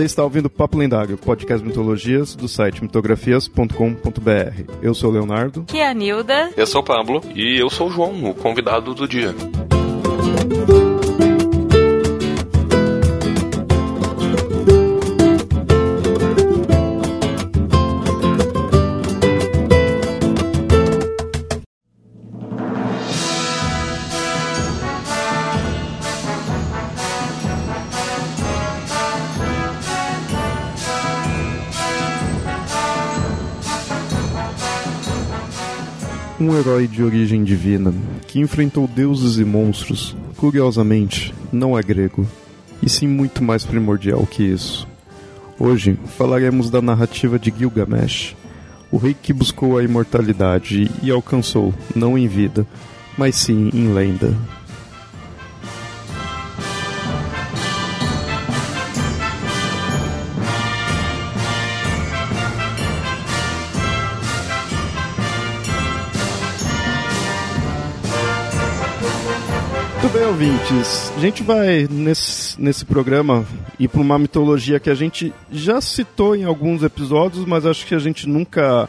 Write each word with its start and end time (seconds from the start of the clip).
Você 0.00 0.06
está 0.06 0.24
ouvindo 0.24 0.48
Papo 0.48 0.78
Lendário, 0.78 1.18
podcast 1.18 1.62
mitologias 1.62 2.34
do 2.34 2.48
site 2.48 2.80
mitografias.com.br. 2.82 4.72
Eu 4.80 4.94
sou 4.94 5.10
o 5.10 5.12
Leonardo. 5.12 5.64
Que 5.64 5.76
é 5.76 5.90
a 5.90 5.92
Nilda. 5.92 6.50
Eu 6.56 6.66
sou 6.66 6.80
o 6.80 6.84
Pablo. 6.84 7.20
E 7.34 7.60
eu 7.60 7.68
sou 7.68 7.88
o 7.88 7.90
João, 7.90 8.30
o 8.30 8.34
convidado 8.34 8.94
do 8.94 9.06
dia. 9.06 9.34
Um 36.50 36.58
herói 36.58 36.88
de 36.88 37.00
origem 37.00 37.44
divina 37.44 37.94
que 38.26 38.40
enfrentou 38.40 38.88
deuses 38.88 39.38
e 39.38 39.44
monstros, 39.44 40.16
curiosamente, 40.36 41.32
não 41.52 41.78
é 41.78 41.80
grego, 41.80 42.26
e 42.82 42.88
sim 42.88 43.06
muito 43.06 43.40
mais 43.40 43.64
primordial 43.64 44.26
que 44.26 44.42
isso. 44.42 44.84
Hoje 45.60 45.96
falaremos 46.18 46.68
da 46.68 46.82
narrativa 46.82 47.38
de 47.38 47.54
Gilgamesh, 47.56 48.34
o 48.90 48.96
rei 48.96 49.14
que 49.14 49.32
buscou 49.32 49.78
a 49.78 49.84
imortalidade 49.84 50.90
e 51.00 51.08
alcançou, 51.12 51.72
não 51.94 52.18
em 52.18 52.26
vida, 52.26 52.66
mas 53.16 53.36
sim 53.36 53.70
em 53.72 53.94
lenda. 53.94 54.36
Ouvintes. 70.40 71.12
A 71.14 71.20
gente 71.20 71.42
vai, 71.42 71.86
nesse, 71.90 72.58
nesse 72.60 72.82
programa, 72.82 73.44
ir 73.78 73.88
para 73.88 74.00
uma 74.00 74.18
mitologia 74.18 74.80
que 74.80 74.88
a 74.88 74.94
gente 74.94 75.34
já 75.52 75.82
citou 75.82 76.34
em 76.34 76.44
alguns 76.44 76.82
episódios, 76.82 77.44
mas 77.44 77.66
acho 77.66 77.84
que 77.84 77.94
a 77.94 77.98
gente 77.98 78.26
nunca 78.26 78.88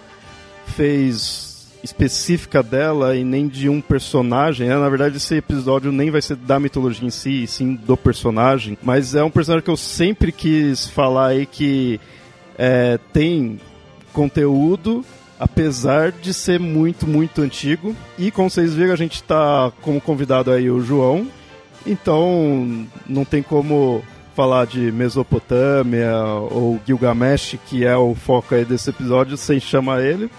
fez 0.65 1.67
específica 1.83 2.63
dela 2.63 3.17
e 3.17 3.25
nem 3.25 3.49
de 3.49 3.67
um 3.67 3.81
personagem. 3.81 4.69
Né? 4.69 4.77
Na 4.77 4.87
verdade, 4.87 5.17
esse 5.17 5.35
episódio 5.35 5.91
nem 5.91 6.09
vai 6.09 6.21
ser 6.21 6.37
da 6.37 6.57
mitologia 6.57 7.05
em 7.05 7.11
si, 7.11 7.45
sim 7.47 7.75
do 7.75 7.97
personagem. 7.97 8.77
Mas 8.81 9.13
é 9.13 9.21
um 9.21 9.29
personagem 9.29 9.65
que 9.65 9.71
eu 9.71 9.77
sempre 9.77 10.31
quis 10.31 10.87
falar 10.87 11.27
aí 11.27 11.45
que 11.45 11.99
é, 12.57 12.97
tem 13.11 13.59
conteúdo 14.13 15.03
apesar 15.37 16.11
de 16.11 16.35
ser 16.35 16.59
muito, 16.59 17.07
muito 17.07 17.41
antigo. 17.41 17.95
E 18.15 18.29
como 18.29 18.47
vocês 18.47 18.75
viram, 18.75 18.93
a 18.93 18.95
gente 18.95 19.15
está 19.15 19.71
como 19.81 19.99
convidado 19.99 20.51
aí 20.51 20.69
o 20.69 20.81
João. 20.81 21.27
Então 21.85 22.87
não 23.07 23.25
tem 23.25 23.41
como 23.41 24.03
falar 24.35 24.65
de 24.65 24.91
Mesopotâmia 24.91 26.15
ou 26.49 26.79
Gilgamesh, 26.85 27.57
que 27.67 27.85
é 27.85 27.95
o 27.95 28.15
foco 28.15 28.55
aí 28.55 28.65
desse 28.65 28.89
episódio, 28.89 29.37
sem 29.37 29.59
chamar 29.59 30.01
ele. 30.03 30.29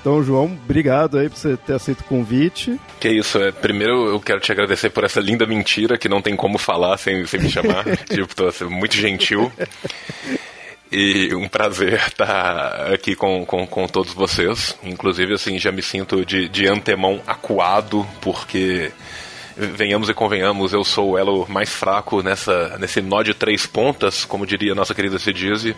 Então, 0.00 0.22
João, 0.22 0.44
obrigado 0.64 1.18
aí 1.18 1.28
por 1.28 1.36
você 1.36 1.56
ter 1.56 1.72
aceito 1.72 2.00
o 2.02 2.04
convite. 2.04 2.78
Que 3.00 3.08
isso, 3.08 3.38
é, 3.38 3.50
primeiro 3.50 4.06
eu 4.06 4.20
quero 4.20 4.38
te 4.38 4.52
agradecer 4.52 4.88
por 4.90 5.02
essa 5.02 5.18
linda 5.18 5.44
mentira 5.44 5.98
que 5.98 6.08
não 6.08 6.22
tem 6.22 6.36
como 6.36 6.58
falar 6.58 6.96
sem, 6.96 7.26
sem 7.26 7.40
me 7.40 7.50
chamar. 7.50 7.84
tipo, 8.08 8.34
tô 8.34 8.46
assim, 8.46 8.66
muito 8.66 8.94
gentil. 8.94 9.50
E 10.92 11.34
um 11.34 11.48
prazer 11.48 11.94
estar 11.94 12.92
aqui 12.92 13.16
com, 13.16 13.44
com, 13.44 13.66
com 13.66 13.88
todos 13.88 14.12
vocês. 14.12 14.78
Inclusive, 14.84 15.34
assim, 15.34 15.58
já 15.58 15.72
me 15.72 15.82
sinto 15.82 16.24
de, 16.24 16.48
de 16.48 16.68
antemão 16.68 17.20
acuado, 17.26 18.06
porque 18.20 18.92
venhamos 19.56 20.08
e 20.08 20.14
convenhamos, 20.14 20.72
eu 20.72 20.84
sou 20.84 21.10
o 21.12 21.18
elo 21.18 21.46
mais 21.48 21.70
fraco 21.70 22.22
nessa, 22.22 22.76
nesse 22.78 23.00
nó 23.00 23.22
de 23.22 23.32
três 23.32 23.66
pontas, 23.66 24.24
como 24.24 24.46
diria 24.46 24.74
nossa 24.74 24.94
querida 24.94 25.18
Cedise. 25.18 25.74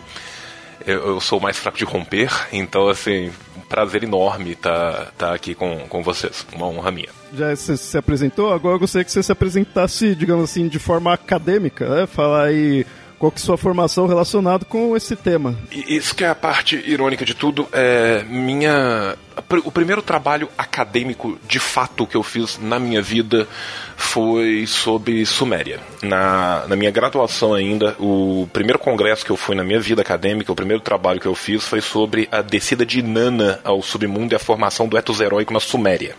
Eu, 0.85 1.07
eu 1.07 1.19
sou 1.19 1.39
mais 1.39 1.57
fraco 1.57 1.77
de 1.77 1.83
romper, 1.83 2.31
então, 2.53 2.87
assim, 2.87 3.31
um 3.57 3.61
prazer 3.61 4.03
enorme 4.03 4.51
estar 4.51 4.91
tá, 4.91 5.11
tá 5.17 5.33
aqui 5.33 5.53
com, 5.53 5.79
com 5.89 6.01
vocês. 6.01 6.45
Uma 6.53 6.67
honra 6.67 6.91
minha. 6.91 7.09
Já 7.33 7.53
você 7.55 7.77
se 7.77 7.97
apresentou, 7.97 8.51
agora 8.51 8.75
eu 8.75 8.79
gostaria 8.79 9.03
que 9.03 9.11
você 9.11 9.21
se 9.21 9.31
apresentasse, 9.31 10.15
digamos 10.15 10.45
assim, 10.45 10.67
de 10.67 10.79
forma 10.79 11.13
acadêmica, 11.13 11.87
né? 11.87 12.07
Falar 12.07 12.45
aí 12.45 12.85
qual 13.19 13.31
que 13.31 13.39
é 13.39 13.43
sua 13.43 13.57
formação 13.57 14.07
relacionada 14.07 14.63
com 14.63 14.95
esse 14.95 15.15
tema. 15.15 15.55
Isso 15.71 16.15
que 16.15 16.23
é 16.23 16.29
a 16.29 16.35
parte 16.35 16.77
irônica 16.89 17.25
de 17.25 17.33
tudo. 17.33 17.67
É 17.73 18.23
minha 18.23 19.15
o 19.63 19.71
primeiro 19.71 20.01
trabalho 20.01 20.49
acadêmico 20.57 21.39
de 21.47 21.59
fato 21.59 22.05
que 22.05 22.15
eu 22.15 22.23
fiz 22.23 22.57
na 22.57 22.77
minha 22.77 23.01
vida 23.01 23.47
foi 23.95 24.65
sobre 24.67 25.25
Suméria. 25.25 25.79
Na, 26.01 26.65
na 26.67 26.75
minha 26.75 26.91
graduação 26.91 27.53
ainda, 27.53 27.95
o 27.99 28.47
primeiro 28.51 28.79
congresso 28.79 29.25
que 29.25 29.31
eu 29.31 29.37
fui 29.37 29.55
na 29.55 29.63
minha 29.63 29.79
vida 29.79 30.01
acadêmica, 30.01 30.51
o 30.51 30.55
primeiro 30.55 30.81
trabalho 30.81 31.19
que 31.19 31.27
eu 31.27 31.35
fiz 31.35 31.65
foi 31.65 31.81
sobre 31.81 32.27
a 32.31 32.41
descida 32.41 32.85
de 32.85 33.01
Nana 33.01 33.59
ao 33.63 33.81
submundo 33.81 34.33
e 34.33 34.35
a 34.35 34.39
formação 34.39 34.87
do 34.87 34.97
etos 34.97 35.19
heróico 35.19 35.53
na 35.53 35.59
Suméria 35.59 36.15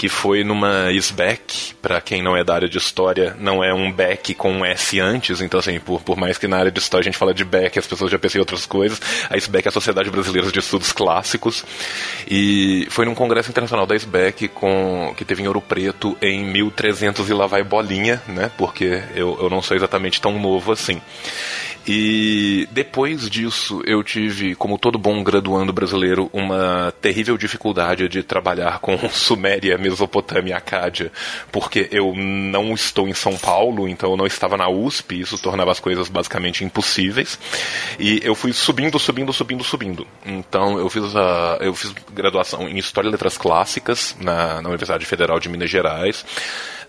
que 0.00 0.08
foi 0.08 0.42
numa 0.42 0.90
SBEC, 0.90 1.74
para 1.82 2.00
quem 2.00 2.22
não 2.22 2.34
é 2.34 2.42
da 2.42 2.54
área 2.54 2.70
de 2.70 2.78
história, 2.78 3.36
não 3.38 3.62
é 3.62 3.74
um 3.74 3.92
BEC 3.92 4.32
com 4.34 4.50
um 4.50 4.64
S 4.64 4.98
antes, 4.98 5.42
então 5.42 5.60
assim, 5.60 5.78
por, 5.78 6.00
por 6.00 6.16
mais 6.16 6.38
que 6.38 6.48
na 6.48 6.56
área 6.56 6.70
de 6.70 6.78
história 6.80 7.02
a 7.02 7.04
gente 7.04 7.18
fala 7.18 7.34
de 7.34 7.44
BEC, 7.44 7.78
as 7.78 7.86
pessoas 7.86 8.10
já 8.10 8.18
pensam 8.18 8.38
em 8.38 8.40
outras 8.40 8.64
coisas, 8.64 8.98
a 9.28 9.36
SBEC 9.36 9.66
é 9.66 9.68
a 9.68 9.72
Sociedade 9.72 10.08
Brasileira 10.08 10.50
de 10.50 10.58
Estudos 10.58 10.90
Clássicos, 10.90 11.66
e 12.26 12.86
foi 12.88 13.04
num 13.04 13.14
congresso 13.14 13.50
internacional 13.50 13.86
da 13.86 13.94
SBEC 13.94 14.48
com, 14.48 15.12
que 15.14 15.22
teve 15.22 15.42
em 15.42 15.46
Ouro 15.46 15.60
Preto 15.60 16.16
em 16.22 16.46
1300 16.46 17.28
e 17.28 17.34
lá 17.34 17.46
vai 17.46 17.62
bolinha, 17.62 18.22
né, 18.26 18.50
porque 18.56 19.02
eu, 19.14 19.38
eu 19.38 19.50
não 19.50 19.60
sou 19.60 19.76
exatamente 19.76 20.18
tão 20.18 20.38
novo 20.38 20.72
assim. 20.72 20.98
E 21.86 22.68
depois 22.70 23.28
disso, 23.28 23.82
eu 23.86 24.02
tive, 24.04 24.54
como 24.54 24.78
todo 24.78 24.98
bom 24.98 25.22
graduando 25.22 25.72
brasileiro, 25.72 26.28
uma 26.32 26.92
terrível 27.00 27.36
dificuldade 27.38 28.08
de 28.08 28.22
trabalhar 28.22 28.80
com 28.80 28.96
Suméria, 29.08 29.78
Mesopotâmia 29.78 30.56
Acádia, 30.56 31.10
porque 31.50 31.88
eu 31.90 32.14
não 32.14 32.74
estou 32.74 33.08
em 33.08 33.14
São 33.14 33.36
Paulo, 33.36 33.88
então 33.88 34.10
eu 34.10 34.16
não 34.16 34.26
estava 34.26 34.56
na 34.56 34.68
USP, 34.68 35.20
isso 35.20 35.40
tornava 35.40 35.72
as 35.72 35.80
coisas 35.80 36.08
basicamente 36.08 36.64
impossíveis. 36.64 37.38
E 37.98 38.20
eu 38.22 38.34
fui 38.34 38.52
subindo, 38.52 38.98
subindo, 38.98 39.32
subindo, 39.32 39.64
subindo. 39.64 40.06
Então 40.24 40.78
eu 40.78 40.88
fiz 40.90 41.16
a, 41.16 41.58
eu 41.60 41.74
fiz 41.74 41.94
graduação 42.12 42.68
em 42.68 42.78
História 42.78 43.08
e 43.08 43.10
Letras 43.10 43.38
Clássicas 43.38 44.14
na, 44.20 44.60
na 44.60 44.68
Universidade 44.68 45.06
Federal 45.06 45.40
de 45.40 45.48
Minas 45.48 45.70
Gerais. 45.70 46.24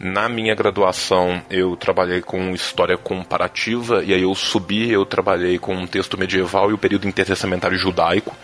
Na 0.04 0.28
minha 0.28 0.56
graduação, 0.56 1.44
eu 1.48 1.76
trabalhei 1.76 2.22
com 2.22 2.56
história 2.56 2.98
comparativa, 2.98 4.04
e 4.04 4.16
aí 4.16 4.24
eu 4.24 4.34
subi, 4.34 4.90
eu 4.90 5.06
trabalhei 5.06 5.60
com 5.60 5.76
um 5.76 5.86
texto 5.86 6.18
medieval 6.18 6.72
e 6.72 6.74
o 6.74 6.78
período 6.78 7.08
intertestamentário 7.08 7.78
judaico. 7.78 8.36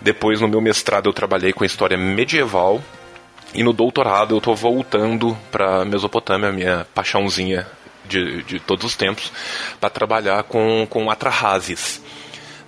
Depois, 0.00 0.40
no 0.40 0.48
meu 0.48 0.60
mestrado, 0.60 1.08
eu 1.08 1.12
trabalhei 1.12 1.52
com 1.52 1.64
história 1.64 1.96
medieval. 1.96 2.82
E 3.54 3.62
no 3.62 3.72
doutorado, 3.72 4.34
eu 4.34 4.38
estou 4.38 4.56
voltando 4.56 5.38
para 5.52 5.84
Mesopotâmia, 5.84 6.50
minha 6.50 6.84
paixãozinha 6.92 7.64
de, 8.04 8.42
de 8.42 8.58
todos 8.58 8.84
os 8.84 8.96
tempos, 8.96 9.30
para 9.80 9.88
trabalhar 9.88 10.42
com, 10.42 10.84
com 10.90 11.08
Atrahasis. 11.08 12.02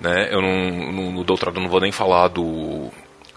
Né? 0.01 0.29
Eu 0.31 0.41
não, 0.41 0.93
no, 0.93 1.11
no 1.11 1.25
doutorado 1.25 1.59
não 1.59 1.69
vou 1.69 1.81
nem 1.81 1.91
falar 1.91 2.29
do 2.29 2.93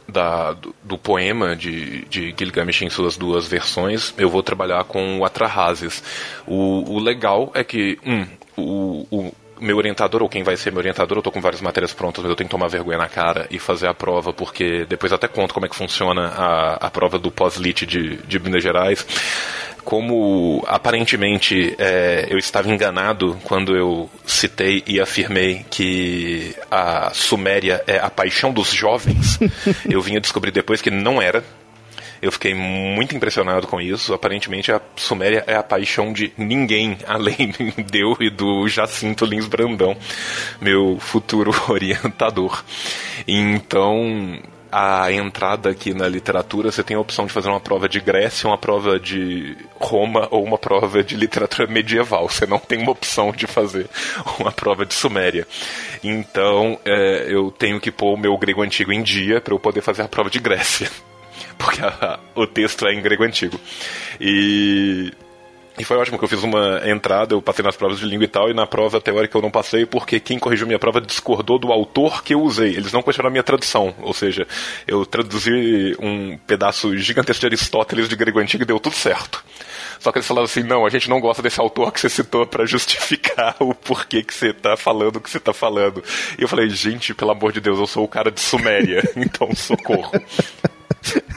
da, 0.07 0.53
do, 0.53 0.75
do, 0.83 0.97
poema 0.97 1.55
de, 1.55 2.05
de 2.05 2.33
Gilgamesh 2.37 2.81
em 2.81 2.89
suas 2.89 3.17
duas 3.17 3.47
versões, 3.47 4.13
eu 4.17 4.29
vou 4.29 4.41
trabalhar 4.41 4.83
com 4.85 5.19
o 5.19 5.25
Atrahasis. 5.25 6.03
O, 6.45 6.95
o 6.95 6.99
legal 6.99 7.51
é 7.53 7.63
que, 7.63 7.99
um, 8.05 8.25
o, 8.55 9.07
o 9.11 9.33
meu 9.59 9.77
orientador, 9.77 10.21
ou 10.21 10.29
quem 10.29 10.43
vai 10.43 10.57
ser 10.57 10.71
meu 10.71 10.79
orientador, 10.79 11.17
eu 11.17 11.21
tô 11.21 11.31
com 11.31 11.41
várias 11.41 11.61
matérias 11.61 11.93
prontas, 11.93 12.23
mas 12.23 12.29
eu 12.29 12.35
tenho 12.35 12.47
que 12.47 12.55
tomar 12.55 12.67
vergonha 12.67 12.97
na 12.97 13.09
cara 13.09 13.47
e 13.49 13.59
fazer 13.59 13.87
a 13.87 13.93
prova, 13.93 14.33
porque 14.33 14.85
depois 14.85 15.11
até 15.13 15.27
conto 15.27 15.53
como 15.53 15.65
é 15.65 15.69
que 15.69 15.75
funciona 15.75 16.27
a, 16.27 16.87
a 16.87 16.89
prova 16.89 17.17
do 17.17 17.31
pós-lit 17.31 17.85
de, 17.85 18.17
de 18.17 18.39
Minas 18.39 18.63
Gerais 18.63 19.05
como 19.87 20.65
aparentemente 20.67 21.73
é, 21.79 22.27
eu 22.29 22.37
estava 22.37 22.69
enganado 22.69 23.39
quando 23.45 23.73
eu 23.73 24.09
citei 24.25 24.83
e 24.85 24.99
afirmei 24.99 25.65
que 25.69 26.53
a 26.69 27.11
Suméria 27.13 27.81
é 27.87 27.97
a 27.97 28.09
paixão 28.09 28.51
dos 28.51 28.73
jovens, 28.73 29.39
eu 29.89 30.01
vinha 30.01 30.19
descobrir 30.19 30.51
depois 30.51 30.81
que 30.81 30.91
não 30.91 31.21
era. 31.21 31.41
Eu 32.21 32.31
fiquei 32.31 32.53
muito 32.53 33.15
impressionado 33.15 33.67
com 33.67 33.79
isso. 33.79 34.13
Aparentemente, 34.13 34.71
a 34.71 34.81
Suméria 34.95 35.43
é 35.47 35.55
a 35.55 35.63
paixão 35.63 36.11
de 36.11 36.31
ninguém 36.37 36.97
além 37.07 37.53
de 37.77 37.99
eu 37.99 38.17
e 38.19 38.29
do 38.29 38.67
Jacinto 38.67 39.25
Lins 39.25 39.47
Brandão, 39.47 39.95
meu 40.61 40.97
futuro 40.99 41.51
orientador. 41.69 42.63
Então, 43.27 44.39
a 44.71 45.11
entrada 45.11 45.69
aqui 45.69 45.93
na 45.93 46.07
literatura, 46.07 46.71
você 46.71 46.83
tem 46.83 46.97
a 46.97 46.99
opção 46.99 47.25
de 47.25 47.33
fazer 47.33 47.49
uma 47.49 47.59
prova 47.59 47.87
de 47.87 47.99
Grécia, 47.99 48.47
uma 48.47 48.57
prova 48.57 48.99
de 48.99 49.55
Roma 49.79 50.27
ou 50.31 50.43
uma 50.43 50.57
prova 50.57 51.03
de 51.03 51.15
literatura 51.15 51.67
medieval. 51.67 52.29
Você 52.29 52.45
não 52.45 52.59
tem 52.59 52.81
uma 52.81 52.91
opção 52.91 53.31
de 53.31 53.47
fazer 53.47 53.87
uma 54.39 54.51
prova 54.51 54.85
de 54.85 54.93
Suméria. 54.93 55.47
Então, 56.03 56.79
é, 56.85 57.25
eu 57.29 57.51
tenho 57.51 57.79
que 57.79 57.91
pôr 57.91 58.13
o 58.13 58.17
meu 58.17 58.37
grego 58.37 58.61
antigo 58.61 58.91
em 58.91 59.01
dia 59.01 59.39
para 59.41 59.53
eu 59.53 59.59
poder 59.59 59.81
fazer 59.81 60.01
a 60.01 60.07
prova 60.07 60.29
de 60.29 60.39
Grécia. 60.39 60.89
Porque 61.57 61.81
a, 61.81 62.19
o 62.35 62.45
texto 62.45 62.85
é 62.87 62.93
em 62.93 63.01
grego 63.01 63.23
antigo. 63.23 63.59
E 64.19 65.11
e 65.79 65.83
foi 65.83 65.95
ótimo 65.95 66.17
que 66.17 66.23
eu 66.23 66.27
fiz 66.27 66.41
uma 66.41 66.81
entrada, 66.89 67.35
eu 67.35 67.41
passei 67.41 67.63
nas 67.63 67.75
provas 67.75 67.99
de 67.99 68.05
língua 68.05 68.25
e 68.25 68.27
tal, 68.27 68.49
e 68.49 68.53
na 68.53 68.65
prova 68.65 68.99
teórica 68.99 69.37
eu 69.37 69.41
não 69.43 69.51
passei 69.51 69.85
porque 69.85 70.19
quem 70.19 70.39
corrigiu 70.39 70.65
minha 70.65 70.79
prova 70.79 70.99
discordou 70.99 71.59
do 71.59 71.71
autor 71.71 72.23
que 72.23 72.33
eu 72.33 72.41
usei. 72.41 72.69
Eles 72.69 72.91
não 72.91 73.03
questionaram 73.03 73.29
a 73.29 73.31
minha 73.31 73.43
tradução. 73.43 73.93
Ou 73.99 74.11
seja, 74.11 74.47
eu 74.87 75.05
traduzi 75.05 75.95
um 75.99 76.35
pedaço 76.47 76.97
gigantesco 76.97 77.41
de 77.41 77.45
Aristóteles 77.45 78.09
de 78.09 78.15
grego 78.15 78.39
antigo 78.39 78.63
e 78.63 78.65
deu 78.65 78.79
tudo 78.79 78.95
certo. 78.95 79.43
Só 79.99 80.11
que 80.11 80.17
eles 80.17 80.27
falaram 80.27 80.45
assim: 80.45 80.63
não, 80.63 80.83
a 80.83 80.89
gente 80.89 81.07
não 81.07 81.19
gosta 81.19 81.43
desse 81.43 81.59
autor 81.59 81.91
que 81.91 81.99
você 81.99 82.09
citou 82.09 82.47
para 82.47 82.65
justificar 82.65 83.55
o 83.61 83.75
porquê 83.75 84.23
que 84.23 84.33
você 84.33 84.51
tá 84.53 84.75
falando 84.75 85.17
o 85.17 85.21
que 85.21 85.29
você 85.29 85.39
tá 85.39 85.53
falando. 85.53 86.03
E 86.39 86.41
eu 86.41 86.47
falei: 86.47 86.69
gente, 86.71 87.13
pelo 87.13 87.31
amor 87.31 87.51
de 87.51 87.61
Deus, 87.61 87.77
eu 87.77 87.85
sou 87.85 88.03
o 88.03 88.07
cara 88.07 88.31
de 88.31 88.39
Suméria, 88.39 89.07
então 89.15 89.53
socorro. 89.55 90.11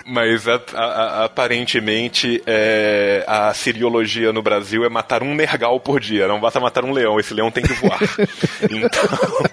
Mas 0.07 0.49
a, 0.49 0.61
a, 0.75 1.25
aparentemente 1.25 2.43
é, 2.47 3.25
a 3.27 3.55
siriologia 3.55 4.33
no 4.33 4.43
Brasil 4.43 4.85
é 4.85 4.89
matar 4.89 5.23
um 5.23 5.35
nergal 5.35 5.79
por 5.79 6.01
dia. 6.01 6.27
Não 6.27 6.41
basta 6.41 6.59
matar 6.59 6.85
um 6.85 6.93
leão, 6.93 7.21
esse 7.21 7.33
leão 7.33 7.51
tem 7.51 7.63
que 7.63 7.73
voar. 7.75 8.01
então. 8.69 9.51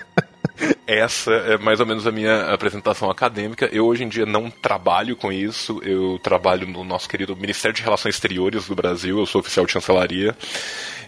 Essa 0.87 1.31
é 1.33 1.57
mais 1.57 1.79
ou 1.79 1.85
menos 1.85 2.07
a 2.07 2.11
minha 2.11 2.53
apresentação 2.53 3.09
acadêmica. 3.09 3.69
Eu 3.71 3.85
hoje 3.85 4.03
em 4.03 4.07
dia 4.07 4.25
não 4.25 4.49
trabalho 4.49 5.15
com 5.15 5.31
isso. 5.31 5.79
Eu 5.83 6.17
trabalho 6.23 6.65
no 6.65 6.83
nosso 6.83 7.07
querido 7.07 7.35
Ministério 7.35 7.75
de 7.75 7.83
Relações 7.83 8.15
Exteriores 8.15 8.67
do 8.67 8.75
Brasil. 8.75 9.19
Eu 9.19 9.25
sou 9.25 9.41
oficial 9.41 9.65
de 9.65 9.73
chancelaria. 9.73 10.35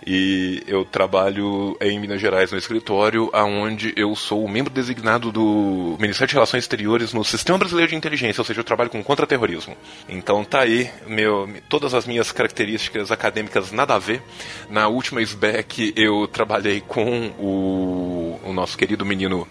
E 0.05 0.63
eu 0.67 0.85
trabalho 0.85 1.77
em 1.81 1.99
Minas 1.99 2.21
Gerais 2.21 2.51
no 2.51 2.57
escritório, 2.57 3.29
aonde 3.33 3.93
eu 3.95 4.15
sou 4.15 4.43
o 4.43 4.49
membro 4.49 4.73
designado 4.73 5.31
do 5.31 5.97
Ministério 5.99 6.29
de 6.29 6.33
Relações 6.33 6.63
Exteriores 6.63 7.13
no 7.13 7.23
Sistema 7.23 7.57
Brasileiro 7.57 7.89
de 7.89 7.95
Inteligência, 7.95 8.41
ou 8.41 8.45
seja, 8.45 8.59
eu 8.59 8.63
trabalho 8.63 8.89
com 8.89 9.03
contra-terrorismo. 9.03 9.75
Então 10.07 10.43
tá 10.43 10.61
aí, 10.61 10.89
meu, 11.05 11.49
todas 11.67 11.93
as 11.93 12.05
minhas 12.05 12.31
características 12.31 13.11
acadêmicas 13.11 13.71
nada 13.71 13.95
a 13.95 13.99
ver. 13.99 14.21
Na 14.69 14.87
última 14.87 15.21
SBEC 15.21 15.93
eu 15.95 16.27
trabalhei 16.27 16.81
com 16.81 17.27
o, 17.39 18.39
o 18.43 18.53
nosso 18.53 18.77
querido 18.77 19.05
menino 19.05 19.47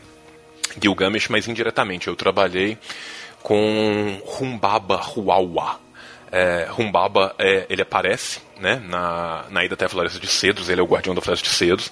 Gilgamesh, 0.81 1.29
mas 1.29 1.49
indiretamente 1.49 2.09
eu 2.09 2.17
trabalhei 2.17 2.79
com 3.43 4.21
Humbaba 4.41 4.97
Huawa 4.97 5.88
é, 6.31 6.69
Humbaba, 6.79 7.35
é, 7.39 7.67
ele 7.69 7.83
aparece 7.83 8.41
né, 8.61 8.83
na, 8.85 9.45
na 9.51 9.65
ida 9.65 9.75
até 9.75 9.85
a 9.85 9.89
Floresta 9.89 10.19
de 10.19 10.27
Cedros, 10.27 10.69
ele 10.69 10.81
é 10.81 10.85
o 10.85 10.87
guardião 10.87 11.15
da 11.15 11.21
Floresta 11.21 11.49
de 11.49 11.55
Cedros. 11.55 11.91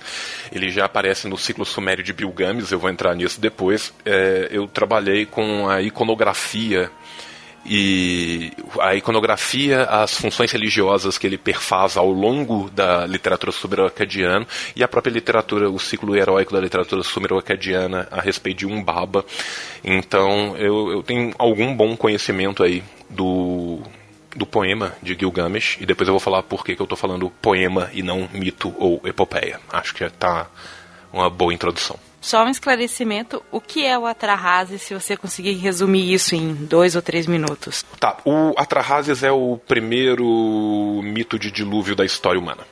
Ele 0.52 0.68
já 0.68 0.84
aparece 0.84 1.28
no 1.28 1.38
ciclo 1.38 1.64
sumério 1.64 2.02
de 2.02 2.12
Bilgames, 2.12 2.72
eu 2.72 2.78
vou 2.78 2.90
entrar 2.90 3.14
nisso 3.14 3.40
depois. 3.40 3.92
É, 4.04 4.48
eu 4.50 4.66
trabalhei 4.66 5.26
com 5.26 5.68
a 5.68 5.80
iconografia 5.80 6.90
e 7.68 8.52
a 8.80 8.94
iconografia, 8.94 9.82
as 9.84 10.14
funções 10.16 10.52
religiosas 10.52 11.18
que 11.18 11.26
ele 11.26 11.36
perfaz 11.36 11.96
ao 11.96 12.08
longo 12.10 12.70
da 12.70 13.04
literatura 13.06 13.50
sumero-acadiana 13.50 14.46
e 14.76 14.84
a 14.84 14.88
própria 14.88 15.12
literatura, 15.12 15.68
o 15.68 15.78
ciclo 15.78 16.16
heróico 16.16 16.52
da 16.52 16.60
literatura 16.60 17.02
sumero-acadiana 17.02 18.06
a 18.10 18.20
respeito 18.20 18.58
de 18.58 18.66
Umbaba. 18.66 19.24
Então 19.82 20.56
eu, 20.56 20.92
eu 20.92 21.02
tenho 21.02 21.34
algum 21.38 21.74
bom 21.74 21.96
conhecimento 21.96 22.62
aí 22.62 22.84
do 23.10 23.80
do 24.36 24.46
poema 24.46 24.94
de 25.02 25.14
Gilgamesh 25.14 25.78
e 25.80 25.86
depois 25.86 26.08
eu 26.08 26.12
vou 26.12 26.20
falar 26.20 26.42
por 26.42 26.64
que, 26.64 26.76
que 26.76 26.82
eu 26.82 26.84
estou 26.84 26.96
falando 26.96 27.30
poema 27.42 27.90
e 27.92 28.02
não 28.02 28.28
mito 28.32 28.74
ou 28.78 29.00
epopeia. 29.04 29.60
Acho 29.72 29.94
que 29.94 30.04
está 30.04 30.46
uma 31.12 31.30
boa 31.30 31.52
introdução. 31.52 31.98
Só 32.20 32.44
um 32.44 32.48
esclarecimento, 32.48 33.42
o 33.52 33.60
que 33.60 33.86
é 33.86 33.96
o 33.96 34.04
Atrahasis, 34.04 34.82
se 34.82 34.94
você 34.94 35.16
conseguir 35.16 35.52
resumir 35.52 36.12
isso 36.12 36.34
em 36.34 36.54
dois 36.54 36.96
ou 36.96 37.02
três 37.02 37.26
minutos? 37.26 37.84
Tá, 38.00 38.16
o 38.24 38.52
Atrahasis 38.56 39.22
é 39.22 39.30
o 39.30 39.56
primeiro 39.66 41.00
mito 41.04 41.38
de 41.38 41.52
dilúvio 41.52 41.94
da 41.94 42.04
história 42.04 42.40
humana 42.40 42.66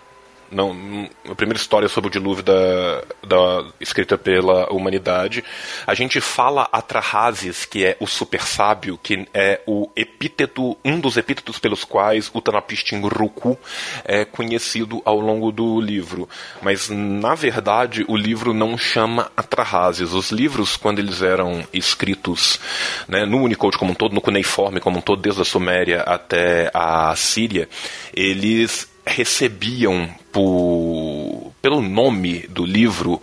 não, 0.54 1.08
a 1.28 1.34
primeira 1.34 1.58
história 1.58 1.88
sobre 1.88 2.08
o 2.08 2.10
dilúvio 2.10 2.44
da, 2.44 3.02
da, 3.26 3.64
escrita 3.80 4.16
pela 4.16 4.72
humanidade. 4.72 5.44
A 5.86 5.94
gente 5.94 6.20
fala 6.20 6.68
Atrahasis, 6.70 7.64
que 7.64 7.84
é 7.84 7.96
o 7.98 8.06
super 8.06 8.42
sábio, 8.42 8.98
que 9.02 9.26
é 9.34 9.60
o 9.66 9.90
epíteto, 9.96 10.76
um 10.84 11.00
dos 11.00 11.16
epítetos 11.16 11.58
pelos 11.58 11.84
quais 11.84 12.30
o 12.32 12.40
Tanapistin 12.40 13.00
Ruku 13.00 13.58
é 14.04 14.24
conhecido 14.24 15.02
ao 15.04 15.18
longo 15.18 15.50
do 15.50 15.80
livro. 15.80 16.28
Mas, 16.62 16.88
na 16.88 17.34
verdade, 17.34 18.04
o 18.08 18.16
livro 18.16 18.54
não 18.54 18.78
chama 18.78 19.32
Atrahasis. 19.36 20.12
Os 20.12 20.30
livros, 20.30 20.76
quando 20.76 21.00
eles 21.00 21.20
eram 21.20 21.66
escritos 21.72 22.60
né, 23.08 23.26
no 23.26 23.42
Unicode 23.42 23.76
como 23.76 23.90
um 23.90 23.94
todo, 23.94 24.14
no 24.14 24.20
cuneiforme 24.20 24.80
como 24.80 24.98
um 24.98 25.02
todo, 25.02 25.20
desde 25.20 25.42
a 25.42 25.44
Suméria 25.44 26.02
até 26.02 26.70
a 26.72 27.14
Síria, 27.16 27.68
eles 28.14 28.93
recebiam 29.06 30.08
por, 30.32 31.52
pelo 31.60 31.80
nome 31.80 32.46
do 32.48 32.64
livro 32.64 33.20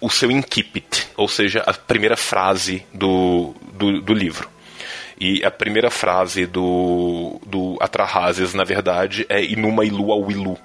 o 0.00 0.08
seu 0.08 0.30
incipit, 0.30 1.08
ou 1.16 1.28
seja, 1.28 1.62
a 1.66 1.72
primeira 1.72 2.16
frase 2.16 2.86
do, 2.94 3.54
do, 3.74 4.00
do 4.00 4.14
livro. 4.14 4.48
E 5.20 5.44
a 5.44 5.50
primeira 5.50 5.90
frase 5.90 6.46
do, 6.46 7.40
do 7.44 7.76
Atrahasis, 7.80 8.54
na 8.54 8.62
verdade, 8.62 9.26
é 9.28 9.42
Inuma 9.42 9.84
Ilu 9.84 10.12
ao 10.12 10.30
Ilu. 10.30 10.56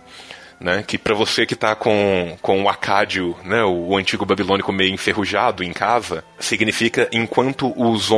Né, 0.60 0.82
que 0.82 0.98
para 0.98 1.14
você 1.14 1.46
que 1.46 1.56
está 1.56 1.76
com, 1.76 2.38
com 2.42 2.64
o 2.64 2.70
Acádio, 2.70 3.36
né, 3.44 3.66
o 3.66 3.98
antigo 3.98 4.26
babilônico 4.26 4.72
meio 4.72 4.94
enferrujado 4.94 5.62
em 5.62 5.74
casa, 5.74 6.24
significa 6.40 7.10
enquanto 7.12 7.74
os, 7.76 8.10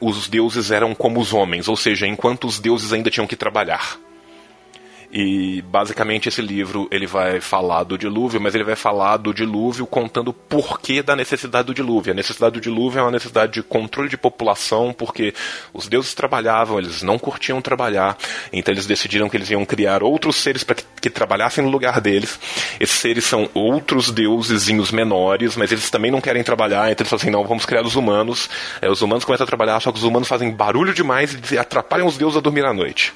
os 0.00 0.26
deuses 0.26 0.70
eram 0.70 0.94
como 0.94 1.20
os 1.20 1.34
homens, 1.34 1.68
ou 1.68 1.76
seja, 1.76 2.06
enquanto 2.06 2.46
os 2.46 2.58
deuses 2.58 2.94
ainda 2.94 3.10
tinham 3.10 3.26
que 3.26 3.36
trabalhar. 3.36 3.98
E 5.12 5.60
basicamente 5.62 6.28
esse 6.28 6.40
livro 6.40 6.86
ele 6.90 7.06
vai 7.06 7.40
falar 7.40 7.82
do 7.82 7.98
dilúvio, 7.98 8.40
mas 8.40 8.54
ele 8.54 8.62
vai 8.62 8.76
falar 8.76 9.16
do 9.16 9.34
dilúvio 9.34 9.84
contando 9.84 10.28
o 10.28 10.32
porquê 10.32 11.02
da 11.02 11.16
necessidade 11.16 11.66
do 11.66 11.74
dilúvio. 11.74 12.12
A 12.12 12.14
necessidade 12.14 12.54
do 12.54 12.60
dilúvio 12.60 13.00
é 13.00 13.02
uma 13.02 13.10
necessidade 13.10 13.54
de 13.54 13.62
controle 13.62 14.08
de 14.08 14.16
população, 14.16 14.92
porque 14.92 15.34
os 15.74 15.88
deuses 15.88 16.14
trabalhavam, 16.14 16.78
eles 16.78 17.02
não 17.02 17.18
curtiam 17.18 17.60
trabalhar, 17.60 18.16
então 18.52 18.72
eles 18.72 18.86
decidiram 18.86 19.28
que 19.28 19.36
eles 19.36 19.50
iam 19.50 19.64
criar 19.64 20.02
outros 20.02 20.36
seres 20.36 20.62
para 20.62 20.76
que, 20.76 20.84
que, 21.02 21.10
trabalhassem 21.10 21.64
no 21.64 21.70
lugar 21.70 22.00
deles. 22.00 22.38
Esses 22.78 22.98
seres 22.98 23.24
são 23.24 23.50
outros 23.52 24.12
deusezinhos 24.12 24.92
menores, 24.92 25.56
mas 25.56 25.72
eles 25.72 25.90
também 25.90 26.12
não 26.12 26.20
querem 26.20 26.44
trabalhar, 26.44 26.90
então 26.90 27.02
eles 27.02 27.10
falam 27.10 27.20
assim: 27.20 27.30
não, 27.30 27.44
vamos 27.44 27.66
criar 27.66 27.82
os 27.82 27.96
humanos. 27.96 28.48
É, 28.80 28.88
os 28.88 29.02
humanos 29.02 29.24
começam 29.24 29.44
a 29.44 29.46
trabalhar, 29.48 29.80
só 29.80 29.90
que 29.90 29.98
os 29.98 30.04
humanos 30.04 30.28
fazem 30.28 30.52
barulho 30.52 30.94
demais 30.94 31.36
e 31.50 31.58
atrapalham 31.58 32.06
os 32.06 32.16
deuses 32.16 32.36
a 32.36 32.40
dormir 32.40 32.64
à 32.64 32.72
noite. 32.72 33.12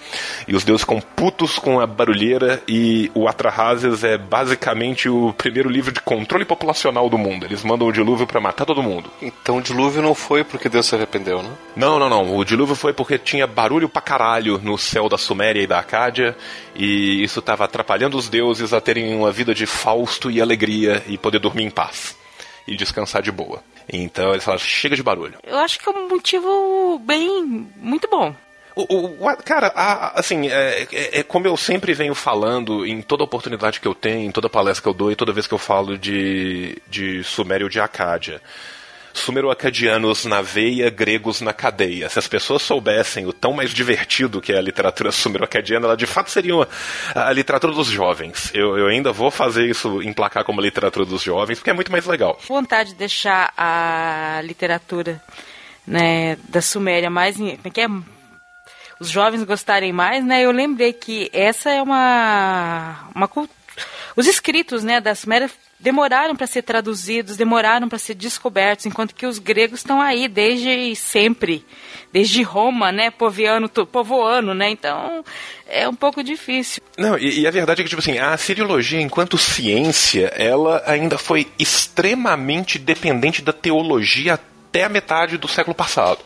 E 0.49 0.57
os 0.57 0.65
deuses 0.65 0.83
ficam 0.83 1.01
putos 1.01 1.57
com 1.59 1.81
a 1.81 1.84
a 1.85 1.87
barulheira 1.87 2.63
e 2.67 3.11
o 3.15 3.29
Atrahasis 3.29 4.03
é 4.03 4.19
basicamente 4.19 5.09
o 5.09 5.33
primeiro 5.33 5.69
livro 5.69 5.93
de 5.93 6.01
controle 6.01 6.45
populacional 6.45 7.09
do 7.09 7.17
mundo. 7.17 7.47
Eles 7.47 7.63
mandam 7.63 7.87
o 7.87 7.93
dilúvio 7.93 8.27
para 8.27 8.41
matar 8.41 8.65
todo 8.65 8.83
mundo. 8.83 9.11
Então 9.23 9.59
o 9.59 9.63
dilúvio 9.63 10.03
não 10.03 10.15
foi 10.15 10.43
porque 10.43 10.69
Deus 10.69 10.87
se 10.87 10.95
arrependeu, 10.95 11.43
né? 11.43 11.51
Não, 11.77 11.99
não, 11.99 12.09
não. 12.09 12.37
O 12.37 12.45
dilúvio 12.45 12.75
foi 12.75 12.93
porque 12.93 13.19
tinha 13.19 13.47
barulho 13.47 13.89
pra 13.89 14.03
caralho 14.03 14.59
no 14.59 14.77
céu 14.77 15.09
da 15.09 15.19
Suméria 15.19 15.63
e 15.63 15.67
da 15.67 15.79
Acádia 15.79 16.37
e 16.75 17.23
isso 17.23 17.41
estava 17.41 17.65
atrapalhando 17.65 18.17
os 18.17 18.29
deuses 18.29 18.73
a 18.73 18.81
terem 18.81 19.15
uma 19.15 19.31
vida 19.31 19.55
de 19.55 19.67
fausto 19.67 20.31
e 20.31 20.41
alegria 20.41 21.03
e 21.07 21.17
poder 21.17 21.39
dormir 21.39 21.65
em 21.65 21.71
paz 21.71 22.17
e 22.67 22.75
descansar 22.77 23.23
de 23.23 23.31
boa. 23.31 23.63
Então 23.93 24.33
eles 24.33 24.45
falaram, 24.45 24.65
chega 24.65 24.97
de 24.97 25.03
barulho. 25.03 25.35
Eu 25.43 25.59
acho 25.59 25.79
que 25.79 25.89
é 25.89 25.93
um 25.93 26.09
motivo 26.09 26.99
bem 27.05 27.69
muito 27.77 28.09
bom. 28.09 28.35
O, 28.77 29.07
o, 29.07 29.37
cara, 29.37 29.69
a, 29.69 30.19
assim, 30.19 30.49
é, 30.49 30.87
é, 30.93 31.21
é, 31.21 31.23
como 31.23 31.47
eu 31.47 31.57
sempre 31.57 31.95
venho 31.95 32.15
falando 32.15 32.85
em 32.85 33.01
toda 33.01 33.23
oportunidade 33.23 33.79
que 33.79 33.87
eu 33.87 33.95
tenho, 33.95 34.27
em 34.27 34.33
toda 34.33 34.49
palestra 34.49 34.83
que 34.83 34.89
eu 34.89 34.95
dou 34.95 35.13
e 35.13 35.17
toda 35.17 35.33
vez 35.33 35.47
que 35.47 35.55
eu 35.55 35.59
falo 35.59 35.97
de, 35.97 36.77
de 36.89 37.23
Sumério 37.23 37.69
de 37.69 37.81
Acádia. 37.81 38.43
Sumero-acadianos 39.13 40.25
na 40.25 40.43
veia, 40.43 40.91
gregos 40.91 41.41
na 41.41 41.53
cadeia. 41.53 42.09
Se 42.09 42.19
as 42.19 42.27
pessoas 42.27 42.63
soubessem 42.63 43.25
o 43.27 43.33
tão 43.33 43.53
mais 43.53 43.71
divertido 43.71 44.41
que 44.41 44.53
é 44.53 44.59
a 44.59 44.61
literatura 44.61 45.13
sumero-acadiana, 45.13 45.87
ela 45.87 45.97
de 45.97 46.05
fato 46.05 46.33
seria 46.33 46.57
uma, 46.57 46.69
a 47.15 47.33
literatura 47.33 47.73
dos 47.73 47.87
jovens. 47.87 48.51
Eu, 48.53 48.77
eu 48.77 48.89
ainda 48.89 49.13
vou 49.13 49.31
fazer 49.31 49.71
isso, 49.71 50.03
emplacar 50.03 50.45
como 50.45 50.61
literatura 50.61 51.07
dos 51.07 51.23
jovens, 51.23 51.61
porque 51.61 51.71
é 51.71 51.73
muito 51.73 51.93
mais 51.93 52.07
legal. 52.07 52.41
Vontade 52.49 52.91
de 52.91 52.97
deixar 52.97 53.53
a 53.57 54.41
literatura 54.43 55.23
né, 55.87 56.37
da 56.49 56.61
Suméria 56.61 57.09
mais. 57.09 57.37
É 57.41 57.71
que 57.71 57.83
é 57.83 57.89
os 59.01 59.11
jovens 59.11 59.45
gostarem 59.45 59.93
mais, 59.93 60.25
né? 60.25 60.43
Eu 60.43 60.51
lembrei 60.51 60.93
que 60.93 61.31
essa 61.33 61.71
é 61.71 61.83
uma, 61.83 63.09
uma 63.15 63.29
os 64.17 64.27
escritos, 64.29 64.85
né, 64.85 65.01
da 65.01 65.15
Suméria 65.15 65.51
demoraram 65.81 66.37
para 66.37 66.47
ser 66.47 66.63
traduzidos, 66.63 67.37
demoraram 67.37 67.89
para 67.89 67.99
ser 67.99 68.15
descobertos, 68.15 68.87
enquanto 68.87 69.15
que 69.15 69.27
os 69.27 69.39
gregos 69.39 69.81
estão 69.81 70.01
aí 70.01 70.29
desde 70.29 70.95
sempre, 70.95 71.65
desde 72.13 72.43
Roma, 72.43 72.93
né, 72.93 73.11
povoando, 73.11 73.69
povoando, 73.69 74.55
né? 74.55 74.71
Então 74.71 75.25
é 75.67 75.89
um 75.89 75.95
pouco 75.95 76.23
difícil. 76.23 76.81
Não, 76.97 77.19
e, 77.19 77.41
e, 77.41 77.47
a 77.47 77.51
verdade 77.51 77.81
é 77.81 77.85
que 77.85 77.91
tipo 77.91 78.01
assim, 78.01 78.19
a 78.19 78.37
siriologia 78.37 79.01
enquanto 79.01 79.37
ciência, 79.37 80.33
ela 80.37 80.83
ainda 80.87 81.19
foi 81.19 81.49
extremamente 81.59 82.79
dependente 82.79 83.43
da 83.43 83.53
teologia 83.53 84.35
até 84.35 84.85
a 84.85 84.89
metade 84.89 85.37
do 85.37 85.49
século 85.49 85.75
passado. 85.75 86.21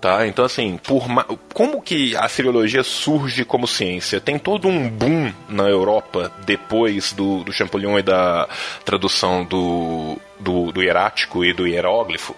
Tá? 0.00 0.26
Então, 0.26 0.46
assim, 0.46 0.78
por 0.78 1.06
como 1.52 1.82
que 1.82 2.16
a 2.16 2.26
siriologia 2.26 2.82
surge 2.82 3.44
como 3.44 3.68
ciência? 3.68 4.18
Tem 4.18 4.38
todo 4.38 4.66
um 4.66 4.88
boom 4.88 5.30
na 5.46 5.64
Europa 5.64 6.32
depois 6.46 7.12
do, 7.12 7.44
do 7.44 7.52
Champollion 7.52 7.98
e 7.98 8.02
da 8.02 8.48
tradução 8.82 9.44
do, 9.44 10.16
do, 10.38 10.72
do 10.72 10.82
hierático 10.82 11.44
e 11.44 11.52
do 11.52 11.66
hieróglifo, 11.66 12.34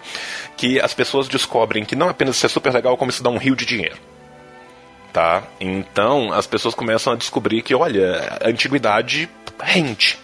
que 0.57 0.77
as 0.81 0.93
pessoas 0.93 1.29
descobrem 1.29 1.85
que 1.85 1.95
não 1.95 2.09
apenas 2.09 2.35
isso 2.35 2.47
é 2.47 2.49
super 2.49 2.73
legal, 2.73 2.97
como 2.97 3.11
isso 3.11 3.23
dá 3.23 3.29
um 3.29 3.37
rio 3.37 3.55
de 3.55 3.65
dinheiro. 3.65 3.95
Tá? 5.13 5.43
Então, 5.57 6.33
as 6.33 6.45
pessoas 6.45 6.75
começam 6.75 7.13
a 7.13 7.15
descobrir 7.15 7.61
que, 7.61 7.73
olha, 7.73 8.39
a 8.43 8.49
antiguidade 8.49 9.29
rende. 9.57 10.17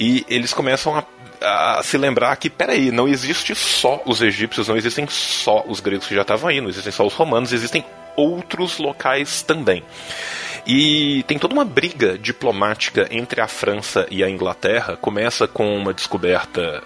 E 0.00 0.24
eles 0.28 0.52
começam 0.52 0.96
a 0.96 1.04
a 1.44 1.82
se 1.82 1.98
lembrar 1.98 2.34
que, 2.36 2.48
peraí, 2.48 2.90
não 2.90 3.06
existe 3.06 3.54
só 3.54 4.02
os 4.06 4.22
egípcios, 4.22 4.68
não 4.68 4.76
existem 4.76 5.06
só 5.08 5.64
os 5.66 5.80
gregos 5.80 6.06
que 6.06 6.14
já 6.14 6.22
estavam 6.22 6.48
aí, 6.48 6.60
não 6.60 6.68
existem 6.68 6.92
só 6.92 7.06
os 7.06 7.14
romanos, 7.14 7.52
existem 7.52 7.84
outros 8.16 8.78
locais 8.78 9.42
também. 9.42 9.82
E 10.66 11.22
tem 11.24 11.38
toda 11.38 11.54
uma 11.54 11.64
briga 11.64 12.16
diplomática 12.18 13.06
entre 13.10 13.40
a 13.40 13.46
França 13.46 14.06
e 14.10 14.24
a 14.24 14.30
Inglaterra. 14.30 14.96
Começa 14.96 15.46
com 15.46 15.76
uma 15.76 15.92
descoberta 15.92 16.82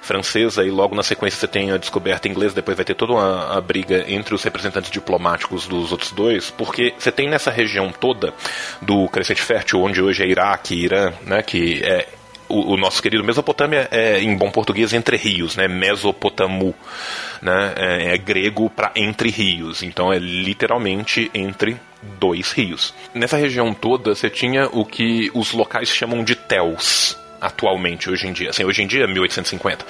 francesa 0.00 0.64
e 0.64 0.70
logo 0.70 0.94
na 0.94 1.02
sequência 1.02 1.38
você 1.38 1.46
tem 1.46 1.70
a 1.70 1.76
descoberta 1.76 2.26
inglesa, 2.26 2.54
depois 2.54 2.76
vai 2.76 2.86
ter 2.86 2.94
toda 2.94 3.12
uma, 3.12 3.52
uma, 3.52 3.60
briga 3.60 4.04
entre 4.08 4.34
os 4.34 4.42
representantes 4.42 4.90
diplomáticos 4.90 5.66
dos 5.66 5.92
outros 5.92 6.10
dois, 6.10 6.50
porque 6.50 6.94
você 6.98 7.12
tem 7.12 7.28
nessa 7.28 7.50
região 7.50 7.90
toda 7.92 8.32
do 8.80 9.06
Crescente 9.08 9.42
Fértil, 9.42 9.82
onde 9.82 10.00
hoje 10.00 10.22
é 10.22 10.26
Iraque 10.26 10.74
Irã, 10.74 11.12
né, 11.22 11.42
que 11.42 11.82
é 11.84 12.08
o, 12.50 12.72
o, 12.72 12.76
nosso 12.76 13.02
querido 13.02 13.24
Mesopotâmia 13.24 13.88
é, 13.90 14.20
em 14.20 14.36
bom 14.36 14.50
português, 14.50 14.92
entre 14.92 15.16
rios, 15.16 15.56
né? 15.56 15.68
Mesopotamu, 15.68 16.74
né? 17.40 17.72
É, 17.76 18.14
é 18.14 18.18
grego 18.18 18.68
para 18.68 18.92
entre 18.96 19.30
rios, 19.30 19.82
então 19.82 20.12
é 20.12 20.18
literalmente 20.18 21.30
entre 21.32 21.76
dois 22.18 22.52
rios. 22.52 22.94
Nessa 23.14 23.36
região 23.36 23.72
toda, 23.72 24.14
você 24.14 24.28
tinha 24.28 24.68
o 24.72 24.84
que 24.84 25.30
os 25.34 25.52
locais 25.52 25.88
chamam 25.88 26.24
de 26.24 26.34
tels, 26.34 27.16
atualmente, 27.40 28.10
hoje 28.10 28.26
em 28.26 28.32
dia, 28.32 28.50
assim, 28.50 28.64
hoje 28.64 28.82
em 28.82 28.86
dia, 28.86 29.06
1850, 29.06 29.86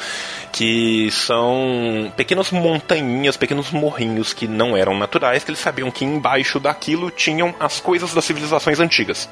que 0.52 1.10
são 1.10 2.12
pequenas 2.16 2.50
montanhas, 2.52 3.36
pequenos 3.36 3.70
morrinhos 3.70 4.32
que 4.32 4.46
não 4.46 4.76
eram 4.76 4.96
naturais, 4.96 5.42
que 5.42 5.50
eles 5.50 5.60
sabiam 5.60 5.90
que 5.90 6.04
embaixo 6.04 6.60
daquilo 6.60 7.10
tinham 7.10 7.54
as 7.58 7.80
coisas 7.80 8.14
das 8.14 8.24
civilizações 8.24 8.78
antigas. 8.78 9.28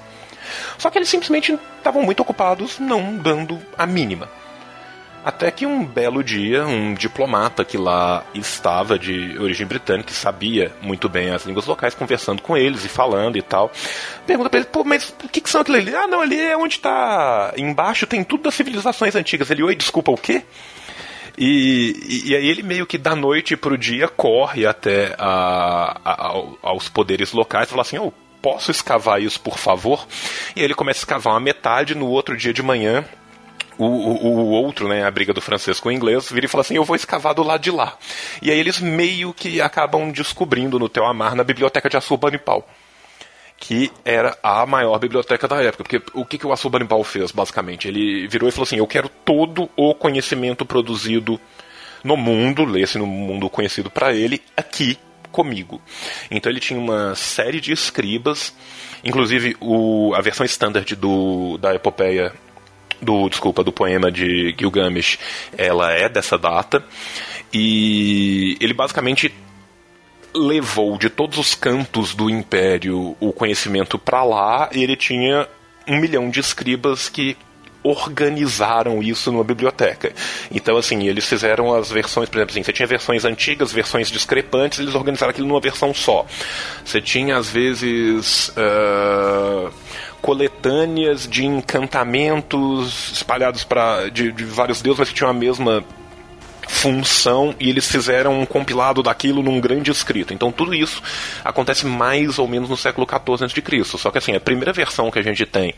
Só 0.76 0.90
que 0.90 0.98
eles 0.98 1.08
simplesmente 1.08 1.58
estavam 1.78 2.02
muito 2.02 2.20
ocupados 2.20 2.78
não 2.78 3.16
dando 3.16 3.58
a 3.76 3.86
mínima. 3.86 4.28
Até 5.24 5.50
que 5.50 5.66
um 5.66 5.84
belo 5.84 6.22
dia, 6.22 6.64
um 6.64 6.94
diplomata 6.94 7.64
que 7.64 7.76
lá 7.76 8.24
estava 8.34 8.98
de 8.98 9.36
origem 9.38 9.66
britânica, 9.66 10.08
que 10.08 10.14
sabia 10.14 10.72
muito 10.80 11.08
bem 11.08 11.30
as 11.30 11.44
línguas 11.44 11.66
locais, 11.66 11.94
conversando 11.94 12.40
com 12.40 12.56
eles 12.56 12.84
e 12.84 12.88
falando 12.88 13.36
e 13.36 13.42
tal, 13.42 13.70
pergunta 14.26 14.48
pra 14.48 14.60
ele, 14.60 14.68
pô, 14.68 14.84
mas 14.84 15.12
o 15.22 15.28
que, 15.28 15.40
que 15.40 15.50
são 15.50 15.60
aquilo 15.60 15.76
ali? 15.76 15.94
Ah, 15.94 16.06
não, 16.06 16.22
ali 16.22 16.40
é 16.40 16.56
onde 16.56 16.76
está 16.76 17.52
embaixo, 17.56 18.06
tem 18.06 18.22
tudo 18.22 18.44
das 18.44 18.54
civilizações 18.54 19.14
antigas. 19.16 19.50
Ele, 19.50 19.62
oi, 19.62 19.74
desculpa, 19.74 20.12
o 20.12 20.16
quê? 20.16 20.44
E, 21.36 21.94
e, 22.08 22.30
e, 22.30 22.36
aí 22.36 22.48
ele 22.48 22.62
meio 22.62 22.86
que 22.86 22.96
da 22.96 23.14
noite 23.14 23.56
pro 23.56 23.78
dia 23.78 24.08
corre 24.08 24.66
até 24.66 25.14
a, 25.18 26.00
a, 26.04 26.42
aos 26.62 26.88
poderes 26.88 27.32
locais 27.32 27.68
e 27.68 27.70
fala 27.70 27.82
assim, 27.82 27.98
oh, 27.98 28.12
posso 28.42 28.71
escavar 28.71 29.21
isso, 29.21 29.40
por 29.40 29.59
favor? 29.59 30.07
E 30.54 30.62
ele 30.62 30.75
começa 30.75 31.00
a 31.00 31.02
escavar 31.02 31.35
uma 31.35 31.40
metade, 31.40 31.95
no 31.95 32.07
outro 32.07 32.37
dia 32.37 32.52
de 32.52 32.62
manhã, 32.62 33.04
o, 33.78 33.85
o, 33.85 34.26
o, 34.26 34.50
outro, 34.50 34.88
né, 34.88 35.04
a 35.04 35.11
briga 35.11 35.33
do 35.33 35.40
francês 35.40 35.78
com 35.78 35.88
o 35.88 35.92
inglês, 35.92 36.30
vira 36.30 36.47
e 36.47 36.49
fala 36.49 36.62
assim: 36.62 36.75
Eu 36.75 36.85
vou 36.85 36.97
escavar 36.97 37.33
do 37.35 37.45
lado 37.45 37.62
de 37.62 37.71
lá. 37.71 37.97
E 38.42 38.50
aí 38.50 38.59
eles 38.59 38.80
meio 38.80 39.33
que 39.33 39.61
acabam 39.61 40.11
descobrindo 40.11 40.78
no 40.78 40.88
Teu 40.88 41.07
Amar, 41.07 41.35
na 41.35 41.45
biblioteca 41.45 41.88
de 41.88 41.97
Assurbanipal. 41.97 42.68
Que 43.57 43.90
era 44.04 44.38
a 44.40 44.64
maior 44.66 44.97
biblioteca 44.99 45.49
da 45.49 45.61
época. 45.62 45.83
Porque 45.83 46.02
o 46.14 46.25
que, 46.25 46.38
que 46.38 46.47
o 46.47 46.52
Assurbanipal 46.52 47.02
fez, 47.02 47.33
basicamente? 47.33 47.88
Ele 47.88 48.26
virou 48.28 48.49
e 48.49 48.52
falou 48.52 48.64
assim: 48.64 48.78
Eu 48.78 48.87
quero 48.87 49.09
todo 49.09 49.68
o 49.76 49.95
conhecimento 49.95 50.64
produzido 50.64 51.40
no 52.02 52.16
mundo, 52.16 52.64
lê-se 52.64 52.99
no 52.99 53.07
mundo 53.07 53.50
conhecido 53.50 53.90
para 53.90 54.12
ele, 54.12 54.42
aqui 54.57 54.99
comigo. 55.30 55.80
Então 56.30 56.50
ele 56.50 56.61
tinha 56.61 56.78
uma 56.78 57.14
série 57.14 57.61
de 57.61 57.73
escribas, 57.73 58.54
inclusive 59.04 59.56
o, 59.61 60.14
a 60.14 60.20
versão 60.20 60.44
standard 60.47 60.94
do, 60.97 61.58
da 61.58 61.75
epopeia 61.75 62.32
do 63.00 63.28
desculpa 63.28 63.62
do 63.62 63.73
poema 63.73 64.11
de 64.11 64.54
Gilgamesh, 64.58 65.18
ela 65.56 65.92
é 65.92 66.08
dessa 66.08 66.37
data 66.37 66.85
e 67.52 68.56
ele 68.61 68.75
basicamente 68.75 69.32
levou 70.35 70.99
de 70.99 71.08
todos 71.08 71.38
os 71.38 71.54
cantos 71.54 72.14
do 72.14 72.28
império 72.28 73.16
o 73.20 73.32
conhecimento 73.32 73.99
para 73.99 74.23
lá 74.25 74.68
e 74.73 74.82
ele 74.82 74.97
tinha 74.97 75.49
um 75.87 75.97
milhão 75.97 76.28
de 76.28 76.40
escribas 76.40 77.08
que 77.08 77.37
organizaram 77.88 79.02
isso 79.02 79.33
numa 79.33 79.45
biblioteca. 79.45 80.12
Então, 80.50 80.76
assim, 80.76 81.07
eles 81.07 81.26
fizeram 81.26 81.75
as 81.75 81.90
versões, 81.90 82.28
por 82.28 82.38
exemplo, 82.38 82.52
assim, 82.52 82.62
você 82.62 82.73
tinha 82.73 82.87
versões 82.87 83.25
antigas, 83.25 83.73
versões 83.73 84.11
discrepantes, 84.11 84.78
eles 84.78 84.95
organizaram 84.95 85.30
aquilo 85.30 85.49
numa 85.49 85.61
versão 85.61 85.92
só. 85.92 86.25
Você 86.85 87.00
tinha, 87.00 87.37
às 87.37 87.49
vezes. 87.49 88.49
Uh 88.50 89.71
coletâneas 90.21 91.28
de 91.28 91.47
encantamentos 91.47 93.12
espalhados 93.12 93.64
para 93.64 94.09
de, 94.09 94.33
de, 94.33 94.45
vários 94.45 94.83
deuses, 94.83 94.99
mas 94.99 95.09
que 95.09 95.14
tinham 95.14 95.30
a 95.30 95.35
mesma 95.35 95.85
função 96.68 97.54
e 97.58 97.68
eles 97.70 97.90
fizeram 97.90 98.40
um 98.40 98.46
compilado 98.46 99.02
daquilo 99.02 99.42
num 99.42 99.60
grande 99.60 99.90
escrito. 99.90 100.32
Então 100.32 100.52
tudo 100.52 100.75
isso 100.75 101.02
acontece 101.44 101.87
mais 101.87 102.38
ou 102.38 102.46
menos 102.46 102.68
no 102.68 102.76
século 102.76 103.06
XIV 103.08 103.44
a.C. 103.44 103.98
Só 103.98 104.10
que 104.10 104.18
assim, 104.18 104.37
a 104.37 104.40
primeira 104.40 104.72
versão 104.72 105.10
que 105.10 105.18
a 105.18 105.22
gente 105.22 105.44
tem 105.46 105.75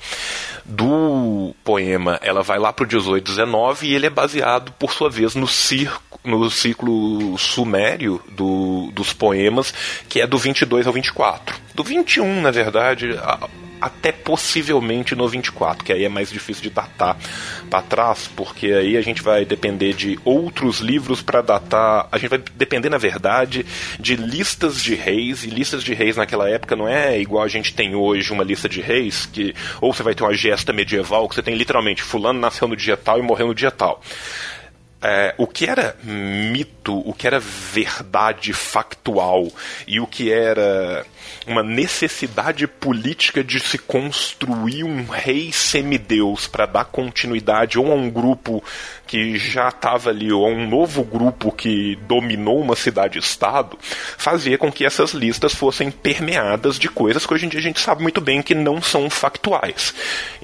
do 0.64 1.54
poema, 1.64 2.18
ela 2.22 2.42
vai 2.42 2.58
lá 2.58 2.72
para 2.72 2.84
o 2.84 2.88
18, 2.88 3.24
19 3.24 3.86
e 3.86 3.94
ele 3.94 4.06
é 4.06 4.10
baseado, 4.10 4.72
por 4.72 4.92
sua 4.92 5.08
vez, 5.08 5.34
no 5.34 5.46
circo 5.46 6.10
no 6.22 6.50
ciclo 6.50 7.38
sumério 7.38 8.20
do, 8.30 8.90
dos 8.92 9.12
poemas, 9.12 9.72
que 10.06 10.20
é 10.20 10.26
do 10.26 10.36
22 10.36 10.86
ao 10.86 10.92
24. 10.92 11.56
Do 11.74 11.82
21, 11.82 12.42
na 12.42 12.50
verdade, 12.50 13.18
até 13.80 14.12
possivelmente 14.12 15.14
no 15.14 15.28
24, 15.28 15.84
que 15.84 15.92
aí 15.92 16.04
é 16.04 16.08
mais 16.08 16.30
difícil 16.30 16.62
de 16.62 16.70
datar 16.70 17.16
para 17.68 17.82
trás, 17.82 18.28
porque 18.34 18.66
aí 18.66 18.96
a 18.96 19.00
gente 19.00 19.22
vai 19.22 19.44
depender 19.44 19.92
de 19.94 20.18
outros 20.24 20.80
livros 20.80 21.22
para 21.22 21.40
datar. 21.40 22.08
A 22.10 22.18
gente 22.18 22.30
vai 22.30 22.42
depender, 22.54 22.90
na 22.90 22.98
verdade, 22.98 23.64
de 23.98 24.16
listas 24.16 24.82
de 24.82 24.94
reis, 24.94 25.44
e 25.44 25.50
listas 25.50 25.82
de 25.82 25.94
reis 25.94 26.16
naquela 26.16 26.48
época 26.48 26.76
não 26.76 26.88
é 26.88 27.18
igual 27.18 27.44
a 27.44 27.48
gente 27.48 27.74
tem 27.74 27.94
hoje 27.94 28.32
uma 28.32 28.44
lista 28.44 28.68
de 28.68 28.80
reis, 28.80 29.26
que 29.26 29.54
ou 29.80 29.92
você 29.92 30.02
vai 30.02 30.14
ter 30.14 30.22
uma 30.22 30.34
gesta 30.34 30.72
medieval, 30.72 31.28
que 31.28 31.34
você 31.34 31.42
tem 31.42 31.54
literalmente 31.54 32.02
fulano 32.02 32.40
nasceu 32.40 32.66
no 32.66 32.76
dia 32.76 32.96
tal 32.96 33.18
e 33.18 33.22
morreu 33.22 33.48
no 33.48 33.54
dia 33.54 33.70
tal. 33.70 34.02
É, 35.02 35.34
o 35.38 35.46
que 35.46 35.64
era 35.64 35.96
mito, 36.02 36.98
o 37.08 37.14
que 37.14 37.26
era 37.26 37.40
verdade 37.40 38.52
factual 38.52 39.48
e 39.86 39.98
o 39.98 40.06
que 40.06 40.30
era 40.30 41.06
uma 41.46 41.62
necessidade 41.62 42.66
política 42.66 43.42
de 43.42 43.58
se 43.60 43.78
construir 43.78 44.84
um 44.84 45.04
rei 45.06 45.50
semideus 45.52 46.46
para 46.46 46.66
dar 46.66 46.84
continuidade 46.84 47.78
ou 47.78 47.90
a 47.90 47.94
um 47.94 48.10
grupo 48.10 48.62
que 49.06 49.38
já 49.38 49.68
estava 49.68 50.10
ali 50.10 50.32
ou 50.32 50.44
a 50.44 50.48
um 50.48 50.68
novo 50.68 51.02
grupo 51.02 51.50
que 51.50 51.96
dominou 52.02 52.60
uma 52.60 52.76
cidade-estado, 52.76 53.78
fazia 54.16 54.56
com 54.56 54.70
que 54.70 54.84
essas 54.84 55.12
listas 55.12 55.54
fossem 55.54 55.90
permeadas 55.90 56.78
de 56.78 56.88
coisas 56.88 57.26
que 57.26 57.34
hoje 57.34 57.46
em 57.46 57.48
dia 57.48 57.60
a 57.60 57.62
gente 57.62 57.80
sabe 57.80 58.02
muito 58.02 58.20
bem 58.20 58.42
que 58.42 58.54
não 58.54 58.80
são 58.80 59.10
factuais. 59.10 59.94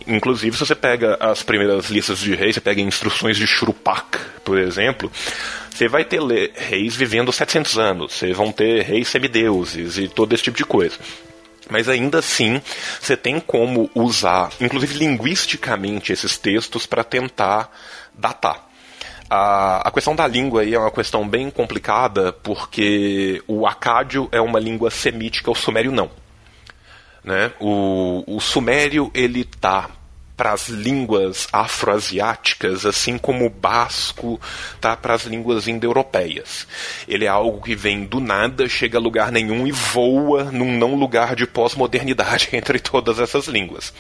Inclusive, 0.06 0.56
se 0.56 0.66
você 0.66 0.74
pega 0.74 1.16
as 1.20 1.42
primeiras 1.42 1.90
listas 1.90 2.18
de 2.18 2.34
reis, 2.34 2.54
você 2.54 2.60
pega 2.60 2.80
instruções 2.80 3.36
de 3.36 3.46
Shrupak, 3.46 4.18
por 4.44 4.58
exemplo, 4.58 5.10
você 5.76 5.88
vai 5.88 6.06
ter 6.06 6.20
reis 6.54 6.96
vivendo 6.96 7.30
700 7.30 7.78
anos, 7.78 8.14
você 8.14 8.32
vão 8.32 8.50
ter 8.50 8.82
reis 8.82 9.08
semideuses 9.08 9.98
e 9.98 10.08
todo 10.08 10.32
esse 10.32 10.44
tipo 10.44 10.56
de 10.56 10.64
coisa. 10.64 10.96
Mas 11.68 11.86
ainda 11.86 12.20
assim, 12.20 12.62
você 12.98 13.14
tem 13.14 13.38
como 13.38 13.90
usar, 13.94 14.50
inclusive 14.58 14.94
linguisticamente, 14.94 16.14
esses 16.14 16.38
textos 16.38 16.86
para 16.86 17.04
tentar 17.04 17.70
datar. 18.14 18.66
A, 19.28 19.86
a 19.86 19.90
questão 19.90 20.16
da 20.16 20.26
língua 20.26 20.62
aí 20.62 20.72
é 20.72 20.78
uma 20.78 20.90
questão 20.90 21.28
bem 21.28 21.50
complicada, 21.50 22.32
porque 22.32 23.42
o 23.46 23.66
acádio 23.66 24.30
é 24.32 24.40
uma 24.40 24.58
língua 24.58 24.90
semítica, 24.90 25.50
o 25.50 25.54
sumério 25.54 25.92
não. 25.92 26.10
Né? 27.22 27.52
O, 27.60 28.24
o 28.26 28.40
sumério 28.40 29.10
ele 29.12 29.40
está 29.40 29.90
para 30.36 30.52
as 30.52 30.68
línguas 30.68 31.48
afroasiáticas, 31.52 32.84
assim 32.84 33.16
como 33.16 33.46
o 33.46 33.50
basco 33.50 34.40
tá 34.80 34.96
para 34.96 35.14
as 35.14 35.24
línguas 35.24 35.66
indo-europeias. 35.66 36.66
Ele 37.08 37.24
é 37.24 37.28
algo 37.28 37.62
que 37.62 37.74
vem 37.74 38.04
do 38.04 38.20
nada, 38.20 38.68
chega 38.68 38.98
a 38.98 39.00
lugar 39.00 39.32
nenhum 39.32 39.66
e 39.66 39.72
voa 39.72 40.44
num 40.44 40.76
não 40.76 40.94
lugar 40.94 41.34
de 41.34 41.46
pós-modernidade 41.46 42.50
entre 42.54 42.78
todas 42.78 43.18
essas 43.18 43.46
línguas 43.46 43.92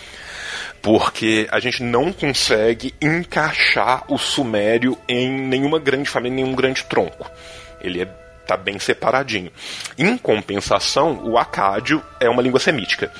porque 0.82 1.48
a 1.50 1.58
gente 1.58 1.82
não 1.82 2.12
consegue 2.12 2.94
encaixar 3.00 4.04
o 4.06 4.16
sumério 4.16 4.96
em 5.08 5.28
nenhuma 5.28 5.80
grande 5.80 6.08
família, 6.08 6.36
nenhum 6.36 6.54
grande 6.54 6.84
tronco. 6.84 7.28
Ele 7.80 8.02
é 8.02 8.08
tá 8.46 8.56
bem 8.56 8.78
separadinho. 8.78 9.50
Em 9.98 10.16
compensação, 10.16 11.20
o 11.24 11.36
acádio 11.36 12.02
é 12.20 12.30
uma 12.30 12.40
língua 12.40 12.60
semítica. 12.60 13.10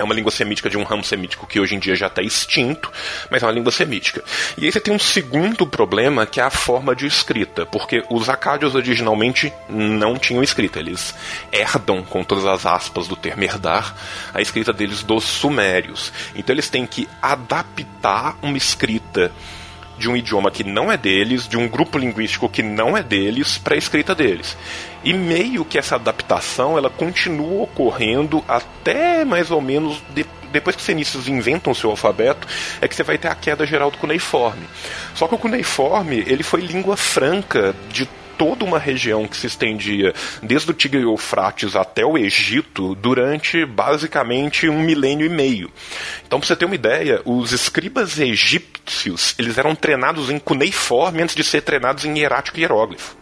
É 0.00 0.02
uma 0.02 0.14
língua 0.14 0.32
semítica 0.32 0.70
de 0.70 0.78
um 0.78 0.82
ramo 0.82 1.04
semítico 1.04 1.46
que 1.46 1.60
hoje 1.60 1.74
em 1.74 1.78
dia 1.78 1.94
já 1.94 2.06
está 2.06 2.22
extinto, 2.22 2.90
mas 3.28 3.42
é 3.42 3.46
uma 3.46 3.52
língua 3.52 3.70
semítica. 3.70 4.24
E 4.56 4.64
aí 4.64 4.72
você 4.72 4.80
tem 4.80 4.94
um 4.94 4.98
segundo 4.98 5.66
problema 5.66 6.24
que 6.24 6.40
é 6.40 6.42
a 6.42 6.48
forma 6.48 6.96
de 6.96 7.06
escrita, 7.06 7.66
porque 7.66 8.02
os 8.08 8.30
acádios 8.30 8.74
originalmente 8.74 9.52
não 9.68 10.18
tinham 10.18 10.42
escrita, 10.42 10.78
eles 10.78 11.14
herdam, 11.52 12.02
com 12.02 12.24
todas 12.24 12.46
as 12.46 12.64
aspas 12.64 13.06
do 13.06 13.14
termo 13.14 13.44
herdar, 13.44 13.94
a 14.32 14.40
escrita 14.40 14.72
deles 14.72 15.02
dos 15.02 15.24
sumérios. 15.24 16.10
Então 16.34 16.54
eles 16.54 16.70
têm 16.70 16.86
que 16.86 17.06
adaptar 17.20 18.38
uma 18.40 18.56
escrita 18.56 19.30
de 20.00 20.08
um 20.08 20.16
idioma 20.16 20.50
que 20.50 20.64
não 20.64 20.90
é 20.90 20.96
deles, 20.96 21.46
de 21.46 21.58
um 21.58 21.68
grupo 21.68 21.98
linguístico 21.98 22.48
que 22.48 22.62
não 22.62 22.96
é 22.96 23.02
deles, 23.02 23.58
para 23.58 23.74
a 23.74 23.78
escrita 23.78 24.14
deles. 24.14 24.56
E 25.04 25.12
meio 25.12 25.62
que 25.62 25.78
essa 25.78 25.96
adaptação 25.96 26.78
ela 26.78 26.88
continua 26.88 27.64
ocorrendo 27.64 28.42
até 28.48 29.26
mais 29.26 29.50
ou 29.50 29.60
menos 29.60 30.02
de, 30.14 30.24
depois 30.50 30.74
que 30.74 30.80
os 30.80 30.86
fenícios 30.86 31.28
inventam 31.28 31.72
o 31.72 31.76
seu 31.76 31.90
alfabeto, 31.90 32.48
é 32.80 32.88
que 32.88 32.96
você 32.96 33.02
vai 33.02 33.18
ter 33.18 33.28
a 33.28 33.34
queda 33.34 33.66
geral 33.66 33.90
do 33.90 33.98
cuneiforme. 33.98 34.66
Só 35.14 35.28
que 35.28 35.34
o 35.34 35.38
cuneiforme 35.38 36.24
ele 36.26 36.42
foi 36.42 36.62
língua 36.62 36.96
franca 36.96 37.74
de 37.90 38.08
toda 38.40 38.64
uma 38.64 38.78
região 38.78 39.28
que 39.28 39.36
se 39.36 39.46
estendia 39.46 40.14
desde 40.42 40.70
o 40.70 40.72
Tigre 40.72 41.00
e 41.00 41.02
Eufrates 41.02 41.76
até 41.76 42.06
o 42.06 42.16
Egito 42.16 42.94
durante 42.94 43.66
basicamente 43.66 44.66
um 44.66 44.80
milênio 44.80 45.26
e 45.26 45.28
meio. 45.28 45.70
Então, 46.26 46.40
para 46.40 46.46
você 46.46 46.56
ter 46.56 46.64
uma 46.64 46.74
ideia, 46.74 47.20
os 47.26 47.52
escribas 47.52 48.18
egípcios 48.18 49.34
eles 49.38 49.58
eram 49.58 49.74
treinados 49.74 50.30
em 50.30 50.38
cuneiforme 50.38 51.20
antes 51.20 51.34
de 51.34 51.44
ser 51.44 51.60
treinados 51.60 52.06
em 52.06 52.18
hierático 52.18 52.56
e 52.56 52.62
hieróglifo 52.62 53.20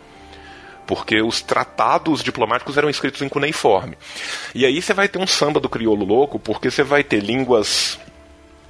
porque 0.86 1.20
os 1.20 1.42
tratados 1.42 2.22
diplomáticos 2.22 2.78
eram 2.78 2.88
escritos 2.88 3.20
em 3.20 3.28
cuneiforme. 3.28 3.98
E 4.54 4.64
aí 4.64 4.80
você 4.80 4.94
vai 4.94 5.06
ter 5.06 5.18
um 5.18 5.26
samba 5.26 5.60
do 5.60 5.68
crioulo 5.68 6.02
louco, 6.02 6.38
porque 6.38 6.70
você 6.70 6.82
vai 6.82 7.04
ter 7.04 7.22
línguas 7.22 7.98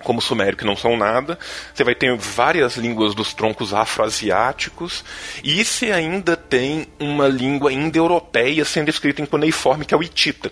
como 0.09 0.21
o 0.21 0.23
sumério, 0.23 0.57
que 0.57 0.65
não 0.65 0.75
são 0.75 0.97
nada. 0.97 1.39
Você 1.75 1.85
vai 1.85 1.95
ter 1.95 2.17
várias 2.17 2.79
línguas 2.79 3.15
dos 3.15 3.35
troncos 3.35 3.75
afroasiáticos. 3.75 5.05
E 5.45 5.63
você 5.63 5.93
ainda 5.93 6.35
tem 6.35 6.87
uma 6.99 7.29
língua 7.29 7.71
indo-europeia 7.71 8.65
sendo 8.65 8.89
escrita 8.89 9.21
em 9.21 9.27
cuneiforme, 9.27 9.85
que 9.85 9.93
é 9.93 9.97
o 9.99 10.03
hitita. 10.03 10.51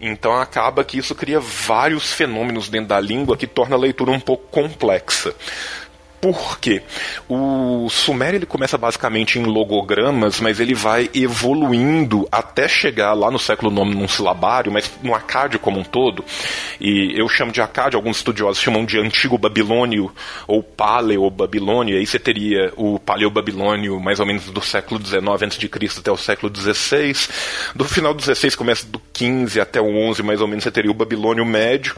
Então 0.00 0.32
acaba 0.34 0.82
que 0.82 0.98
isso 0.98 1.14
cria 1.14 1.38
vários 1.38 2.12
fenômenos 2.12 2.68
dentro 2.68 2.88
da 2.88 2.98
língua 2.98 3.36
que 3.36 3.46
torna 3.46 3.76
a 3.76 3.78
leitura 3.78 4.10
um 4.10 4.18
pouco 4.18 4.48
complexa. 4.50 5.32
Por 6.20 6.58
quê? 6.58 6.82
O 7.28 7.88
Sumério 7.88 8.38
ele 8.38 8.46
começa 8.46 8.76
basicamente 8.76 9.38
em 9.38 9.44
logogramas, 9.44 10.40
mas 10.40 10.58
ele 10.58 10.74
vai 10.74 11.08
evoluindo 11.14 12.26
até 12.32 12.66
chegar 12.66 13.12
lá 13.12 13.30
no 13.30 13.38
século 13.38 13.70
IX 13.70 13.94
num 13.94 14.08
silabário, 14.08 14.72
mas 14.72 14.90
no 15.00 15.14
Acádio 15.14 15.60
como 15.60 15.78
um 15.78 15.84
todo. 15.84 16.24
E 16.80 17.12
eu 17.16 17.28
chamo 17.28 17.52
de 17.52 17.60
Acádio, 17.60 17.96
alguns 17.96 18.16
estudiosos 18.16 18.60
chamam 18.60 18.84
de 18.84 18.98
Antigo 18.98 19.38
Babilônio 19.38 20.12
ou 20.48 20.60
Paleo-Babilônio. 20.60 21.96
Aí 21.96 22.04
você 22.04 22.18
teria 22.18 22.72
o 22.76 22.98
Paleo-Babilônio 22.98 24.00
mais 24.00 24.18
ou 24.18 24.26
menos 24.26 24.46
do 24.46 24.60
século 24.60 25.00
XIX 25.04 25.42
a.C. 25.42 26.00
até 26.00 26.10
o 26.10 26.16
século 26.16 26.52
XVI. 26.54 27.14
Do 27.76 27.84
final 27.84 28.12
do 28.12 28.22
XVI, 28.22 28.56
começa 28.56 28.84
do 28.86 29.00
15 29.12 29.60
até 29.60 29.80
o 29.80 29.86
11, 29.86 30.22
mais 30.24 30.40
ou 30.40 30.48
menos, 30.48 30.64
você 30.64 30.70
teria 30.72 30.90
o 30.90 30.94
Babilônio 30.94 31.44
Médio. 31.44 31.94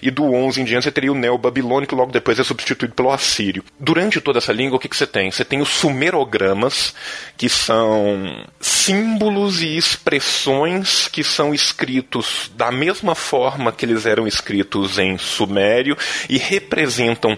E 0.00 0.12
do 0.12 0.24
11 0.32 0.60
em 0.60 0.64
diante 0.64 0.84
você 0.84 0.92
teria 0.92 1.10
o 1.10 1.14
Neo-Babilônio, 1.16 1.88
que 1.88 1.94
logo 1.94 2.12
depois 2.12 2.38
é 2.38 2.44
substituído 2.44 2.94
pelo 2.94 3.10
Assírio 3.10 3.63
durante 3.78 4.20
toda 4.20 4.38
essa 4.38 4.52
língua, 4.52 4.76
o 4.76 4.78
que, 4.80 4.88
que 4.88 4.96
você 4.96 5.06
tem? 5.06 5.30
Você 5.30 5.44
tem 5.44 5.60
os 5.60 5.68
sumerogramas, 5.68 6.94
que 7.36 7.48
são 7.48 8.44
símbolos 8.60 9.62
e 9.62 9.76
expressões 9.76 11.08
que 11.08 11.24
são 11.24 11.52
escritos 11.52 12.50
da 12.56 12.70
mesma 12.70 13.14
forma 13.14 13.72
que 13.72 13.84
eles 13.84 14.06
eram 14.06 14.26
escritos 14.26 14.98
em 14.98 15.18
Sumério 15.18 15.96
e 16.28 16.38
representam 16.38 17.36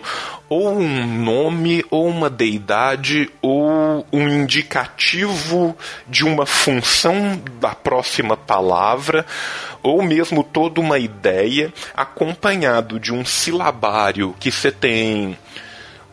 ou 0.48 0.78
um 0.78 1.24
nome, 1.24 1.84
ou 1.90 2.06
uma 2.06 2.30
deidade, 2.30 3.28
ou 3.42 4.06
um 4.12 4.28
indicativo 4.28 5.76
de 6.06 6.24
uma 6.24 6.46
função 6.46 7.40
da 7.58 7.74
próxima 7.74 8.36
palavra, 8.36 9.26
ou 9.82 10.02
mesmo 10.02 10.44
toda 10.44 10.80
uma 10.80 10.98
ideia, 10.98 11.72
acompanhado 11.94 13.00
de 13.00 13.12
um 13.12 13.24
silabário 13.24 14.36
que 14.38 14.52
você 14.52 14.70
tem 14.70 15.36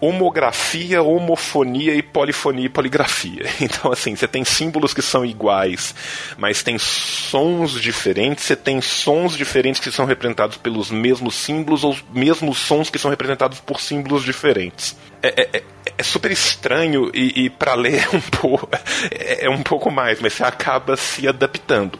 homografia, 0.04 1.02
homofonia 1.02 1.96
e 1.96 2.02
polifonia 2.02 2.66
e 2.66 2.70
poligrafia. 2.70 3.44
Então, 3.64 3.92
assim, 3.92 4.16
você 4.16 4.28
tem 4.28 4.44
símbolos 4.44 4.94
que 4.94 5.02
são 5.02 5.26
iguais, 5.26 5.96
mas 6.38 6.62
tem 6.62 6.78
sons 6.78 7.72
diferentes, 7.72 8.44
você 8.44 8.56
tem 8.56 8.82
sons 8.82 9.38
diferentes 9.38 9.80
que 9.80 9.90
são 9.90 10.06
representados 10.06 10.58
pelos 10.58 10.92
mesmos 10.92 11.36
símbolos 11.36 11.84
ou 11.84 11.96
mesmos 12.14 12.58
sons 12.58 12.90
que 12.90 13.00
são 13.00 13.10
representados 13.10 13.60
por 13.62 13.80
símbolos 13.80 14.24
diferentes. 14.24 14.96
É, 15.22 15.42
é, 15.42 15.50
é, 15.54 15.64
é 15.98 16.04
super 16.04 16.32
estranho 16.32 17.10
e, 17.14 17.46
e 17.46 17.50
para 17.50 17.74
ler 17.74 18.04
é 18.04 18.16
um, 18.16 18.22
pouco, 18.22 18.70
é, 19.10 19.46
é 19.46 19.50
um 19.50 19.64
pouco 19.64 19.90
mais, 19.90 20.20
mas 20.20 20.34
você 20.34 20.44
acaba 20.44 20.98
se 20.98 21.28
adaptando. 21.28 21.98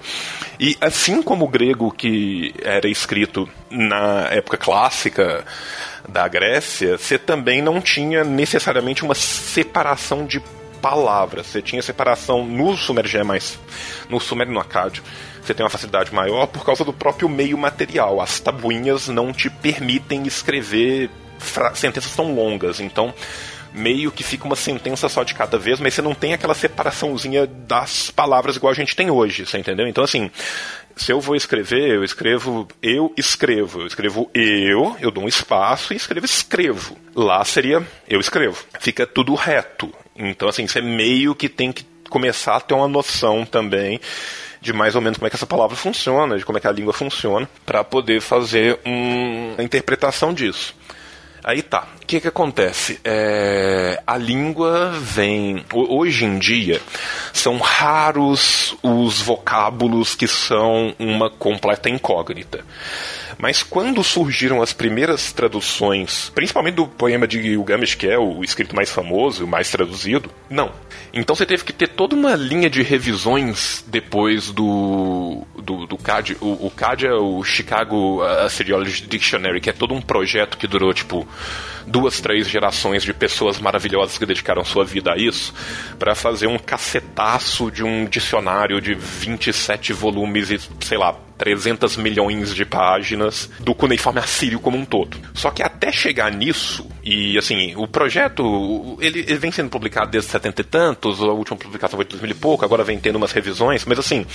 E 0.60 0.78
assim 0.82 1.22
como 1.22 1.46
o 1.46 1.48
grego 1.48 1.92
que 1.92 2.54
era 2.62 2.88
escrito 2.88 3.50
na 3.70 4.28
época 4.30 4.58
clássica, 4.58 5.46
da 6.08 6.28
Grécia, 6.28 6.98
você 6.98 7.18
também 7.18 7.62
não 7.62 7.82
tinha 7.82 8.24
necessariamente 8.24 9.04
uma 9.04 9.16
separação 9.16 10.26
de 10.26 10.42
palavras. 10.82 11.48
Você 11.48 11.62
tinha 11.62 11.82
separação 11.82 12.46
no 12.46 12.76
Sumério 12.76 13.18
é 13.18 13.24
mais. 13.24 13.58
No 14.10 14.20
Sumério 14.20 14.52
e 14.52 14.54
no 14.54 14.60
Acádio. 14.60 15.02
Você 15.42 15.54
tem 15.54 15.64
uma 15.64 15.70
facilidade 15.70 16.14
maior 16.14 16.48
por 16.48 16.66
causa 16.66 16.84
do 16.84 16.92
próprio 16.92 17.30
meio 17.30 17.58
material. 17.58 18.20
As 18.20 18.40
tabuinhas 18.40 19.08
não 19.08 19.32
te 19.32 19.50
permitem 19.50 20.24
escrever 20.28 21.10
sentenças 21.74 22.14
tão 22.16 22.34
longas. 22.34 22.80
Então, 22.80 23.14
meio 23.74 24.12
que 24.12 24.24
fica 24.24 24.46
uma 24.46 24.56
sentença 24.56 25.10
só 25.10 25.24
de 25.24 25.34
cada 25.34 25.58
vez, 25.58 25.80
mas 25.80 25.94
você 25.94 26.02
não 26.02 26.14
tem 26.14 26.34
aquela 26.34 26.54
separaçãozinha 26.54 27.48
das 27.48 28.12
palavras 28.12 28.56
igual 28.56 28.72
a 28.72 28.76
gente 28.76 28.96
tem 28.96 29.10
hoje, 29.10 29.46
você 29.46 29.58
entendeu? 29.58 29.88
Então, 29.88 30.04
assim, 30.04 30.30
se 30.96 31.12
eu 31.12 31.20
vou 31.20 31.36
escrever, 31.36 31.90
eu 31.90 32.04
escrevo 32.04 32.68
eu 32.82 33.14
escrevo. 33.18 33.82
Eu 33.82 33.88
escrevo 33.88 34.30
eu, 34.34 34.96
eu 35.00 35.12
dou 35.12 35.24
um 35.24 35.28
espaço 35.28 35.94
e 35.94 35.98
escrevo 35.98 36.26
escrevo. 36.26 36.98
Lá 37.16 37.44
seria 37.46 37.86
eu 38.08 38.20
escrevo. 38.20 38.64
Fica 38.80 39.06
tudo 39.06 39.36
reto. 39.36 39.94
Então, 40.16 40.48
assim, 40.48 40.68
você 40.68 40.82
meio 40.82 41.34
que 41.34 41.50
tem 41.50 41.72
que 41.72 41.86
começar 42.10 42.58
a 42.58 42.62
ter 42.62 42.76
uma 42.76 42.88
noção 42.88 43.46
também 43.46 44.00
de 44.62 44.72
mais 44.72 44.96
ou 44.96 45.02
menos 45.02 45.18
como 45.18 45.28
é 45.28 45.30
que 45.30 45.36
essa 45.36 45.46
palavra 45.46 45.76
funciona, 45.76 46.38
de 46.38 46.46
como 46.46 46.58
é 46.58 46.62
que 46.62 46.68
a 46.68 46.72
língua 46.72 46.94
funciona, 46.94 47.50
para 47.66 47.84
poder 47.84 48.22
fazer 48.22 48.80
um, 48.86 49.54
uma 49.54 49.64
interpretação 49.64 50.34
disso. 50.34 50.74
Aí 51.44 51.62
tá. 51.62 51.86
O 52.04 52.06
que 52.06 52.20
que 52.20 52.28
acontece? 52.28 53.00
É, 53.02 54.04
a 54.06 54.18
língua 54.18 54.92
vem. 54.92 55.64
Hoje 55.74 56.26
em 56.26 56.38
dia, 56.38 56.82
são 57.32 57.58
raros 57.58 58.76
os 58.84 59.22
vocábulos 59.22 60.14
que 60.14 60.28
são 60.28 60.94
uma 61.00 61.30
completa 61.30 61.90
incógnita. 61.90 62.66
Mas 63.38 63.64
quando 63.64 64.04
surgiram 64.04 64.62
as 64.62 64.74
primeiras 64.74 65.32
traduções, 65.32 66.30
principalmente 66.36 66.76
do 66.76 66.88
poema 66.88 67.26
de 67.26 67.42
Gilgamesh, 67.42 67.96
que 67.96 68.08
é 68.08 68.18
o 68.18 68.44
escrito 68.44 68.76
mais 68.76 68.92
famoso, 68.92 69.46
o 69.46 69.48
mais 69.48 69.72
traduzido, 69.72 70.30
não. 70.50 70.72
Então 71.14 71.36
você 71.36 71.46
teve 71.46 71.64
que 71.64 71.74
ter 71.74 71.88
toda 71.88 72.16
uma 72.16 72.36
linha 72.36 72.70
de 72.70 72.82
revisões 72.84 73.84
depois 73.88 74.52
do, 74.52 75.46
do, 75.56 75.88
do 75.88 75.98
CAD. 75.98 76.38
O, 76.42 76.68
o 76.68 76.72
CAD 76.72 77.08
é 77.08 77.14
o 77.14 77.44
Chicago 77.44 78.22
Assyriology 78.22 79.08
Dictionary, 79.08 79.62
que 79.62 79.70
é 79.70 79.74
todo 79.74 79.94
um 79.94 80.02
projeto 80.02 80.58
que 80.58 80.68
durou, 80.68 80.94
tipo, 80.94 81.28
duas, 81.86 82.20
três 82.22 82.48
gerações 82.48 83.04
de 83.04 83.14
pessoas 83.14 83.60
maravilhosas 83.60 84.18
que 84.18 84.26
dedicaram 84.26 84.64
sua 84.64 84.86
vida 84.86 85.14
a 85.14 85.18
isso, 85.18 85.54
para 85.98 86.16
fazer 86.16 86.48
um 86.48 86.58
cacetaço 86.58 87.72
de 87.72 87.84
um 87.84 88.06
dicionário 88.06 88.82
de 88.82 88.94
27 88.94 89.94
volumes 89.94 90.50
e, 90.50 90.60
sei 90.82 90.98
lá, 90.98 91.16
300 91.38 91.98
milhões 91.98 92.54
de 92.54 92.64
páginas 92.66 93.50
do 93.60 93.74
cuneiforme 93.74 94.20
assírio 94.20 94.60
como 94.60 94.78
um 94.78 94.86
todo. 94.86 95.18
Só 95.34 95.52
que 95.52 95.64
até 95.64 95.92
chegar 95.92 96.32
nisso, 96.32 96.88
e 97.04 97.38
assim, 97.38 97.74
o 97.76 97.88
projeto, 97.88 98.98
ele, 99.02 99.20
ele 99.20 99.36
vem 99.36 99.52
sendo 99.52 99.70
publicado 99.70 100.12
desde 100.12 100.30
70 100.32 100.62
e 100.62 100.64
tantos, 100.64 101.22
a 101.22 101.26
última 101.26 101.58
publicação 101.58 101.98
foi 101.98 102.06
de 102.06 102.12
2000 102.12 102.32
e 102.32 102.40
pouco, 102.40 102.64
agora 102.64 102.84
vem 102.84 103.00
tendo 103.00 103.18
umas 103.18 103.32
revisões, 103.32 103.84
mas 103.86 104.00
assim, 104.00 104.26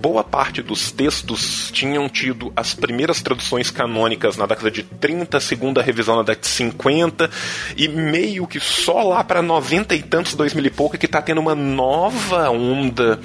boa 0.00 0.22
parte 0.22 0.62
dos 0.62 0.92
textos 0.92 1.70
tinham 1.72 2.08
tido 2.08 2.52
as 2.54 2.72
primeiras 2.72 3.20
traduções 3.20 3.70
canônicas 3.70 4.36
na 4.36 4.46
década 4.46 4.70
de 4.70 4.84
30, 4.84 5.40
segunda 5.40 5.82
revisão 5.82 6.16
na 6.16 6.22
década 6.22 6.40
de 6.40 6.46
50, 6.46 7.30
e 7.76 7.88
meio 7.88 8.46
que 8.46 8.60
só 8.60 9.02
lá 9.02 9.24
para 9.24 9.42
90 9.42 9.94
e 9.96 10.02
tantos, 10.02 10.34
2000 10.34 10.66
e 10.66 10.70
pouco, 10.70 10.94
é 10.94 10.98
que 10.98 11.06
está 11.06 11.20
tendo 11.20 11.40
uma 11.40 11.54
nova 11.54 12.48
onda 12.48 13.18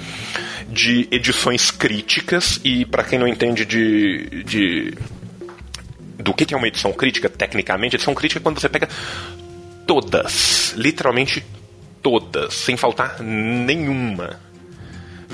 de 0.68 1.06
edições 1.12 1.70
críticas, 1.70 2.60
e 2.64 2.84
para 2.84 3.04
quem 3.04 3.18
não 3.18 3.28
entende 3.28 3.64
de, 3.64 4.42
de 4.44 4.94
do 6.18 6.34
que 6.34 6.52
é 6.52 6.56
uma 6.56 6.66
edição 6.66 6.92
crítica, 6.92 7.28
tecnicamente, 7.28 7.94
edição 7.94 8.14
crítica 8.14 8.40
é 8.40 8.42
quando 8.42 8.60
você 8.60 8.68
pega 8.68 8.88
todas, 9.86 10.74
literalmente 10.76 11.44
todas, 12.02 12.54
sem 12.54 12.76
faltar 12.76 13.20
nenhuma 13.20 14.43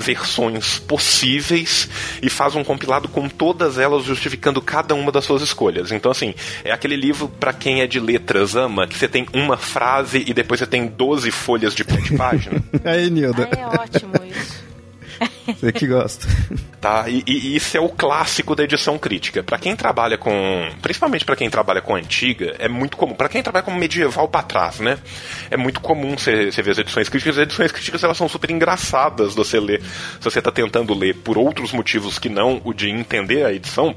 versões 0.01 0.79
possíveis 0.79 1.89
e 2.21 2.29
faz 2.29 2.55
um 2.55 2.63
compilado 2.63 3.07
com 3.07 3.29
todas 3.29 3.77
elas 3.77 4.03
justificando 4.03 4.61
cada 4.61 4.93
uma 4.95 5.11
das 5.11 5.25
suas 5.25 5.41
escolhas. 5.41 5.91
Então 5.91 6.11
assim, 6.11 6.33
é 6.63 6.71
aquele 6.71 6.95
livro 6.95 7.27
para 7.27 7.53
quem 7.53 7.81
é 7.81 7.87
de 7.87 7.99
letras 7.99 8.55
ama, 8.55 8.87
que 8.87 8.97
você 8.97 9.07
tem 9.07 9.25
uma 9.33 9.57
frase 9.57 10.23
e 10.27 10.33
depois 10.33 10.59
você 10.59 10.67
tem 10.67 10.87
12 10.87 11.31
folhas 11.31 11.73
de 11.73 11.83
página. 12.17 12.63
Aí, 12.83 13.09
Nilda. 13.09 13.49
Ah, 13.51 13.59
é 13.59 13.67
ótimo 13.67 14.13
isso. 14.29 14.60
Você 15.45 15.71
que 15.71 15.87
gosta. 15.87 16.27
Tá, 16.79 17.07
e, 17.07 17.23
e, 17.27 17.55
isso 17.55 17.77
é 17.77 17.79
o 17.79 17.89
clássico 17.89 18.55
da 18.55 18.63
edição 18.63 18.97
crítica. 18.97 19.43
Para 19.43 19.59
quem 19.59 19.75
trabalha 19.75 20.17
com, 20.17 20.69
principalmente 20.81 21.25
para 21.25 21.35
quem 21.35 21.49
trabalha 21.49 21.81
com 21.81 21.95
antiga, 21.95 22.55
é 22.57 22.67
muito 22.67 22.97
comum. 22.97 23.13
Para 23.13 23.29
quem 23.29 23.43
trabalha 23.43 23.63
com 23.63 23.73
medieval 23.73 24.27
para 24.27 24.43
trás, 24.43 24.79
né? 24.79 24.97
É 25.49 25.57
muito 25.57 25.79
comum 25.79 26.17
você 26.17 26.49
ver 26.49 26.71
as 26.71 26.77
edições 26.79 27.09
críticas. 27.09 27.37
As 27.37 27.43
edições 27.43 27.71
críticas 27.71 28.03
elas 28.03 28.17
são 28.17 28.27
super 28.27 28.49
engraçadas 28.49 29.35
você 29.35 29.59
ler. 29.59 29.81
Se 29.81 30.23
você 30.23 30.41
tá 30.41 30.51
tentando 30.51 30.93
ler 30.93 31.15
por 31.15 31.37
outros 31.37 31.71
motivos 31.71 32.17
que 32.17 32.29
não 32.29 32.61
o 32.63 32.73
de 32.73 32.89
entender 32.89 33.45
a 33.45 33.53
edição, 33.53 33.95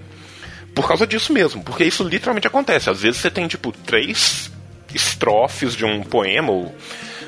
por 0.74 0.86
causa 0.86 1.06
disso 1.06 1.32
mesmo, 1.32 1.62
porque 1.62 1.84
isso 1.84 2.02
literalmente 2.02 2.46
acontece. 2.46 2.90
Às 2.90 3.00
vezes 3.00 3.20
você 3.20 3.30
tem 3.30 3.46
tipo 3.46 3.72
três 3.72 4.50
estrofes 4.94 5.74
de 5.74 5.84
um 5.84 6.02
poema 6.02 6.50
ou 6.52 6.74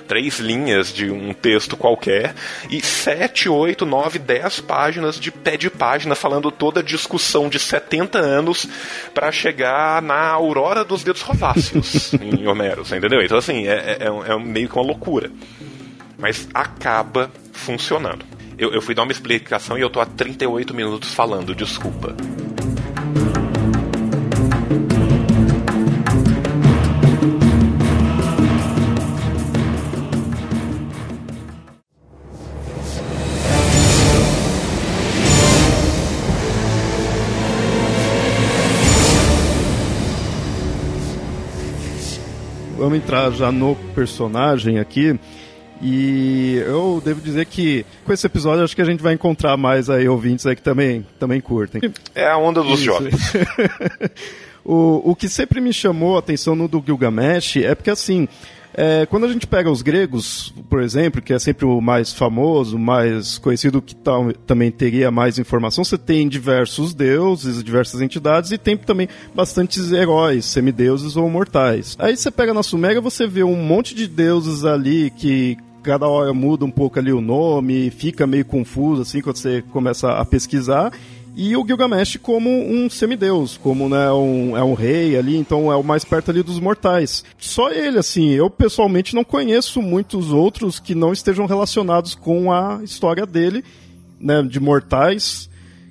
três 0.06 0.38
linhas 0.38 0.92
de 0.92 1.10
um 1.10 1.32
texto 1.32 1.76
qualquer 1.76 2.34
e 2.70 2.80
sete, 2.80 3.48
oito, 3.48 3.84
nove, 3.84 4.18
dez 4.18 4.60
páginas 4.60 5.18
de 5.18 5.30
pé 5.30 5.56
de 5.56 5.70
página 5.70 6.14
falando 6.14 6.50
toda 6.50 6.80
a 6.80 6.82
discussão 6.82 7.48
de 7.48 7.58
70 7.58 8.18
anos 8.18 8.68
para 9.12 9.30
chegar 9.32 10.00
na 10.02 10.28
aurora 10.28 10.84
dos 10.84 11.02
dedos 11.02 11.22
rosáceos 11.22 12.12
em 12.20 12.46
Homero, 12.46 12.82
entendeu? 12.82 13.22
Então, 13.22 13.38
assim, 13.38 13.66
é, 13.66 13.98
é, 14.00 14.32
é, 14.32 14.38
meio 14.38 14.68
que 14.68 14.74
uma 14.74 14.84
loucura. 14.84 15.30
Mas 16.18 16.48
acaba 16.54 17.30
funcionando. 17.52 18.24
Eu, 18.58 18.72
eu 18.72 18.80
fui 18.80 18.94
dar 18.94 19.02
uma 19.02 19.12
explicação 19.12 19.76
e 19.76 19.82
eu 19.82 19.90
tô 19.90 20.00
há 20.00 20.06
38 20.06 20.72
minutos 20.72 21.12
falando, 21.12 21.54
desculpa. 21.54 22.16
Vamos 42.86 42.98
entrar 42.98 43.32
já 43.32 43.50
no 43.50 43.74
personagem 43.96 44.78
aqui. 44.78 45.18
E 45.82 46.62
eu 46.64 47.02
devo 47.04 47.20
dizer 47.20 47.44
que 47.46 47.84
com 48.04 48.12
esse 48.12 48.24
episódio 48.24 48.62
acho 48.62 48.76
que 48.76 48.80
a 48.80 48.84
gente 48.84 49.02
vai 49.02 49.12
encontrar 49.12 49.56
mais 49.56 49.90
aí 49.90 50.08
ouvintes 50.08 50.46
aí 50.46 50.54
que 50.54 50.62
também, 50.62 51.04
também 51.18 51.40
curtem. 51.40 51.82
É 52.14 52.28
a 52.28 52.38
onda 52.38 52.62
dos 52.62 52.78
jovens. 52.78 53.16
o, 54.64 55.10
o 55.10 55.16
que 55.16 55.28
sempre 55.28 55.60
me 55.60 55.72
chamou 55.72 56.14
a 56.14 56.20
atenção 56.20 56.54
no 56.54 56.68
do 56.68 56.80
Gilgamesh 56.84 57.56
é 57.56 57.74
porque 57.74 57.90
assim, 57.90 58.28
é, 58.76 59.06
quando 59.06 59.24
a 59.24 59.32
gente 59.32 59.46
pega 59.46 59.70
os 59.70 59.80
gregos, 59.80 60.52
por 60.68 60.82
exemplo, 60.82 61.22
que 61.22 61.32
é 61.32 61.38
sempre 61.38 61.64
o 61.64 61.80
mais 61.80 62.12
famoso, 62.12 62.78
mais 62.78 63.38
conhecido, 63.38 63.80
que 63.80 63.96
também 64.46 64.70
teria 64.70 65.10
mais 65.10 65.38
informação, 65.38 65.82
você 65.82 65.96
tem 65.96 66.28
diversos 66.28 66.92
deuses, 66.92 67.64
diversas 67.64 68.02
entidades 68.02 68.50
e 68.50 68.58
tem 68.58 68.76
também 68.76 69.08
bastantes 69.34 69.90
heróis, 69.92 70.44
semideuses 70.44 71.16
ou 71.16 71.30
mortais. 71.30 71.96
Aí 71.98 72.14
você 72.14 72.30
pega 72.30 72.52
na 72.52 72.62
Suméria, 72.62 73.00
você 73.00 73.26
vê 73.26 73.42
um 73.42 73.56
monte 73.56 73.94
de 73.94 74.06
deuses 74.06 74.62
ali 74.64 75.10
que 75.10 75.56
cada 75.82 76.06
hora 76.06 76.34
muda 76.34 76.64
um 76.64 76.70
pouco 76.70 76.98
ali 76.98 77.12
o 77.12 77.20
nome, 77.20 77.90
fica 77.90 78.26
meio 78.26 78.44
confuso 78.44 79.02
assim 79.02 79.22
quando 79.22 79.36
você 79.36 79.62
começa 79.62 80.10
a 80.10 80.24
pesquisar 80.24 80.92
e 81.36 81.54
o 81.54 81.66
Gilgamesh 81.66 82.16
como 82.16 82.48
um 82.48 82.88
semideus, 82.88 83.58
como 83.58 83.90
né, 83.90 84.10
um, 84.10 84.56
é 84.56 84.64
um 84.64 84.72
rei 84.72 85.18
ali, 85.18 85.36
então 85.36 85.70
é 85.70 85.76
o 85.76 85.84
mais 85.84 86.02
perto 86.02 86.30
ali 86.30 86.42
dos 86.42 86.58
mortais. 86.58 87.22
Só 87.36 87.70
ele, 87.70 87.98
assim, 87.98 88.30
eu 88.30 88.48
pessoalmente 88.48 89.14
não 89.14 89.22
conheço 89.22 89.82
muitos 89.82 90.32
outros 90.32 90.80
que 90.80 90.94
não 90.94 91.12
estejam 91.12 91.44
relacionados 91.44 92.14
com 92.14 92.50
a 92.50 92.80
história 92.82 93.26
dele, 93.26 93.62
né, 94.18 94.42
de 94.42 94.58
mortais, 94.58 95.50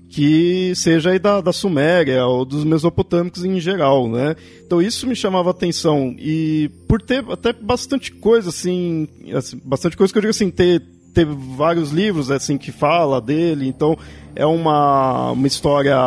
que 0.10 0.74
seja 0.76 1.12
aí 1.12 1.20
da, 1.20 1.42
da 1.42 1.54
Suméria 1.54 2.26
ou 2.26 2.44
dos 2.44 2.64
Mesopotâmicos 2.64 3.46
em 3.46 3.60
geral, 3.60 4.10
né? 4.10 4.36
Então 4.66 4.82
isso 4.82 5.06
me 5.06 5.16
chamava 5.16 5.52
atenção 5.52 6.16
e 6.18 6.72
por 6.88 7.02
ter 7.02 7.24
até 7.30 7.54
bastante 7.54 8.12
coisa 8.14 8.50
assim, 8.50 9.08
assim 9.36 9.62
bastante 9.64 9.98
coisa 9.98 10.12
que 10.12 10.18
eu 10.18 10.22
digo 10.22 10.32
assim, 10.32 10.50
ter 10.50 10.82
teve 11.16 11.34
vários 11.56 11.92
livros 11.92 12.30
assim 12.30 12.58
que 12.58 12.72
fala 12.72 13.22
dele, 13.22 13.68
então 13.68 13.98
é 14.36 14.46
uma, 14.46 15.32
uma 15.32 15.48
história 15.48 15.98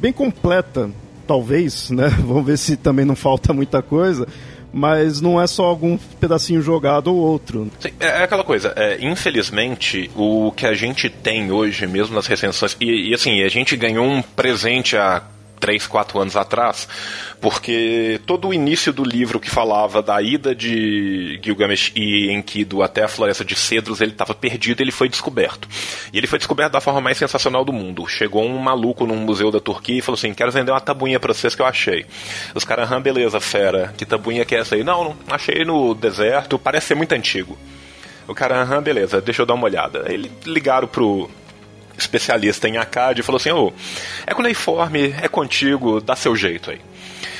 bem 0.00 0.12
completa, 0.12 0.90
talvez, 1.26 1.90
né? 1.90 2.08
Vamos 2.26 2.46
ver 2.46 2.56
se 2.56 2.76
também 2.76 3.04
não 3.04 3.14
falta 3.14 3.52
muita 3.52 3.82
coisa 3.82 4.26
mas 4.72 5.22
não 5.22 5.40
é 5.40 5.46
só 5.46 5.64
algum 5.64 5.96
pedacinho 6.20 6.60
jogado 6.60 7.06
ou 7.06 7.16
outro. 7.16 7.70
Sim, 7.80 7.92
é, 7.98 8.06
é 8.08 8.22
aquela 8.24 8.44
coisa, 8.44 8.74
é, 8.76 8.98
infelizmente, 9.00 10.10
o 10.14 10.52
que 10.54 10.66
a 10.66 10.74
gente 10.74 11.08
tem 11.08 11.50
hoje, 11.50 11.86
mesmo 11.86 12.14
nas 12.14 12.26
recensões, 12.26 12.76
e, 12.78 13.08
e 13.08 13.14
assim, 13.14 13.42
a 13.42 13.48
gente 13.48 13.74
ganhou 13.74 14.04
um 14.04 14.20
presente 14.20 14.94
há 14.94 15.22
três, 15.58 15.86
quatro 15.86 16.18
anos 16.18 16.36
atrás, 16.36 16.88
porque 17.40 18.20
todo 18.26 18.48
o 18.48 18.54
início 18.54 18.92
do 18.92 19.02
livro 19.02 19.40
que 19.40 19.50
falava 19.50 20.02
da 20.02 20.20
ida 20.20 20.54
de 20.54 21.40
Gilgamesh 21.42 21.92
e 21.94 22.30
Enkidu 22.30 22.82
até 22.82 23.02
a 23.02 23.08
floresta 23.08 23.44
de 23.44 23.54
cedros, 23.54 24.00
ele 24.00 24.12
estava 24.12 24.34
perdido, 24.34 24.80
ele 24.80 24.92
foi 24.92 25.08
descoberto. 25.08 25.68
E 26.12 26.18
ele 26.18 26.26
foi 26.26 26.38
descoberto 26.38 26.72
da 26.72 26.80
forma 26.80 27.00
mais 27.00 27.18
sensacional 27.18 27.64
do 27.64 27.72
mundo. 27.72 28.06
Chegou 28.06 28.44
um 28.44 28.58
maluco 28.58 29.06
num 29.06 29.16
museu 29.16 29.50
da 29.50 29.60
Turquia 29.60 29.98
e 29.98 30.02
falou 30.02 30.16
assim: 30.16 30.34
"Quero 30.34 30.52
vender 30.52 30.70
uma 30.70 30.80
tabuinha 30.80 31.18
para 31.18 31.32
vocês 31.32 31.54
que 31.54 31.62
eu 31.62 31.66
achei". 31.66 32.06
Os 32.54 32.64
caras, 32.64 32.90
ah, 32.90 33.00
beleza, 33.00 33.40
fera. 33.40 33.94
Que 33.96 34.04
tabuinha 34.04 34.44
que 34.44 34.54
é 34.54 34.60
essa 34.60 34.74
aí? 34.74 34.84
Não, 34.84 35.04
não, 35.04 35.16
achei 35.30 35.64
no 35.64 35.94
deserto, 35.94 36.58
parece 36.58 36.88
ser 36.88 36.94
muito 36.94 37.12
antigo. 37.12 37.58
O 38.28 38.34
cara, 38.34 38.60
aham, 38.60 38.82
beleza, 38.82 39.20
deixa 39.20 39.42
eu 39.42 39.46
dar 39.46 39.54
uma 39.54 39.64
olhada. 39.64 40.04
Aí 40.08 40.30
ligaram 40.44 40.88
pro 40.88 41.30
especialista 41.98 42.68
em 42.68 42.76
ACAD, 42.76 43.22
falou 43.22 43.38
assim: 43.38 43.50
Ô, 43.50 43.68
oh, 43.68 43.72
é 44.26 44.34
cuneiforme, 44.34 45.14
é 45.20 45.28
contigo, 45.28 46.00
dá 46.00 46.16
seu 46.16 46.34
jeito 46.36 46.70
aí. 46.70 46.80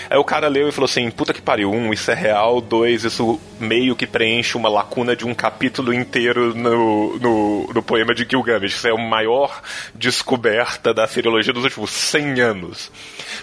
Aí 0.08 0.18
o 0.18 0.24
cara 0.24 0.48
leu 0.48 0.68
e 0.68 0.72
falou 0.72 0.86
assim: 0.86 1.10
puta 1.10 1.32
que 1.32 1.42
pariu, 1.42 1.70
um, 1.70 1.92
isso 1.92 2.10
é 2.10 2.14
real, 2.14 2.60
dois, 2.60 3.04
isso 3.04 3.40
meio 3.58 3.96
que 3.96 4.06
preenche 4.06 4.56
uma 4.56 4.68
lacuna 4.68 5.16
de 5.16 5.26
um 5.26 5.34
capítulo 5.34 5.92
inteiro 5.92 6.54
no, 6.54 7.18
no, 7.18 7.72
no 7.74 7.82
poema 7.82 8.14
de 8.14 8.26
Gilgamesh. 8.28 8.74
Isso 8.74 8.88
é 8.88 8.90
a 8.90 8.96
maior 8.96 9.62
descoberta 9.94 10.92
da 10.92 11.06
seriologia 11.06 11.52
dos 11.52 11.64
últimos 11.64 11.90
100 11.90 12.40
anos. 12.40 12.90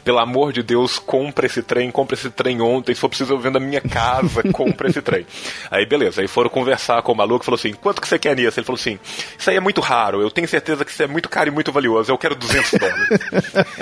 Pelo 0.03 0.19
amor 0.19 0.53
de 0.53 0.61
Deus, 0.61 0.99
compra 0.99 1.45
esse 1.45 1.61
trem, 1.61 1.91
compra 1.91 2.15
esse 2.15 2.29
trem 2.29 2.61
ontem, 2.61 2.93
se 2.93 3.01
for 3.01 3.09
preciso 3.09 3.33
eu 3.33 3.39
vendo 3.39 3.57
a 3.57 3.61
minha 3.61 3.81
casa, 3.81 4.43
compra 4.51 4.89
esse 4.89 5.01
trem. 5.01 5.25
Aí 5.71 5.85
beleza, 5.85 6.21
aí 6.21 6.27
foram 6.27 6.49
conversar 6.49 7.01
com 7.01 7.11
o 7.11 7.15
maluco 7.15 7.43
e 7.43 7.45
falou 7.45 7.57
assim: 7.57 7.73
quanto 7.73 8.01
que 8.01 8.07
você 8.07 8.19
quer 8.19 8.35
nisso? 8.35 8.59
Ele 8.59 8.65
falou 8.65 8.79
assim: 8.79 8.99
isso 9.37 9.49
aí 9.49 9.55
é 9.55 9.61
muito 9.61 9.81
raro, 9.81 10.21
eu 10.21 10.31
tenho 10.31 10.47
certeza 10.47 10.85
que 10.85 10.91
isso 10.91 11.03
é 11.03 11.07
muito 11.07 11.29
caro 11.29 11.49
e 11.49 11.51
muito 11.51 11.71
valioso, 11.71 12.11
eu 12.11 12.17
quero 12.17 12.35
200 12.35 12.71
dólares. 12.79 13.19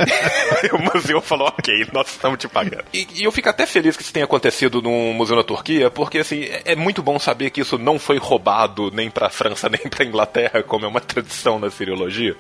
o 0.74 0.78
museu 0.78 1.22
falou: 1.22 1.48
ok, 1.48 1.88
nós 1.94 2.10
estamos 2.10 2.40
te 2.40 2.48
pagando. 2.48 2.71
E, 2.94 3.08
e, 3.16 3.24
eu 3.24 3.32
fico 3.32 3.50
até 3.50 3.66
feliz 3.66 3.96
que 3.96 4.04
isso 4.04 4.14
tenha 4.14 4.26
acontecido 4.26 4.82
no 4.82 5.14
museu 5.14 5.36
na 5.36 5.44
Turquia, 5.44 5.90
porque 5.90 6.20
assim, 6.20 6.44
é, 6.44 6.74
é 6.74 6.76
muito 6.76 7.02
bom 7.02 7.20
saber 7.20 7.50
que 7.50 7.62
isso 7.62 7.78
não 7.78 8.00
foi 8.00 8.18
roubado 8.18 8.92
nem 8.92 9.10
para 9.10 9.30
França 9.30 9.68
nem 9.70 9.82
para 9.82 10.06
Inglaterra, 10.06 10.64
como 10.64 10.86
é 10.86 10.88
uma 10.88 11.02
tradição 11.02 11.60
na 11.60 11.70
siriologia. 11.70 12.36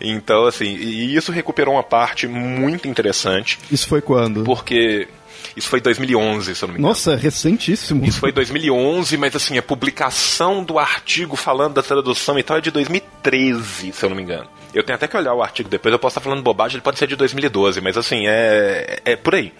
Então, 0.00 0.46
assim, 0.46 0.66
e 0.66 1.14
isso 1.14 1.32
recuperou 1.32 1.74
uma 1.74 1.82
parte 1.82 2.26
muito 2.26 2.88
interessante. 2.88 3.58
Isso 3.70 3.88
foi 3.88 4.00
quando? 4.00 4.44
Porque 4.44 5.08
Isso 5.56 5.68
foi 5.68 5.80
2011, 5.80 6.54
se 6.54 6.62
eu 6.62 6.66
não 6.66 6.74
me 6.74 6.78
engano. 6.78 6.88
Nossa, 6.88 7.12
é 7.12 7.16
recentíssimo. 7.16 8.04
Isso 8.04 8.18
foi 8.18 8.32
2011, 8.32 9.16
mas 9.16 9.36
assim, 9.36 9.58
a 9.58 9.62
publicação 9.62 10.64
do 10.64 10.78
artigo 10.78 11.36
falando 11.36 11.74
da 11.74 11.82
tradução 11.82 12.38
e 12.38 12.42
tal 12.42 12.58
é 12.58 12.60
de 12.60 12.70
2013, 12.70 13.92
se 13.92 14.04
eu 14.04 14.08
não 14.08 14.16
me 14.16 14.22
engano. 14.22 14.48
Eu 14.74 14.82
tenho 14.82 14.96
até 14.96 15.06
que 15.06 15.16
olhar 15.16 15.34
o 15.34 15.42
artigo 15.42 15.68
depois, 15.68 15.92
eu 15.92 15.98
posso 15.98 16.14
estar 16.18 16.20
falando 16.22 16.42
bobagem, 16.42 16.76
ele 16.76 16.82
pode 16.82 16.98
ser 16.98 17.06
de 17.06 17.16
2012, 17.16 17.80
mas 17.80 17.96
assim, 17.96 18.26
é, 18.26 19.00
é 19.04 19.16
por 19.16 19.34
aí. 19.34 19.52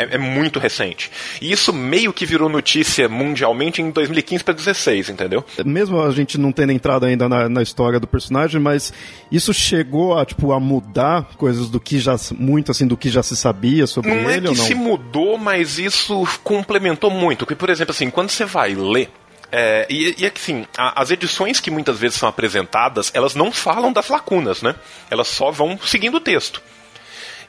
É, 0.00 0.14
é, 0.14 0.18
muito 0.18 0.58
recente. 0.58 1.10
E 1.42 1.52
isso 1.52 1.74
meio 1.74 2.10
que 2.10 2.24
virou 2.24 2.48
notícia 2.48 3.06
mundialmente 3.06 3.82
em 3.82 3.90
2015 3.90 4.42
para 4.42 4.54
2016, 4.54 5.10
entendeu? 5.10 5.44
Mesmo 5.62 6.00
a 6.00 6.10
gente 6.10 6.38
não 6.38 6.50
tendo 6.52 6.72
entrado 6.72 7.04
ainda 7.04 7.28
na, 7.28 7.50
na, 7.50 7.62
história 7.62 8.00
do 8.00 8.06
personagem, 8.06 8.58
mas 8.58 8.94
isso 9.30 9.52
chegou 9.52 10.18
a, 10.18 10.24
tipo, 10.24 10.52
a 10.52 10.58
mudar 10.58 11.28
coisas 11.36 11.68
do 11.68 11.78
que 11.78 11.98
já, 11.98 12.16
muito 12.32 12.70
assim, 12.70 12.86
do 12.86 12.96
que 12.96 13.10
já 13.10 13.22
se 13.22 13.36
sabia 13.36 13.86
sobre 13.86 14.10
não 14.10 14.30
é 14.30 14.38
ele 14.38 14.46
é 14.46 14.50
ou 14.50 14.56
não? 14.56 14.64
se 14.64 14.74
mudou, 14.74 15.36
mas 15.36 15.78
isso 15.78 16.26
complementou 16.42 17.10
muito. 17.10 17.40
Porque, 17.40 17.54
por 17.54 17.68
exemplo, 17.68 17.92
assim, 17.92 18.08
quando 18.08 18.30
você 18.30 18.46
vai 18.46 18.74
ler 18.74 19.10
é, 19.52 19.86
e, 19.90 20.14
e 20.18 20.26
assim, 20.26 20.64
a, 20.78 21.02
as 21.02 21.10
edições 21.10 21.60
que 21.60 21.70
muitas 21.70 21.98
vezes 21.98 22.16
são 22.16 22.28
apresentadas, 22.28 23.10
elas 23.12 23.34
não 23.34 23.52
falam 23.52 23.92
das 23.92 24.08
lacunas, 24.08 24.62
né? 24.62 24.74
Elas 25.10 25.28
só 25.28 25.50
vão 25.50 25.78
seguindo 25.84 26.16
o 26.16 26.20
texto. 26.20 26.62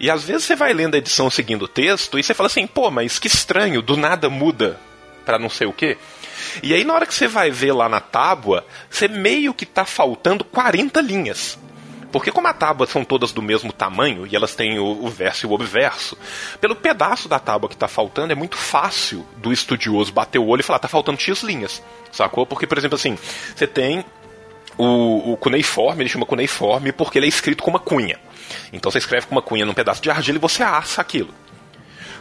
E 0.02 0.10
às 0.10 0.24
vezes 0.24 0.46
você 0.46 0.56
vai 0.56 0.74
lendo 0.74 0.96
a 0.96 0.98
edição 0.98 1.30
seguindo 1.30 1.66
o 1.66 1.68
texto 1.68 2.18
e 2.18 2.24
você 2.24 2.34
fala 2.34 2.48
assim, 2.48 2.66
pô, 2.66 2.90
mas 2.90 3.20
que 3.20 3.28
estranho, 3.28 3.84
do 3.84 3.96
nada 3.96 4.32
muda 4.32 4.80
para 5.24 5.38
não 5.38 5.48
sei 5.48 5.68
o 5.68 5.74
quê. 5.74 5.96
E 6.64 6.74
aí 6.74 6.84
na 6.84 6.96
hora 6.96 7.06
que 7.06 7.14
você 7.14 7.28
vai 7.28 7.52
ver 7.52 7.72
lá 7.72 7.88
na 7.88 8.00
tábua, 8.00 8.66
você 8.90 9.08
meio 9.08 9.54
que 9.54 9.64
tá 9.64 9.86
faltando 9.86 10.44
40 10.44 11.00
linhas. 11.02 11.56
Porque 12.12 12.32
como 12.32 12.48
a 12.48 12.54
tábua 12.54 12.88
são 12.88 13.06
todas 13.06 13.32
do 13.32 13.44
mesmo 13.44 13.72
tamanho 13.72 14.26
e 14.26 14.36
elas 14.36 14.56
têm 14.56 14.80
o, 14.80 15.06
o 15.06 15.08
verso 15.08 15.46
e 15.46 15.48
o 15.48 15.52
obverso, 15.52 16.18
pelo 16.60 16.76
pedaço 16.76 17.30
da 17.30 17.38
tábua 17.38 17.70
que 17.70 17.76
está 17.76 17.88
faltando 17.88 18.34
é 18.34 18.36
muito 18.36 18.58
fácil 18.58 19.24
do 19.38 19.54
estudioso 19.54 20.12
bater 20.12 20.40
o 20.40 20.48
olho 20.48 20.62
e 20.62 20.64
falar 20.64 20.80
tá 20.80 20.88
faltando 20.88 21.22
X 21.22 21.44
linhas, 21.44 21.82
sacou? 22.12 22.48
Porque, 22.48 22.66
por 22.66 22.78
exemplo, 22.80 22.96
assim, 22.96 23.16
você 23.56 23.68
tem 23.68 24.04
o, 24.78 25.34
o 25.34 25.38
cuneiforme, 25.38 26.04
ele 26.04 26.10
chama 26.10 26.26
cuneiforme 26.26 26.92
porque 26.92 27.18
ele 27.18 27.26
é 27.26 27.30
escrito 27.30 27.64
com 27.64 27.70
uma 27.70 27.80
cunha. 27.80 28.20
Então 28.72 28.92
você 28.92 28.98
escreve 28.98 29.28
com 29.28 29.36
uma 29.36 29.42
cunha 29.42 29.66
num 29.66 29.74
pedaço 29.74 30.02
de 30.02 30.10
argila 30.10 30.38
e 30.38 30.42
você 30.42 30.64
assa 30.64 31.02
aquilo. 31.02 31.34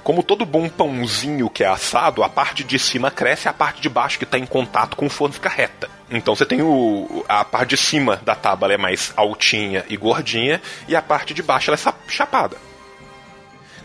Como 0.03 0.23
todo 0.23 0.47
bom 0.47 0.69
pãozinho 0.69 1.51
que 1.51 1.63
é 1.63 1.69
assado, 1.69 2.23
a 2.23 2.29
parte 2.29 2.65
de 2.65 2.79
cima 2.79 3.11
cresce 3.11 3.47
e 3.47 3.51
a 3.51 3.53
parte 3.53 3.83
de 3.83 3.89
baixo 3.89 4.19
que 4.19 4.25
está 4.25 4.39
em 4.39 4.47
contato 4.47 4.97
com 4.97 5.07
o 5.07 5.11
forno 5.11 5.35
fica 5.35 5.49
reta. 5.49 5.91
Então 6.11 6.35
você 6.35 6.47
tem 6.47 6.63
o, 6.63 7.25
a 7.29 7.45
parte 7.45 7.71
de 7.71 7.77
cima 7.77 8.17
da 8.25 8.35
tábua 8.35 8.73
é 8.73 8.79
mais 8.79 9.13
altinha 9.15 9.85
e 9.89 9.97
gordinha 9.97 10.61
e 10.89 10.97
a 10.97 11.03
parte 11.03 11.35
de 11.35 11.43
baixo 11.43 11.71
ela 11.71 11.79
é 11.79 12.11
chapada. 12.11 12.57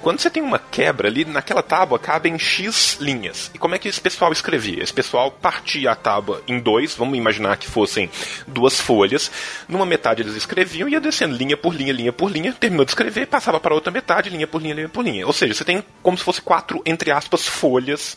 Quando 0.06 0.20
você 0.20 0.30
tem 0.30 0.44
uma 0.44 0.60
quebra 0.60 1.08
ali, 1.08 1.26
naquela 1.26 1.63
tábua 1.63 1.98
cabem 1.98 2.38
X 2.38 3.00
linhas. 3.02 3.50
E 3.56 3.58
como 3.58 3.74
é 3.74 3.80
que 3.80 3.88
esse 3.88 4.00
pessoal 4.00 4.32
escrevia? 4.32 4.84
Esse 4.84 4.94
pessoal 4.94 5.32
partia 5.32 5.89
a 5.89 5.96
tábua 5.96 6.44
em 6.48 6.60
dois, 6.60 6.94
vamos 6.94 7.18
imaginar 7.18 7.58
que 7.58 7.65
fossem 7.65 8.08
duas 8.46 8.80
folhas. 8.80 9.32
Numa 9.68 9.84
metade 9.84 10.22
eles 10.22 10.36
escreviam 10.36 10.88
e 10.88 10.91
ia 10.91 11.02
descendo 11.02 11.36
linha 11.36 11.58
por 11.58 11.74
linha, 11.74 11.91
linha 11.91 12.13
por 12.13 12.30
linha. 12.30 12.54
Terminou 12.54 12.86
de 12.86 12.91
escrever, 12.91 13.26
passava 13.26 13.60
para 13.60 13.74
outra 13.74 13.91
metade, 13.91 14.30
linha 14.30 14.46
por 14.46 14.62
linha, 14.62 14.76
linha 14.76 14.89
por 14.89 15.04
linha. 15.04 15.26
Ou 15.26 15.34
seja, 15.34 15.56
você 15.56 15.65
tem 15.65 15.84
como 16.04 16.15
se 16.15 16.24
fosse 16.24 16.39
quatro, 16.39 16.84
entre 16.86 17.10
aspas, 17.10 17.48
folhas 17.48 18.15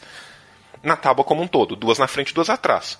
na 0.82 0.94
tábua 0.94 1.24
como 1.24 1.40
um 1.40 1.48
todo. 1.48 1.74
Duas 1.74 1.98
na 1.98 2.06
frente 2.06 2.34
duas 2.34 2.50
atrás. 2.50 2.98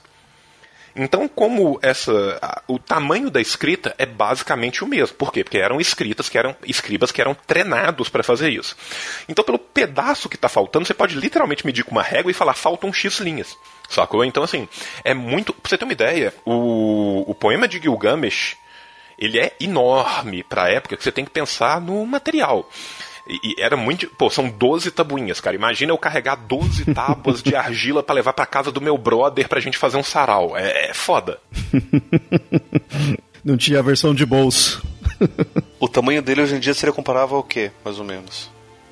Então, 0.99 1.29
como 1.29 1.79
essa, 1.81 2.63
o 2.67 2.79
tamanho 2.79 3.31
da 3.31 3.41
escrita 3.41 3.95
é 3.97 4.05
basicamente 4.05 4.83
o 4.83 4.87
mesmo. 4.87 5.17
Por 5.17 5.33
quê? 5.33 5.45
Porque 5.45 5.59
eram 5.59 5.81
escritas 5.81 6.29
que 6.29 6.37
eram 6.37 6.57
escribas 6.67 7.13
que 7.13 7.21
eram 7.21 7.35
treinados 7.35 8.09
para 8.09 8.25
fazer 8.25 8.51
isso. 8.51 8.77
Então, 9.29 9.45
pelo 9.45 9.59
pedaço 9.59 10.29
que 10.29 10.37
está 10.37 10.49
faltando, 10.49 10.87
você 10.87 10.95
pode 10.95 11.15
literalmente 11.15 11.65
medir 11.65 11.85
com 11.85 11.93
uma 11.93 12.03
régua 12.03 12.31
e 12.31 12.35
falar 12.35 12.55
faltam 12.55 12.93
X 12.93 13.21
linhas. 13.21 13.57
Sacou? 13.89 14.25
Então, 14.25 14.43
assim, 14.43 14.69
é 15.05 15.15
muito. 15.15 15.55
Pra 15.55 15.71
você 15.71 15.79
ter 15.79 15.85
uma 15.85 15.93
ideia, 15.93 16.35
o, 16.45 17.25
o 17.31 17.35
poema 17.35 17.69
de 17.69 17.81
Gilgamesh 17.81 18.57
ele 19.19 19.39
é 19.39 19.53
enorme 19.59 20.45
para 20.45 20.65
a 20.65 20.71
época 20.71 20.97
que 20.97 21.03
você 21.03 21.11
tem 21.11 21.25
que 21.25 21.31
pensar 21.31 21.81
no 21.81 22.07
material. 22.07 22.69
E, 23.29 23.39
e, 23.43 23.55
era 23.59 23.77
muito. 23.77 24.09
Pô, 24.17 24.31
são 24.31 24.49
12 24.49 24.91
tabuinhas, 24.91 25.41
cara. 25.41 25.55
Imagina 25.55 25.93
eu 25.93 25.99
carregar 25.99 26.37
12 26.37 26.87
tábuas 26.95 27.43
de 27.43 27.55
argila 27.55 28.03
para 28.03 28.15
levar 28.15 28.33
para 28.33 28.47
casa 28.47 28.73
do 28.73 28.81
meu 28.81 28.97
brother 28.97 29.49
pra 29.49 29.61
gente 29.61 29.77
fazer 29.77 29.97
um 29.99 30.03
sarau. 30.03 30.57
É, 30.57 30.91
é 30.91 30.95
foda. 30.95 31.39
Não 33.45 33.57
tinha 33.57 33.79
a 33.79 33.83
versão 33.83 34.15
de 34.15 34.25
bolso. 34.25 34.83
o 35.79 35.89
tamanho 35.89 36.23
dele 36.23 36.43
hoje 36.43 36.57
em 36.57 36.61
dia 36.61 36.75
seria 36.75 36.93
comparável 36.93 37.37
ao 37.37 37.43
quê, 37.43 37.71
mais 37.85 37.99
ou 37.99 38.05
menos? 38.05 38.51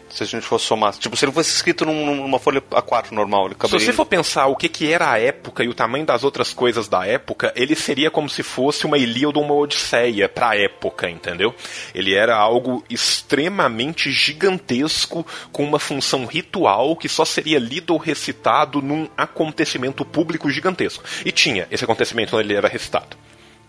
Se 0.08 0.22
a 0.22 0.26
gente 0.26 0.46
fosse 0.46 0.64
somar. 0.66 0.92
Tipo, 0.94 1.16
se 1.16 1.24
ele 1.24 1.32
fosse 1.32 1.50
escrito 1.50 1.84
num, 1.84 2.16
numa 2.16 2.38
folha 2.38 2.60
A4 2.60 3.10
normal, 3.10 3.46
ele 3.46 3.54
caberia... 3.54 3.78
Se 3.78 3.86
você 3.86 3.92
for 3.92 4.06
pensar 4.06 4.46
o 4.46 4.56
que, 4.56 4.68
que 4.68 4.90
era 4.92 5.10
a 5.10 5.18
época 5.18 5.64
e 5.64 5.68
o 5.68 5.74
tamanho 5.74 6.06
das 6.06 6.24
outras 6.24 6.52
coisas 6.52 6.88
da 6.88 7.06
época, 7.06 7.52
ele 7.56 7.74
seria 7.74 8.10
como 8.10 8.28
se 8.28 8.42
fosse 8.42 8.86
uma 8.86 8.98
Ilíada 8.98 9.38
ou 9.38 9.44
uma 9.44 9.54
Odisseia 9.54 10.28
pra 10.28 10.56
época, 10.56 11.10
entendeu? 11.10 11.54
Ele 11.94 12.14
era 12.14 12.36
algo 12.36 12.84
extremamente 12.88 14.10
gigantesco, 14.10 15.26
com 15.52 15.64
uma 15.64 15.78
função 15.78 16.24
ritual 16.24 16.96
que 16.96 17.08
só 17.08 17.24
seria 17.24 17.58
lido 17.58 17.92
ou 17.92 17.98
recitado 17.98 18.80
num 18.80 19.08
acontecimento 19.16 20.04
público 20.04 20.50
gigantesco. 20.50 21.04
E 21.24 21.32
tinha 21.32 21.66
esse 21.70 21.84
acontecimento 21.84 22.36
onde 22.36 22.46
ele 22.46 22.54
era 22.54 22.68
recitado, 22.68 23.16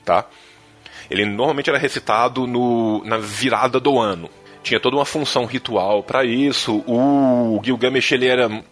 tá? 0.06 0.26
Ele 1.10 1.26
normalmente 1.26 1.69
era 1.69 1.80
recitado 1.80 2.45
no, 2.45 3.04
na 3.06 3.17
virada 3.17 3.80
do 3.80 3.97
ano 3.97 4.30
tinha 4.67 4.80
toda 4.80 4.97
uma 4.97 5.06
função 5.06 5.45
ritual 5.45 6.03
para 6.03 6.25
isso. 6.25 6.84
O 6.86 7.60
Gilgamesh 7.63 8.12
ele 8.12 8.27
era 8.27 8.63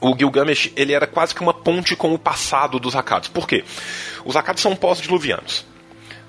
o 0.00 0.16
Gilgamesh 0.16 0.72
ele 0.76 0.92
era 0.92 1.06
quase 1.06 1.34
que 1.34 1.40
uma 1.40 1.54
ponte 1.54 1.94
com 1.96 2.14
o 2.14 2.18
passado 2.18 2.78
dos 2.78 2.94
Akkads. 2.96 3.28
Por 3.28 3.46
quê? 3.46 3.64
Os 4.24 4.36
Akkads 4.36 4.62
são 4.62 4.74
pós-diluvianos. 4.74 5.66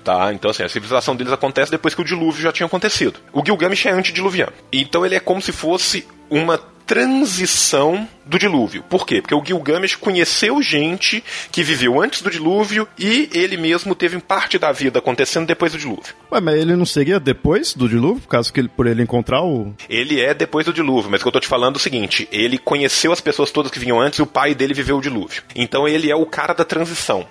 Tá? 0.04 0.32
Então, 0.34 0.50
assim, 0.50 0.62
a 0.62 0.68
civilização 0.68 1.16
deles 1.16 1.32
acontece 1.32 1.70
depois 1.70 1.94
que 1.94 2.02
o 2.02 2.04
dilúvio 2.04 2.42
já 2.42 2.52
tinha 2.52 2.66
acontecido. 2.66 3.18
O 3.32 3.42
Gilgamesh 3.44 3.86
é 3.86 3.90
antediluviano. 3.90 4.52
Então, 4.70 5.04
ele 5.04 5.14
é 5.14 5.20
como 5.20 5.40
se 5.40 5.50
fosse 5.50 6.06
uma 6.28 6.58
transição 6.86 8.06
do 8.26 8.38
dilúvio. 8.38 8.82
Por 8.82 9.06
quê? 9.06 9.20
Porque 9.20 9.34
o 9.34 9.42
Gilgamesh 9.44 9.96
conheceu 9.96 10.60
gente 10.62 11.22
que 11.50 11.62
viveu 11.62 12.00
antes 12.00 12.22
do 12.22 12.30
dilúvio 12.30 12.86
e 12.98 13.28
ele 13.32 13.56
mesmo 13.56 13.94
teve 13.94 14.18
parte 14.18 14.58
da 14.58 14.72
vida 14.72 14.98
acontecendo 14.98 15.46
depois 15.46 15.72
do 15.72 15.78
dilúvio. 15.78 16.14
Ué, 16.30 16.40
mas 16.40 16.56
ele 16.56 16.76
não 16.76 16.86
seria 16.86 17.18
depois 17.18 17.74
do 17.74 17.88
dilúvio, 17.88 18.28
caso 18.28 18.52
que 18.52 18.60
ele, 18.60 18.68
por 18.68 18.86
ele 18.86 19.02
encontrar 19.02 19.42
o. 19.42 19.74
Ele 19.88 20.20
é 20.20 20.34
depois 20.34 20.66
do 20.66 20.72
dilúvio, 20.72 21.10
mas 21.10 21.20
o 21.20 21.24
que 21.24 21.28
eu 21.28 21.32
tô 21.32 21.40
te 21.40 21.48
falando 21.48 21.76
é 21.76 21.78
o 21.78 21.80
seguinte: 21.80 22.28
ele 22.30 22.58
conheceu 22.58 23.12
as 23.12 23.20
pessoas 23.20 23.50
todas 23.50 23.70
que 23.70 23.78
vinham 23.78 24.00
antes 24.00 24.18
e 24.18 24.22
o 24.22 24.26
pai 24.26 24.54
dele 24.54 24.74
viveu 24.74 24.98
o 24.98 25.02
dilúvio. 25.02 25.42
Então 25.54 25.88
ele 25.88 26.10
é 26.10 26.16
o 26.16 26.26
cara 26.26 26.54
da 26.54 26.64
transição 26.64 27.26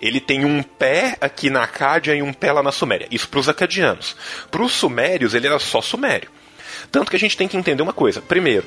ele 0.00 0.20
tem 0.20 0.44
um 0.44 0.62
pé 0.62 1.16
aqui 1.20 1.50
na 1.50 1.64
Acádia 1.64 2.14
e 2.14 2.22
um 2.22 2.32
pé 2.32 2.52
lá 2.52 2.62
na 2.62 2.72
Suméria. 2.72 3.08
Isso 3.10 3.28
para 3.28 3.40
os 3.40 3.48
acadianos. 3.48 4.16
Para 4.50 4.62
os 4.62 4.72
sumérios, 4.72 5.34
ele 5.34 5.46
era 5.46 5.58
só 5.58 5.80
sumério. 5.80 6.30
Tanto 6.90 7.10
que 7.10 7.16
a 7.16 7.18
gente 7.20 7.36
tem 7.36 7.48
que 7.48 7.56
entender 7.56 7.82
uma 7.82 7.92
coisa. 7.92 8.20
Primeiro, 8.20 8.66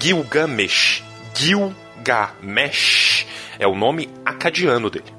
Gilgamesh. 0.00 1.02
Gilgamesh 1.34 3.26
é 3.58 3.66
o 3.66 3.74
nome 3.74 4.08
acadiano 4.24 4.88
dele. 4.88 5.12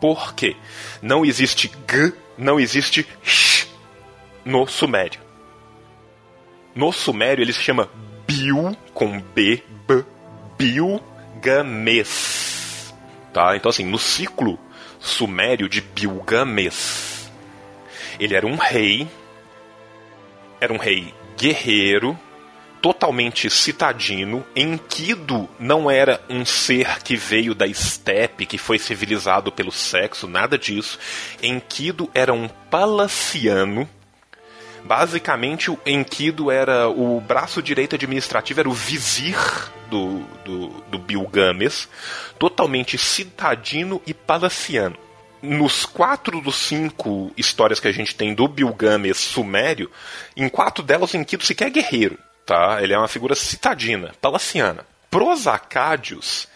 Por 0.00 0.34
quê? 0.34 0.54
Não 1.00 1.24
existe 1.24 1.70
G, 1.90 2.12
não 2.36 2.60
existe 2.60 3.06
Sh 3.22 3.66
no 4.44 4.66
sumério. 4.66 5.20
No 6.74 6.92
sumério 6.92 7.42
ele 7.42 7.52
se 7.52 7.62
chama 7.62 7.88
Bil, 8.26 8.76
com 8.92 9.20
B, 9.20 9.62
B, 9.88 10.04
Bilgames. 10.58 12.45
Tá? 13.36 13.54
Então 13.54 13.68
assim, 13.68 13.84
no 13.84 13.98
ciclo 13.98 14.58
sumério 14.98 15.68
de 15.68 15.82
Bilgames, 15.82 17.30
ele 18.18 18.34
era 18.34 18.46
um 18.46 18.56
rei, 18.56 19.06
era 20.58 20.72
um 20.72 20.78
rei 20.78 21.12
guerreiro, 21.36 22.18
totalmente 22.80 23.50
citadino. 23.50 24.42
Enkidu 24.56 25.46
não 25.60 25.90
era 25.90 26.18
um 26.30 26.46
ser 26.46 27.02
que 27.02 27.14
veio 27.14 27.54
da 27.54 27.66
estepe, 27.66 28.46
que 28.46 28.56
foi 28.56 28.78
civilizado 28.78 29.52
pelo 29.52 29.70
sexo, 29.70 30.26
nada 30.26 30.56
disso. 30.56 30.98
Enkidu 31.42 32.10
era 32.14 32.32
um 32.32 32.48
palaciano. 32.48 33.86
Basicamente, 34.86 35.70
o 35.70 35.78
Enkidu 35.84 36.50
era 36.50 36.88
o 36.88 37.20
braço 37.20 37.62
direito 37.62 37.96
administrativo, 37.96 38.60
era 38.60 38.68
o 38.68 38.72
vizir 38.72 39.36
do, 39.90 40.20
do, 40.44 40.68
do 40.88 40.98
Bilgames, 40.98 41.88
totalmente 42.38 42.96
citadino 42.96 44.00
e 44.06 44.14
palaciano 44.14 44.96
nos 45.42 45.84
quatro 45.84 46.40
dos 46.40 46.56
cinco 46.56 47.30
histórias 47.36 47.78
que 47.78 47.86
a 47.86 47.92
gente 47.92 48.16
tem 48.16 48.34
do 48.34 48.48
Bilgames 48.48 49.18
sumério, 49.18 49.90
em 50.36 50.48
quatro 50.48 50.82
delas 50.82 51.12
o 51.12 51.16
Enkidu 51.16 51.44
sequer 51.44 51.68
é 51.68 51.70
guerreiro 51.70 52.18
tá? 52.46 52.80
Ele 52.80 52.94
é 52.94 52.98
uma 52.98 53.08
figura 53.08 53.34
citadina, 53.34 54.14
palaciana. 54.20 54.86
Pros 55.10 55.46
acádios, 55.46 56.48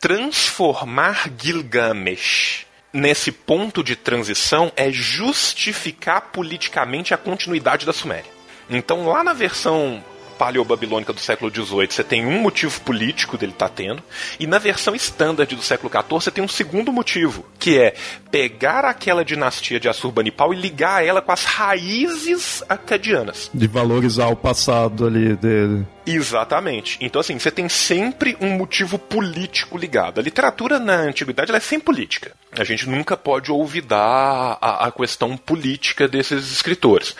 transformar 0.00 1.30
Gilgamesh 1.38 2.66
nesse 2.94 3.32
ponto 3.32 3.82
de 3.82 3.96
transição 3.96 4.72
é 4.76 4.90
justificar 4.92 6.30
politicamente 6.32 7.12
a 7.12 7.18
continuidade 7.18 7.84
da 7.84 7.92
Suméria. 7.92 8.30
Então, 8.70 9.06
lá 9.06 9.24
na 9.24 9.32
versão 9.32 10.02
paleobabilônica 10.36 11.12
do 11.12 11.20
século 11.20 11.50
XVIII, 11.50 11.88
você 11.90 12.04
tem 12.04 12.26
um 12.26 12.40
motivo 12.40 12.80
político 12.80 13.38
dele 13.38 13.52
estar 13.52 13.68
tá 13.68 13.74
tendo, 13.74 14.02
e 14.38 14.46
na 14.46 14.58
versão 14.58 14.94
standard 14.94 15.54
do 15.54 15.62
século 15.62 15.90
XIV, 15.90 16.04
você 16.08 16.30
tem 16.30 16.44
um 16.44 16.48
segundo 16.48 16.92
motivo, 16.92 17.46
que 17.58 17.78
é 17.78 17.94
pegar 18.30 18.84
aquela 18.84 19.24
dinastia 19.24 19.78
de 19.78 19.88
Assurbanipal 19.88 20.52
e 20.52 20.56
ligar 20.56 21.04
ela 21.04 21.22
com 21.22 21.32
as 21.32 21.44
raízes 21.44 22.62
acadianas. 22.68 23.50
De 23.54 23.66
valorizar 23.66 24.28
o 24.28 24.36
passado 24.36 25.06
ali 25.06 25.36
dele. 25.36 25.86
Exatamente. 26.06 26.98
Então, 27.00 27.20
assim, 27.20 27.38
você 27.38 27.50
tem 27.50 27.68
sempre 27.68 28.36
um 28.40 28.50
motivo 28.50 28.98
político 28.98 29.78
ligado. 29.78 30.20
A 30.20 30.22
literatura 30.22 30.78
na 30.78 30.96
antiguidade 30.96 31.50
ela 31.50 31.58
é 31.58 31.60
sem 31.60 31.80
política. 31.80 32.32
A 32.52 32.64
gente 32.64 32.88
nunca 32.88 33.16
pode 33.16 33.50
olvidar 33.50 34.58
a, 34.60 34.86
a 34.86 34.92
questão 34.92 35.36
política 35.36 36.06
desses 36.06 36.52
escritores. 36.52 37.16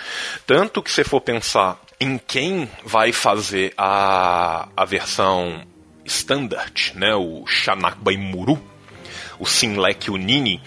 Tanto 0.46 0.82
que, 0.82 0.90
se 0.90 1.04
for 1.04 1.20
pensar 1.20 1.80
em 2.00 2.18
quem 2.18 2.68
vai 2.84 3.12
fazer 3.12 3.72
a, 3.76 4.68
a 4.76 4.84
versão 4.84 5.62
standard, 6.04 6.92
né, 6.94 7.14
o 7.14 7.46
Shanakbaimuru, 7.46 8.62
o 9.38 9.46
Sinlek 9.46 10.10
Unini, 10.10 10.60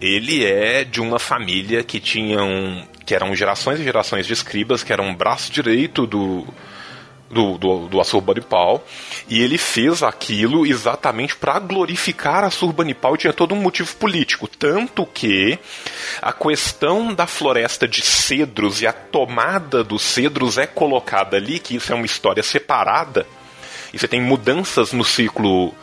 ele 0.00 0.44
é 0.44 0.84
de 0.84 1.00
uma 1.00 1.18
família 1.18 1.82
que 1.82 1.98
tinham 1.98 2.86
que 3.04 3.14
eram 3.14 3.34
gerações 3.36 3.78
e 3.78 3.84
gerações 3.84 4.26
de 4.26 4.32
escribas, 4.32 4.82
que 4.82 4.92
eram 4.92 5.06
um 5.06 5.14
braço 5.14 5.52
direito 5.52 6.06
do 6.06 6.44
do, 7.30 7.58
do, 7.58 7.88
do 7.88 8.00
Assurbanipal, 8.00 8.84
e 9.28 9.42
ele 9.42 9.58
fez 9.58 10.02
aquilo 10.02 10.66
exatamente 10.66 11.36
para 11.36 11.58
glorificar 11.58 12.44
Assurbanipal 12.44 13.14
e 13.14 13.18
tinha 13.18 13.32
todo 13.32 13.54
um 13.54 13.60
motivo 13.60 13.94
político. 13.96 14.48
Tanto 14.48 15.04
que 15.06 15.58
a 16.22 16.32
questão 16.32 17.12
da 17.12 17.26
floresta 17.26 17.86
de 17.86 18.02
cedros 18.02 18.80
e 18.82 18.86
a 18.86 18.92
tomada 18.92 19.82
dos 19.82 20.02
cedros 20.02 20.58
é 20.58 20.66
colocada 20.66 21.36
ali, 21.36 21.58
que 21.58 21.76
isso 21.76 21.92
é 21.92 21.94
uma 21.94 22.06
história 22.06 22.42
separada, 22.42 23.26
e 23.92 23.98
você 23.98 24.08
tem 24.08 24.20
mudanças 24.20 24.92
no 24.92 25.04
ciclo 25.04 25.74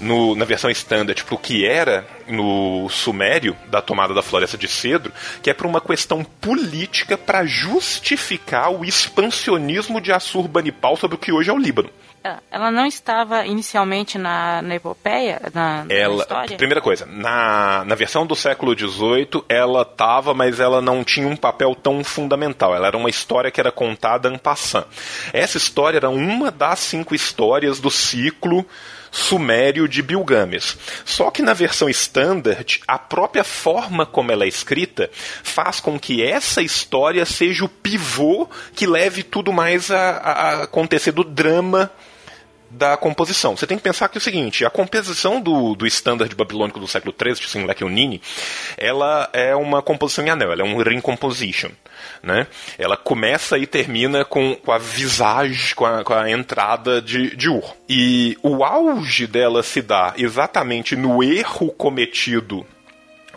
no, 0.00 0.34
na 0.34 0.44
versão 0.44 0.70
standard 0.70 1.24
para 1.24 1.34
o 1.34 1.38
que 1.38 1.66
era 1.66 2.06
no 2.26 2.88
Sumério, 2.88 3.56
da 3.68 3.80
tomada 3.80 4.14
da 4.14 4.22
floresta 4.22 4.56
de 4.56 4.68
cedro, 4.68 5.12
que 5.42 5.50
é 5.50 5.54
por 5.54 5.66
uma 5.66 5.80
questão 5.80 6.24
política 6.24 7.16
para 7.16 7.44
justificar 7.44 8.70
o 8.70 8.84
expansionismo 8.84 10.00
de 10.00 10.12
Assurbanipal 10.12 10.96
sobre 10.96 11.16
o 11.16 11.18
que 11.18 11.32
hoje 11.32 11.50
é 11.50 11.52
o 11.52 11.58
Líbano. 11.58 11.90
É, 12.22 12.36
ela 12.50 12.70
não 12.70 12.84
estava 12.84 13.46
inicialmente 13.46 14.18
na, 14.18 14.60
na 14.60 14.74
epopeia, 14.74 15.40
na, 15.54 15.86
ela, 15.88 16.16
na 16.16 16.22
história? 16.22 16.56
Primeira 16.56 16.80
coisa, 16.80 17.06
na, 17.06 17.84
na 17.84 17.94
versão 17.94 18.26
do 18.26 18.34
século 18.34 18.76
XVIII, 18.76 19.44
ela 19.48 19.82
estava, 19.82 20.34
mas 20.34 20.58
ela 20.58 20.82
não 20.82 21.04
tinha 21.04 21.28
um 21.28 21.36
papel 21.36 21.76
tão 21.76 22.02
fundamental. 22.02 22.74
Ela 22.74 22.88
era 22.88 22.96
uma 22.96 23.08
história 23.08 23.52
que 23.52 23.60
era 23.60 23.70
contada 23.70 24.28
en 24.28 24.36
passant. 24.36 24.84
Essa 25.32 25.56
história 25.56 25.98
era 25.98 26.10
uma 26.10 26.50
das 26.50 26.80
cinco 26.80 27.14
histórias 27.14 27.78
do 27.78 27.90
ciclo 27.90 28.66
sumério 29.10 29.88
de 29.88 30.02
Bilgames. 30.02 30.76
Só 31.04 31.30
que 31.30 31.42
na 31.42 31.52
versão 31.52 31.88
standard, 31.88 32.80
a 32.86 32.98
própria 32.98 33.44
forma 33.44 34.06
como 34.06 34.32
ela 34.32 34.44
é 34.44 34.48
escrita 34.48 35.10
faz 35.42 35.80
com 35.80 35.98
que 35.98 36.22
essa 36.22 36.62
história 36.62 37.24
seja 37.24 37.64
o 37.64 37.68
pivô 37.68 38.48
que 38.74 38.86
leve 38.86 39.22
tudo 39.22 39.52
mais 39.52 39.90
a, 39.90 40.10
a 40.10 40.62
acontecer 40.64 41.12
do 41.12 41.24
drama 41.24 41.90
da 42.70 42.96
composição. 42.96 43.56
Você 43.56 43.66
tem 43.66 43.78
que 43.78 43.82
pensar 43.82 44.08
que 44.08 44.18
é 44.18 44.20
o 44.20 44.22
seguinte, 44.22 44.64
a 44.64 44.70
composição 44.70 45.40
do, 45.40 45.74
do 45.74 45.86
standard 45.86 46.34
babilônico 46.34 46.78
do 46.78 46.86
século 46.86 47.14
XIII, 47.18 47.34
de 47.34 47.48
Sinlek 47.48 47.82
Unini, 47.82 48.20
ela 48.76 49.28
é 49.32 49.54
uma 49.54 49.80
composição 49.82 50.24
em 50.24 50.30
anel, 50.30 50.52
ela 50.52 50.62
é 50.62 50.64
um 50.64 50.82
ring 50.82 51.00
composition. 51.00 51.70
Né? 52.22 52.46
Ela 52.78 52.96
começa 52.96 53.58
e 53.58 53.66
termina 53.66 54.24
com, 54.24 54.54
com 54.54 54.70
a 54.70 54.78
visage, 54.78 55.74
com 55.74 55.86
a, 55.86 56.04
com 56.04 56.12
a 56.12 56.30
entrada 56.30 57.00
de, 57.00 57.34
de 57.34 57.48
Ur. 57.48 57.74
E 57.88 58.36
o 58.42 58.62
auge 58.64 59.26
dela 59.26 59.62
se 59.62 59.80
dá 59.80 60.14
exatamente 60.16 60.94
no 60.94 61.22
erro 61.22 61.70
cometido 61.72 62.66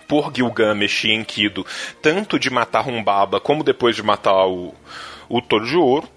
por 0.08 0.32
Gilgamesh 0.36 1.06
e 1.06 1.14
Enkidu, 1.14 1.66
tanto 2.02 2.38
de 2.38 2.50
matar 2.50 2.86
Humbaba 2.86 3.40
como 3.40 3.64
depois 3.64 3.96
de 3.96 4.04
matar 4.04 4.46
o, 4.46 4.76
o 5.30 5.42
Touro 5.42 5.66
de 5.66 5.78
Ouro, 5.78 6.10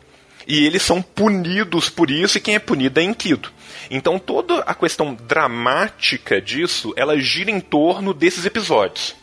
e 0.46 0.64
eles 0.66 0.82
são 0.82 1.00
punidos 1.00 1.88
por 1.88 2.10
isso, 2.10 2.38
e 2.38 2.40
quem 2.40 2.54
é 2.54 2.58
punido 2.58 3.00
é 3.00 3.02
Enkidu. 3.02 3.50
Então 3.90 4.18
toda 4.18 4.60
a 4.60 4.74
questão 4.74 5.14
dramática 5.14 6.40
disso, 6.40 6.92
ela 6.96 7.18
gira 7.18 7.50
em 7.50 7.60
torno 7.60 8.14
desses 8.14 8.44
episódios. 8.44 9.14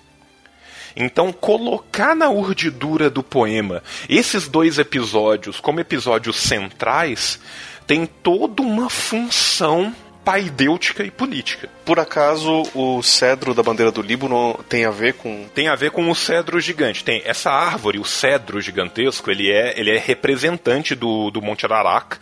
Então, 0.96 1.32
colocar 1.32 2.16
na 2.16 2.30
urdidura 2.30 3.10
do 3.10 3.24
poema 3.24 3.82
esses 4.10 4.48
dois 4.48 4.78
episódios 4.78 5.60
como 5.60 5.80
episódios 5.80 6.36
centrais 6.36 7.40
tem 7.88 8.06
toda 8.06 8.62
uma 8.62 8.90
função 8.90 9.96
paidêutica 10.24 11.04
e 11.04 11.12
política. 11.12 11.70
Por 11.84 12.00
acaso 12.00 12.64
o 12.76 13.02
cedro 13.02 13.54
da 13.54 13.64
bandeira 13.64 13.92
do 13.92 14.02
Líbano 14.02 14.60
tem 14.70 14.86
a 14.86 14.92
ver 14.92 15.14
com 15.16 15.48
tem 15.54 15.68
a 15.68 15.76
ver 15.76 15.92
com 15.92 16.10
o 16.10 16.16
cedro 16.16 16.60
gigante. 16.60 17.04
Tem 17.04 17.22
essa 17.26 17.52
árvore, 17.52 18.00
o 18.00 18.06
cedro 18.06 18.62
gigantesco, 18.62 19.32
ele 19.32 19.52
é 19.52 19.80
ele 19.80 19.92
é 19.92 19.98
representante 19.98 20.96
do, 20.96 21.32
do 21.32 21.42
Monte 21.42 21.66
Ararat 21.66 22.18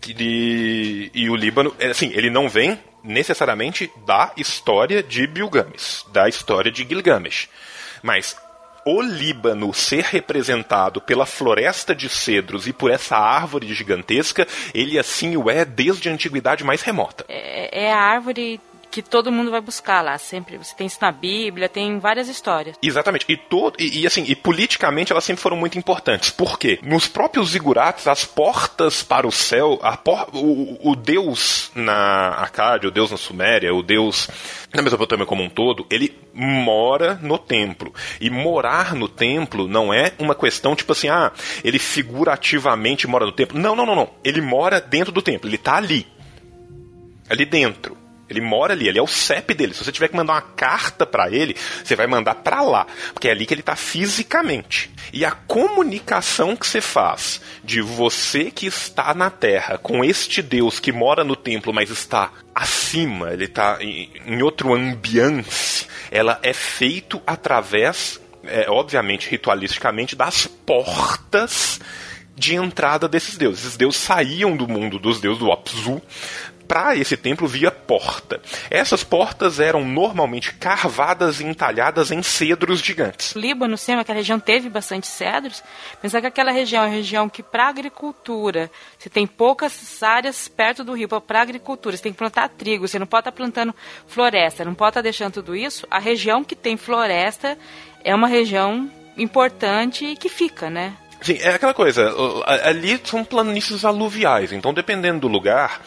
que, 0.00 1.10
e 1.12 1.28
o 1.28 1.36
Líbano, 1.36 1.74
é, 1.78 1.88
assim, 1.88 2.12
ele 2.14 2.30
não 2.30 2.48
vem 2.48 2.78
necessariamente 3.02 3.90
da 4.06 4.32
história 4.36 5.02
de 5.02 5.26
Bilgames, 5.26 6.04
da 6.12 6.28
história 6.28 6.70
de 6.70 6.86
Gilgamesh. 6.86 7.48
Mas 8.02 8.36
o 8.88 9.02
Líbano 9.02 9.74
ser 9.74 10.04
representado 10.04 11.00
pela 11.00 11.26
floresta 11.26 11.94
de 11.94 12.08
cedros 12.08 12.66
e 12.66 12.72
por 12.72 12.90
essa 12.90 13.16
árvore 13.16 13.72
gigantesca, 13.74 14.48
ele 14.72 14.98
assim 14.98 15.36
o 15.36 15.50
é 15.50 15.64
desde 15.64 16.08
a 16.08 16.12
antiguidade 16.12 16.64
mais 16.64 16.80
remota. 16.80 17.26
É, 17.28 17.84
é 17.84 17.92
a 17.92 17.98
árvore 17.98 18.58
que 18.90 19.02
todo 19.02 19.32
mundo 19.32 19.50
vai 19.50 19.60
buscar 19.60 20.02
lá. 20.02 20.16
Sempre 20.18 20.56
você 20.56 20.74
tem 20.74 20.86
isso 20.86 20.98
na 21.00 21.12
Bíblia, 21.12 21.68
tem 21.68 21.98
várias 21.98 22.28
histórias. 22.28 22.76
Exatamente. 22.82 23.24
E 23.28 23.36
todo 23.36 23.76
e, 23.78 24.00
e, 24.00 24.06
assim, 24.06 24.24
e 24.26 24.34
politicamente 24.34 25.12
elas 25.12 25.24
sempre 25.24 25.42
foram 25.42 25.56
muito 25.56 25.78
importantes. 25.78 26.30
Por 26.30 26.58
quê? 26.58 26.78
Nos 26.82 27.06
próprios 27.06 27.50
zigurates, 27.50 28.06
as 28.06 28.24
portas 28.24 29.02
para 29.02 29.26
o 29.26 29.32
céu, 29.32 29.78
por, 30.04 30.28
o, 30.32 30.90
o 30.90 30.96
Deus 30.96 31.70
na 31.74 32.30
Acádia, 32.30 32.88
o 32.88 32.92
Deus 32.92 33.10
na 33.10 33.16
Suméria, 33.16 33.74
o 33.74 33.82
Deus 33.82 34.28
na 34.72 34.82
Mesopotâmia 34.82 35.26
como 35.26 35.42
um 35.42 35.48
todo, 35.48 35.86
ele 35.90 36.16
mora 36.34 37.18
no 37.22 37.38
templo. 37.38 37.92
E 38.20 38.30
morar 38.30 38.94
no 38.94 39.08
templo 39.08 39.68
não 39.68 39.92
é 39.92 40.12
uma 40.18 40.34
questão 40.34 40.74
tipo 40.74 40.92
assim, 40.92 41.08
ah, 41.08 41.32
ele 41.64 41.78
figurativamente 41.78 43.06
mora 43.06 43.26
no 43.26 43.32
templo. 43.32 43.58
Não, 43.58 43.74
não, 43.74 43.86
não, 43.86 43.94
não. 43.94 44.10
Ele 44.22 44.40
mora 44.40 44.80
dentro 44.80 45.12
do 45.12 45.22
templo, 45.22 45.48
ele 45.48 45.56
está 45.56 45.76
ali. 45.76 46.06
Ali 47.28 47.44
dentro. 47.44 47.96
Ele 48.28 48.40
mora 48.40 48.74
ali, 48.74 48.88
ele 48.88 48.98
é 48.98 49.02
o 49.02 49.06
CEP 49.06 49.54
dele. 49.54 49.72
Se 49.72 49.84
você 49.84 49.92
tiver 49.92 50.08
que 50.08 50.16
mandar 50.16 50.34
uma 50.34 50.42
carta 50.42 51.06
para 51.06 51.30
ele, 51.30 51.56
você 51.82 51.96
vai 51.96 52.06
mandar 52.06 52.36
para 52.36 52.60
lá, 52.60 52.86
porque 53.14 53.28
é 53.28 53.30
ali 53.30 53.46
que 53.46 53.54
ele 53.54 53.62
está 53.62 53.74
fisicamente. 53.74 54.90
E 55.12 55.24
a 55.24 55.30
comunicação 55.30 56.54
que 56.54 56.66
você 56.66 56.80
faz 56.80 57.40
de 57.64 57.80
você 57.80 58.50
que 58.50 58.66
está 58.66 59.14
na 59.14 59.30
Terra 59.30 59.78
com 59.78 60.04
este 60.04 60.42
Deus 60.42 60.78
que 60.78 60.92
mora 60.92 61.24
no 61.24 61.34
templo, 61.34 61.72
mas 61.72 61.90
está 61.90 62.30
acima, 62.54 63.32
ele 63.32 63.44
está 63.44 63.78
em, 63.80 64.10
em 64.26 64.42
outro 64.42 64.74
ambiente, 64.74 65.86
ela 66.10 66.38
é 66.42 66.52
feito 66.52 67.22
através, 67.26 68.20
é, 68.44 68.68
obviamente 68.68 69.30
ritualisticamente, 69.30 70.14
das 70.14 70.46
portas 70.46 71.80
de 72.36 72.54
entrada 72.54 73.08
desses 73.08 73.36
deuses. 73.36 73.64
Esses 73.64 73.76
deuses 73.76 74.00
saíam 74.00 74.56
do 74.56 74.68
mundo 74.68 74.98
dos 74.98 75.20
deuses 75.20 75.40
do 75.40 75.50
Apsu 75.50 76.00
para 76.68 76.94
esse 76.94 77.16
templo 77.16 77.48
via 77.48 77.70
porta. 77.70 78.40
Essas 78.70 79.02
portas 79.02 79.58
eram 79.58 79.84
normalmente 79.84 80.52
carvadas 80.52 81.40
e 81.40 81.46
entalhadas 81.46 82.10
em 82.12 82.22
cedros 82.22 82.80
gigantes. 82.80 83.34
O 83.34 83.38
Líbano, 83.38 83.78
sim, 83.78 83.94
aquela 83.94 84.18
região 84.18 84.38
teve 84.38 84.68
bastante 84.68 85.06
cedros, 85.06 85.64
pensar 86.00 86.20
que 86.20 86.26
aquela 86.26 86.52
região 86.52 86.84
é 86.84 86.86
uma 86.86 86.94
região 86.94 87.28
que 87.28 87.42
para 87.42 87.68
agricultura, 87.68 88.70
você 88.98 89.08
tem 89.08 89.26
poucas 89.26 90.02
áreas 90.02 90.46
perto 90.46 90.84
do 90.84 90.92
rio 90.92 91.08
para 91.08 91.40
agricultura, 91.40 91.96
você 91.96 92.02
tem 92.02 92.12
que 92.12 92.18
plantar 92.18 92.50
trigo, 92.50 92.86
você 92.86 92.98
não 92.98 93.06
pode 93.06 93.22
estar 93.22 93.32
tá 93.32 93.36
plantando 93.36 93.74
floresta, 94.06 94.64
não 94.64 94.74
pode 94.74 94.90
estar 94.90 95.00
tá 95.00 95.04
deixando 95.04 95.32
tudo 95.32 95.56
isso. 95.56 95.86
A 95.90 95.98
região 95.98 96.44
que 96.44 96.54
tem 96.54 96.76
floresta 96.76 97.56
é 98.04 98.14
uma 98.14 98.28
região 98.28 98.90
importante 99.16 100.04
e 100.04 100.16
que 100.16 100.28
fica, 100.28 100.68
né? 100.68 100.94
Sim, 101.20 101.38
é 101.40 101.48
aquela 101.48 101.74
coisa, 101.74 102.14
ali 102.46 103.00
são 103.02 103.24
planícies 103.24 103.84
aluviais, 103.84 104.52
então 104.52 104.72
dependendo 104.72 105.20
do 105.20 105.28
lugar, 105.28 105.80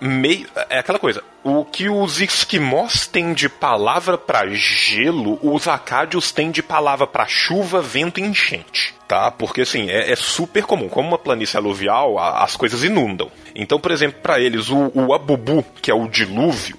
meio. 0.00 0.46
É 0.68 0.78
aquela 0.78 0.98
coisa. 0.98 1.22
O 1.42 1.64
que 1.64 1.88
os 1.88 2.20
esquimós 2.20 3.06
têm 3.06 3.32
de 3.32 3.48
palavra 3.48 4.18
para 4.18 4.46
gelo, 4.48 5.38
os 5.42 5.68
acádios 5.68 6.32
têm 6.32 6.50
de 6.50 6.62
palavra 6.62 7.06
para 7.06 7.26
chuva, 7.26 7.80
vento 7.80 8.20
e 8.20 8.22
enchente. 8.22 8.94
Tá? 9.06 9.30
Porque 9.30 9.60
assim, 9.60 9.88
é, 9.88 10.10
é 10.10 10.16
super 10.16 10.64
comum. 10.64 10.88
Como 10.88 11.08
uma 11.08 11.18
planície 11.18 11.56
aluvial, 11.56 12.18
a, 12.18 12.42
as 12.42 12.56
coisas 12.56 12.82
inundam. 12.82 13.30
Então, 13.54 13.78
por 13.78 13.90
exemplo, 13.90 14.20
para 14.20 14.40
eles, 14.40 14.68
o, 14.68 14.90
o 14.94 15.14
abubu, 15.14 15.64
que 15.80 15.90
é 15.90 15.94
o 15.94 16.08
dilúvio, 16.08 16.76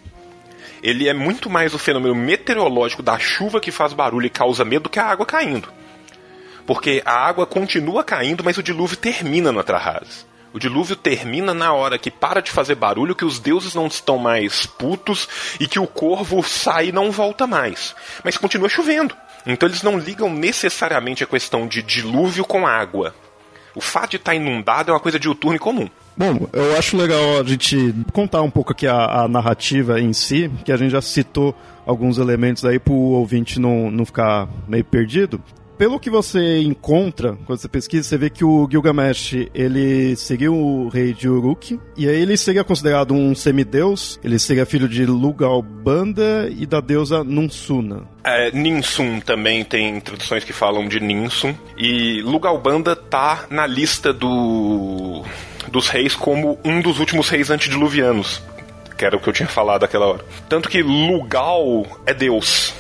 ele 0.84 1.08
é 1.08 1.14
muito 1.14 1.50
mais 1.50 1.74
o 1.74 1.80
fenômeno 1.80 2.16
meteorológico 2.16 3.02
da 3.02 3.18
chuva 3.18 3.60
que 3.60 3.72
faz 3.72 3.94
barulho 3.94 4.28
e 4.28 4.30
causa 4.30 4.64
medo 4.64 4.90
que 4.90 5.00
a 5.00 5.06
água 5.06 5.26
caindo. 5.26 5.70
Porque 6.66 7.02
a 7.06 7.14
água 7.14 7.46
continua 7.46 8.04
caindo, 8.04 8.44
mas 8.44 8.58
o 8.58 8.64
dilúvio 8.64 8.98
termina 8.98 9.52
no 9.52 9.60
Atrahas. 9.60 10.28
O 10.58 10.60
dilúvio 10.60 10.96
termina 10.96 11.54
na 11.54 11.72
hora 11.72 12.00
que 12.00 12.10
para 12.10 12.42
de 12.42 12.50
fazer 12.50 12.74
barulho, 12.74 13.14
que 13.14 13.24
os 13.24 13.38
deuses 13.38 13.76
não 13.76 13.86
estão 13.86 14.18
mais 14.18 14.66
putos 14.66 15.30
e 15.60 15.68
que 15.68 15.78
o 15.78 15.86
corvo 15.86 16.42
sai 16.42 16.88
e 16.88 16.92
não 16.92 17.12
volta 17.12 17.46
mais. 17.46 17.96
Mas 18.24 18.38
continua 18.38 18.68
chovendo. 18.68 19.16
Então 19.46 19.70
eles 19.70 19.84
não 19.84 20.00
ligam 20.00 20.34
necessariamente 20.34 21.24
a 21.24 21.28
questão 21.28 21.68
de 21.68 21.84
dilúvio 21.84 22.44
com 22.44 22.66
água. 22.66 23.14
O 23.76 23.82
fato 23.82 24.10
de 24.10 24.16
estar 24.18 24.34
inundado 24.34 24.90
é 24.90 24.94
uma 24.96 25.00
coisa 25.00 25.20
diuturna 25.20 25.58
e 25.58 25.60
comum. 25.60 25.88
Bom, 26.18 26.50
eu 26.52 26.76
acho 26.76 26.98
legal 26.98 27.40
a 27.40 27.44
gente 27.44 27.94
contar 28.12 28.42
um 28.42 28.50
pouco 28.50 28.72
aqui 28.72 28.88
a, 28.88 29.26
a 29.26 29.28
narrativa 29.28 30.02
em 30.02 30.12
si, 30.12 30.50
que 30.66 30.72
a 30.72 30.78
gente 30.78 30.90
já 30.90 31.04
citou 31.04 31.56
alguns 31.86 32.18
elementos 32.18 32.66
aí 32.66 32.80
para 32.80 32.94
o 32.94 33.12
ouvinte 33.12 33.60
não, 33.60 33.92
não 33.92 34.08
ficar 34.08 34.50
meio 34.68 34.84
perdido 34.84 35.40
pelo 35.78 36.00
que 36.00 36.10
você 36.10 36.62
encontra, 36.62 37.38
quando 37.46 37.60
você 37.60 37.68
pesquisa, 37.68 38.08
você 38.08 38.18
vê 38.18 38.30
que 38.30 38.44
o 38.44 38.68
Gilgamesh, 38.70 39.48
ele 39.54 40.16
seguiu 40.16 40.56
o 40.56 40.90
rei 40.90 41.14
de 41.14 41.30
Uruk, 41.30 41.80
e 41.96 42.10
aí 42.10 42.22
ele 42.22 42.36
seria 42.36 42.64
considerado 42.64 43.14
um 43.14 43.36
semideus, 43.36 44.20
ele 44.24 44.40
seria 44.40 44.66
filho 44.66 44.90
de 44.90 45.06
Lugalbanda 45.06 46.50
e 46.50 46.66
da 46.66 46.82
deusa 46.82 47.24
Nunsuna. 47.24 48.04
É, 48.24 48.52
Ninsun 48.52 49.20
também 49.20 49.64
tem 49.64 50.00
traduções 50.00 50.44
que 50.44 50.54
falam 50.54 50.88
de 50.88 51.00
Ninsun, 51.00 51.56
e 51.78 52.22
Lugalbanda 52.24 52.96
tá 52.96 53.46
na 53.50 53.68
lista 53.68 54.12
do 54.12 55.24
dos 55.72 55.90
reis 55.90 56.16
como 56.16 56.58
um 56.64 56.82
dos 56.82 57.00
últimos 57.00 57.30
reis 57.30 57.50
antediluvianos, 57.50 58.42
que 58.98 59.06
era 59.06 59.16
o 59.16 59.20
que 59.20 59.28
eu 59.28 59.34
tinha 59.34 59.48
falado 59.48 59.84
aquela 59.84 60.08
hora. 60.08 60.26
Tanto 60.48 60.70
que 60.70 60.82
Lugal 60.82 61.86
é 62.06 62.14
deus, 62.14 62.74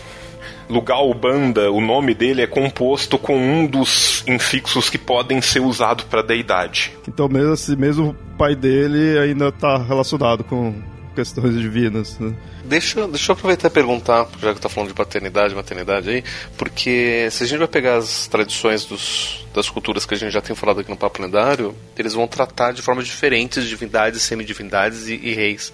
Lugal 0.70 1.14
Banda, 1.14 1.72
o 1.72 1.80
nome 1.80 2.14
dele 2.14 2.42
é 2.42 2.48
composto 2.48 3.18
com 3.18 3.38
um 3.38 3.66
dos 3.66 4.24
infixos 4.28 4.90
que 4.90 4.98
podem 4.98 5.42
ser 5.42 5.62
usados 5.62 6.06
para 6.06 6.22
deidade. 6.22 6.92
Então 7.08 7.30
mesmo 7.30 7.54
assim, 7.54 7.76
mesmo 7.76 8.10
o 8.10 8.38
pai 8.38 8.56
dele 8.56 9.18
ainda 9.18 9.48
está 9.48 9.78
relacionado 9.78 10.44
com 10.44 10.74
questões 11.16 11.60
divinas. 11.60 12.20
Né? 12.20 12.36
Deixa, 12.64 13.08
deixa 13.08 13.32
eu 13.32 13.34
aproveitar 13.34 13.70
e 13.70 13.72
perguntar, 13.72 14.28
já 14.40 14.54
que 14.54 14.62
tá 14.62 14.70
falando 14.70 14.90
de 14.90 14.94
paternidade, 14.94 15.56
maternidade 15.56 16.10
aí, 16.10 16.24
porque 16.58 17.28
se 17.32 17.44
a 17.44 17.48
gente 17.48 17.58
vai 17.58 17.68
pegar 17.68 17.96
as 17.96 18.28
tradições 18.28 18.86
dos, 18.86 19.46
das 19.54 19.70
culturas 19.70 20.06
que 20.06 20.14
a 20.14 20.18
gente 20.18 20.32
já 20.32 20.42
tem 20.42 20.56
falado 20.56 20.82
aqui 20.82 20.90
no 20.90 20.98
Papo 20.98 21.22
Lendário, 21.22 21.74
eles 21.98 22.14
vão 22.14 22.28
tratar 22.28 22.72
de 22.72 22.82
formas 22.84 23.08
diferentes 23.08 23.68
divindades, 23.68 24.22
semidivindades 24.22 25.08
e, 25.08 25.16
e 25.16 25.34
reis. 25.34 25.74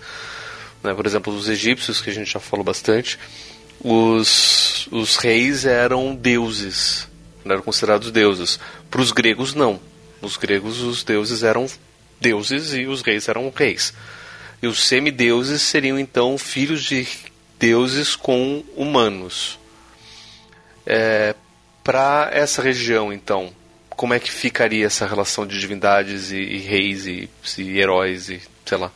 Né? 0.82 0.94
Por 0.94 1.06
exemplo, 1.06 1.34
os 1.34 1.50
egípcios, 1.50 2.00
que 2.00 2.10
a 2.10 2.14
gente 2.14 2.32
já 2.32 2.39
falou 2.39 2.64
bastante, 2.64 3.20
os, 3.84 4.88
os 4.92 5.18
reis 5.18 5.66
eram 5.66 6.16
deuses, 6.16 7.08
eram 7.46 7.62
considerados 7.62 8.12
deuses. 8.12 8.60
Para 8.90 9.02
os 9.02 9.12
gregos, 9.12 9.54
não. 9.54 9.80
Os 10.22 10.38
gregos, 10.38 10.80
os 10.82 11.04
deuses 11.04 11.44
eram 11.44 11.68
deuses 12.22 12.74
e 12.74 12.86
os 12.86 13.02
reis 13.02 13.28
eram 13.28 13.52
reis. 13.54 13.94
E 14.62 14.68
os 14.68 14.86
semideuses 14.86 15.62
seriam 15.62 16.00
então 16.00 16.38
filhos 16.38 16.84
de 16.84 17.06
deuses 17.60 18.16
com 18.16 18.64
humanos. 18.76 19.60
É, 20.86 21.36
Para 21.84 22.30
essa 22.32 22.62
região, 22.62 23.12
então, 23.12 23.54
como 23.90 24.14
é 24.14 24.20
que 24.20 24.32
ficaria 24.32 24.86
essa 24.86 25.06
relação 25.06 25.46
de 25.46 25.60
divindades 25.60 26.32
e, 26.32 26.38
e 26.38 26.58
reis 26.60 27.06
e, 27.06 27.30
e 27.58 27.78
heróis 27.78 28.30
e 28.30 28.42
sei 28.66 28.78
lá? 28.78 28.92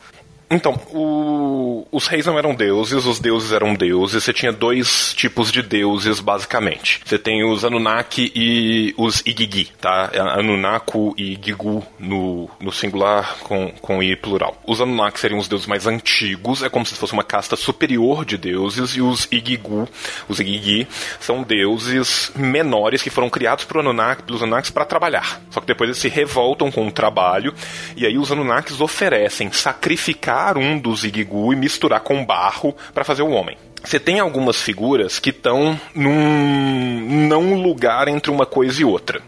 Então, 0.50 0.80
o, 0.92 1.86
os 1.92 2.06
reis 2.06 2.24
não 2.24 2.38
eram 2.38 2.54
deuses, 2.54 3.04
os 3.04 3.20
deuses 3.20 3.52
eram 3.52 3.74
deuses. 3.74 4.24
Você 4.24 4.32
tinha 4.32 4.50
dois 4.50 5.12
tipos 5.12 5.52
de 5.52 5.62
deuses, 5.62 6.20
basicamente. 6.20 7.02
Você 7.04 7.18
tem 7.18 7.44
os 7.44 7.66
Anunnaki 7.66 8.32
e 8.34 8.94
os 8.96 9.20
Igigi, 9.26 9.70
tá? 9.78 10.10
Anunnaku 10.38 11.14
e 11.18 11.38
Gigu 11.40 11.84
no, 11.98 12.48
no 12.60 12.72
singular 12.72 13.36
com, 13.40 13.70
com 13.82 14.02
I 14.02 14.16
plural. 14.16 14.58
Os 14.66 14.80
Anunnaki 14.80 15.20
seriam 15.20 15.38
os 15.38 15.48
deuses 15.48 15.66
mais 15.66 15.86
antigos, 15.86 16.62
é 16.62 16.70
como 16.70 16.86
se 16.86 16.94
fosse 16.94 17.12
uma 17.12 17.24
casta 17.24 17.54
superior 17.54 18.24
de 18.24 18.38
deuses, 18.38 18.96
e 18.96 19.02
os 19.02 19.28
Igigu, 19.30 19.86
os 20.28 20.40
Igigi, 20.40 20.88
são 21.20 21.42
deuses 21.42 22.32
menores 22.34 23.02
que 23.02 23.10
foram 23.10 23.28
criados 23.28 23.66
por 23.66 23.80
Anunnaki, 23.80 24.22
pelos 24.22 24.42
Anunnakis 24.42 24.70
para 24.70 24.86
trabalhar. 24.86 25.42
Só 25.50 25.60
que 25.60 25.66
depois 25.66 25.88
eles 25.88 25.98
se 25.98 26.08
revoltam 26.08 26.70
com 26.70 26.86
o 26.88 26.92
trabalho, 26.92 27.52
e 27.94 28.06
aí 28.06 28.16
os 28.16 28.32
Anunnakis 28.32 28.80
oferecem 28.80 29.52
sacrificar 29.52 30.37
pegar 30.38 30.56
um 30.56 30.78
dos 30.78 31.02
Igigu 31.04 31.52
e 31.52 31.56
misturar 31.56 32.00
com 32.00 32.24
barro 32.24 32.74
para 32.94 33.04
fazer 33.04 33.22
o 33.22 33.30
homem. 33.30 33.56
Você 33.82 33.98
tem 33.98 34.20
algumas 34.20 34.60
figuras 34.60 35.18
que 35.18 35.30
estão 35.30 35.78
num 35.94 37.26
não 37.28 37.54
lugar 37.54 38.08
entre 38.08 38.30
uma 38.30 38.46
coisa 38.46 38.80
e 38.80 38.84
outra. 38.84 39.20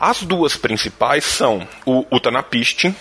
As 0.00 0.22
duas 0.22 0.56
principais 0.56 1.24
são 1.24 1.66
o 1.84 2.04
Utnapishtim, 2.10 2.94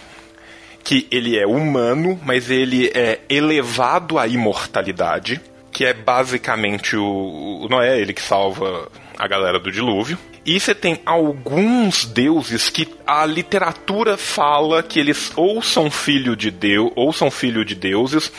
que 0.84 1.08
ele 1.12 1.38
é 1.38 1.46
humano, 1.46 2.20
mas 2.24 2.50
ele 2.50 2.92
é 2.94 3.22
elevado 3.30 4.20
à 4.20 4.28
imortalidade, 4.28 5.42
que 5.72 5.86
é 5.86 5.94
basicamente 5.94 6.96
o, 6.96 7.62
o 7.64 7.68
Noé, 7.70 8.00
ele 8.00 8.14
que 8.14 8.22
salva 8.22 8.90
a 9.18 9.28
galera 9.28 9.60
do 9.60 9.72
dilúvio. 9.72 10.18
E 10.46 10.60
você 10.60 10.76
tem 10.76 11.00
alguns 11.06 12.06
deuses 12.06 12.70
que 12.70 12.88
a 13.08 13.26
literatura 13.26 14.18
fala 14.18 14.84
que 14.84 15.00
eles 15.00 15.32
ou 15.36 15.62
são 15.62 15.90
filho 15.90 16.36
de 16.36 16.52
Deus, 16.52 16.92
ou 16.96 17.14
são 17.14 17.32
filho 17.32 17.64
de 17.64 17.76
deuses, 17.76 18.32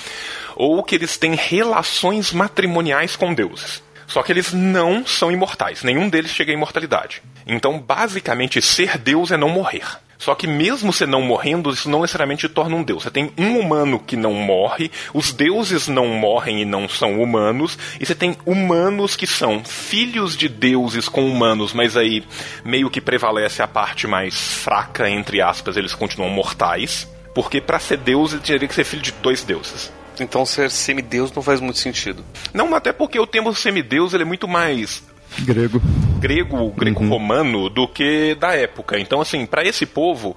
ou 0.54 0.82
que 0.82 0.94
eles 0.94 1.16
têm 1.16 1.34
relações 1.34 2.32
matrimoniais 2.32 3.16
com 3.16 3.32
deuses. 3.32 3.82
Só 4.06 4.22
que 4.22 4.30
eles 4.30 4.52
não 4.52 5.06
são 5.06 5.32
imortais, 5.32 5.82
nenhum 5.82 6.08
deles 6.08 6.30
chega 6.30 6.52
à 6.52 6.54
imortalidade. 6.54 7.22
Então, 7.46 7.78
basicamente, 7.78 8.60
ser 8.60 8.98
Deus 8.98 9.30
é 9.30 9.36
não 9.36 9.48
morrer. 9.48 9.86
Só 10.18 10.34
que 10.34 10.46
mesmo 10.46 10.92
você 10.92 11.06
não 11.06 11.22
morrendo, 11.22 11.70
isso 11.70 11.88
não 11.90 12.02
necessariamente 12.02 12.48
te 12.48 12.52
torna 12.52 12.76
um 12.76 12.82
deus. 12.82 13.02
Você 13.02 13.10
tem 13.10 13.32
um 13.36 13.58
humano 13.58 13.98
que 13.98 14.16
não 14.16 14.32
morre, 14.32 14.90
os 15.12 15.32
deuses 15.32 15.88
não 15.88 16.06
morrem 16.08 16.62
e 16.62 16.64
não 16.64 16.88
são 16.88 17.20
humanos, 17.20 17.78
e 18.00 18.06
você 18.06 18.14
tem 18.14 18.36
humanos 18.46 19.16
que 19.16 19.26
são 19.26 19.64
filhos 19.64 20.36
de 20.36 20.48
deuses 20.48 21.08
com 21.08 21.26
humanos, 21.26 21.72
mas 21.72 21.96
aí 21.96 22.24
meio 22.64 22.90
que 22.90 23.00
prevalece 23.00 23.62
a 23.62 23.68
parte 23.68 24.06
mais 24.06 24.34
fraca, 24.34 25.08
entre 25.08 25.40
aspas, 25.40 25.76
eles 25.76 25.94
continuam 25.94 26.30
mortais. 26.30 27.08
Porque 27.34 27.60
para 27.60 27.80
ser 27.80 27.98
deus 27.98 28.32
ele 28.32 28.42
teria 28.42 28.68
que 28.68 28.74
ser 28.74 28.84
filho 28.84 29.02
de 29.02 29.10
dois 29.10 29.42
deuses. 29.42 29.92
Então 30.20 30.46
ser 30.46 30.70
semideus 30.70 31.32
não 31.32 31.42
faz 31.42 31.60
muito 31.60 31.80
sentido. 31.80 32.24
Não, 32.52 32.72
até 32.74 32.92
porque 32.92 33.18
o 33.18 33.26
termo 33.26 33.52
semideus 33.54 34.14
ele 34.14 34.22
é 34.22 34.26
muito 34.26 34.46
mais 34.46 35.02
grego 35.40 35.80
grego, 36.24 36.70
grego-romano 36.70 37.64
uhum. 37.64 37.68
do 37.68 37.86
que 37.86 38.34
da 38.34 38.54
época. 38.54 38.98
Então, 38.98 39.20
assim, 39.20 39.44
para 39.44 39.64
esse 39.64 39.84
povo, 39.84 40.36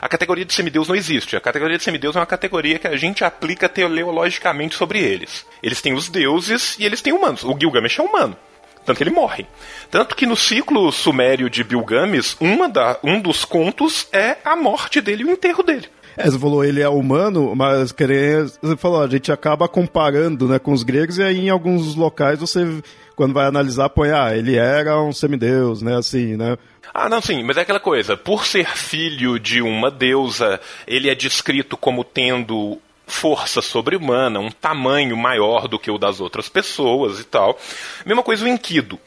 a 0.00 0.08
categoria 0.08 0.44
de 0.44 0.52
semideus 0.52 0.88
não 0.88 0.96
existe. 0.96 1.36
A 1.36 1.40
categoria 1.40 1.78
de 1.78 1.84
semideus 1.84 2.16
é 2.16 2.18
uma 2.18 2.26
categoria 2.26 2.78
que 2.78 2.88
a 2.88 2.96
gente 2.96 3.24
aplica 3.24 3.68
teleologicamente 3.68 4.74
sobre 4.74 4.98
eles. 4.98 5.46
Eles 5.62 5.80
têm 5.80 5.92
os 5.92 6.08
deuses 6.08 6.76
e 6.78 6.84
eles 6.84 7.00
têm 7.00 7.12
humanos. 7.12 7.44
O 7.44 7.56
Gilgamesh 7.58 8.00
é 8.00 8.02
humano. 8.02 8.36
Tanto 8.84 8.96
que 8.96 9.04
ele 9.04 9.10
morre. 9.10 9.46
Tanto 9.90 10.16
que 10.16 10.26
no 10.26 10.36
ciclo 10.36 10.90
sumério 10.90 11.48
de 11.48 11.62
Bilgames, 11.62 12.36
uma 12.40 12.68
da, 12.68 12.98
um 13.04 13.20
dos 13.20 13.44
contos 13.44 14.08
é 14.12 14.38
a 14.44 14.56
morte 14.56 15.00
dele 15.00 15.22
e 15.22 15.26
o 15.26 15.30
enterro 15.30 15.62
dele. 15.62 15.88
É, 16.16 16.30
você 16.30 16.38
falou 16.38 16.64
ele 16.64 16.80
é 16.80 16.88
humano, 16.88 17.54
mas 17.54 17.92
querer, 17.92 18.44
você 18.60 18.76
falou, 18.76 19.02
a 19.02 19.08
gente 19.08 19.32
acaba 19.32 19.68
comparando 19.68 20.46
né, 20.46 20.58
com 20.58 20.72
os 20.72 20.82
gregos 20.82 21.18
e 21.18 21.22
aí 21.22 21.46
em 21.46 21.50
alguns 21.50 21.94
locais 21.94 22.38
você 22.38 22.82
quando 23.16 23.34
vai 23.34 23.46
analisar, 23.46 23.88
põe, 23.90 24.10
ah, 24.10 24.34
ele 24.34 24.56
era 24.56 25.00
um 25.00 25.12
semideus, 25.12 25.82
né, 25.82 25.96
assim, 25.96 26.36
né? 26.36 26.56
Ah, 26.94 27.08
não, 27.08 27.20
sim, 27.20 27.42
mas 27.42 27.56
é 27.56 27.60
aquela 27.60 27.80
coisa, 27.80 28.16
por 28.16 28.46
ser 28.46 28.66
filho 28.68 29.38
de 29.38 29.62
uma 29.62 29.90
deusa, 29.90 30.60
ele 30.86 31.08
é 31.08 31.14
descrito 31.14 31.76
como 31.76 32.04
tendo 32.04 32.78
força 33.06 33.60
sobre-humana, 33.60 34.40
um 34.40 34.50
tamanho 34.50 35.16
maior 35.16 35.68
do 35.68 35.78
que 35.78 35.90
o 35.90 35.98
das 35.98 36.20
outras 36.20 36.48
pessoas 36.48 37.20
e 37.20 37.24
tal. 37.24 37.58
Mesma 38.06 38.22
coisa 38.22 38.44
o 38.44 38.48
Enkidu. 38.48 38.98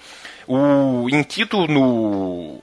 O 0.48 1.10
Enkidu 1.10 1.68
no 1.68 2.60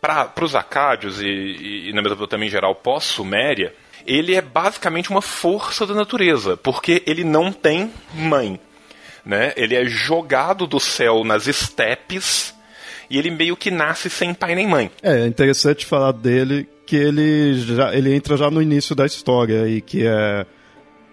para 0.00 0.32
os 0.42 0.54
acádios 0.54 1.20
e, 1.20 1.26
e, 1.26 1.90
e 1.90 1.92
na 1.92 2.02
Mesopotâmia 2.02 2.46
em 2.46 2.50
geral 2.50 2.74
pós-Suméria, 2.74 3.74
ele 4.06 4.34
é 4.34 4.40
basicamente 4.40 5.10
uma 5.10 5.22
força 5.22 5.86
da 5.86 5.94
natureza, 5.94 6.56
porque 6.56 7.02
ele 7.06 7.22
não 7.22 7.52
tem 7.52 7.92
mãe 8.14 8.58
né? 9.24 9.52
Ele 9.56 9.74
é 9.74 9.84
jogado 9.84 10.66
do 10.66 10.80
céu 10.80 11.24
nas 11.24 11.46
estepes 11.46 12.54
e 13.08 13.18
ele 13.18 13.30
meio 13.30 13.56
que 13.56 13.70
nasce 13.70 14.08
sem 14.08 14.32
pai 14.32 14.54
nem 14.54 14.66
mãe. 14.66 14.90
É, 15.02 15.22
é 15.22 15.26
interessante 15.26 15.86
falar 15.86 16.12
dele 16.12 16.68
que 16.86 16.96
ele 16.96 17.54
já 17.54 17.94
ele 17.94 18.14
entra 18.14 18.36
já 18.36 18.50
no 18.50 18.60
início 18.60 18.94
da 18.94 19.06
história 19.06 19.68
e 19.68 19.80
que 19.80 20.06
é 20.06 20.46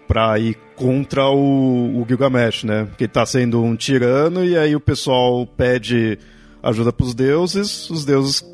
para 0.06 0.38
ir 0.38 0.56
contra 0.74 1.26
o, 1.28 2.00
o 2.00 2.06
Gilgamesh, 2.08 2.64
né? 2.64 2.88
Que 2.96 3.04
ele 3.04 3.12
tá 3.12 3.26
sendo 3.26 3.62
um 3.62 3.76
tirano 3.76 4.44
e 4.44 4.56
aí 4.56 4.74
o 4.74 4.80
pessoal 4.80 5.46
pede 5.46 6.18
ajuda 6.62 6.92
para 6.92 7.06
os 7.06 7.14
deuses, 7.14 7.88
os 7.90 8.04
deuses 8.04 8.44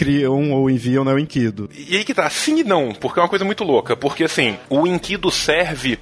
criam 0.00 0.50
ou 0.52 0.70
enviam 0.70 1.04
né, 1.04 1.12
o 1.12 1.18
Enkidu. 1.18 1.68
E 1.76 1.98
aí 1.98 2.04
que 2.04 2.14
tá, 2.14 2.28
sim 2.30 2.60
e 2.60 2.64
não, 2.64 2.94
porque 2.94 3.20
é 3.20 3.22
uma 3.22 3.28
coisa 3.28 3.44
muito 3.44 3.62
louca, 3.62 3.94
porque 3.94 4.24
assim, 4.24 4.56
o 4.70 4.86
Enkidu 4.86 5.30
serve 5.30 5.98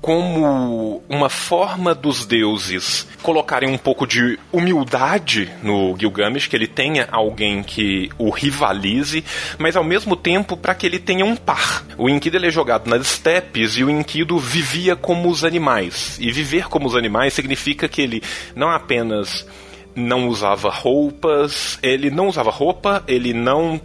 como 0.00 1.02
uma 1.06 1.28
forma 1.28 1.94
dos 1.94 2.24
deuses 2.24 3.06
colocarem 3.22 3.68
um 3.68 3.76
pouco 3.76 4.06
de 4.06 4.38
humildade 4.50 5.52
no 5.62 5.94
Gilgamesh, 5.96 6.46
que 6.46 6.56
ele 6.56 6.66
tenha 6.66 7.06
alguém 7.12 7.62
que 7.62 8.08
o 8.16 8.30
rivalize, 8.30 9.22
mas 9.58 9.76
ao 9.76 9.84
mesmo 9.84 10.16
tempo 10.16 10.56
para 10.56 10.74
que 10.74 10.86
ele 10.86 10.98
tenha 10.98 11.24
um 11.24 11.36
par. 11.36 11.84
O 11.98 12.08
Enkidu 12.08 12.38
ele 12.38 12.46
é 12.46 12.50
jogado 12.50 12.88
nas 12.88 13.02
estepes 13.02 13.76
e 13.76 13.84
o 13.84 13.90
Enkidu 13.90 14.38
vivia 14.38 14.96
como 14.96 15.28
os 15.28 15.44
animais. 15.44 16.16
E 16.18 16.32
viver 16.32 16.68
como 16.68 16.86
os 16.88 16.96
animais 16.96 17.34
significa 17.34 17.86
que 17.86 18.00
ele 18.00 18.22
não 18.56 18.70
apenas 18.70 19.46
não 19.94 20.28
usava 20.28 20.70
roupas, 20.70 21.78
ele 21.82 22.10
não 22.10 22.28
usava 22.28 22.50
roupa, 22.50 23.02
ele 23.06 23.32
não 23.32 23.80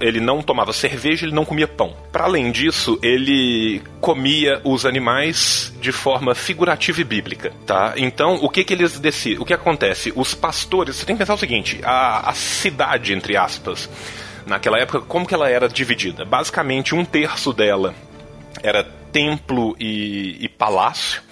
ele 0.00 0.20
não 0.20 0.42
tomava 0.42 0.72
cerveja, 0.72 1.24
ele 1.24 1.34
não 1.34 1.44
comia 1.44 1.66
pão. 1.66 1.96
Para 2.12 2.24
além 2.24 2.52
disso, 2.52 2.98
ele 3.02 3.82
comia 4.00 4.60
os 4.64 4.84
animais 4.84 5.72
de 5.80 5.90
forma 5.90 6.34
figurativa 6.34 7.00
e 7.00 7.04
bíblica, 7.04 7.52
tá? 7.66 7.94
Então, 7.96 8.34
o 8.42 8.50
que 8.50 8.64
que 8.64 8.74
eles 8.74 8.98
decidem? 8.98 9.40
O 9.40 9.44
que 9.44 9.54
acontece? 9.54 10.12
Os 10.14 10.34
pastores, 10.34 10.96
você 10.96 11.06
tem 11.06 11.16
que 11.16 11.20
pensar 11.20 11.34
o 11.34 11.38
seguinte, 11.38 11.80
a, 11.82 12.28
a 12.28 12.34
cidade, 12.34 13.14
entre 13.14 13.36
aspas, 13.36 13.88
naquela 14.46 14.78
época, 14.78 15.00
como 15.00 15.26
que 15.26 15.34
ela 15.34 15.48
era 15.48 15.68
dividida? 15.68 16.24
Basicamente, 16.24 16.94
um 16.94 17.04
terço 17.04 17.52
dela 17.52 17.94
era 18.62 18.84
templo 18.84 19.74
e, 19.78 20.36
e 20.40 20.48
palácio, 20.48 21.22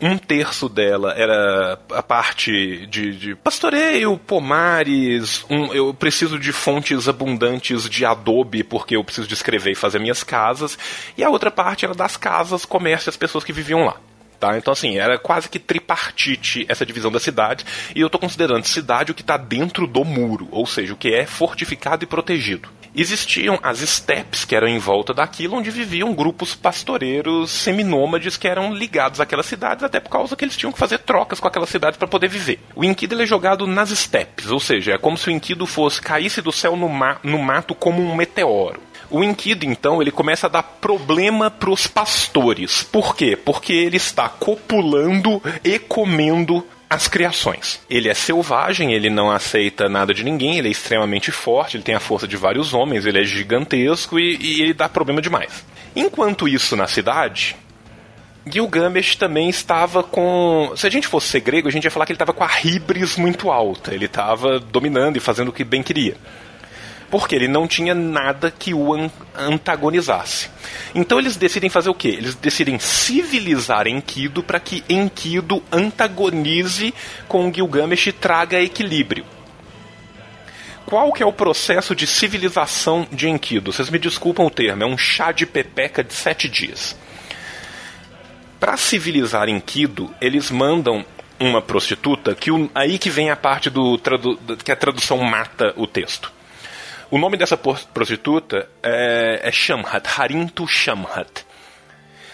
um 0.00 0.18
terço 0.18 0.68
dela 0.68 1.14
era 1.16 1.78
a 1.90 2.02
parte 2.02 2.86
de, 2.86 3.16
de 3.16 3.34
pastoreio, 3.34 4.18
pomares, 4.18 5.44
um, 5.48 5.72
eu 5.72 5.94
preciso 5.94 6.38
de 6.38 6.52
fontes 6.52 7.08
abundantes 7.08 7.88
de 7.88 8.04
adobe 8.04 8.62
porque 8.62 8.96
eu 8.96 9.04
preciso 9.04 9.26
de 9.26 9.34
escrever 9.34 9.72
e 9.72 9.76
fazer 9.76 9.98
minhas 9.98 10.22
casas, 10.22 10.78
e 11.16 11.24
a 11.24 11.30
outra 11.30 11.50
parte 11.50 11.84
era 11.84 11.94
das 11.94 12.16
casas, 12.16 12.64
comércio 12.64 13.08
e 13.08 13.10
as 13.10 13.16
pessoas 13.16 13.44
que 13.44 13.52
viviam 13.52 13.84
lá. 13.84 13.96
Tá? 14.38 14.58
Então, 14.58 14.70
assim, 14.70 14.98
era 14.98 15.18
quase 15.18 15.48
que 15.48 15.58
tripartite 15.58 16.66
essa 16.68 16.84
divisão 16.84 17.10
da 17.10 17.18
cidade, 17.18 17.64
e 17.94 18.00
eu 18.00 18.06
estou 18.06 18.20
considerando 18.20 18.66
cidade 18.66 19.10
o 19.10 19.14
que 19.14 19.22
está 19.22 19.38
dentro 19.38 19.86
do 19.86 20.04
muro, 20.04 20.46
ou 20.50 20.66
seja, 20.66 20.92
o 20.92 20.96
que 20.96 21.14
é 21.14 21.24
fortificado 21.24 22.04
e 22.04 22.06
protegido 22.06 22.75
existiam 22.96 23.58
as 23.62 23.78
steppes 23.78 24.44
que 24.44 24.56
eram 24.56 24.66
em 24.66 24.78
volta 24.78 25.12
daquilo, 25.12 25.56
onde 25.56 25.70
viviam 25.70 26.14
grupos 26.14 26.54
pastoreiros 26.54 27.50
seminômades 27.50 28.36
que 28.36 28.48
eram 28.48 28.72
ligados 28.72 29.20
àquelas 29.20 29.46
cidades, 29.46 29.84
até 29.84 30.00
por 30.00 30.10
causa 30.10 30.34
que 30.34 30.44
eles 30.44 30.56
tinham 30.56 30.72
que 30.72 30.78
fazer 30.78 30.98
trocas 30.98 31.38
com 31.38 31.46
aquelas 31.46 31.68
cidades 31.68 31.98
para 31.98 32.08
poder 32.08 32.28
viver. 32.28 32.58
O 32.74 32.84
Enkidu 32.84 33.20
é 33.20 33.26
jogado 33.26 33.66
nas 33.66 33.90
steppes, 33.90 34.50
ou 34.50 34.58
seja, 34.58 34.92
é 34.92 34.98
como 34.98 35.18
se 35.18 35.28
o 35.28 35.32
Enkidu 35.32 35.66
fosse 35.66 36.00
caísse 36.00 36.40
do 36.40 36.52
céu 36.52 36.76
no, 36.76 36.88
ma 36.88 37.18
no 37.22 37.38
mato 37.38 37.74
como 37.74 38.02
um 38.02 38.14
meteoro. 38.14 38.80
O 39.08 39.22
Enkidu, 39.22 39.66
então, 39.66 40.02
ele 40.02 40.10
começa 40.10 40.46
a 40.46 40.50
dar 40.50 40.62
problema 40.62 41.50
para 41.50 41.70
os 41.70 41.86
pastores. 41.86 42.82
Por 42.82 43.14
quê? 43.14 43.36
Porque 43.36 43.72
ele 43.72 43.96
está 43.96 44.28
copulando 44.28 45.40
e 45.62 45.78
comendo 45.78 46.66
as 46.88 47.08
criações. 47.08 47.80
Ele 47.90 48.08
é 48.08 48.14
selvagem, 48.14 48.92
ele 48.92 49.10
não 49.10 49.30
aceita 49.30 49.88
nada 49.88 50.14
de 50.14 50.24
ninguém, 50.24 50.58
ele 50.58 50.68
é 50.68 50.70
extremamente 50.70 51.30
forte, 51.32 51.76
ele 51.76 51.84
tem 51.84 51.94
a 51.94 52.00
força 52.00 52.26
de 52.26 52.36
vários 52.36 52.72
homens, 52.72 53.04
ele 53.04 53.20
é 53.20 53.24
gigantesco 53.24 54.18
e, 54.18 54.36
e 54.36 54.62
ele 54.62 54.72
dá 54.72 54.88
problema 54.88 55.20
demais. 55.20 55.64
Enquanto 55.94 56.46
isso 56.46 56.76
na 56.76 56.86
cidade, 56.86 57.56
Gilgamesh 58.46 59.16
também 59.16 59.48
estava 59.48 60.02
com. 60.02 60.72
Se 60.76 60.86
a 60.86 60.90
gente 60.90 61.08
fosse 61.08 61.40
grego, 61.40 61.68
a 61.68 61.72
gente 61.72 61.84
ia 61.84 61.90
falar 61.90 62.06
que 62.06 62.12
ele 62.12 62.16
estava 62.16 62.32
com 62.32 62.44
a 62.44 62.48
ribris 62.48 63.16
muito 63.16 63.50
alta. 63.50 63.92
Ele 63.92 64.06
estava 64.06 64.60
dominando 64.60 65.16
e 65.16 65.20
fazendo 65.20 65.48
o 65.48 65.52
que 65.52 65.64
bem 65.64 65.82
queria 65.82 66.16
porque 67.10 67.34
ele 67.34 67.48
não 67.48 67.66
tinha 67.66 67.94
nada 67.94 68.50
que 68.50 68.74
o 68.74 68.92
antagonizasse. 69.34 70.50
Então 70.94 71.18
eles 71.18 71.36
decidem 71.36 71.70
fazer 71.70 71.88
o 71.88 71.94
quê? 71.94 72.08
Eles 72.08 72.34
decidem 72.34 72.78
civilizar 72.78 73.86
Enkidu 73.86 74.42
para 74.42 74.60
que 74.60 74.82
Enkidu 74.88 75.62
antagonize 75.70 76.92
com 77.28 77.52
Gilgamesh 77.52 78.08
e 78.08 78.12
traga 78.12 78.60
equilíbrio. 78.60 79.24
Qual 80.84 81.12
que 81.12 81.22
é 81.22 81.26
o 81.26 81.32
processo 81.32 81.96
de 81.96 82.06
civilização 82.06 83.06
de 83.10 83.28
Enkidu? 83.28 83.72
Vocês 83.72 83.90
me 83.90 83.98
desculpam 83.98 84.46
o 84.46 84.50
termo, 84.50 84.84
é 84.84 84.86
um 84.86 84.96
chá 84.96 85.32
de 85.32 85.44
pepeca 85.44 86.02
de 86.04 86.14
sete 86.14 86.48
dias. 86.48 86.96
Para 88.60 88.76
civilizar 88.76 89.48
Enkidu, 89.48 90.14
eles 90.20 90.50
mandam 90.50 91.04
uma 91.38 91.60
prostituta, 91.60 92.34
que 92.34 92.50
o, 92.50 92.70
aí 92.74 92.98
que 92.98 93.10
vem 93.10 93.30
a 93.30 93.36
parte 93.36 93.68
do 93.68 94.00
que 94.64 94.72
a 94.72 94.76
tradução 94.76 95.18
mata 95.18 95.74
o 95.76 95.86
texto. 95.86 96.32
O 97.08 97.18
nome 97.18 97.36
dessa 97.36 97.56
prostituta 97.56 98.68
é, 98.82 99.40
é 99.44 99.52
Shamhat, 99.52 100.08
Harintu 100.18 100.66
Shamhat. 100.66 101.46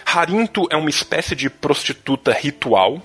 Harintu 0.03 0.67
é 0.71 0.75
uma 0.75 0.89
espécie 0.89 1.35
de 1.35 1.47
prostituta 1.47 2.33
ritual. 2.33 2.99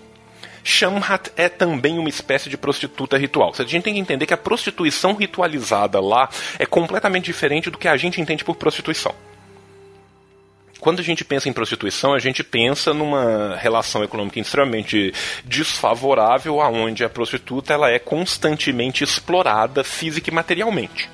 Shamhat 0.64 1.30
é 1.36 1.46
também 1.48 1.98
uma 1.98 2.08
espécie 2.08 2.48
de 2.48 2.56
prostituta 2.56 3.18
ritual. 3.18 3.52
A 3.58 3.62
gente 3.64 3.82
tem 3.82 3.94
que 3.94 4.00
entender 4.00 4.24
que 4.24 4.32
a 4.32 4.38
prostituição 4.38 5.12
ritualizada 5.12 6.00
lá 6.00 6.30
é 6.58 6.64
completamente 6.64 7.26
diferente 7.26 7.70
do 7.70 7.76
que 7.76 7.86
a 7.86 7.98
gente 7.98 8.18
entende 8.18 8.44
por 8.44 8.56
prostituição. 8.56 9.14
Quando 10.80 11.00
a 11.00 11.02
gente 11.02 11.22
pensa 11.22 11.50
em 11.50 11.52
prostituição, 11.52 12.14
a 12.14 12.18
gente 12.18 12.42
pensa 12.42 12.94
numa 12.94 13.56
relação 13.56 14.02
econômica 14.02 14.40
extremamente 14.40 15.12
desfavorável, 15.44 16.62
aonde 16.62 17.04
a 17.04 17.10
prostituta 17.10 17.74
ela 17.74 17.90
é 17.90 17.98
constantemente 17.98 19.04
explorada 19.04 19.84
física 19.84 20.30
e 20.30 20.32
materialmente. 20.32 21.10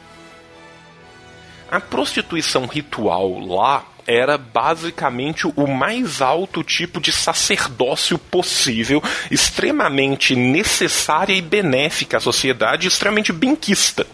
A 1.74 1.80
prostituição 1.80 2.66
ritual 2.66 3.40
lá 3.40 3.84
era 4.06 4.38
basicamente 4.38 5.44
o 5.56 5.66
mais 5.66 6.22
alto 6.22 6.62
tipo 6.62 7.00
de 7.00 7.10
sacerdócio 7.10 8.16
possível, 8.16 9.02
extremamente 9.28 10.36
necessária 10.36 11.34
e 11.34 11.42
benéfica 11.42 12.18
à 12.18 12.20
sociedade, 12.20 12.86
extremamente 12.86 13.32
benquista. 13.32 14.06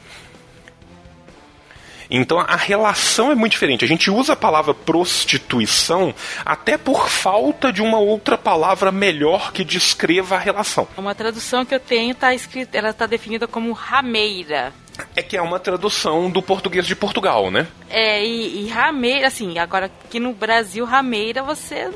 Então 2.11 2.41
a 2.41 2.57
relação 2.57 3.31
é 3.31 3.35
muito 3.35 3.53
diferente. 3.53 3.85
A 3.85 3.89
gente 3.89 4.11
usa 4.11 4.33
a 4.33 4.37
palavra 4.37 4.73
prostituição 4.73 6.15
até 6.47 6.79
por 6.79 7.11
falta 7.11 7.71
de 7.71 7.83
uma 7.83 7.99
outra 7.99 8.39
palavra 8.39 8.91
melhor 8.91 9.53
que 9.53 9.65
descreva 9.65 10.37
a 10.37 10.39
relação. 10.39 10.89
Uma 10.97 11.15
tradução 11.15 11.67
que 11.67 11.75
eu 11.75 11.81
tenho 11.81 12.13
está 12.13 12.35
escrita, 12.35 12.79
ela 12.79 12.89
está 12.89 13.05
definida 13.05 13.47
como 13.47 13.71
rameira. 13.73 14.73
É 15.16 15.22
que 15.22 15.36
é 15.36 15.43
uma 15.43 15.59
tradução 15.59 16.30
do 16.30 16.43
português 16.43 16.86
de 16.86 16.95
Portugal, 16.95 17.51
né? 17.51 17.66
É, 17.88 18.24
e, 18.24 18.64
e 18.64 18.68
rameira, 18.68 19.28
assim, 19.28 19.59
agora 19.59 19.86
aqui 19.86 20.20
no 20.20 20.32
Brasil, 20.32 20.84
rameira, 20.84 21.43
você. 21.43 21.91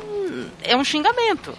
é 0.63 0.77
um 0.77 0.85
xingamento. 0.85 1.57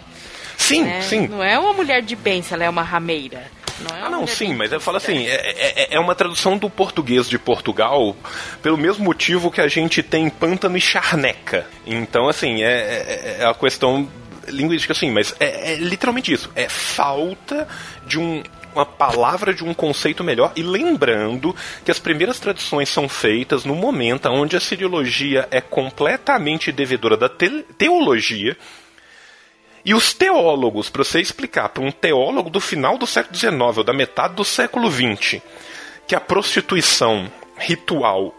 Sim, 0.56 0.88
é, 0.88 1.00
sim. 1.02 1.28
Não 1.28 1.42
é 1.42 1.58
uma 1.58 1.72
mulher 1.72 2.02
de 2.02 2.16
bem 2.16 2.42
se 2.42 2.54
ela 2.54 2.64
é 2.64 2.68
uma 2.68 2.82
rameira. 2.82 3.44
Não 3.80 3.96
é 3.96 4.02
ah, 4.02 4.10
não, 4.10 4.26
sim, 4.26 4.54
mas 4.54 4.72
eu 4.72 4.80
falo 4.80 4.96
assim, 4.96 5.26
é, 5.26 5.34
é, 5.34 5.94
é, 5.94 6.00
uma 6.00 6.14
tradução 6.14 6.56
do 6.56 6.70
português 6.70 7.28
de 7.28 7.38
Portugal 7.38 8.16
pelo 8.62 8.78
mesmo 8.78 9.04
motivo 9.04 9.50
que 9.50 9.60
a 9.60 9.68
gente 9.68 10.02
tem 10.02 10.30
pântano 10.30 10.76
e 10.78 10.80
charneca. 10.80 11.66
Então, 11.86 12.26
assim, 12.28 12.62
é, 12.62 12.72
é, 12.72 13.36
é 13.40 13.46
a 13.46 13.52
questão 13.52 14.08
linguística, 14.48 14.92
assim, 14.92 15.10
mas 15.10 15.34
é, 15.38 15.72
é 15.72 15.76
literalmente 15.76 16.32
isso. 16.32 16.50
É 16.54 16.68
falta 16.68 17.68
de 18.06 18.18
um, 18.18 18.42
uma 18.76 18.86
palavra 18.86 19.54
de 19.54 19.64
um 19.64 19.72
conceito 19.72 20.22
melhor. 20.22 20.52
E 20.54 20.62
lembrando 20.62 21.54
que 21.84 21.90
as 21.90 21.98
primeiras 21.98 22.38
traduções 22.38 22.88
são 22.88 23.08
feitas 23.08 23.64
no 23.64 23.74
momento 23.74 24.28
onde 24.28 24.56
a 24.56 24.60
siriologia 24.60 25.48
é 25.50 25.60
completamente 25.60 26.70
devedora 26.70 27.16
da 27.16 27.28
te 27.28 27.64
teologia. 27.78 28.56
E 29.84 29.94
os 29.94 30.12
teólogos, 30.12 30.90
para 30.90 31.04
você 31.04 31.20
explicar 31.20 31.68
para 31.68 31.82
um 31.82 31.92
teólogo 31.92 32.50
do 32.50 32.60
final 32.60 32.98
do 32.98 33.06
século 33.06 33.36
XIX 33.36 33.78
ou 33.78 33.84
da 33.84 33.92
metade 33.92 34.34
do 34.34 34.44
século 34.44 34.90
XX 34.90 35.40
que 36.06 36.14
a 36.14 36.20
prostituição 36.20 37.30
ritual 37.56 38.34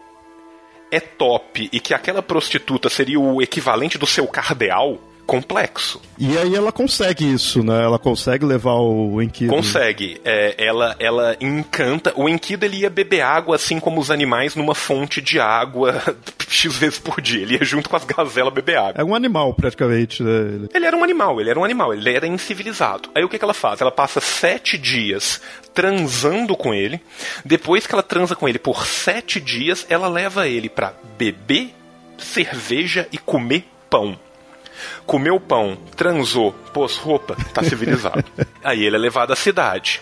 é 0.89 0.99
top 0.99 1.69
e 1.71 1.79
que 1.79 1.93
aquela 1.93 2.21
prostituta 2.21 2.89
seria 2.89 3.19
o 3.19 3.41
equivalente 3.41 3.97
do 3.97 4.07
seu 4.07 4.25
cardeal, 4.27 4.99
complexo. 5.27 6.01
E 6.17 6.37
aí 6.37 6.55
ela 6.55 6.71
consegue 6.71 7.31
isso, 7.31 7.61
né? 7.61 7.83
Ela 7.83 7.99
consegue 7.99 8.45
levar 8.45 8.75
o 8.75 9.21
Enkidu. 9.21 9.53
Consegue. 9.53 10.19
É, 10.23 10.55
ela, 10.57 10.95
ela 10.97 11.35
encanta. 11.41 12.13
O 12.15 12.29
Enkidu 12.29 12.65
ele 12.65 12.77
ia 12.77 12.89
beber 12.89 13.21
água 13.21 13.57
assim 13.57 13.79
como 13.79 13.99
os 13.99 14.09
animais 14.09 14.55
numa 14.55 14.73
fonte 14.73 15.21
de 15.21 15.39
água 15.39 16.01
X 16.47 16.77
vezes 16.77 16.97
por 16.97 17.19
dia. 17.21 17.41
Ele 17.41 17.55
ia 17.55 17.65
junto 17.65 17.89
com 17.89 17.97
as 17.97 18.05
gazelas 18.05 18.53
beber 18.53 18.77
água. 18.77 18.93
É 18.95 19.03
um 19.03 19.13
animal, 19.13 19.53
praticamente, 19.53 20.23
né? 20.23 20.67
Ele 20.73 20.85
era 20.85 20.95
um 20.95 21.03
animal, 21.03 21.41
ele 21.41 21.49
era 21.49 21.59
um 21.59 21.63
animal, 21.65 21.93
ele 21.93 22.09
era 22.09 22.25
incivilizado. 22.25 23.09
Aí 23.13 23.23
o 23.23 23.29
que, 23.29 23.37
que 23.37 23.43
ela 23.43 23.53
faz? 23.53 23.81
Ela 23.81 23.91
passa 23.91 24.21
sete 24.21 24.77
dias 24.77 25.41
transando 25.73 26.55
com 26.55 26.73
ele. 26.73 27.01
Depois 27.43 27.85
que 27.85 27.93
ela 27.93 28.01
transa 28.01 28.35
com 28.35 28.47
ele 28.47 28.57
por 28.57 28.87
sete 28.87 29.41
dias, 29.41 29.85
ela 29.89 30.07
leva 30.07 30.47
ele 30.47 30.69
para 30.69 30.93
beber 31.17 31.75
cerveja 32.17 33.07
e 33.11 33.17
comer 33.17 33.65
pão 33.89 34.17
comeu 35.05 35.39
pão, 35.39 35.77
transou, 35.95 36.53
pôs 36.73 36.97
roupa, 36.97 37.35
tá 37.53 37.63
civilizado. 37.63 38.23
Aí 38.63 38.83
ele 38.85 38.95
é 38.95 38.99
levado 38.99 39.33
à 39.33 39.35
cidade. 39.35 40.01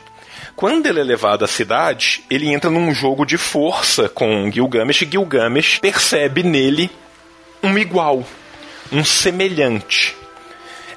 Quando 0.55 0.85
ele 0.87 1.01
é 1.01 1.03
levado 1.03 1.43
à 1.43 1.47
cidade, 1.47 2.23
ele 2.29 2.49
entra 2.49 2.69
num 2.69 2.93
jogo 2.93 3.25
de 3.25 3.37
força 3.37 4.07
com 4.07 4.49
Gilgamesh 4.49 5.01
e 5.01 5.09
Gilgamesh 5.11 5.79
percebe 5.79 6.43
nele 6.43 6.89
um 7.61 7.77
igual, 7.77 8.23
um 8.91 9.03
semelhante. 9.03 10.15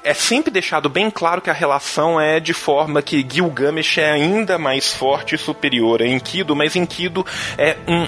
é 0.01 0.13
sempre 0.13 0.49
deixado 0.49 0.87
bem 0.87 1.11
claro 1.11 1.41
que 1.41 1.49
a 1.49 1.53
relação 1.53 2.19
é 2.21 2.39
de 2.39 2.53
forma 2.53 3.01
que 3.01 3.25
Gilgamesh 3.29 3.97
é 3.97 4.11
ainda 4.11 4.57
mais 4.57 4.93
forte 4.93 5.35
e 5.35 5.37
superior 5.37 6.01
a 6.01 6.07
Enkidu, 6.07 6.55
mas 6.55 6.75
Enkidu 6.75 7.25
é 7.57 7.75
um, 7.85 8.07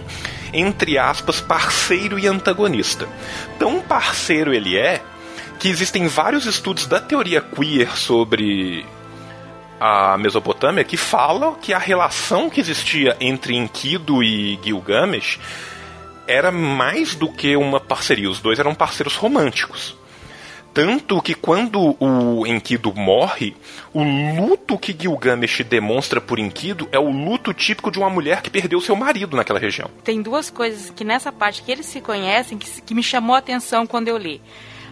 entre 0.54 0.98
aspas, 0.98 1.42
parceiro 1.42 2.18
e 2.18 2.28
antagonista. 2.28 3.08
Tão 3.60 3.82
parceiro 3.82 4.54
ele 4.54 4.78
é 4.78 5.02
que 5.62 5.70
existem 5.70 6.08
vários 6.08 6.48
estudos 6.48 6.88
da 6.88 7.00
teoria 7.00 7.40
queer 7.40 7.96
sobre 7.96 8.84
a 9.80 10.18
Mesopotâmia 10.18 10.84
que 10.84 10.98
falam 10.98 11.54
que 11.54 11.72
a 11.72 11.78
relação 11.78 12.50
que 12.50 12.60
existia 12.60 13.16
entre 13.22 13.56
Enkidu 13.56 14.24
e 14.24 14.60
Gilgamesh 14.64 15.40
era 16.28 16.52
mais 16.52 17.14
do 17.14 17.32
que 17.32 17.56
uma 17.56 17.80
parceria, 17.80 18.28
os 18.28 18.40
dois 18.40 18.58
eram 18.58 18.74
parceiros 18.74 19.16
românticos. 19.16 19.96
Tanto 20.74 21.22
que 21.22 21.36
quando 21.36 21.96
o 22.00 22.48
Enkidu 22.48 22.92
morre, 22.96 23.56
o 23.94 24.02
luto 24.02 24.80
que 24.80 24.96
Gilgamesh 25.00 25.62
demonstra 25.64 26.20
por 26.20 26.40
Enkidu 26.40 26.90
é 26.92 26.98
o 26.98 27.12
luto 27.12 27.54
típico 27.54 27.92
de 27.92 28.00
uma 28.00 28.10
mulher 28.10 28.42
que 28.42 28.50
perdeu 28.50 28.82
seu 28.82 28.96
marido 28.96 29.38
naquela 29.38 29.60
região. 29.60 29.92
Tem 30.04 30.24
duas 30.24 30.50
coisas 30.50 30.90
que 30.90 31.04
nessa 31.04 31.32
parte 31.32 31.62
que 31.62 31.72
eles 31.72 31.86
se 31.86 32.02
conhecem 32.02 32.58
que, 32.58 32.82
que 32.82 32.96
me 32.96 33.04
chamou 33.04 33.36
a 33.36 33.40
atenção 33.40 33.86
quando 33.86 34.08
eu 34.08 34.18
li. 34.18 34.42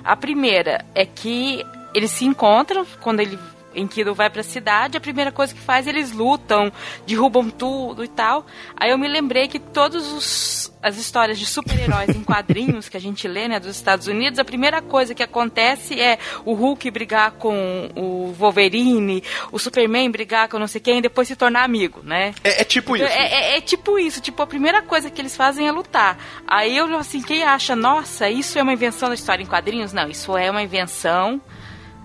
A 0.03 0.15
primeira 0.15 0.85
é 0.95 1.05
que 1.05 1.65
eles 1.93 2.11
se 2.11 2.25
encontram 2.25 2.85
quando 3.01 3.19
ele 3.19 3.37
Enkidu 3.75 4.13
vai 4.13 4.29
para 4.29 4.41
a 4.41 4.43
cidade, 4.43 4.97
a 4.97 5.01
primeira 5.01 5.31
coisa 5.31 5.53
que 5.53 5.59
faz 5.59 5.87
eles 5.87 6.11
lutam, 6.11 6.71
derrubam 7.05 7.49
tudo 7.49 8.03
e 8.03 8.07
tal. 8.07 8.45
Aí 8.75 8.91
eu 8.91 8.97
me 8.97 9.07
lembrei 9.07 9.47
que 9.47 9.59
todos 9.59 10.11
os 10.11 10.69
as 10.81 10.97
histórias 10.97 11.37
de 11.37 11.45
super-heróis 11.45 12.09
em 12.15 12.23
quadrinhos 12.23 12.87
que 12.87 12.95
a 12.95 12.99
gente 13.01 13.27
lê, 13.27 13.47
né, 13.47 13.59
dos 13.59 13.75
Estados 13.75 14.07
Unidos, 14.07 14.39
a 14.39 14.45
primeira 14.45 14.81
coisa 14.81 15.13
que 15.13 15.21
acontece 15.21 15.99
é 15.99 16.17
o 16.45 16.53
Hulk 16.53 16.89
brigar 16.89 17.31
com 17.31 17.89
o 17.95 18.33
Wolverine, 18.37 19.21
o 19.51 19.59
Superman 19.59 20.09
brigar 20.09 20.47
com 20.47 20.57
não 20.57 20.67
sei 20.67 20.79
quem, 20.79 20.99
e 20.99 21.01
depois 21.01 21.27
se 21.27 21.35
tornar 21.35 21.63
amigo, 21.63 22.01
né? 22.03 22.33
É, 22.43 22.61
é 22.61 22.63
tipo 22.63 22.95
isso. 22.95 23.05
É, 23.05 23.17
é, 23.17 23.57
é, 23.57 23.61
tipo 23.61 23.99
isso, 23.99 24.21
tipo, 24.21 24.41
a 24.41 24.47
primeira 24.47 24.81
coisa 24.81 25.09
que 25.09 25.21
eles 25.21 25.35
fazem 25.35 25.67
é 25.67 25.71
lutar. 25.71 26.17
Aí 26.47 26.77
eu, 26.77 26.97
assim, 26.97 27.21
quem 27.21 27.43
acha, 27.43 27.75
nossa, 27.75 28.29
isso 28.29 28.57
é 28.57 28.63
uma 28.63 28.73
invenção 28.73 29.09
da 29.09 29.15
história 29.15 29.43
em 29.43 29.47
quadrinhos? 29.47 29.91
Não, 29.91 30.09
isso 30.09 30.37
é 30.37 30.49
uma 30.49 30.61
invenção 30.63 31.41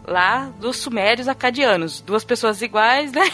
lá 0.06 0.50
dos 0.60 0.76
sumérios 0.76 1.28
acadianos. 1.28 2.00
Duas 2.00 2.24
pessoas 2.24 2.60
iguais, 2.62 3.12
né? 3.12 3.30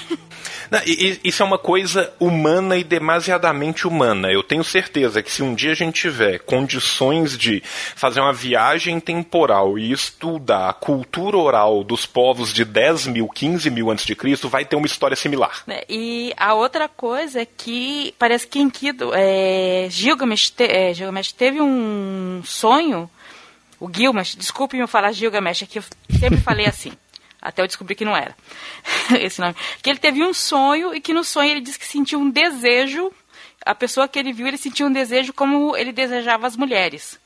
Não, 0.70 0.80
isso 0.86 1.42
é 1.42 1.46
uma 1.46 1.58
coisa 1.58 2.12
humana 2.20 2.76
e 2.76 2.84
demasiadamente 2.84 3.88
humana. 3.88 4.30
Eu 4.30 4.42
tenho 4.42 4.62
certeza 4.62 5.22
que 5.22 5.30
se 5.30 5.42
um 5.42 5.54
dia 5.54 5.72
a 5.72 5.74
gente 5.74 6.00
tiver 6.00 6.38
condições 6.38 7.36
de 7.36 7.60
fazer 7.64 8.20
uma 8.20 8.32
viagem 8.32 9.00
temporal 9.00 9.78
e 9.78 9.90
estudar 9.90 10.68
a 10.68 10.72
cultura 10.72 11.36
oral 11.36 11.82
dos 11.82 12.06
povos 12.06 12.52
de 12.52 12.64
10 12.64 13.08
mil, 13.08 13.28
15 13.28 13.68
mil 13.68 13.90
antes 13.90 14.06
de 14.06 14.14
Cristo, 14.14 14.48
vai 14.48 14.64
ter 14.64 14.76
uma 14.76 14.86
história 14.86 15.16
similar. 15.16 15.64
É, 15.66 15.84
e 15.88 16.32
a 16.36 16.54
outra 16.54 16.88
coisa 16.88 17.42
é 17.42 17.46
que 17.46 18.14
parece 18.18 18.46
que 18.46 18.60
Enkidu, 18.60 19.10
é, 19.12 19.88
Gilgamesh, 19.90 20.50
te, 20.50 20.64
é, 20.64 20.94
Gilgamesh 20.94 21.32
teve 21.32 21.60
um 21.60 22.42
sonho 22.44 23.10
o 23.80 23.90
Gilgamesh, 23.92 24.36
desculpe 24.36 24.76
me 24.76 24.86
falar 24.86 25.10
Gilgamesh, 25.12 25.62
é 25.62 25.66
que 25.66 25.78
eu 25.78 25.84
sempre 26.18 26.40
falei 26.40 26.66
assim. 26.66 26.92
Até 27.40 27.62
eu 27.62 27.66
descobri 27.66 27.94
que 27.94 28.04
não 28.04 28.14
era 28.14 28.36
esse 29.18 29.40
nome. 29.40 29.56
Que 29.82 29.88
ele 29.88 29.98
teve 29.98 30.22
um 30.22 30.34
sonho 30.34 30.94
e 30.94 31.00
que 31.00 31.14
no 31.14 31.24
sonho 31.24 31.50
ele 31.50 31.62
disse 31.62 31.78
que 31.78 31.86
sentiu 31.86 32.20
um 32.20 32.28
desejo. 32.28 33.10
A 33.64 33.74
pessoa 33.74 34.06
que 34.06 34.18
ele 34.18 34.32
viu, 34.32 34.46
ele 34.46 34.58
sentiu 34.58 34.86
um 34.86 34.92
desejo 34.92 35.32
como 35.32 35.74
ele 35.74 35.92
desejava 35.92 36.46
as 36.46 36.56
mulheres. 36.56 37.18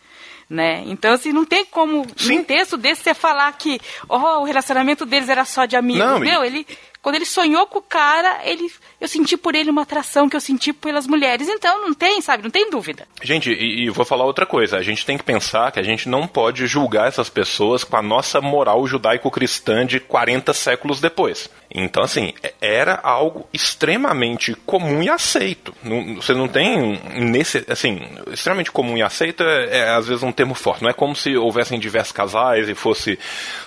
Né? 0.49 0.85
Então, 0.87 1.15
assim, 1.15 1.33
não 1.33 1.45
tem 1.45 1.65
como 1.65 2.07
Sim. 2.17 2.39
um 2.39 2.45
texto 2.45 2.77
desse 2.77 3.03
você 3.03 3.15
falar 3.15 3.51
que 3.55 3.81
oh, 4.09 4.41
o 4.41 4.45
relacionamento 4.45 5.05
deles 5.05 5.29
era 5.29 5.45
só 5.45 5.65
de 5.65 5.75
amigos. 5.75 6.05
Não, 6.05 6.21
Meu, 6.21 6.45
ele 6.45 6.67
quando 7.05 7.17
ele 7.17 7.27
sonhou 7.27 7.67
com 7.67 7.81
o 7.81 7.83
cara, 7.83 8.41
ele, 8.45 8.67
eu 8.99 9.07
senti 9.07 9.37
por 9.37 9.55
ele 9.55 9.69
uma 9.69 9.83
atração 9.83 10.27
que 10.27 10.35
eu 10.35 10.41
senti 10.41 10.73
pelas 10.73 11.07
mulheres. 11.07 11.51
Então 11.51 11.83
não 11.83 11.93
tem, 11.93 12.23
sabe, 12.23 12.43
não 12.43 12.51
tem 12.51 12.71
dúvida. 12.71 13.07
Gente, 13.23 13.53
e, 13.53 13.85
e 13.85 13.91
vou 13.91 14.07
falar 14.07 14.25
outra 14.25 14.47
coisa. 14.47 14.79
A 14.79 14.83
gente 14.83 15.05
tem 15.05 15.19
que 15.19 15.23
pensar 15.23 15.71
que 15.71 15.79
a 15.79 15.83
gente 15.83 16.09
não 16.09 16.27
pode 16.27 16.67
julgar 16.67 17.07
essas 17.07 17.29
pessoas 17.29 17.85
com 17.85 17.95
a 17.95 18.01
nossa 18.01 18.41
moral 18.41 18.87
judaico-cristã 18.87 19.85
de 19.85 20.01
40 20.01 20.55
séculos 20.55 20.99
depois. 20.99 21.51
Então, 21.71 22.03
assim, 22.03 22.33
é, 22.43 22.55
era 22.59 22.99
algo 23.03 23.47
extremamente 23.53 24.55
comum 24.65 25.03
e 25.03 25.11
aceito. 25.11 25.75
Não, 25.83 26.15
você 26.15 26.33
não 26.33 26.49
tem 26.49 26.99
nesse, 27.17 27.67
assim, 27.69 28.01
extremamente 28.33 28.73
comum 28.73 28.97
e 28.97 29.03
aceito 29.03 29.43
é, 29.43 29.81
é 29.81 29.91
às 29.91 30.07
vezes 30.09 30.23
um 30.23 30.33
termo 30.33 30.55
forte. 30.55 30.83
Não 30.83 30.89
é 30.89 30.95
como 30.95 31.15
se 31.15 31.37
houvessem 31.37 31.79
diversos 31.79 32.13
casais 32.13 32.67
e 32.67 32.75
fosse 32.75 33.19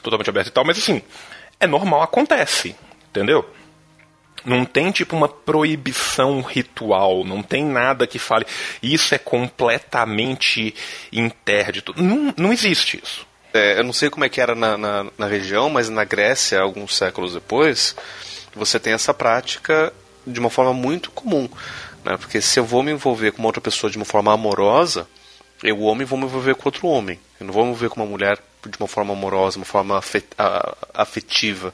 totalmente 0.02 0.32
aberto 0.32 0.48
e 0.48 0.52
tal, 0.52 0.66
mas 0.66 0.80
assim, 0.80 1.04
é 1.60 1.68
normal, 1.68 2.02
acontece. 2.02 2.76
Entendeu? 3.10 3.47
Não 4.45 4.64
tem 4.64 4.91
tipo 4.91 5.16
uma 5.16 5.28
proibição 5.28 6.41
ritual, 6.41 7.24
não 7.24 7.41
tem 7.43 7.66
nada 7.66 8.08
que 8.08 8.20
fale 8.20 8.45
isso 8.82 9.14
é 9.14 9.18
completamente 9.18 10.74
interdito. 11.12 11.93
Não, 12.01 12.34
não 12.38 12.53
existe 12.53 13.01
isso. 13.03 13.28
É, 13.53 13.80
eu 13.80 13.84
não 13.84 13.93
sei 13.93 14.10
como 14.10 14.24
é 14.24 14.30
que 14.30 14.39
era 14.39 14.53
na, 14.53 14.78
na, 14.78 15.05
na, 15.18 15.26
região, 15.26 15.70
mas 15.70 15.89
na 15.89 16.03
Grécia, 16.03 16.60
alguns 16.60 16.95
séculos 16.95 17.34
depois, 17.34 17.95
você 18.53 18.80
tem 18.80 18.93
essa 18.93 19.14
prática 19.14 19.91
de 20.26 20.39
uma 20.39 20.49
forma 20.49 20.74
muito 20.74 21.10
comum. 21.12 21.49
Né? 22.03 22.18
Porque 22.18 22.41
se 22.41 22.60
eu 22.60 22.66
vou 22.66 22.84
me 22.84 22.91
envolver 22.91 23.32
com 23.32 23.39
uma 23.39 23.47
outra 23.47 23.62
pessoa 23.62 23.89
de 23.89 23.97
uma 23.97 24.05
forma 24.05 24.32
amorosa, 24.34 25.08
eu, 25.64 25.80
homem, 25.82 26.05
vou 26.05 26.20
me 26.20 26.26
envolver 26.26 26.55
com 26.55 26.68
outro 26.68 26.88
homem. 26.88 27.20
Eu 27.39 27.47
não 27.47 27.53
vou 27.53 27.64
me 27.64 27.72
envolver 27.72 27.89
com 27.89 28.01
uma 28.01 28.10
mulher 28.10 28.38
de 28.66 28.78
uma 28.78 28.88
forma 28.88 29.14
amorosa, 29.14 29.58
uma 29.58 29.66
forma 29.66 29.99
afetiva. 30.93 31.74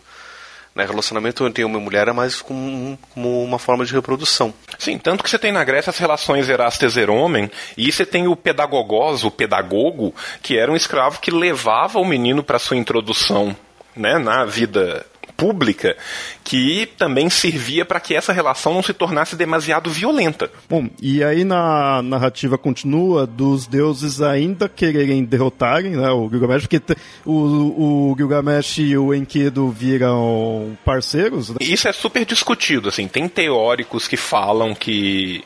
Né? 0.76 0.86
Relacionamento 0.86 1.46
entre 1.46 1.64
e 1.64 1.66
mulher 1.66 2.08
é 2.08 2.14
mais 2.14 2.42
como, 2.42 2.98
como, 3.14 3.44
uma 3.44 3.60
forma 3.60 3.86
de 3.86 3.94
reprodução. 3.94 4.54
Sim, 4.80 4.98
tanto 4.98 5.24
que 5.24 5.30
você 5.30 5.38
tem 5.38 5.52
na 5.52 5.64
Grécia 5.64 5.92
as 5.92 5.98
relações 5.98 6.50
erasteser-homem, 6.50 7.50
e 7.78 7.92
você 7.92 8.06
tem 8.06 8.28
o 8.28 8.36
pedagogos, 8.36 9.24
o 9.24 9.32
pedagogo, 9.32 10.14
que 10.42 10.58
era 10.58 10.72
um 10.72 10.76
escravo 10.76 11.20
que 11.20 11.32
levava 11.32 12.00
o 12.00 12.06
menino 12.06 12.44
para 12.44 12.60
sua 12.60 12.78
introdução 12.78 13.56
né, 13.96 14.18
na 14.18 14.46
vida 14.46 15.06
pública 15.38 15.96
que 16.44 16.88
também 16.98 17.30
servia 17.30 17.86
para 17.86 18.00
que 18.00 18.16
essa 18.16 18.34
relação 18.34 18.74
não 18.74 18.84
se 18.84 18.94
tornasse 18.94 19.36
demasiado 19.36 19.90
violenta. 19.90 20.50
Bom, 20.70 20.90
e 21.02 21.24
aí 21.24 21.44
na 21.44 22.02
narrativa 22.02 22.58
continua 22.58 23.26
dos 23.26 23.68
deuses 23.68 24.22
ainda 24.22 24.70
quererem 24.70 25.24
derrotarem 25.24 25.92
né, 25.92 26.10
o 26.12 26.30
Gilgamesh, 26.30 26.68
porque 26.68 26.82
o, 27.26 28.12
o 28.12 28.16
Gilgamesh 28.18 28.80
e 28.80 28.98
o 28.98 29.14
Enkidu 29.14 29.70
viram 29.70 30.78
parceiros. 30.84 31.50
Né? 31.50 31.58
Isso 31.62 31.88
é 31.88 31.94
super 31.94 32.26
discutido, 32.26 32.90
assim, 32.90 33.08
tem 33.08 33.28
teóricos 33.28 34.08
que 34.08 34.18
falam 34.18 34.74
que 34.74 35.44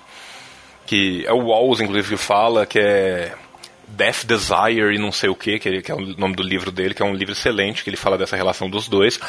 que 0.85 1.25
é 1.25 1.33
o 1.33 1.47
Walls 1.47 1.81
inclusive 1.81 2.15
fala 2.15 2.65
que 2.65 2.79
é 2.79 3.33
Death 3.87 4.25
Desire 4.25 4.93
e 4.93 4.99
não 4.99 5.11
sei 5.11 5.29
o 5.29 5.35
que, 5.35 5.59
que 5.59 5.91
é 5.91 5.95
o 5.95 6.01
nome 6.17 6.35
do 6.35 6.43
livro 6.43 6.71
dele, 6.71 6.93
que 6.93 7.01
é 7.01 7.05
um 7.05 7.13
livro 7.13 7.33
excelente, 7.33 7.83
que 7.83 7.89
ele 7.89 7.97
fala 7.97 8.17
dessa 8.17 8.35
relação 8.35 8.69
dos 8.69 8.87
dois. 8.87 9.19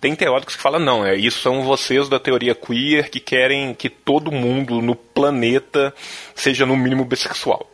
Tem 0.00 0.14
teóricos 0.14 0.56
que 0.56 0.62
falam, 0.62 0.80
não, 0.80 1.04
é 1.04 1.16
isso 1.16 1.40
são 1.40 1.62
vocês 1.62 2.08
da 2.08 2.18
teoria 2.18 2.54
queer 2.54 3.10
que 3.10 3.18
querem 3.18 3.74
que 3.74 3.88
todo 3.88 4.30
mundo 4.30 4.80
no 4.82 4.94
planeta 4.94 5.94
seja 6.34 6.66
no 6.66 6.76
mínimo 6.76 7.04
bissexual. 7.04 7.70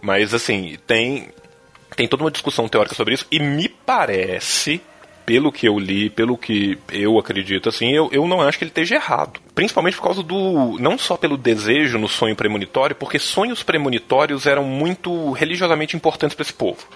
Mas 0.00 0.34
assim, 0.34 0.76
tem, 0.86 1.28
tem 1.96 2.06
toda 2.06 2.24
uma 2.24 2.30
discussão 2.30 2.68
teórica 2.68 2.94
sobre 2.94 3.14
isso, 3.14 3.26
e 3.30 3.38
me 3.38 3.68
parece, 3.68 4.82
pelo 5.24 5.52
que 5.52 5.66
eu 5.66 5.78
li, 5.78 6.10
pelo 6.10 6.36
que 6.36 6.76
eu 6.90 7.18
acredito, 7.18 7.68
assim, 7.68 7.92
eu, 7.92 8.10
eu 8.12 8.26
não 8.26 8.42
acho 8.42 8.58
que 8.58 8.64
ele 8.64 8.70
esteja 8.70 8.96
errado. 8.96 9.40
Principalmente 9.54 9.96
por 9.96 10.02
causa 10.02 10.22
do. 10.22 10.76
não 10.78 10.98
só 10.98 11.16
pelo 11.16 11.36
desejo 11.36 11.98
no 11.98 12.08
sonho 12.08 12.36
premonitório, 12.36 12.96
porque 12.96 13.18
sonhos 13.18 13.62
premonitórios 13.62 14.46
eram 14.46 14.64
muito 14.64 15.30
religiosamente 15.32 15.96
importantes 15.96 16.34
para 16.34 16.42
esse 16.42 16.52
povo. 16.52 16.86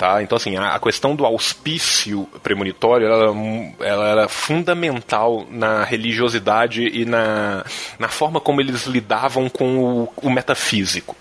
Tá? 0.00 0.22
Então, 0.22 0.36
assim, 0.36 0.56
a, 0.56 0.76
a 0.76 0.80
questão 0.80 1.14
do 1.14 1.26
auspício 1.26 2.26
premonitório 2.42 3.06
ela, 3.06 3.36
ela, 3.80 4.08
era 4.08 4.28
fundamental 4.30 5.46
na 5.50 5.84
religiosidade 5.84 6.88
e 6.88 7.04
na, 7.04 7.66
na 7.98 8.08
forma 8.08 8.40
como 8.40 8.62
eles 8.62 8.86
lidavam 8.86 9.50
com 9.50 9.76
o, 9.76 10.12
o 10.16 10.30
metafísico 10.30 11.14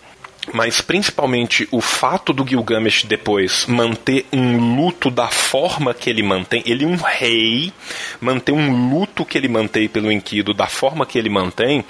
mas 0.54 0.80
principalmente 0.80 1.68
o 1.72 1.82
fato 1.82 2.32
do 2.32 2.48
Gilgamesh 2.48 3.04
depois 3.04 3.66
manter 3.68 4.26
um 4.32 4.78
luto 4.78 5.12
da 5.12 5.28
forma 5.28 5.94
que 5.94 6.10
ele 6.10 6.24
mantém, 6.24 6.64
ele 6.66 6.86
um 6.86 6.96
rei, 6.96 7.74
manter 8.22 8.54
um 8.54 8.90
luto 8.90 9.26
que 9.26 9.38
ele 9.38 9.50
mantém 9.50 9.90
pelo 9.90 10.10
Enkidu 10.10 10.54
da 10.54 10.68
forma 10.68 11.06
que 11.06 11.20
ele 11.20 11.30
mantém, 11.30 11.84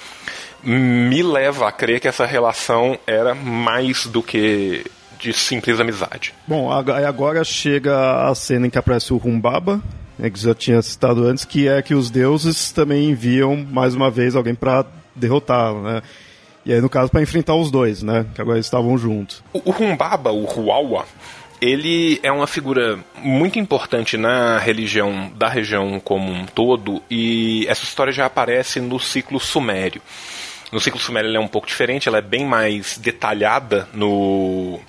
me 0.63 1.21
leva 1.21 1.69
a 1.69 1.71
crer 1.71 1.99
que 1.99 2.07
essa 2.07 2.25
relação 2.25 2.97
era 3.05 3.35
mais 3.35 4.07
do 4.07 4.23
que 4.23 4.83
de 5.19 5.33
simples 5.33 5.79
amizade. 5.79 6.33
Bom, 6.47 6.71
agora 6.71 7.43
chega 7.43 8.27
a 8.27 8.33
cena 8.33 8.67
em 8.67 8.69
que 8.69 8.77
aparece 8.77 9.13
o 9.13 9.17
Rumbaba, 9.17 9.81
né, 10.17 10.29
que 10.29 10.39
já 10.39 10.55
tinha 10.55 10.81
citado 10.81 11.25
antes, 11.25 11.45
que 11.45 11.67
é 11.67 11.81
que 11.81 11.93
os 11.93 12.09
deuses 12.09 12.71
também 12.71 13.09
enviam 13.09 13.55
mais 13.55 13.93
uma 13.93 14.09
vez 14.09 14.35
alguém 14.35 14.55
para 14.55 14.85
derrotá-lo, 15.15 15.83
né? 15.83 16.01
E 16.65 16.73
aí, 16.73 16.81
no 16.81 16.89
caso, 16.89 17.09
para 17.09 17.21
enfrentar 17.21 17.55
os 17.55 17.71
dois, 17.71 18.03
né? 18.03 18.25
Que 18.35 18.41
agora 18.41 18.59
estavam 18.59 18.97
juntos. 18.97 19.41
O, 19.53 19.69
o 19.69 19.71
Rumbaba, 19.71 20.31
o 20.31 20.43
Huawa, 20.43 21.05
ele 21.61 22.19
é 22.23 22.31
uma 22.31 22.47
figura 22.47 22.99
muito 23.17 23.59
importante 23.59 24.17
na 24.17 24.57
religião 24.57 25.31
da 25.35 25.49
região 25.49 25.99
como 25.99 26.31
um 26.31 26.45
todo 26.45 27.01
e 27.09 27.65
essa 27.67 27.83
história 27.83 28.13
já 28.13 28.25
aparece 28.25 28.79
no 28.79 28.99
ciclo 28.99 29.39
sumério. 29.39 30.01
No 30.71 30.79
ciclo 30.79 30.99
sumério 30.99 31.29
ela 31.29 31.37
é 31.37 31.41
um 31.41 31.47
pouco 31.47 31.67
diferente, 31.67 32.07
ela 32.07 32.19
é 32.19 32.21
bem 32.21 32.45
mais 32.45 32.97
detalhada 32.97 33.89
no 33.93 34.79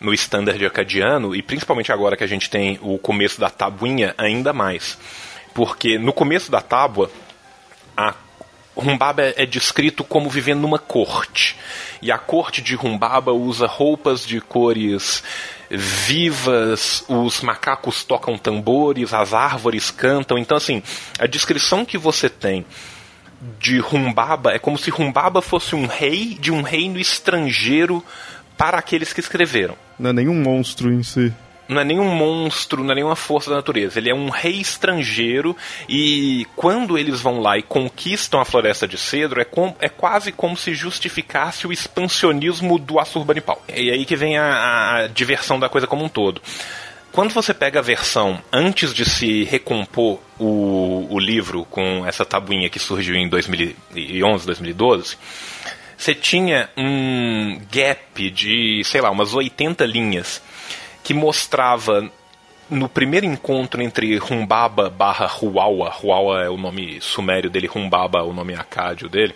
no 0.00 0.14
standard 0.14 0.64
acadiano 0.64 1.34
e 1.34 1.42
principalmente 1.42 1.92
agora 1.92 2.16
que 2.16 2.24
a 2.24 2.26
gente 2.26 2.48
tem 2.48 2.78
o 2.82 2.98
começo 2.98 3.40
da 3.40 3.50
tabuinha 3.50 4.14
ainda 4.16 4.52
mais. 4.52 4.98
Porque 5.54 5.98
no 5.98 6.12
começo 6.12 6.50
da 6.50 6.60
tábua 6.60 7.10
a 7.96 8.14
Rumbaba 8.76 9.34
é 9.36 9.44
descrito 9.44 10.02
como 10.02 10.30
vivendo 10.30 10.60
numa 10.60 10.78
corte. 10.78 11.56
E 12.00 12.10
a 12.10 12.16
corte 12.16 12.62
de 12.62 12.74
Rumbaba 12.74 13.32
usa 13.32 13.66
roupas 13.66 14.26
de 14.26 14.40
cores 14.40 15.22
vivas, 15.70 17.04
os 17.08 17.42
macacos 17.42 18.02
tocam 18.02 18.38
tambores, 18.38 19.12
as 19.12 19.34
árvores 19.34 19.90
cantam. 19.90 20.38
Então, 20.38 20.56
assim, 20.56 20.82
a 21.18 21.26
descrição 21.26 21.84
que 21.84 21.98
você 21.98 22.28
tem 22.28 22.64
de 23.58 23.78
Rumbaba 23.78 24.52
é 24.52 24.58
como 24.58 24.76
se 24.76 24.90
Rumbaba 24.90 25.40
fosse 25.40 25.74
um 25.74 25.86
rei 25.86 26.36
de 26.38 26.50
um 26.50 26.62
reino 26.62 26.98
estrangeiro 26.98 28.04
para 28.60 28.76
aqueles 28.76 29.10
que 29.14 29.20
escreveram. 29.20 29.74
Não 29.98 30.10
é 30.10 30.12
nenhum 30.12 30.34
monstro 30.34 30.92
em 30.92 31.02
si 31.02 31.32
não 31.66 31.80
é 31.80 31.84
nenhum 31.84 32.12
monstro, 32.12 32.82
não 32.82 32.90
é 32.90 32.94
nenhuma 32.96 33.14
força 33.14 33.48
da 33.48 33.54
natureza. 33.54 34.00
Ele 34.00 34.10
é 34.10 34.14
um 34.14 34.28
rei 34.28 34.60
estrangeiro 34.60 35.56
e 35.88 36.44
quando 36.56 36.98
eles 36.98 37.20
vão 37.20 37.38
lá 37.38 37.56
e 37.56 37.62
conquistam 37.62 38.40
a 38.40 38.44
floresta 38.44 38.88
de 38.88 38.98
cedro, 38.98 39.40
é, 39.40 39.44
com, 39.44 39.72
é 39.78 39.88
quase 39.88 40.32
como 40.32 40.56
se 40.56 40.74
justificasse 40.74 41.68
o 41.68 41.72
expansionismo 41.72 42.76
do 42.76 42.98
Assurbanipal. 42.98 43.62
E 43.68 43.88
aí 43.88 44.04
que 44.04 44.16
vem 44.16 44.36
a, 44.36 44.96
a 44.96 45.06
diversão 45.06 45.60
da 45.60 45.68
coisa 45.68 45.86
como 45.86 46.04
um 46.04 46.08
todo. 46.08 46.42
Quando 47.12 47.32
você 47.32 47.54
pega 47.54 47.78
a 47.78 47.82
versão 47.82 48.40
antes 48.52 48.92
de 48.92 49.04
se 49.04 49.44
recompor 49.44 50.18
o, 50.38 51.06
o 51.10 51.18
livro 51.20 51.64
com 51.70 52.04
essa 52.04 52.24
tabuinha 52.24 52.68
que 52.68 52.80
surgiu 52.80 53.14
em 53.14 53.28
2011, 53.28 54.46
2012, 54.46 55.16
você 56.00 56.14
tinha 56.14 56.70
um 56.78 57.60
gap 57.70 58.30
de, 58.30 58.82
sei 58.84 59.02
lá, 59.02 59.10
umas 59.10 59.34
80 59.34 59.84
linhas 59.84 60.42
que 61.04 61.12
mostrava 61.12 62.10
no 62.70 62.88
primeiro 62.88 63.26
encontro 63.26 63.82
entre 63.82 64.16
Rumbaba 64.16 64.88
barra 64.88 65.26
Huawa, 65.26 65.94
Huawa 66.02 66.42
é 66.42 66.48
o 66.48 66.56
nome 66.56 67.02
sumério 67.02 67.50
dele, 67.50 67.66
Rumbaba 67.66 68.20
é 68.20 68.22
o 68.22 68.32
nome 68.32 68.54
acádio 68.54 69.10
dele, 69.10 69.34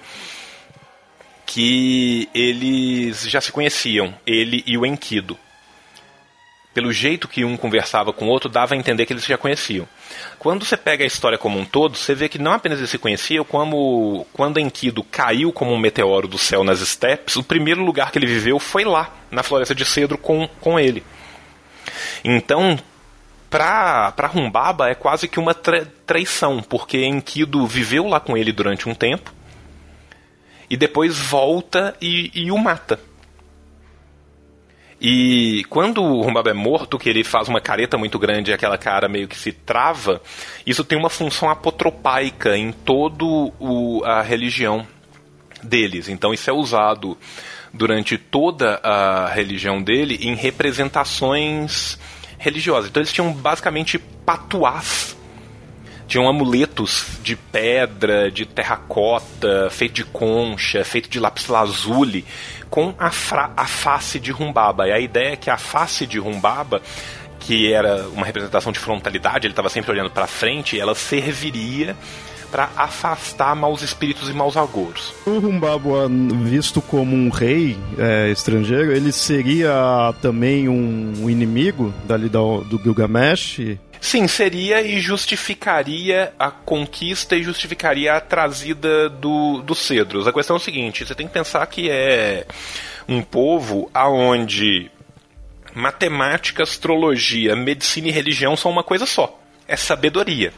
que 1.44 2.30
eles 2.34 3.28
já 3.28 3.42
se 3.42 3.52
conheciam, 3.52 4.14
ele 4.26 4.64
e 4.66 4.78
o 4.78 4.86
Enkidu. 4.86 5.38
Pelo 6.74 6.92
jeito 6.92 7.28
que 7.28 7.44
um 7.44 7.56
conversava 7.56 8.12
com 8.12 8.26
o 8.26 8.28
outro, 8.28 8.50
dava 8.50 8.74
a 8.74 8.76
entender 8.76 9.06
que 9.06 9.12
eles 9.12 9.24
já 9.24 9.38
conheciam. 9.38 9.86
Quando 10.38 10.64
você 10.64 10.76
pega 10.76 11.04
a 11.04 11.06
história 11.06 11.38
como 11.38 11.58
um 11.58 11.64
todo, 11.64 11.96
você 11.96 12.14
vê 12.14 12.28
que 12.28 12.38
não 12.38 12.52
apenas 12.52 12.78
eles 12.78 12.90
se 12.90 12.98
conheciam, 12.98 13.44
como 13.44 14.26
quando 14.32 14.58
Enkidu 14.58 15.04
caiu 15.04 15.52
como 15.52 15.72
um 15.72 15.78
meteoro 15.78 16.26
do 16.26 16.36
céu 16.36 16.64
nas 16.64 16.80
estepes, 16.80 17.36
o 17.36 17.44
primeiro 17.44 17.84
lugar 17.84 18.10
que 18.10 18.18
ele 18.18 18.26
viveu 18.26 18.58
foi 18.58 18.84
lá, 18.84 19.14
na 19.30 19.44
floresta 19.44 19.74
de 19.74 19.84
cedro, 19.84 20.18
com, 20.18 20.48
com 20.60 20.78
ele. 20.78 21.04
Então, 22.24 22.76
pra, 23.48 24.10
pra 24.12 24.26
Rumbaba 24.26 24.88
é 24.88 24.96
quase 24.96 25.28
que 25.28 25.38
uma 25.38 25.54
tra 25.54 25.86
traição, 26.04 26.60
porque 26.60 27.04
Enkidu 27.04 27.66
viveu 27.66 28.08
lá 28.08 28.18
com 28.18 28.36
ele 28.36 28.50
durante 28.50 28.88
um 28.88 28.94
tempo 28.94 29.32
e 30.68 30.76
depois 30.76 31.16
volta 31.18 31.94
e, 32.00 32.32
e 32.34 32.50
o 32.50 32.58
mata. 32.58 32.98
E 35.06 35.64
quando 35.68 36.02
o 36.02 36.22
Rumbaba 36.22 36.48
é 36.48 36.54
morto, 36.54 36.98
que 36.98 37.10
ele 37.10 37.22
faz 37.22 37.46
uma 37.46 37.60
careta 37.60 37.98
muito 37.98 38.18
grande 38.18 38.50
e 38.50 38.54
aquela 38.54 38.78
cara 38.78 39.06
meio 39.06 39.28
que 39.28 39.36
se 39.36 39.52
trava, 39.52 40.22
isso 40.64 40.82
tem 40.82 40.98
uma 40.98 41.10
função 41.10 41.50
apotropaica 41.50 42.56
em 42.56 42.72
toda 42.72 43.22
a 44.02 44.22
religião 44.22 44.86
deles. 45.62 46.08
Então 46.08 46.32
isso 46.32 46.48
é 46.48 46.54
usado 46.54 47.18
durante 47.70 48.16
toda 48.16 48.80
a 48.82 49.28
religião 49.28 49.82
dele 49.82 50.18
em 50.22 50.34
representações 50.34 51.98
religiosas. 52.38 52.88
Então 52.88 53.02
eles 53.02 53.12
tinham 53.12 53.30
basicamente 53.30 53.98
patuás. 53.98 55.14
Tinham 56.06 56.28
amuletos 56.28 57.18
de 57.22 57.36
pedra, 57.36 58.30
de 58.30 58.46
terracota, 58.46 59.68
feito 59.70 59.94
de 59.94 60.04
concha, 60.04 60.82
feito 60.82 61.10
de 61.10 61.18
lápis 61.18 61.46
lazuli, 61.48 62.24
com 62.74 62.92
a, 62.98 63.06
a 63.56 63.66
face 63.68 64.18
de 64.18 64.32
Rumbaba. 64.32 64.88
E 64.88 64.90
a 64.90 64.98
ideia 64.98 65.34
é 65.34 65.36
que 65.36 65.48
a 65.48 65.56
face 65.56 66.08
de 66.08 66.18
Rumbaba 66.18 66.82
que 67.38 67.72
era 67.72 68.08
uma 68.08 68.26
representação 68.26 68.72
de 68.72 68.80
frontalidade, 68.80 69.46
ele 69.46 69.52
estava 69.52 69.68
sempre 69.68 69.92
olhando 69.92 70.10
para 70.10 70.26
frente, 70.26 70.80
ela 70.80 70.94
serviria 70.94 71.94
para 72.50 72.70
afastar 72.76 73.54
maus 73.54 73.82
espíritos 73.82 74.30
e 74.30 74.32
maus 74.32 74.56
agouros. 74.56 75.12
O 75.26 75.30
Humbaba, 75.30 76.08
visto 76.42 76.80
como 76.80 77.14
um 77.14 77.28
rei 77.28 77.76
é, 77.98 78.30
estrangeiro, 78.30 78.92
ele 78.92 79.12
seria 79.12 80.14
também 80.22 80.68
um 80.68 81.28
inimigo 81.28 81.92
dali 82.06 82.28
do, 82.28 82.62
do 82.62 82.78
Gilgamesh? 82.82 83.76
Sim, 84.04 84.28
seria 84.28 84.82
e 84.82 85.00
justificaria 85.00 86.34
a 86.38 86.50
conquista 86.50 87.34
e 87.34 87.42
justificaria 87.42 88.12
a 88.12 88.20
trazida 88.20 89.08
do, 89.08 89.62
dos 89.62 89.78
cedros. 89.78 90.28
A 90.28 90.32
questão 90.32 90.56
é 90.56 90.58
o 90.58 90.62
seguinte: 90.62 91.06
você 91.06 91.14
tem 91.14 91.26
que 91.26 91.32
pensar 91.32 91.66
que 91.66 91.88
é 91.88 92.46
um 93.08 93.22
povo 93.22 93.90
aonde 93.94 94.90
matemática, 95.74 96.62
astrologia, 96.62 97.56
medicina 97.56 98.08
e 98.08 98.10
religião 98.10 98.58
são 98.58 98.70
uma 98.70 98.84
coisa 98.84 99.06
só. 99.06 99.40
É 99.66 99.74
sabedoria. 99.74 100.52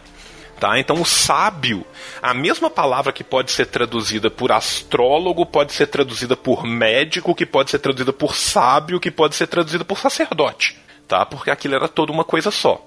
Tá? 0.59 0.81
Então, 0.81 1.01
o 1.01 1.07
sábio, 1.07 1.87
a 2.21 2.35
mesma 2.35 2.69
palavra 2.69 3.13
que 3.13 3.23
pode 3.23 3.53
ser 3.53 3.67
traduzida 3.67 4.29
por 4.29 4.51
astrólogo, 4.51 5.47
pode 5.47 5.73
ser 5.73 5.87
traduzida 5.87 6.37
por 6.37 6.65
médico, 6.65 7.33
que 7.33 7.47
pode 7.47 7.71
ser 7.71 7.79
traduzida 7.79 8.13
por 8.13 8.35
sábio, 8.35 8.99
que 8.99 9.11
pode 9.11 9.37
ser 9.37 9.47
traduzida 9.47 9.85
por 9.85 9.99
sacerdote. 9.99 10.77
Tá? 11.07 11.25
Porque 11.25 11.49
aquilo 11.49 11.77
era 11.77 11.87
toda 11.87 12.11
uma 12.11 12.25
coisa 12.25 12.51
só. 12.51 12.85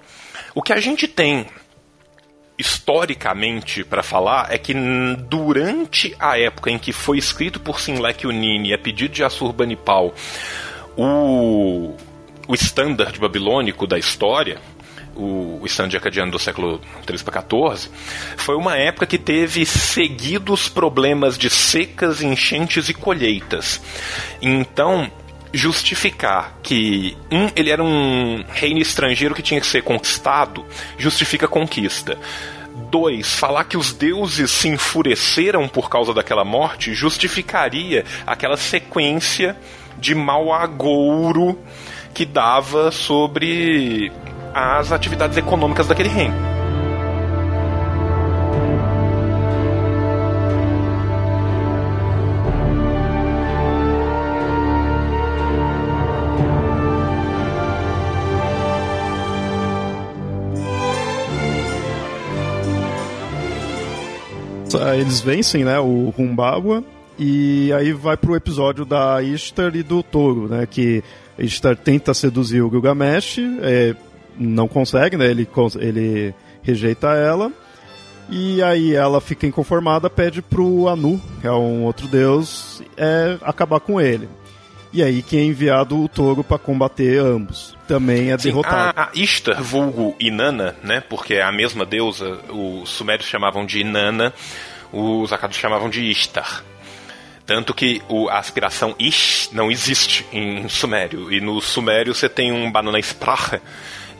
O 0.53 0.61
que 0.61 0.73
a 0.73 0.79
gente 0.79 1.07
tem 1.07 1.45
historicamente 2.57 3.85
para 3.85 4.03
falar 4.03 4.51
é 4.51 4.57
que 4.57 4.73
durante 5.29 6.13
a 6.19 6.37
época 6.37 6.69
em 6.69 6.77
que 6.77 6.91
foi 6.91 7.17
escrito 7.17 7.59
por 7.59 7.79
Sinlek 7.79 8.27
Unini, 8.27 8.73
a 8.73 8.77
pedido 8.77 9.13
de 9.13 9.23
Assurbanipal, 9.23 10.13
o, 10.97 11.95
o 12.45 12.55
standard 12.55 13.17
babilônico 13.17 13.87
da 13.87 13.97
história, 13.97 14.59
o, 15.15 15.59
o 15.61 15.65
stand 15.65 15.95
acadiano 15.95 16.31
do 16.31 16.39
século 16.39 16.81
13 17.05 17.23
para 17.23 17.33
14, 17.35 17.89
foi 18.35 18.55
uma 18.55 18.75
época 18.75 19.05
que 19.05 19.17
teve 19.17 19.65
seguidos 19.65 20.67
problemas 20.67 21.37
de 21.37 21.49
secas, 21.49 22.21
enchentes 22.21 22.89
e 22.89 22.93
colheitas. 22.93 23.81
Então, 24.41 25.09
justificar 25.53 26.53
que 26.61 27.17
um 27.31 27.49
ele 27.55 27.69
era 27.69 27.83
um 27.83 28.43
reino 28.49 28.79
estrangeiro 28.79 29.33
que 29.33 29.41
tinha 29.41 29.59
que 29.59 29.67
ser 29.67 29.81
conquistado 29.83 30.65
justifica 30.97 31.45
a 31.45 31.49
conquista. 31.49 32.17
Dois, 32.91 33.35
falar 33.35 33.65
que 33.65 33.77
os 33.77 33.93
deuses 33.93 34.51
se 34.51 34.67
enfureceram 34.67 35.67
por 35.67 35.89
causa 35.89 36.13
daquela 36.13 36.45
morte 36.45 36.93
justificaria 36.93 38.05
aquela 38.25 38.57
sequência 38.57 39.55
de 39.97 40.15
mau 40.15 40.53
agouro 40.53 41.59
que 42.13 42.25
dava 42.25 42.91
sobre 42.91 44.11
as 44.53 44.91
atividades 44.91 45.37
econômicas 45.37 45.87
daquele 45.87 46.09
reino. 46.09 46.58
Eles 64.97 65.19
vencem, 65.21 65.63
né, 65.63 65.79
o 65.79 66.13
Rumbaba 66.15 66.83
e 67.17 67.71
aí 67.73 67.91
vai 67.91 68.15
pro 68.15 68.35
episódio 68.35 68.85
da 68.85 69.21
Ishtar 69.21 69.75
e 69.75 69.83
do 69.83 70.01
Touro, 70.03 70.47
né, 70.47 70.67
que 70.69 71.03
Ishtar 71.37 71.75
tenta 71.75 72.13
seduzir 72.13 72.61
o 72.61 72.69
Gilgamesh, 72.69 73.39
é, 73.61 73.95
não 74.37 74.67
consegue, 74.67 75.17
né? 75.17 75.25
Ele, 75.27 75.47
ele 75.79 76.33
rejeita 76.61 77.09
ela. 77.09 77.51
E 78.29 78.61
aí 78.61 78.93
ela 78.93 79.19
fica 79.19 79.47
inconformada, 79.47 80.09
pede 80.09 80.41
pro 80.41 80.87
Anu, 80.87 81.19
que 81.41 81.47
é 81.47 81.51
um 81.51 81.83
outro 81.83 82.07
deus, 82.07 82.81
é, 82.95 83.37
acabar 83.41 83.79
com 83.79 83.99
ele. 83.99 84.29
E 84.93 85.01
aí 85.01 85.23
que 85.23 85.37
é 85.37 85.43
enviado 85.43 85.99
o 85.99 86.07
touro 86.07 86.43
para 86.43 86.59
combater 86.59 87.19
ambos. 87.19 87.75
Também 87.89 88.31
é 88.31 88.37
Sim, 88.37 88.49
derrotado. 88.49 88.99
A, 88.99 89.09
Ishtar, 89.15 89.59
vulgo 89.63 90.15
Inanna, 90.19 90.75
né? 90.83 91.01
Porque 91.01 91.33
é 91.33 91.41
a 91.41 91.51
mesma 91.51 91.87
deusa, 91.87 92.39
os 92.47 92.87
sumérios 92.87 93.27
chamavam 93.27 93.65
de 93.65 93.79
Inanna, 93.79 94.31
os 94.93 95.33
acados 95.33 95.57
chamavam 95.57 95.89
de 95.89 96.03
Ishtar 96.03 96.63
Tanto 97.47 97.73
que 97.73 97.99
o, 98.07 98.29
a 98.29 98.37
aspiração 98.37 98.93
ish 98.99 99.49
não 99.51 99.71
existe 99.71 100.23
em 100.31 100.69
sumério. 100.69 101.33
E 101.33 101.41
no 101.41 101.59
sumério 101.59 102.13
você 102.13 102.29
tem 102.29 102.51
um 102.51 102.71
banana 102.71 102.99
sprache, 102.99 103.59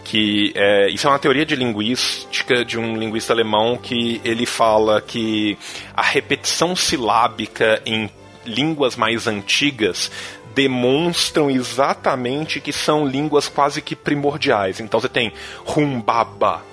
que 0.03 0.51
é, 0.55 0.89
isso 0.89 1.05
é 1.05 1.11
uma 1.11 1.19
teoria 1.19 1.45
de 1.45 1.55
linguística 1.55 2.65
de 2.65 2.79
um 2.79 2.97
linguista 2.97 3.33
alemão 3.33 3.77
que 3.77 4.19
ele 4.25 4.47
fala 4.47 4.99
que 4.99 5.55
a 5.95 6.01
repetição 6.01 6.75
silábica 6.75 7.79
em 7.85 8.09
línguas 8.47 8.95
mais 8.95 9.27
antigas 9.27 10.11
demonstram 10.53 11.49
exatamente 11.49 12.59
que 12.59 12.73
são 12.73 13.07
línguas 13.07 13.47
quase 13.47 13.81
que 13.81 13.95
primordiais. 13.95 14.79
Então 14.79 14.99
você 14.99 15.09
tem 15.09 15.31
Rumbaba, 15.65 16.63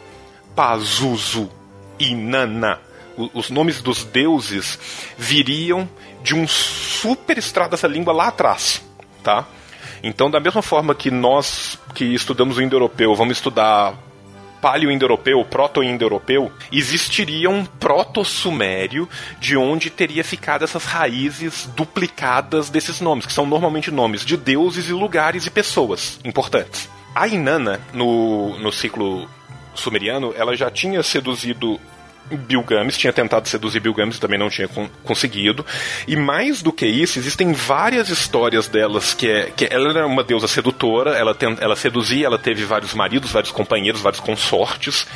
Pazuzu, 0.55 1.51
Inanna. 1.99 2.81
Os 3.33 3.49
nomes 3.49 3.81
dos 3.81 4.05
deuses 4.05 4.79
viriam 5.17 5.89
de 6.23 6.35
um 6.35 6.47
super 6.47 7.39
estrada 7.39 7.71
dessa 7.71 7.87
língua 7.87 8.13
lá 8.13 8.29
atrás, 8.29 8.83
tá? 9.23 9.47
Então, 10.03 10.31
da 10.31 10.39
mesma 10.39 10.61
forma 10.61 10.95
que 10.95 11.11
nós 11.11 11.79
que 11.95 12.05
estudamos 12.05 12.59
o 12.59 12.63
indo-europeu 12.63 13.15
vamos 13.15 13.39
estudar 13.39 13.95
paleo-indo-europeu, 14.61 15.45
proto-indo-europeu, 15.45 16.51
existiria 16.73 17.49
um 17.51 17.65
proto-sumério 17.65 19.09
de 19.39 19.57
onde 19.57 19.91
teria 19.91 20.25
ficado 20.25 20.65
essas 20.65 20.85
raízes 20.85 21.69
duplicadas 21.77 22.71
desses 22.71 23.01
nomes, 23.01 23.27
que 23.27 23.33
são 23.33 23.47
normalmente 23.47 23.91
nomes 23.91 24.25
de 24.25 24.37
deuses 24.37 24.89
e 24.89 24.93
lugares 24.93 25.47
e 25.47 25.51
pessoas 25.51 26.19
importantes. 26.25 26.89
A 27.15 27.27
Inanna, 27.27 27.81
no, 27.93 28.59
no 28.59 28.71
ciclo 28.73 29.29
sumeriano, 29.75 30.35
ela 30.37 30.57
já 30.57 30.71
tinha 30.71 31.03
seduzido 31.03 31.81
Bilgames, 32.31 32.97
tinha 32.97 33.13
tentado 33.13 33.49
seduzir 33.49 33.81
Bilgames, 33.81 34.19
também 34.19 34.39
não 34.39 34.49
tinha 34.49 34.69
con 34.69 34.89
conseguido. 35.05 35.65
E 36.07 36.17
mais 36.17 36.63
do 36.63 36.73
que 36.73 36.87
isso, 36.87 37.19
existem 37.19 37.53
várias 37.53 38.09
histórias 38.09 38.69
delas 38.69 39.15
que 39.15 39.29
é 39.29 39.51
que 39.51 39.69
ela 39.71 39.91
era 39.91 40.07
uma 40.07 40.25
deusa 40.25 40.49
sedutora, 40.49 41.13
ela, 41.13 41.37
ela 41.61 41.77
seduzia, 41.77 42.27
ela 42.27 42.39
teve 42.39 42.65
vários 42.65 42.95
maridos, 42.95 43.31
vários 43.31 43.53
companheiros, 43.53 44.01
vários 44.01 44.21
consortes 44.21 45.07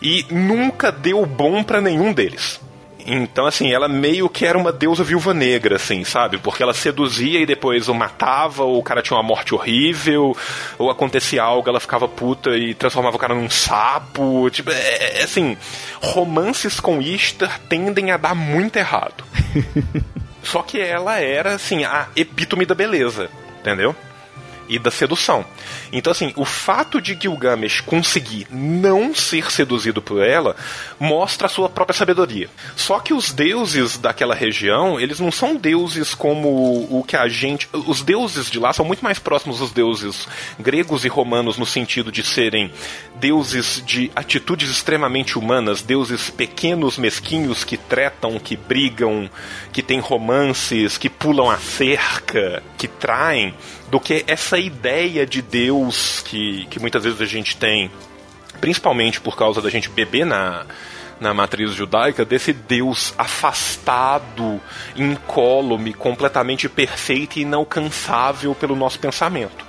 e 0.00 0.24
nunca 0.30 0.90
deu 0.90 1.24
bom 1.26 1.62
para 1.62 1.80
nenhum 1.80 2.12
deles. 2.12 2.60
Então, 3.06 3.46
assim, 3.46 3.70
ela 3.72 3.86
meio 3.86 4.28
que 4.28 4.46
era 4.46 4.56
uma 4.56 4.72
deusa 4.72 5.04
viúva 5.04 5.34
negra, 5.34 5.76
assim, 5.76 6.04
sabe? 6.04 6.38
Porque 6.38 6.62
ela 6.62 6.72
seduzia 6.72 7.38
e 7.38 7.46
depois 7.46 7.88
o 7.88 7.94
matava, 7.94 8.64
ou 8.64 8.78
o 8.78 8.82
cara 8.82 9.02
tinha 9.02 9.16
uma 9.16 9.22
morte 9.22 9.54
horrível, 9.54 10.34
ou 10.78 10.90
acontecia 10.90 11.42
algo, 11.42 11.68
ela 11.68 11.80
ficava 11.80 12.08
puta 12.08 12.56
e 12.56 12.74
transformava 12.74 13.16
o 13.16 13.18
cara 13.18 13.34
num 13.34 13.50
sapo. 13.50 14.48
Tipo, 14.50 14.70
é, 14.70 15.20
é 15.20 15.22
assim, 15.22 15.56
romances 16.00 16.80
com 16.80 17.02
Ishtar 17.02 17.60
tendem 17.68 18.10
a 18.10 18.16
dar 18.16 18.34
muito 18.34 18.76
errado. 18.76 19.22
Só 20.42 20.62
que 20.62 20.80
ela 20.80 21.20
era, 21.20 21.54
assim, 21.54 21.84
a 21.84 22.08
epítome 22.16 22.64
da 22.64 22.74
beleza, 22.74 23.28
entendeu? 23.60 23.94
E 24.68 24.78
da 24.78 24.90
sedução. 24.90 25.44
Então, 25.92 26.10
assim, 26.10 26.32
o 26.36 26.44
fato 26.44 27.00
de 27.00 27.16
Gilgamesh 27.20 27.80
conseguir 27.80 28.46
não 28.50 29.14
ser 29.14 29.50
seduzido 29.50 30.00
por 30.00 30.22
ela 30.22 30.56
mostra 30.98 31.46
a 31.46 31.50
sua 31.50 31.68
própria 31.68 31.96
sabedoria. 31.96 32.48
Só 32.76 32.98
que 32.98 33.12
os 33.12 33.32
deuses 33.32 33.98
daquela 33.98 34.34
região, 34.34 34.98
eles 34.98 35.20
não 35.20 35.30
são 35.30 35.56
deuses 35.56 36.14
como 36.14 36.88
o 36.90 37.04
que 37.06 37.16
a 37.16 37.28
gente. 37.28 37.68
Os 37.72 38.02
deuses 38.02 38.50
de 38.50 38.58
lá 38.58 38.72
são 38.72 38.84
muito 38.84 39.04
mais 39.04 39.18
próximos 39.18 39.58
dos 39.58 39.72
deuses 39.72 40.26
gregos 40.58 41.04
e 41.04 41.08
romanos 41.08 41.58
no 41.58 41.66
sentido 41.66 42.10
de 42.10 42.22
serem 42.22 42.72
deuses 43.16 43.82
de 43.84 44.10
atitudes 44.14 44.70
extremamente 44.70 45.38
humanas, 45.38 45.82
deuses 45.82 46.30
pequenos, 46.30 46.98
mesquinhos 46.98 47.64
que 47.64 47.76
tretam, 47.76 48.38
que 48.38 48.56
brigam, 48.56 49.30
que 49.72 49.82
têm 49.82 50.00
romances, 50.00 50.98
que 50.98 51.08
pulam 51.08 51.50
a 51.50 51.58
cerca, 51.58 52.62
que 52.76 52.88
traem 52.88 53.54
do 53.90 54.00
que 54.00 54.24
essa 54.26 54.58
ideia 54.58 55.26
de 55.26 55.40
Deus 55.42 56.22
que, 56.22 56.66
que 56.66 56.80
muitas 56.80 57.04
vezes 57.04 57.20
a 57.20 57.26
gente 57.26 57.56
tem, 57.56 57.90
principalmente 58.60 59.20
por 59.20 59.36
causa 59.36 59.60
da 59.60 59.70
gente 59.70 59.88
beber 59.88 60.24
na, 60.24 60.66
na 61.20 61.32
matriz 61.32 61.72
judaica, 61.72 62.24
desse 62.24 62.52
Deus 62.52 63.14
afastado, 63.16 64.60
incólume, 64.96 65.94
completamente 65.94 66.68
perfeito 66.68 67.38
e 67.38 67.42
inalcançável 67.42 68.54
pelo 68.54 68.76
nosso 68.76 68.98
pensamento. 68.98 69.64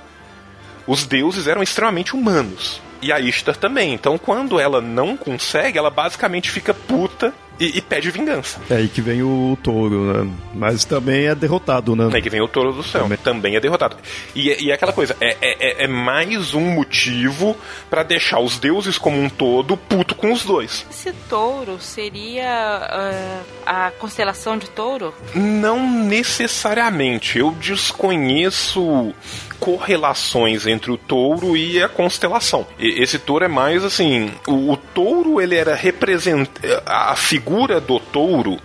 Os 0.86 1.06
deuses 1.06 1.46
eram 1.46 1.62
extremamente 1.62 2.14
humanos. 2.14 2.80
E 3.02 3.12
a 3.12 3.20
Ishtar 3.20 3.56
também. 3.56 3.92
Então, 3.92 4.16
quando 4.16 4.58
ela 4.58 4.80
não 4.80 5.16
consegue, 5.16 5.78
ela 5.78 5.90
basicamente 5.90 6.50
fica 6.50 6.72
puta 6.72 7.34
e, 7.58 7.78
e, 7.78 7.80
pede 7.80 8.10
vingança. 8.10 8.60
É 8.68 8.76
aí 8.76 8.88
que 8.88 9.00
vem 9.00 9.22
o 9.22 9.56
touro, 9.62 10.12
né? 10.12 10.30
Mas 10.54 10.84
também 10.84 11.26
é 11.26 11.34
derrotado, 11.34 11.96
né? 11.96 12.08
É 12.12 12.16
aí 12.16 12.22
que 12.22 12.30
vem 12.30 12.40
o 12.40 12.48
touro 12.48 12.72
do 12.72 12.82
céu. 12.82 13.02
Também, 13.02 13.18
também 13.18 13.56
é 13.56 13.60
derrotado. 13.60 13.96
E, 14.34 14.64
e 14.64 14.70
é 14.70 14.74
aquela 14.74 14.92
coisa, 14.92 15.16
é, 15.20 15.36
é, 15.40 15.84
é 15.84 15.88
mais 15.88 16.54
um 16.54 16.60
motivo 16.60 17.56
para 17.88 18.02
deixar 18.02 18.40
os 18.40 18.58
deuses 18.58 18.98
como 18.98 19.20
um 19.20 19.28
todo 19.28 19.76
puto 19.76 20.14
com 20.14 20.32
os 20.32 20.44
dois. 20.44 20.86
Esse 20.90 21.12
touro 21.28 21.80
seria 21.80 22.90
uh, 22.92 23.46
a 23.64 23.90
constelação 23.92 24.58
de 24.58 24.68
touro? 24.70 25.14
Não 25.34 25.90
necessariamente. 26.04 27.38
Eu 27.38 27.52
desconheço 27.52 29.14
correlações 29.58 30.66
entre 30.66 30.90
o 30.90 30.98
touro 30.98 31.56
e 31.56 31.82
a 31.82 31.88
constelação. 31.88 32.66
E 32.78 33.02
esse 33.02 33.18
touro 33.18 33.44
é 33.44 33.48
mais 33.48 33.84
assim, 33.84 34.30
o, 34.46 34.72
o 34.72 34.76
touro 34.76 35.40
ele 35.40 35.54
era 35.54 35.74
represent 35.74 36.48
a 36.84 37.16
figura 37.16 37.45
do 37.80 38.00
touro, 38.00 38.58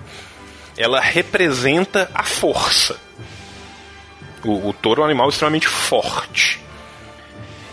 ela 0.77 0.99
representa 0.99 2.09
a 2.13 2.23
força. 2.23 2.97
O, 4.43 4.69
o 4.69 4.73
touro 4.73 5.01
é 5.01 5.03
um 5.03 5.07
animal 5.07 5.29
extremamente 5.29 5.67
forte. 5.67 6.59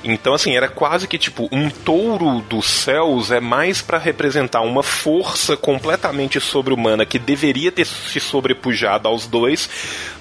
Então, 0.05 0.33
assim, 0.33 0.57
era 0.57 0.69
quase 0.69 1.09
que 1.09 1.19
tipo 1.19 1.49
um 1.51 1.69
touro 1.69 2.41
dos 2.43 2.67
céus 2.67 3.31
é 3.33 3.41
mais 3.41 3.83
para 3.83 3.99
representar 3.99 4.61
uma 4.61 4.83
força 4.83 5.57
completamente 5.57 6.41
sobre-humana 6.41 7.05
que 7.05 7.19
deveria 7.19 7.73
ter 7.73 7.85
se 7.85 8.21
sobrepujado 8.21 9.09
aos 9.09 9.27
dois, 9.27 9.69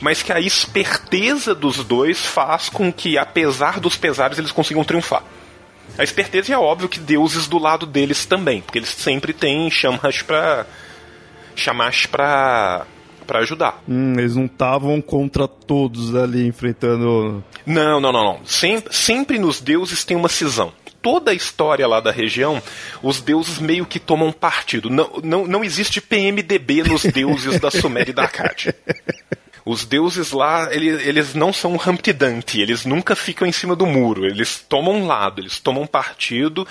mas 0.02 0.24
que 0.24 0.34
a 0.34 0.40
esperteza 0.40 1.54
dos 1.54 1.84
dois 1.84 2.26
faz 2.26 2.70
com 2.70 2.92
que, 2.92 3.18
apesar 3.18 3.80
dos 3.80 3.96
pesares, 3.96 4.40
eles 4.40 4.52
consigam 4.52 4.84
triunfar. 4.84 5.24
A 5.98 6.04
esperteza 6.04 6.54
é 6.54 6.58
óbvio 6.58 6.90
que 6.90 7.00
deuses 7.00 7.48
do 7.48 7.58
lado 7.58 7.86
deles 7.86 8.26
também, 8.26 8.62
porque 8.62 8.80
eles 8.80 8.90
sempre 8.90 9.34
têm 9.34 9.70
chamas 9.70 10.22
para 10.22 10.66
chamas 11.56 12.06
para 12.06 12.86
para 13.26 13.40
ajudar. 13.40 13.84
Hum, 13.90 14.14
eles 14.18 14.38
não 14.38 14.46
estavam 14.46 15.02
contra 15.02 15.48
todos 15.50 16.16
ali 16.16 16.48
enfrentando. 16.48 17.44
Não, 17.66 18.00
não, 18.00 18.12
não, 18.14 18.24
não. 18.24 18.40
Sempre, 18.46 18.94
sempre 18.94 19.38
nos 19.38 19.60
deuses 19.60 20.06
tem 20.06 20.16
uma 20.16 20.30
cisão 20.30 20.72
toda 21.08 21.32
a 21.32 21.34
história 21.34 21.88
lá 21.88 22.02
da 22.02 22.12
região, 22.12 22.62
os 23.02 23.22
deuses 23.22 23.60
meio 23.60 23.86
que 23.86 23.98
tomam 23.98 24.30
partido. 24.30 24.90
Não, 24.90 25.10
não, 25.24 25.48
não 25.48 25.64
existe 25.64 26.02
PMDB 26.02 26.84
nos 26.84 27.04
deuses 27.04 27.62
da 27.62 27.72
Suméria 27.72 28.12
e 28.12 28.14
da 28.14 28.24
Acádia. 28.24 28.76
Os 29.68 29.84
deuses 29.84 30.32
lá, 30.32 30.74
eles, 30.74 31.06
eles 31.06 31.34
não 31.34 31.52
são 31.52 31.78
Dumpty, 32.18 32.62
eles 32.62 32.86
nunca 32.86 33.18
ficam 33.18 33.46
em 33.46 33.52
cima 33.52 33.76
do 33.76 33.86
muro, 33.86 34.26
eles 34.26 34.64
tomam 34.68 35.06
lado, 35.06 35.42
eles 35.42 35.60
tomam 35.60 35.86
partido 35.86 36.66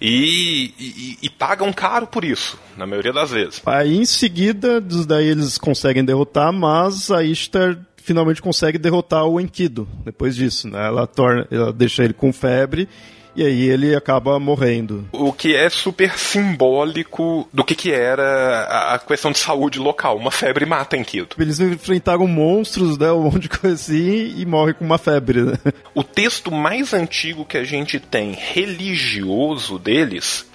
e, 0.00 0.74
e, 0.76 1.18
e, 1.22 1.30
pagam 1.30 1.72
caro 1.72 2.04
por 2.08 2.24
isso, 2.24 2.58
na 2.76 2.84
maioria 2.84 3.12
das 3.12 3.30
vezes. 3.30 3.62
Aí 3.64 3.96
em 3.96 4.04
seguida, 4.04 4.80
daí 4.80 5.28
eles 5.28 5.56
conseguem 5.56 6.04
derrotar, 6.04 6.52
mas 6.52 7.12
a 7.12 7.22
Ishtar 7.22 7.78
finalmente 7.96 8.42
consegue 8.42 8.76
derrotar 8.76 9.24
o 9.24 9.40
Enkidu 9.40 9.88
depois 10.04 10.34
disso, 10.34 10.66
né? 10.66 10.84
Ela, 10.84 11.06
torna, 11.06 11.46
ela 11.48 11.72
deixa 11.72 12.02
ele 12.02 12.12
com 12.12 12.32
febre 12.32 12.88
e 13.34 13.44
aí 13.44 13.68
ele 13.68 13.94
acaba 13.94 14.38
morrendo. 14.38 15.06
O 15.12 15.32
que 15.32 15.54
é 15.54 15.68
super 15.70 16.18
simbólico 16.18 17.48
do 17.52 17.64
que, 17.64 17.74
que 17.74 17.92
era 17.92 18.94
a 18.94 18.98
questão 18.98 19.32
de 19.32 19.38
saúde 19.38 19.78
local. 19.78 20.16
Uma 20.16 20.30
febre 20.30 20.66
mata 20.66 20.96
Enkidu. 20.96 21.36
Eles 21.38 21.58
enfrentaram 21.60 22.26
monstros, 22.26 22.98
né, 22.98 23.10
um 23.10 23.22
monte 23.22 23.40
de 23.40 23.48
coisa 23.48 23.74
assim, 23.74 24.34
e 24.36 24.44
morrem 24.44 24.74
com 24.74 24.84
uma 24.84 24.98
febre, 24.98 25.42
né? 25.42 25.58
O 25.94 26.02
texto 26.02 26.50
mais 26.50 26.92
antigo 26.92 27.44
que 27.44 27.56
a 27.56 27.64
gente 27.64 27.98
tem 27.98 28.32
religioso 28.32 29.78
deles 29.78 30.46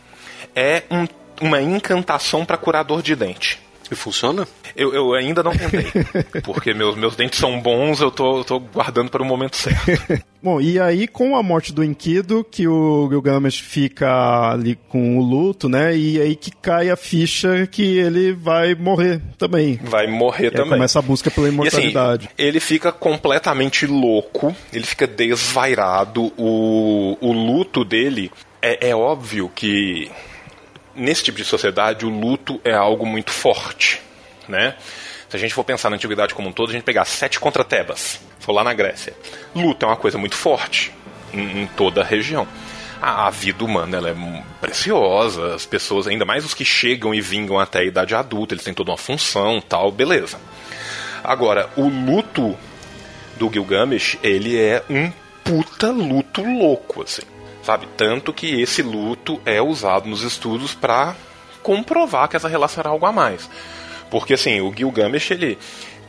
é 0.55 0.83
um, 0.89 1.07
uma 1.41 1.61
encantação 1.61 2.45
para 2.45 2.57
curador 2.57 3.01
de 3.01 3.15
dente. 3.15 3.59
E 3.91 3.95
funciona? 3.95 4.47
Eu, 4.77 4.93
eu 4.93 5.13
ainda 5.15 5.41
não 5.41 5.51
tentei. 5.51 5.91
porque 6.43 6.73
meus, 6.73 6.95
meus 6.95 7.15
dentes 7.15 7.39
são 7.39 7.59
bons, 7.59 7.99
eu 7.99 8.11
tô, 8.11 8.43
tô 8.43 8.59
guardando 8.59 9.09
para 9.09 9.23
o 9.23 9.25
momento 9.25 9.57
certo. 9.57 10.23
Bom, 10.41 10.61
e 10.61 10.79
aí 10.79 11.07
com 11.07 11.35
a 11.35 11.41
morte 11.41 11.73
do 11.73 11.83
Enkidu, 11.83 12.43
que 12.43 12.67
o 12.67 13.09
Gilgamesh 13.09 13.59
fica 13.59 14.51
ali 14.51 14.77
com 14.87 15.17
o 15.17 15.21
luto, 15.21 15.67
né? 15.67 15.97
E 15.97 16.21
aí 16.21 16.35
que 16.35 16.51
cai 16.51 16.91
a 16.91 16.95
ficha 16.95 17.65
que 17.65 17.97
ele 17.97 18.33
vai 18.33 18.75
morrer 18.75 19.19
também. 19.37 19.79
Vai 19.83 20.05
morrer 20.05 20.47
e 20.47 20.51
também. 20.51 20.69
começa 20.73 20.99
a 20.99 21.01
busca 21.01 21.31
pela 21.31 21.49
imortalidade. 21.49 22.25
E, 22.25 22.27
assim, 22.27 22.47
ele 22.47 22.59
fica 22.59 22.91
completamente 22.91 23.87
louco, 23.87 24.55
ele 24.71 24.85
fica 24.85 25.07
desvairado. 25.07 26.31
O, 26.37 27.17
o 27.19 27.31
luto 27.33 27.83
dele 27.83 28.31
é, 28.61 28.89
é 28.89 28.95
óbvio 28.95 29.51
que 29.53 30.09
nesse 30.97 31.23
tipo 31.23 31.37
de 31.37 31.45
sociedade, 31.45 32.05
o 32.05 32.09
luto 32.09 32.59
é 32.63 32.73
algo 32.73 33.05
muito 33.05 33.31
forte, 33.31 34.01
né? 34.47 34.75
Se 35.29 35.35
a 35.35 35.39
gente 35.39 35.53
for 35.53 35.63
pensar 35.63 35.89
na 35.89 35.95
antiguidade 35.95 36.33
como 36.33 36.49
um 36.49 36.51
todo, 36.51 36.69
a 36.69 36.73
gente 36.73 36.83
pegar 36.83 37.05
sete 37.05 37.39
contra 37.39 37.63
Tebas, 37.63 38.19
for 38.39 38.53
lá 38.53 38.63
na 38.63 38.73
Grécia. 38.73 39.13
Luta 39.53 39.85
é 39.85 39.89
uma 39.89 39.97
coisa 39.97 40.17
muito 40.17 40.35
forte 40.35 40.93
em, 41.33 41.63
em 41.63 41.67
toda 41.67 42.01
a 42.01 42.03
região. 42.03 42.47
A, 43.01 43.27
a, 43.27 43.29
vida 43.29 43.63
humana 43.63 43.97
ela 43.97 44.09
é 44.09 44.15
preciosa, 44.59 45.53
as 45.53 45.65
pessoas, 45.65 46.07
ainda 46.07 46.25
mais 46.25 46.45
os 46.45 46.53
que 46.53 46.65
chegam 46.65 47.13
e 47.13 47.21
vingam 47.21 47.59
até 47.59 47.79
a 47.79 47.83
idade 47.83 48.15
adulta, 48.15 48.53
eles 48.53 48.63
têm 48.63 48.73
toda 48.73 48.91
uma 48.91 48.97
função 48.97 49.61
tal, 49.61 49.91
beleza. 49.91 50.39
Agora, 51.23 51.69
o 51.75 51.87
luto 51.87 52.57
do 53.35 53.51
Gilgamesh, 53.51 54.17
ele 54.23 54.57
é 54.57 54.83
um 54.89 55.11
puta 55.43 55.91
luto 55.91 56.41
louco, 56.41 57.03
assim. 57.03 57.23
Sabe? 57.61 57.87
Tanto 57.97 58.31
que 58.31 58.61
esse 58.61 58.81
luto 58.81 59.41
é 59.45 59.61
usado 59.61 60.07
nos 60.07 60.23
estudos 60.23 60.73
para 60.73 61.15
comprovar 61.61 62.29
que 62.29 62.37
essa 62.37 62.47
relação 62.47 62.81
era 62.81 62.89
algo 62.89 63.05
a 63.05 63.11
mais. 63.11 63.49
Porque 64.09 64.33
assim, 64.33 64.61
o 64.61 64.73
Gilgamesh, 64.75 65.31
ele 65.31 65.57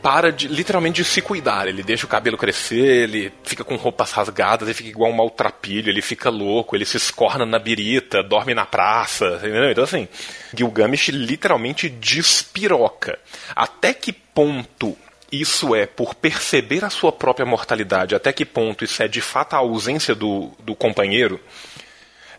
para 0.01 0.31
de, 0.31 0.47
literalmente 0.47 1.01
de 1.01 1.07
se 1.07 1.21
cuidar. 1.21 1.67
Ele 1.67 1.83
deixa 1.83 2.05
o 2.05 2.09
cabelo 2.09 2.37
crescer, 2.37 3.03
ele 3.03 3.31
fica 3.43 3.63
com 3.63 3.75
roupas 3.75 4.11
rasgadas, 4.11 4.67
ele 4.67 4.75
fica 4.75 4.89
igual 4.89 5.11
um 5.11 5.15
maltrapilho, 5.15 5.89
ele 5.89 6.01
fica 6.01 6.29
louco, 6.29 6.75
ele 6.75 6.85
se 6.85 6.97
escorna 6.97 7.45
na 7.45 7.59
birita, 7.59 8.23
dorme 8.23 8.53
na 8.53 8.65
praça, 8.65 9.37
entendeu? 9.37 9.71
Então 9.71 9.83
assim, 9.83 10.07
Gilgamesh 10.55 11.09
literalmente 11.09 11.89
despiroca. 11.89 13.19
Até 13.55 13.93
que 13.93 14.13
ponto 14.13 14.97
isso 15.31 15.75
é 15.75 15.85
por 15.85 16.15
perceber 16.15 16.83
a 16.83 16.89
sua 16.89 17.11
própria 17.11 17.45
mortalidade, 17.45 18.15
até 18.15 18.33
que 18.33 18.45
ponto 18.45 18.83
isso 18.83 19.03
é 19.03 19.07
de 19.07 19.21
fato 19.21 19.53
a 19.53 19.57
ausência 19.57 20.15
do, 20.15 20.51
do 20.59 20.75
companheiro, 20.75 21.39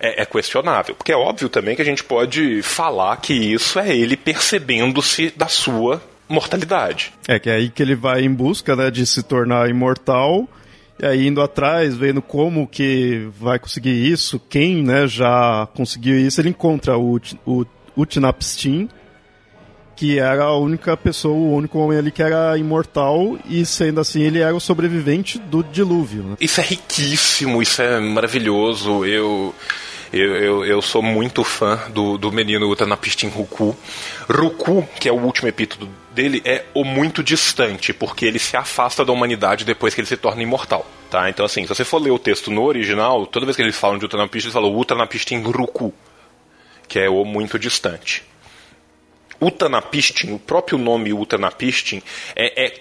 é, 0.01 0.22
é, 0.22 0.26
questionável. 0.26 0.94
Porque 0.94 1.12
é 1.12 1.16
óbvio 1.16 1.48
também 1.48 1.76
que 1.76 1.82
a 1.82 1.84
gente 1.84 2.03
pode 2.03 2.62
falar 2.62 3.16
que 3.18 3.34
isso 3.34 3.78
é 3.78 3.94
ele 3.94 4.16
percebendo-se 4.16 5.32
da 5.36 5.46
sua 5.46 6.03
mortalidade. 6.28 7.12
É 7.28 7.38
que 7.38 7.51
é 7.51 7.55
aí 7.55 7.68
que 7.68 7.82
ele 7.82 7.94
vai 7.94 8.22
em 8.22 8.32
busca 8.32 8.74
né, 8.74 8.90
de 8.90 9.05
se 9.05 9.22
tornar 9.22 9.68
imortal. 9.68 10.48
E 10.98 11.07
aí 11.07 11.26
indo 11.26 11.40
atrás, 11.40 11.96
vendo 11.96 12.20
como 12.20 12.66
que 12.66 13.28
vai 13.38 13.59
conseguir 13.59 14.07
isso, 14.11 14.40
quem 14.48 14.82
né, 14.82 15.07
já 15.07 15.66
conseguiu 15.74 16.18
isso, 16.18 16.40
ele 16.40 16.51
encontra 16.51 16.98
o, 16.98 17.18
o 17.46 17.64
Utnapishtim, 17.96 18.88
que 19.96 20.18
era 20.18 20.44
a 20.44 20.57
única 20.57 20.96
pessoa, 20.96 21.34
o 21.34 21.55
único 21.55 21.78
homem 21.78 21.98
ali 21.98 22.11
que 22.11 22.22
era 22.22 22.57
imortal 22.59 23.38
e 23.48 23.64
sendo 23.64 24.01
assim 24.01 24.22
ele 24.22 24.40
era 24.40 24.55
o 24.55 24.61
sobrevivente 24.61 25.38
do 25.38 25.62
dilúvio. 25.62 26.22
Né? 26.22 26.36
Isso 26.38 26.61
é 26.61 26.64
riquíssimo, 26.64 27.62
isso 27.62 27.80
é 27.80 27.98
maravilhoso. 27.98 29.05
Eu 29.05 29.55
eu, 30.12 30.36
eu, 30.36 30.64
eu, 30.64 30.82
sou 30.82 31.02
muito 31.02 31.44
fã 31.44 31.78
do, 31.90 32.18
do 32.18 32.32
menino 32.32 32.68
Utanapistin 32.68 33.28
Ruku. 33.28 33.76
Ruku, 34.28 34.86
que 34.98 35.08
é 35.08 35.12
o 35.12 35.20
último 35.20 35.48
epíteto 35.48 35.88
dele, 36.12 36.42
é 36.44 36.64
o 36.74 36.84
muito 36.84 37.22
distante, 37.22 37.92
porque 37.92 38.26
ele 38.26 38.38
se 38.38 38.56
afasta 38.56 39.04
da 39.04 39.12
humanidade 39.12 39.64
depois 39.64 39.94
que 39.94 40.00
ele 40.00 40.08
se 40.08 40.16
torna 40.16 40.42
imortal. 40.42 40.84
Tá? 41.08 41.30
Então, 41.30 41.46
assim, 41.46 41.62
se 41.62 41.68
você 41.68 41.84
for 41.84 41.98
ler 41.98 42.11
o 42.11 42.18
texto 42.18 42.50
no 42.50 42.64
original, 42.64 43.26
toda 43.26 43.46
vez 43.46 43.56
que 43.56 43.62
eles 43.62 43.76
falam 43.76 43.98
de 43.98 44.04
Utanapistin, 44.04 44.46
eles 44.46 44.52
falam 44.52 44.76
Utanapistin 44.76 45.42
Ruku, 45.42 45.94
que 46.88 46.98
é 46.98 47.08
o 47.08 47.24
muito 47.24 47.58
distante. 47.58 48.24
Utanapistin, 49.40 50.32
o 50.32 50.38
próprio 50.38 50.76
nome 50.76 51.12
Utanapistin, 51.12 52.02
é, 52.36 52.66
é, 52.66 52.74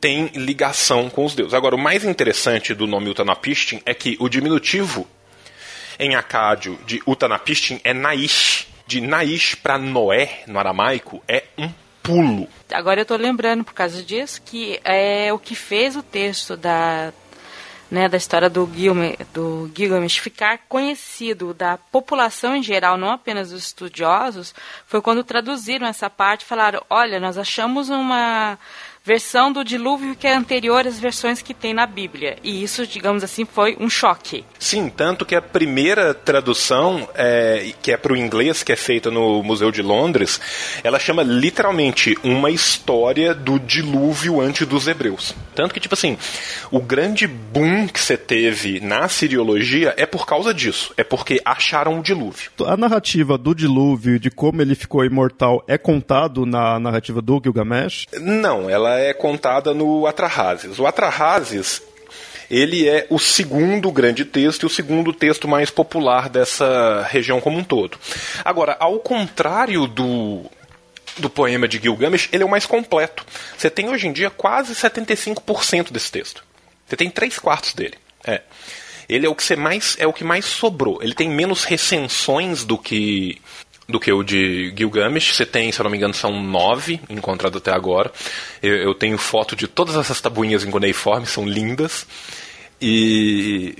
tem 0.00 0.26
ligação 0.34 1.10
com 1.10 1.24
os 1.24 1.34
deuses. 1.34 1.54
Agora, 1.54 1.74
o 1.74 1.78
mais 1.78 2.04
interessante 2.04 2.74
do 2.74 2.86
nome 2.86 3.10
Utanapistin 3.10 3.82
é 3.84 3.92
que 3.92 4.16
o 4.20 4.28
diminutivo 4.28 5.06
em 5.98 6.14
acádio 6.14 6.78
de 6.86 7.02
Utanapistin 7.06 7.80
é 7.84 7.92
Naish. 7.92 8.68
De 8.86 9.00
Naish 9.00 9.54
para 9.54 9.78
Noé, 9.78 10.42
no 10.46 10.58
aramaico, 10.58 11.22
é 11.26 11.44
um 11.56 11.70
pulo. 12.02 12.46
Agora 12.70 13.00
eu 13.00 13.02
estou 13.02 13.16
lembrando, 13.16 13.64
por 13.64 13.72
causa 13.72 14.02
disso, 14.02 14.42
que 14.44 14.78
é 14.84 15.32
o 15.32 15.38
que 15.38 15.54
fez 15.54 15.96
o 15.96 16.02
texto 16.02 16.56
da 16.56 17.12
né, 17.90 18.08
da 18.08 18.16
história 18.16 18.50
do, 18.50 18.68
Gilgamesh, 18.74 19.16
do 19.32 19.70
Gilgamesh 19.74 20.18
ficar 20.18 20.58
conhecido 20.68 21.54
da 21.54 21.78
população 21.78 22.56
em 22.56 22.62
geral, 22.62 22.96
não 22.96 23.10
apenas 23.10 23.50
dos 23.50 23.66
estudiosos, 23.66 24.54
foi 24.86 25.00
quando 25.00 25.22
traduziram 25.22 25.86
essa 25.86 26.10
parte 26.10 26.42
e 26.42 26.46
falaram: 26.46 26.82
olha, 26.90 27.20
nós 27.20 27.38
achamos 27.38 27.90
uma 27.90 28.58
versão 29.04 29.52
do 29.52 29.62
dilúvio 29.62 30.16
que 30.16 30.26
é 30.26 30.34
anterior 30.34 30.86
às 30.86 30.98
versões 30.98 31.42
que 31.42 31.52
tem 31.52 31.74
na 31.74 31.86
Bíblia. 31.86 32.38
E 32.42 32.62
isso, 32.62 32.86
digamos 32.86 33.22
assim, 33.22 33.44
foi 33.44 33.76
um 33.78 33.90
choque. 33.90 34.44
Sim, 34.58 34.88
tanto 34.88 35.26
que 35.26 35.34
a 35.34 35.42
primeira 35.42 36.14
tradução, 36.14 37.06
é, 37.14 37.72
que 37.82 37.92
é 37.92 37.98
para 37.98 38.14
o 38.14 38.16
inglês, 38.16 38.62
que 38.62 38.72
é 38.72 38.76
feita 38.76 39.10
no 39.10 39.42
Museu 39.42 39.70
de 39.70 39.82
Londres, 39.82 40.40
ela 40.82 40.98
chama 40.98 41.22
literalmente 41.22 42.16
uma 42.24 42.50
história 42.50 43.34
do 43.34 43.58
dilúvio 43.58 44.40
antes 44.40 44.66
dos 44.66 44.88
hebreus. 44.88 45.34
Tanto 45.54 45.74
que, 45.74 45.80
tipo 45.80 45.94
assim, 45.94 46.16
o 46.70 46.80
grande 46.80 47.26
boom 47.26 47.86
que 47.86 48.00
você 48.00 48.16
teve 48.16 48.80
na 48.80 49.06
siriologia 49.08 49.92
é 49.98 50.06
por 50.06 50.26
causa 50.26 50.54
disso. 50.54 50.94
É 50.96 51.04
porque 51.04 51.42
acharam 51.44 51.98
o 51.98 52.02
dilúvio. 52.02 52.50
A 52.66 52.76
narrativa 52.76 53.36
do 53.36 53.54
dilúvio 53.54 54.16
e 54.16 54.18
de 54.18 54.30
como 54.30 54.62
ele 54.62 54.74
ficou 54.74 55.04
imortal 55.04 55.62
é 55.68 55.76
contado 55.76 56.46
na 56.46 56.80
narrativa 56.80 57.20
do 57.20 57.40
Gilgamesh? 57.42 58.06
Não, 58.18 58.70
ela 58.70 58.93
é 58.98 59.12
contada 59.12 59.72
no 59.74 60.06
Atrahasis. 60.06 60.78
O 60.78 60.86
Atrahasis 60.86 61.82
ele 62.50 62.88
é 62.88 63.06
o 63.10 63.18
segundo 63.18 63.90
grande 63.90 64.24
texto 64.24 64.62
e 64.62 64.66
o 64.66 64.70
segundo 64.70 65.12
texto 65.12 65.48
mais 65.48 65.70
popular 65.70 66.28
dessa 66.28 67.06
região 67.10 67.40
como 67.40 67.58
um 67.58 67.64
todo. 67.64 67.98
Agora, 68.44 68.76
ao 68.78 68.98
contrário 69.00 69.86
do 69.86 70.44
do 71.16 71.30
poema 71.30 71.68
de 71.68 71.78
Gilgamesh, 71.78 72.28
ele 72.32 72.42
é 72.42 72.46
o 72.46 72.50
mais 72.50 72.66
completo. 72.66 73.24
Você 73.56 73.70
tem 73.70 73.88
hoje 73.88 74.08
em 74.08 74.12
dia 74.12 74.30
quase 74.30 74.74
75% 74.74 75.92
desse 75.92 76.10
texto. 76.10 76.44
Você 76.86 76.96
tem 76.96 77.08
três 77.08 77.38
quartos 77.38 77.72
dele. 77.72 77.94
É. 78.26 78.42
Ele 79.08 79.26
é 79.26 79.28
o 79.28 79.34
que 79.34 79.56
mais 79.56 79.96
é 79.98 80.06
o 80.06 80.12
que 80.12 80.24
mais 80.24 80.44
sobrou. 80.44 81.00
Ele 81.02 81.14
tem 81.14 81.28
menos 81.28 81.64
recensões 81.64 82.64
do 82.64 82.76
que 82.76 83.40
do 83.88 84.00
que 84.00 84.12
o 84.12 84.22
de 84.22 84.72
Gilgamesh. 84.76 85.34
Você 85.34 85.46
tem, 85.46 85.70
se 85.70 85.80
eu 85.80 85.84
não 85.84 85.90
me 85.90 85.96
engano, 85.96 86.14
são 86.14 86.42
nove 86.42 87.00
encontrados 87.08 87.58
até 87.58 87.72
agora. 87.72 88.10
Eu, 88.62 88.74
eu 88.76 88.94
tenho 88.94 89.18
foto 89.18 89.54
de 89.54 89.68
todas 89.68 89.96
essas 89.96 90.20
tabuinhas 90.20 90.64
em 90.64 90.70
cuneiforme, 90.70 91.26
são 91.26 91.46
lindas. 91.46 92.06
E 92.80 93.76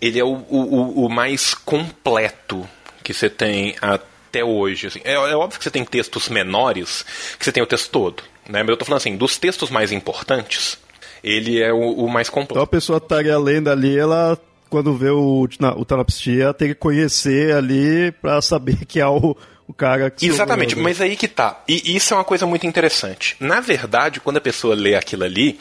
ele 0.00 0.18
é 0.18 0.24
o, 0.24 0.44
o, 0.48 1.06
o 1.06 1.08
mais 1.08 1.54
completo 1.54 2.68
que 3.02 3.14
você 3.14 3.30
tem 3.30 3.76
até 3.80 4.44
hoje. 4.44 4.88
Assim. 4.88 5.00
É, 5.04 5.14
é, 5.14 5.36
óbvio 5.36 5.58
que 5.58 5.64
você 5.64 5.70
tem 5.70 5.84
textos 5.84 6.28
menores, 6.28 7.04
que 7.38 7.44
você 7.44 7.52
tem 7.52 7.62
o 7.62 7.66
texto 7.66 7.90
todo. 7.90 8.22
Né? 8.48 8.62
Mas 8.62 8.68
eu 8.68 8.74
estou 8.74 8.86
falando 8.86 9.00
assim, 9.00 9.16
dos 9.16 9.38
textos 9.38 9.70
mais 9.70 9.92
importantes, 9.92 10.78
ele 11.22 11.62
é 11.62 11.72
o, 11.72 12.04
o 12.04 12.08
mais 12.08 12.28
completo. 12.28 12.54
Então 12.54 12.62
a 12.62 12.66
pessoa 12.66 12.98
estaria 12.98 13.38
lendo 13.38 13.68
ali, 13.68 13.96
ela 13.96 14.38
quando 14.74 14.92
vê 14.92 15.08
o, 15.08 15.46
o 15.76 15.84
Tanapstia, 15.84 16.52
tem 16.52 16.66
que 16.66 16.74
conhecer 16.74 17.54
ali 17.54 18.10
para 18.10 18.42
saber 18.42 18.84
que 18.84 18.98
é 18.98 19.06
o, 19.06 19.36
o 19.68 19.72
cara 19.72 20.10
que 20.10 20.26
Exatamente, 20.26 20.74
mas 20.74 21.00
aí 21.00 21.14
que 21.14 21.28
tá. 21.28 21.62
E 21.68 21.94
isso 21.94 22.12
é 22.12 22.16
uma 22.16 22.24
coisa 22.24 22.44
muito 22.44 22.66
interessante. 22.66 23.36
Na 23.38 23.60
verdade, 23.60 24.18
quando 24.18 24.38
a 24.38 24.40
pessoa 24.40 24.74
lê 24.74 24.96
aquilo 24.96 25.22
ali, 25.22 25.60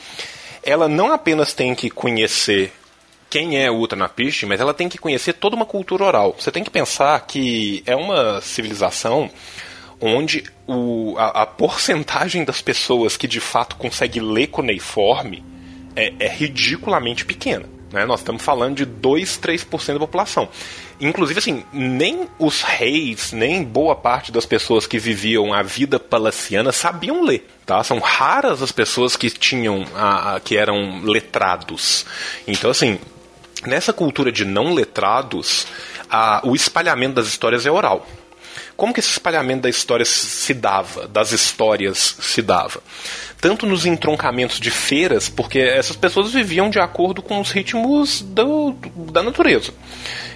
ela 0.64 0.90
não 0.90 1.14
apenas 1.14 1.54
tem 1.54 1.76
que 1.76 1.92
conhecer 1.92 2.74
quem 3.30 3.64
é 3.64 3.70
o 3.70 3.82
Utnapishtim, 3.82 4.48
mas 4.48 4.60
ela 4.60 4.74
tem 4.74 4.90
que 4.90 4.98
conhecer 4.98 5.34
toda 5.34 5.56
uma 5.56 5.66
cultura 5.68 6.06
oral. 6.06 6.36
Você 6.40 6.52
tem 6.52 6.64
que 6.64 6.72
pensar 6.72 7.20
que 7.28 7.84
é 7.86 7.96
uma 7.96 8.42
civilização 8.42 9.30
onde 10.02 10.44
o, 10.66 11.14
a, 11.20 11.44
a 11.44 11.46
porcentagem 11.46 12.44
das 12.44 12.64
pessoas 12.64 13.16
que 13.16 13.28
de 13.28 13.40
fato 13.40 13.76
consegue 13.76 14.20
ler 14.20 14.48
cuneiforme 14.48 15.46
é, 15.96 16.12
é 16.18 16.28
ridiculamente 16.28 17.24
pequena. 17.24 17.72
Né? 17.94 18.06
Nós 18.06 18.22
estamos 18.22 18.42
falando 18.42 18.76
de 18.78 18.86
2, 18.86 19.38
3% 19.38 19.94
da 19.94 20.00
população. 20.00 20.50
Inclusive, 21.00 21.38
assim, 21.38 21.64
nem 21.72 22.28
os 22.40 22.64
reis, 22.64 23.32
nem 23.32 23.64
boa 23.64 23.96
parte 23.96 24.32
das 24.32 24.48
pessoas 24.48 24.88
que 24.88 24.98
viviam 24.98 25.54
a 25.54 25.62
vida 25.62 26.00
palaciana 26.00 26.72
sabiam 26.72 27.24
ler. 27.24 27.48
Tá? 27.68 27.84
São 27.84 28.00
raras 28.00 28.64
as 28.64 28.72
pessoas 28.72 29.16
que 29.16 29.30
tinham, 29.30 29.86
a, 29.96 30.36
a, 30.36 30.40
que 30.40 30.58
eram 30.58 31.02
letrados. 31.04 32.04
Então, 32.48 32.72
assim, 32.72 33.00
nessa 33.68 33.94
cultura 33.94 34.32
de 34.32 34.44
não 34.44 34.74
letrados, 34.74 35.68
a, 36.10 36.42
o 36.44 36.56
espalhamento 36.56 37.14
das 37.14 37.28
histórias 37.28 37.64
é 37.64 37.72
oral. 37.72 38.08
Como 38.84 38.94
que 38.94 39.00
esse 39.00 39.12
espalhamento 39.12 39.62
da 39.62 39.70
história 39.70 40.04
se 40.04 40.54
dava, 40.54 41.08
das 41.08 41.32
histórias 41.32 42.18
se 42.20 42.42
dava? 42.42 42.84
tanto 43.40 43.66
nos 43.66 43.86
entroncamentos 43.86 44.58
de 44.58 44.72
feiras, 44.72 45.28
porque 45.28 45.60
essas 45.60 45.98
pessoas 45.98 46.32
viviam 46.32 46.70
de 46.70 46.80
acordo 46.80 47.22
com 47.22 47.42
os 47.42 47.52
ritmos 47.52 48.22
do, 48.22 48.74
da 49.12 49.22
natureza. 49.22 49.74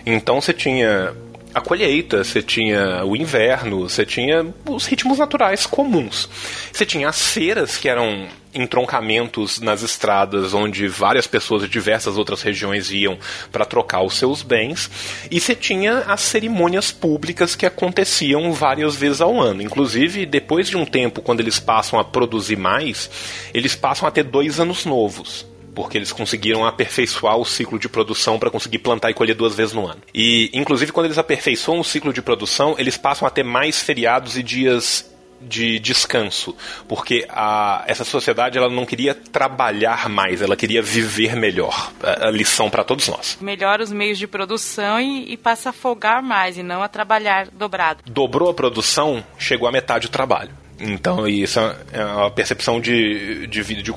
Então 0.05 0.41
você 0.41 0.51
tinha 0.51 1.13
a 1.57 1.61
colheita, 1.61 2.23
você 2.23 2.41
tinha 2.41 3.03
o 3.03 3.15
inverno, 3.15 3.89
você 3.89 4.05
tinha 4.05 4.45
os 4.69 4.85
ritmos 4.85 5.17
naturais 5.17 5.65
comuns. 5.65 6.29
Você 6.71 6.85
tinha 6.85 7.09
as 7.09 7.31
feiras, 7.31 7.77
que 7.77 7.89
eram 7.89 8.27
entroncamentos 8.53 9.59
nas 9.59 9.81
estradas 9.81 10.53
onde 10.53 10.87
várias 10.87 11.25
pessoas 11.25 11.63
de 11.63 11.67
diversas 11.67 12.17
outras 12.17 12.43
regiões 12.43 12.91
iam 12.91 13.17
para 13.51 13.65
trocar 13.65 14.03
os 14.03 14.15
seus 14.15 14.43
bens, 14.43 14.89
e 15.31 15.39
você 15.39 15.55
tinha 15.55 15.99
as 15.99 16.21
cerimônias 16.21 16.91
públicas 16.91 17.55
que 17.55 17.65
aconteciam 17.65 18.53
várias 18.53 18.95
vezes 18.95 19.19
ao 19.19 19.41
ano. 19.41 19.61
Inclusive, 19.61 20.25
depois 20.27 20.69
de 20.69 20.77
um 20.77 20.85
tempo, 20.85 21.21
quando 21.21 21.39
eles 21.39 21.59
passam 21.59 21.99
a 21.99 22.03
produzir 22.03 22.55
mais, 22.55 23.09
eles 23.51 23.75
passam 23.75 24.07
a 24.07 24.11
ter 24.11 24.23
dois 24.23 24.59
anos 24.59 24.85
novos 24.85 25.45
porque 25.77 25.95
eles 25.95 26.11
conseguiram 26.11 26.65
aperfeiçoar 26.65 27.37
o 27.37 27.45
ciclo 27.45 27.77
de 27.77 27.87
produção 27.87 28.39
para 28.39 28.49
conseguir 28.49 28.79
plantar 28.79 29.11
e 29.11 29.13
colher 29.13 29.35
duas 29.35 29.53
vezes 29.53 29.75
no 29.75 29.85
ano. 29.85 30.01
E, 30.11 30.49
inclusive, 30.51 30.91
quando 30.91 31.05
eles 31.05 31.19
aperfeiçoam 31.19 31.81
o 31.81 31.83
ciclo 31.83 32.11
de 32.11 32.19
produção, 32.19 32.73
eles 32.79 32.97
passam 32.97 33.27
a 33.27 33.29
ter 33.29 33.43
mais 33.43 33.79
feriados 33.79 34.35
e 34.35 34.41
dias 34.41 35.07
de 35.39 35.77
descanso, 35.77 36.55
porque 36.87 37.27
a, 37.29 37.83
essa 37.85 38.03
sociedade 38.03 38.57
ela 38.57 38.71
não 38.71 38.87
queria 38.87 39.13
trabalhar 39.13 40.09
mais, 40.09 40.41
ela 40.41 40.55
queria 40.55 40.81
viver 40.81 41.35
melhor. 41.35 41.91
A, 42.01 42.29
a 42.29 42.31
lição 42.31 42.71
para 42.71 42.83
todos 42.83 43.07
nós. 43.07 43.37
Melhora 43.39 43.83
os 43.83 43.91
meios 43.91 44.17
de 44.17 44.25
produção 44.25 44.99
e, 44.99 45.31
e, 45.31 45.37
passa 45.37 45.69
a 45.69 45.73
folgar 45.73 46.23
mais 46.23 46.57
e 46.57 46.63
não 46.63 46.81
a 46.81 46.87
trabalhar 46.87 47.49
dobrado. 47.51 48.01
Dobrou 48.07 48.49
a 48.49 48.53
produção, 48.55 49.23
chegou 49.37 49.67
a 49.67 49.71
metade 49.71 50.07
do 50.07 50.11
trabalho. 50.11 50.49
Então, 50.79 51.27
isso 51.27 51.59
é 51.91 52.03
uma 52.03 52.31
percepção 52.31 52.79
de, 52.79 53.47
de 53.47 53.61
vida, 53.61 53.81
de, 53.81 53.91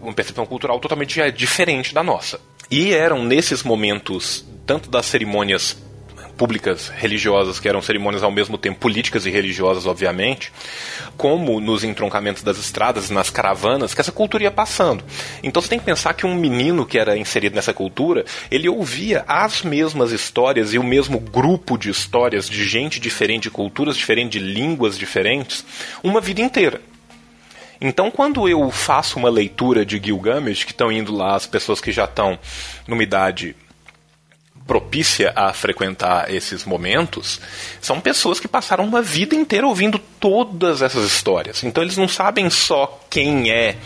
uma 0.00 0.12
percepção 0.12 0.44
cultural 0.44 0.78
totalmente 0.80 1.30
diferente 1.32 1.94
da 1.94 2.02
nossa. 2.02 2.40
E 2.70 2.92
eram 2.92 3.24
nesses 3.24 3.62
momentos, 3.62 4.44
tanto 4.66 4.90
das 4.90 5.06
cerimônias 5.06 5.76
públicas 6.36 6.88
religiosas, 6.88 7.58
que 7.58 7.68
eram 7.68 7.80
cerimônias 7.80 8.22
ao 8.22 8.30
mesmo 8.30 8.58
tempo 8.58 8.78
políticas 8.78 9.26
e 9.26 9.30
religiosas, 9.30 9.86
obviamente, 9.86 10.52
como 11.16 11.60
nos 11.60 11.82
entroncamentos 11.82 12.42
das 12.42 12.58
estradas, 12.58 13.10
nas 13.10 13.30
caravanas, 13.30 13.94
que 13.94 14.00
essa 14.00 14.12
cultura 14.12 14.44
ia 14.44 14.50
passando. 14.50 15.02
Então 15.42 15.62
você 15.62 15.68
tem 15.68 15.78
que 15.78 15.84
pensar 15.84 16.14
que 16.14 16.26
um 16.26 16.34
menino 16.34 16.84
que 16.86 16.98
era 16.98 17.16
inserido 17.16 17.54
nessa 17.54 17.72
cultura, 17.72 18.24
ele 18.50 18.68
ouvia 18.68 19.24
as 19.26 19.62
mesmas 19.62 20.12
histórias 20.12 20.74
e 20.74 20.78
o 20.78 20.84
mesmo 20.84 21.18
grupo 21.18 21.78
de 21.78 21.90
histórias 21.90 22.48
de 22.48 22.64
gente 22.64 23.00
diferente, 23.00 23.44
de 23.44 23.50
culturas 23.50 23.96
diferentes, 23.96 24.40
de 24.40 24.46
línguas 24.46 24.98
diferentes, 24.98 25.64
uma 26.02 26.20
vida 26.20 26.40
inteira. 26.40 26.80
Então, 27.80 28.10
quando 28.10 28.48
eu 28.48 28.70
faço 28.70 29.18
uma 29.18 29.28
leitura 29.28 29.84
de 29.84 30.00
Gilgamesh, 30.02 30.64
que 30.64 30.72
estão 30.72 30.90
indo 30.90 31.14
lá 31.14 31.34
as 31.36 31.46
pessoas 31.46 31.80
que 31.80 31.92
já 31.92 32.04
estão 32.04 32.38
numa 32.88 33.02
idade 33.02 33.54
propícia 34.66 35.32
a 35.36 35.52
frequentar 35.52 36.32
esses 36.32 36.64
momentos, 36.64 37.40
são 37.80 38.00
pessoas 38.00 38.40
que 38.40 38.48
passaram 38.48 38.84
uma 38.84 39.00
vida 39.00 39.34
inteira 39.34 39.66
ouvindo 39.66 39.98
todas 40.20 40.82
essas 40.82 41.04
histórias. 41.04 41.62
Então, 41.62 41.82
eles 41.82 41.96
não 41.96 42.08
sabem 42.08 42.50
só 42.50 43.00
quem 43.08 43.50
é 43.50 43.76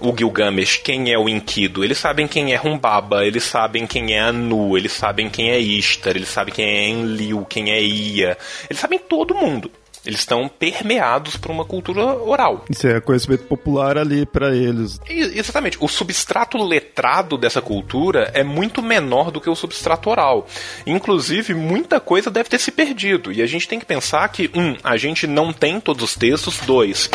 o 0.00 0.16
Gilgamesh, 0.16 0.76
quem 0.76 1.12
é 1.12 1.18
o 1.18 1.28
Enkidu, 1.28 1.82
eles 1.82 1.98
sabem 1.98 2.28
quem 2.28 2.52
é 2.52 2.60
Humbaba, 2.60 3.24
eles 3.24 3.44
sabem 3.44 3.86
quem 3.86 4.14
é 4.14 4.20
Anu, 4.20 4.76
eles 4.76 4.92
sabem 4.92 5.30
quem 5.30 5.50
é 5.50 5.58
Ishtar, 5.58 6.10
eles 6.10 6.28
sabem 6.28 6.54
quem 6.54 6.64
é 6.64 6.88
Enlil, 6.88 7.46
quem 7.48 7.70
é 7.70 7.80
Ia, 7.80 8.36
eles 8.68 8.80
sabem 8.80 8.98
todo 8.98 9.34
mundo. 9.34 9.70
Eles 10.06 10.20
estão 10.20 10.48
permeados 10.48 11.36
por 11.36 11.50
uma 11.50 11.64
cultura 11.64 12.04
oral. 12.04 12.64
Isso 12.68 12.86
é 12.86 13.00
conhecimento 13.00 13.44
popular 13.44 13.96
ali 13.96 14.26
para 14.26 14.54
eles. 14.54 15.00
E, 15.08 15.38
exatamente. 15.38 15.78
O 15.80 15.88
substrato 15.88 16.58
letrado 16.58 17.38
dessa 17.38 17.62
cultura 17.62 18.30
é 18.34 18.44
muito 18.44 18.82
menor 18.82 19.30
do 19.30 19.40
que 19.40 19.48
o 19.48 19.54
substrato 19.54 20.10
oral. 20.10 20.46
Inclusive, 20.86 21.54
muita 21.54 22.00
coisa 22.00 22.30
deve 22.30 22.48
ter 22.48 22.58
se 22.58 22.70
perdido. 22.70 23.32
E 23.32 23.40
a 23.40 23.46
gente 23.46 23.66
tem 23.66 23.78
que 23.78 23.86
pensar 23.86 24.28
que, 24.28 24.50
um, 24.54 24.76
a 24.84 24.96
gente 24.96 25.26
não 25.26 25.52
tem 25.52 25.80
todos 25.80 26.02
os 26.04 26.14
textos, 26.14 26.58
dois, 26.60 27.08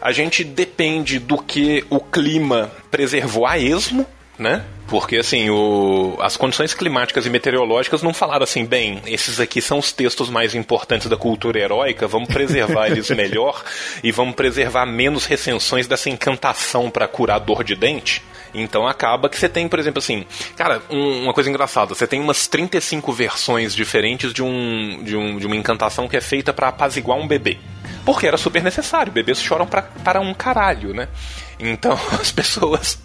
a 0.00 0.12
gente 0.12 0.44
depende 0.44 1.18
do 1.18 1.38
que 1.38 1.84
o 1.90 2.00
clima 2.00 2.70
preservou 2.90 3.46
a 3.46 3.58
esmo, 3.58 4.06
né? 4.38 4.64
Porque, 4.86 5.16
assim, 5.16 5.50
o, 5.50 6.16
as 6.20 6.36
condições 6.36 6.72
climáticas 6.72 7.26
e 7.26 7.30
meteorológicas 7.30 8.02
não 8.02 8.14
falaram 8.14 8.44
assim, 8.44 8.64
bem, 8.64 9.02
esses 9.06 9.38
aqui 9.38 9.60
são 9.60 9.78
os 9.78 9.92
textos 9.92 10.30
mais 10.30 10.54
importantes 10.54 11.08
da 11.08 11.16
cultura 11.16 11.58
heróica, 11.58 12.06
vamos 12.06 12.28
preservar 12.28 12.86
eles 12.90 13.10
melhor 13.10 13.62
e 14.02 14.10
vamos 14.10 14.34
preservar 14.34 14.86
menos 14.86 15.26
recensões 15.26 15.86
dessa 15.86 16.08
encantação 16.08 16.90
para 16.90 17.06
curar 17.06 17.38
dor 17.38 17.62
de 17.62 17.74
dente. 17.74 18.22
Então 18.54 18.86
acaba 18.86 19.28
que 19.28 19.36
você 19.36 19.46
tem, 19.46 19.68
por 19.68 19.78
exemplo, 19.78 19.98
assim, 19.98 20.24
cara, 20.56 20.80
um, 20.88 21.24
uma 21.24 21.34
coisa 21.34 21.50
engraçada, 21.50 21.94
você 21.94 22.06
tem 22.06 22.20
umas 22.20 22.46
35 22.46 23.12
versões 23.12 23.74
diferentes 23.74 24.32
de, 24.32 24.42
um, 24.42 25.02
de, 25.02 25.16
um, 25.16 25.38
de 25.38 25.46
uma 25.46 25.56
encantação 25.56 26.08
que 26.08 26.16
é 26.16 26.20
feita 26.20 26.52
para 26.52 26.68
apaziguar 26.68 27.18
um 27.18 27.26
bebê. 27.26 27.58
Porque 28.06 28.26
era 28.26 28.38
super 28.38 28.62
necessário, 28.62 29.12
bebês 29.12 29.42
choram 29.42 29.66
pra, 29.66 29.82
para 29.82 30.18
um 30.18 30.32
caralho, 30.32 30.94
né? 30.94 31.08
Então 31.58 31.98
as 32.18 32.32
pessoas 32.32 32.98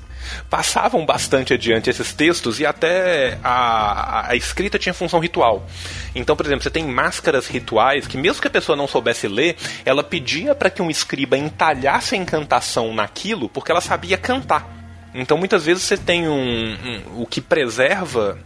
passavam 0.49 1.05
bastante 1.05 1.53
adiante 1.53 1.89
esses 1.89 2.13
textos 2.13 2.59
e 2.59 2.65
até 2.65 3.37
a, 3.43 4.29
a 4.31 4.35
escrita 4.35 4.79
tinha 4.79 4.93
função 4.93 5.19
ritual. 5.19 5.67
Então, 6.15 6.35
por 6.35 6.45
exemplo, 6.45 6.63
você 6.63 6.69
tem 6.69 6.85
máscaras 6.85 7.47
rituais 7.47 8.07
que, 8.07 8.17
mesmo 8.17 8.41
que 8.41 8.47
a 8.47 8.51
pessoa 8.51 8.75
não 8.75 8.87
soubesse 8.87 9.27
ler, 9.27 9.55
ela 9.85 10.03
pedia 10.03 10.53
para 10.55 10.69
que 10.69 10.81
um 10.81 10.89
escriba 10.89 11.37
entalhasse 11.37 12.15
a 12.15 12.17
encantação 12.17 12.93
naquilo 12.93 13.49
porque 13.49 13.71
ela 13.71 13.81
sabia 13.81 14.17
cantar. 14.17 14.67
Então, 15.13 15.37
muitas 15.37 15.65
vezes 15.65 15.83
você 15.83 15.97
tem 15.97 16.27
um, 16.27 16.73
um 16.73 17.21
o 17.21 17.27
que 17.27 17.39
preserva 17.39 18.39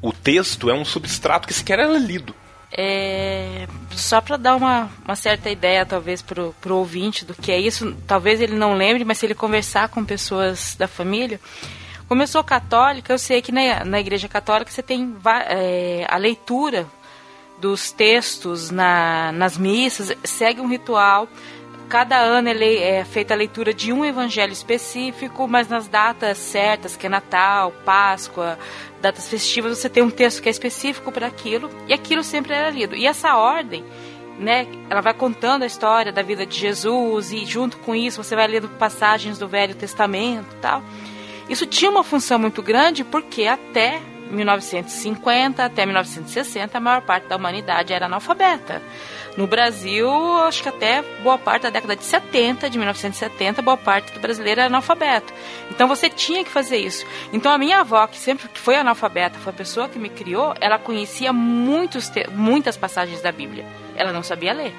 o 0.00 0.12
texto 0.12 0.70
é 0.70 0.74
um 0.74 0.84
substrato 0.84 1.48
que 1.48 1.54
sequer 1.54 1.78
era 1.78 1.98
lido. 1.98 2.34
É, 2.78 3.66
só 3.92 4.20
para 4.20 4.36
dar 4.36 4.54
uma, 4.54 4.90
uma, 5.02 5.16
certa 5.16 5.48
ideia, 5.48 5.86
talvez, 5.86 6.20
para 6.20 6.42
o 6.42 6.54
ouvinte 6.76 7.24
do 7.24 7.34
que 7.34 7.50
é 7.50 7.58
isso, 7.58 7.96
talvez 8.06 8.38
ele 8.38 8.54
não 8.54 8.74
lembre, 8.74 9.02
mas 9.02 9.16
se 9.16 9.24
ele 9.24 9.34
conversar 9.34 9.88
com 9.88 10.04
pessoas 10.04 10.74
da 10.74 10.86
família. 10.86 11.40
Como 12.06 12.22
eu 12.22 12.26
sou 12.26 12.44
católica, 12.44 13.12
eu 13.14 13.18
sei 13.18 13.40
que 13.40 13.50
na, 13.50 13.82
na 13.84 13.98
Igreja 13.98 14.28
Católica 14.28 14.70
você 14.70 14.82
tem 14.82 15.16
é, 15.48 16.06
a 16.06 16.18
leitura 16.18 16.86
dos 17.58 17.90
textos 17.90 18.70
na, 18.70 19.32
nas 19.32 19.56
missas, 19.56 20.12
segue 20.22 20.60
um 20.60 20.68
ritual. 20.68 21.26
Cada 21.88 22.18
ano 22.18 22.48
é 22.48 23.04
feita 23.04 23.32
a 23.32 23.36
leitura 23.36 23.72
de 23.72 23.92
um 23.92 24.04
evangelho 24.04 24.52
específico, 24.52 25.46
mas 25.48 25.68
nas 25.68 25.88
datas 25.88 26.36
certas, 26.36 26.96
que 26.96 27.06
é 27.06 27.08
Natal, 27.08 27.72
Páscoa, 27.84 28.58
datas 29.06 29.28
festivas, 29.28 29.78
você 29.78 29.88
tem 29.88 30.02
um 30.02 30.10
texto 30.10 30.42
que 30.42 30.48
é 30.48 30.50
específico 30.50 31.12
para 31.12 31.28
aquilo, 31.28 31.70
e 31.86 31.92
aquilo 31.92 32.24
sempre 32.24 32.52
era 32.52 32.70
lido. 32.70 32.96
E 32.96 33.06
essa 33.06 33.36
ordem, 33.36 33.84
né, 34.36 34.66
ela 34.90 35.00
vai 35.00 35.14
contando 35.14 35.62
a 35.62 35.66
história 35.66 36.12
da 36.12 36.22
vida 36.22 36.44
de 36.44 36.58
Jesus, 36.58 37.30
e 37.30 37.46
junto 37.46 37.76
com 37.78 37.94
isso 37.94 38.22
você 38.22 38.34
vai 38.34 38.48
lendo 38.48 38.68
passagens 38.68 39.38
do 39.38 39.46
Velho 39.46 39.76
Testamento 39.76 40.56
tal. 40.60 40.82
Isso 41.48 41.66
tinha 41.66 41.88
uma 41.88 42.02
função 42.02 42.36
muito 42.36 42.60
grande 42.60 43.04
porque 43.04 43.46
até 43.46 44.00
1950 44.28 45.64
até 45.64 45.86
1960 45.86 46.76
a 46.76 46.80
maior 46.80 47.02
parte 47.02 47.28
da 47.28 47.36
humanidade 47.36 47.92
era 47.92 48.06
analfabeta. 48.06 48.82
No 49.36 49.46
Brasil, 49.46 50.08
acho 50.44 50.62
que 50.62 50.68
até 50.68 51.02
boa 51.22 51.36
parte 51.36 51.62
da 51.62 51.70
década 51.70 51.94
de 51.94 52.04
70, 52.04 52.70
de 52.70 52.78
1970, 52.78 53.60
boa 53.60 53.76
parte 53.76 54.12
do 54.12 54.20
brasileiro 54.20 54.60
era 54.60 54.68
analfabeto. 54.68 55.32
Então 55.70 55.86
você 55.86 56.08
tinha 56.08 56.42
que 56.42 56.50
fazer 56.50 56.78
isso. 56.78 57.04
Então 57.32 57.52
a 57.52 57.58
minha 57.58 57.80
avó, 57.80 58.06
que 58.06 58.18
sempre 58.18 58.48
foi 58.54 58.76
analfabeta, 58.76 59.38
foi 59.38 59.52
a 59.52 59.56
pessoa 59.56 59.88
que 59.88 59.98
me 59.98 60.08
criou, 60.08 60.54
ela 60.58 60.78
conhecia 60.78 61.32
muitos 61.32 62.10
muitas 62.32 62.76
passagens 62.78 63.20
da 63.20 63.30
Bíblia. 63.30 63.66
Ela 63.94 64.12
não 64.12 64.22
sabia 64.22 64.54
ler. 64.54 64.74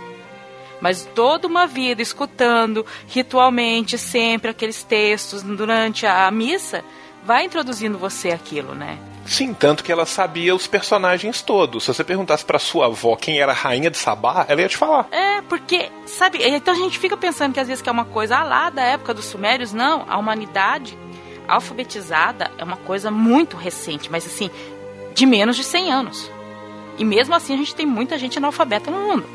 Mas 0.82 1.08
toda 1.16 1.48
uma 1.48 1.68
vida 1.68 2.02
escutando 2.02 2.86
ritualmente 3.08 3.98
sempre 3.98 4.52
aqueles 4.52 4.84
textos 4.84 5.44
durante 5.44 6.06
a 6.06 6.30
missa, 6.32 6.84
vai 7.24 7.46
introduzindo 7.46 7.98
você 7.98 8.32
aquilo, 8.32 8.74
né? 8.74 8.98
Sim, 9.28 9.54
tanto 9.54 9.84
que 9.84 9.92
ela 9.92 10.06
sabia 10.06 10.56
os 10.56 10.68
personagens 10.68 11.42
todos. 11.42 11.84
Se 11.84 11.94
você 11.94 12.04
perguntasse 12.04 12.46
para 12.46 12.58
sua 12.58 12.86
avó 12.86 13.16
quem 13.16 13.40
era 13.40 13.52
a 13.52 13.56
rainha 13.56 13.92
de 13.92 13.98
Sabá, 13.98 14.46
ela 14.48 14.62
ia 14.62 14.70
te 14.70 14.78
falar. 14.78 15.08
É, 15.12 15.42
porque, 15.42 15.92
sabe, 16.06 16.40
então 16.42 16.74
a 16.74 16.78
gente 16.78 16.98
fica 16.98 17.18
pensando 17.18 17.54
que 17.54 17.60
às 17.60 17.68
vezes 17.68 17.82
que 17.82 17.90
é 17.90 17.92
uma 17.92 18.06
coisa 18.06 18.38
ah, 18.38 18.44
lá 18.44 18.70
da 18.70 18.84
época 18.84 19.14
dos 19.14 19.26
sumérios, 19.26 19.74
não, 19.74 20.06
a 20.08 20.18
humanidade 20.18 20.98
alfabetizada 21.48 22.52
é 22.58 22.64
uma 22.64 22.78
coisa 22.78 23.12
muito 23.12 23.58
recente, 23.58 24.10
mas 24.10 24.26
assim, 24.26 24.50
de 25.14 25.26
menos 25.26 25.56
de 25.56 25.64
100 25.64 25.92
anos. 25.92 26.32
E 26.98 27.06
mesmo 27.06 27.36
assim 27.36 27.54
a 27.54 27.58
gente 27.58 27.76
tem 27.76 27.86
muita 27.86 28.18
gente 28.18 28.38
analfabeta 28.38 28.90
no 28.90 29.00
mundo. 29.00 29.26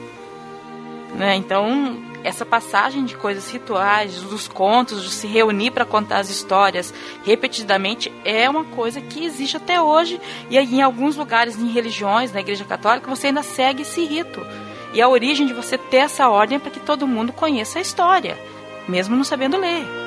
Né? 1.15 1.37
Então, 1.37 2.03
essa 2.25 2.45
passagem 2.45 3.05
de 3.05 3.17
coisas 3.17 3.51
rituais, 3.51 4.15
dos 4.23 4.49
contos, 4.49 5.03
de 5.03 5.11
se 5.11 5.27
reunir 5.27 5.71
para 5.71 5.85
contar 5.85 6.19
as 6.19 6.31
histórias 6.31 6.93
repetidamente, 7.25 8.13
é 8.25 8.49
uma 8.49 8.65
coisa 8.65 9.01
que 9.01 9.25
existe 9.25 9.57
até 9.57 9.81
hoje. 9.81 10.21
E 10.51 10.59
em 10.59 10.83
alguns 10.83 11.17
lugares, 11.17 11.59
em 11.59 11.69
religiões, 11.69 12.33
na 12.33 12.41
Igreja 12.41 12.65
Católica, 12.65 13.09
você 13.09 13.29
ainda 13.29 13.43
segue 13.43 13.83
esse 13.83 14.05
rito. 14.05 14.45
E 14.95 15.01
a 15.01 15.09
origem 15.09 15.47
de 15.47 15.55
você 15.55 15.79
ter 15.79 15.99
essa 15.99 16.29
ordem 16.29 16.57
é 16.57 16.61
para 16.61 16.71
que 16.71 16.81
todo 16.81 17.07
mundo 17.07 17.33
conheça 17.33 17.79
a 17.79 17.83
história, 17.83 18.39
mesmo 18.87 19.17
não 19.17 19.25
sabendo 19.25 19.57
ler. 19.57 20.02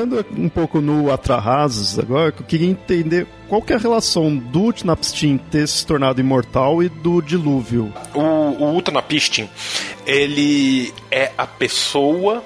Entrando 0.00 0.24
um 0.36 0.48
pouco 0.48 0.80
no 0.80 1.12
Atrahasas 1.12 1.98
agora, 1.98 2.34
eu 2.38 2.44
queria 2.44 2.68
entender 2.68 3.26
qual 3.48 3.60
que 3.60 3.72
é 3.72 3.76
a 3.76 3.78
relação 3.78 4.36
do 4.36 4.66
Utnapishtim 4.66 5.36
ter 5.36 5.66
se 5.66 5.84
tornado 5.84 6.20
imortal 6.20 6.82
e 6.82 6.88
do 6.88 7.20
dilúvio. 7.20 7.92
O, 8.14 8.20
o 8.20 8.76
Utnapishtim, 8.76 9.48
ele 10.06 10.92
é 11.10 11.32
a 11.36 11.46
pessoa 11.46 12.42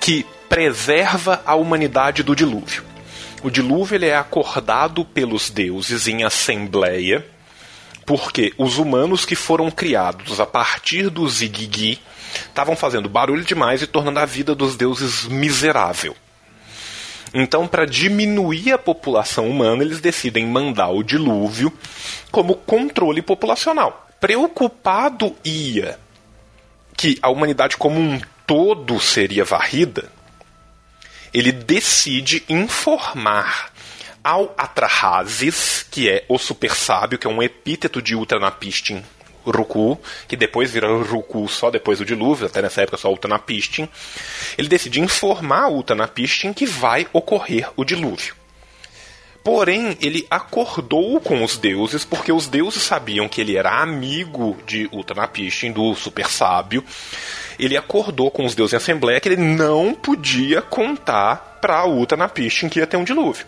que 0.00 0.24
preserva 0.48 1.42
a 1.44 1.54
humanidade 1.54 2.22
do 2.22 2.34
dilúvio. 2.34 2.82
O 3.42 3.50
dilúvio 3.50 3.96
ele 3.96 4.06
é 4.06 4.16
acordado 4.16 5.04
pelos 5.04 5.50
deuses 5.50 6.08
em 6.08 6.24
assembleia, 6.24 7.26
porque 8.04 8.52
os 8.56 8.78
humanos 8.78 9.24
que 9.24 9.34
foram 9.34 9.70
criados 9.70 10.40
a 10.40 10.46
partir 10.46 11.10
do 11.10 11.28
Zigigi 11.28 12.00
estavam 12.48 12.76
fazendo 12.76 13.08
barulho 13.08 13.44
demais 13.44 13.82
e 13.82 13.86
tornando 13.86 14.20
a 14.20 14.24
vida 14.24 14.54
dos 14.54 14.76
deuses 14.76 15.26
miserável. 15.26 16.16
Então, 17.38 17.68
para 17.68 17.84
diminuir 17.84 18.72
a 18.72 18.78
população 18.78 19.50
humana, 19.50 19.82
eles 19.82 20.00
decidem 20.00 20.46
mandar 20.46 20.88
o 20.88 21.02
dilúvio 21.02 21.70
como 22.30 22.54
controle 22.54 23.20
populacional. 23.20 24.08
Preocupado 24.18 25.36
ia 25.44 25.98
que 26.96 27.18
a 27.20 27.28
humanidade 27.28 27.76
como 27.76 28.00
um 28.00 28.18
todo 28.46 28.98
seria 28.98 29.44
varrida, 29.44 30.10
ele 31.34 31.52
decide 31.52 32.42
informar 32.48 33.70
ao 34.24 34.54
Atrahasis, 34.56 35.84
que 35.90 36.08
é 36.08 36.24
o 36.30 36.38
super 36.38 36.74
sábio, 36.74 37.18
que 37.18 37.26
é 37.26 37.30
um 37.30 37.42
epíteto 37.42 38.00
de 38.00 38.14
Ultranapistin 38.14 39.04
Ruku, 39.50 39.98
que 40.26 40.36
depois 40.36 40.70
vira 40.70 40.88
Ruku 40.88 41.48
só 41.48 41.70
depois 41.70 41.98
do 41.98 42.04
dilúvio, 42.04 42.46
até 42.46 42.60
nessa 42.60 42.82
época 42.82 42.96
só 42.96 43.12
Utanapistin, 43.12 43.88
ele 44.58 44.68
decide 44.68 45.00
informar 45.00 45.68
o 45.68 45.78
Utanapistin 45.78 46.52
que 46.52 46.66
vai 46.66 47.06
ocorrer 47.12 47.70
o 47.76 47.84
dilúvio. 47.84 48.34
Porém, 49.46 49.96
ele 50.00 50.26
acordou 50.28 51.20
com 51.20 51.44
os 51.44 51.56
deuses, 51.56 52.04
porque 52.04 52.32
os 52.32 52.48
deuses 52.48 52.82
sabiam 52.82 53.28
que 53.28 53.40
ele 53.40 53.56
era 53.56 53.80
amigo 53.80 54.56
de 54.66 54.88
Utanapistin, 54.92 55.70
do 55.70 55.94
super 55.94 56.26
sábio. 56.26 56.82
Ele 57.56 57.76
acordou 57.76 58.28
com 58.28 58.44
os 58.44 58.56
deuses 58.56 58.72
em 58.72 58.76
assembleia 58.78 59.20
que 59.20 59.28
ele 59.28 59.36
não 59.36 59.94
podia 59.94 60.60
contar 60.60 61.58
para 61.60 61.86
Utanapistin 61.86 62.68
que 62.68 62.80
ia 62.80 62.88
ter 62.88 62.96
um 62.96 63.04
dilúvio. 63.04 63.46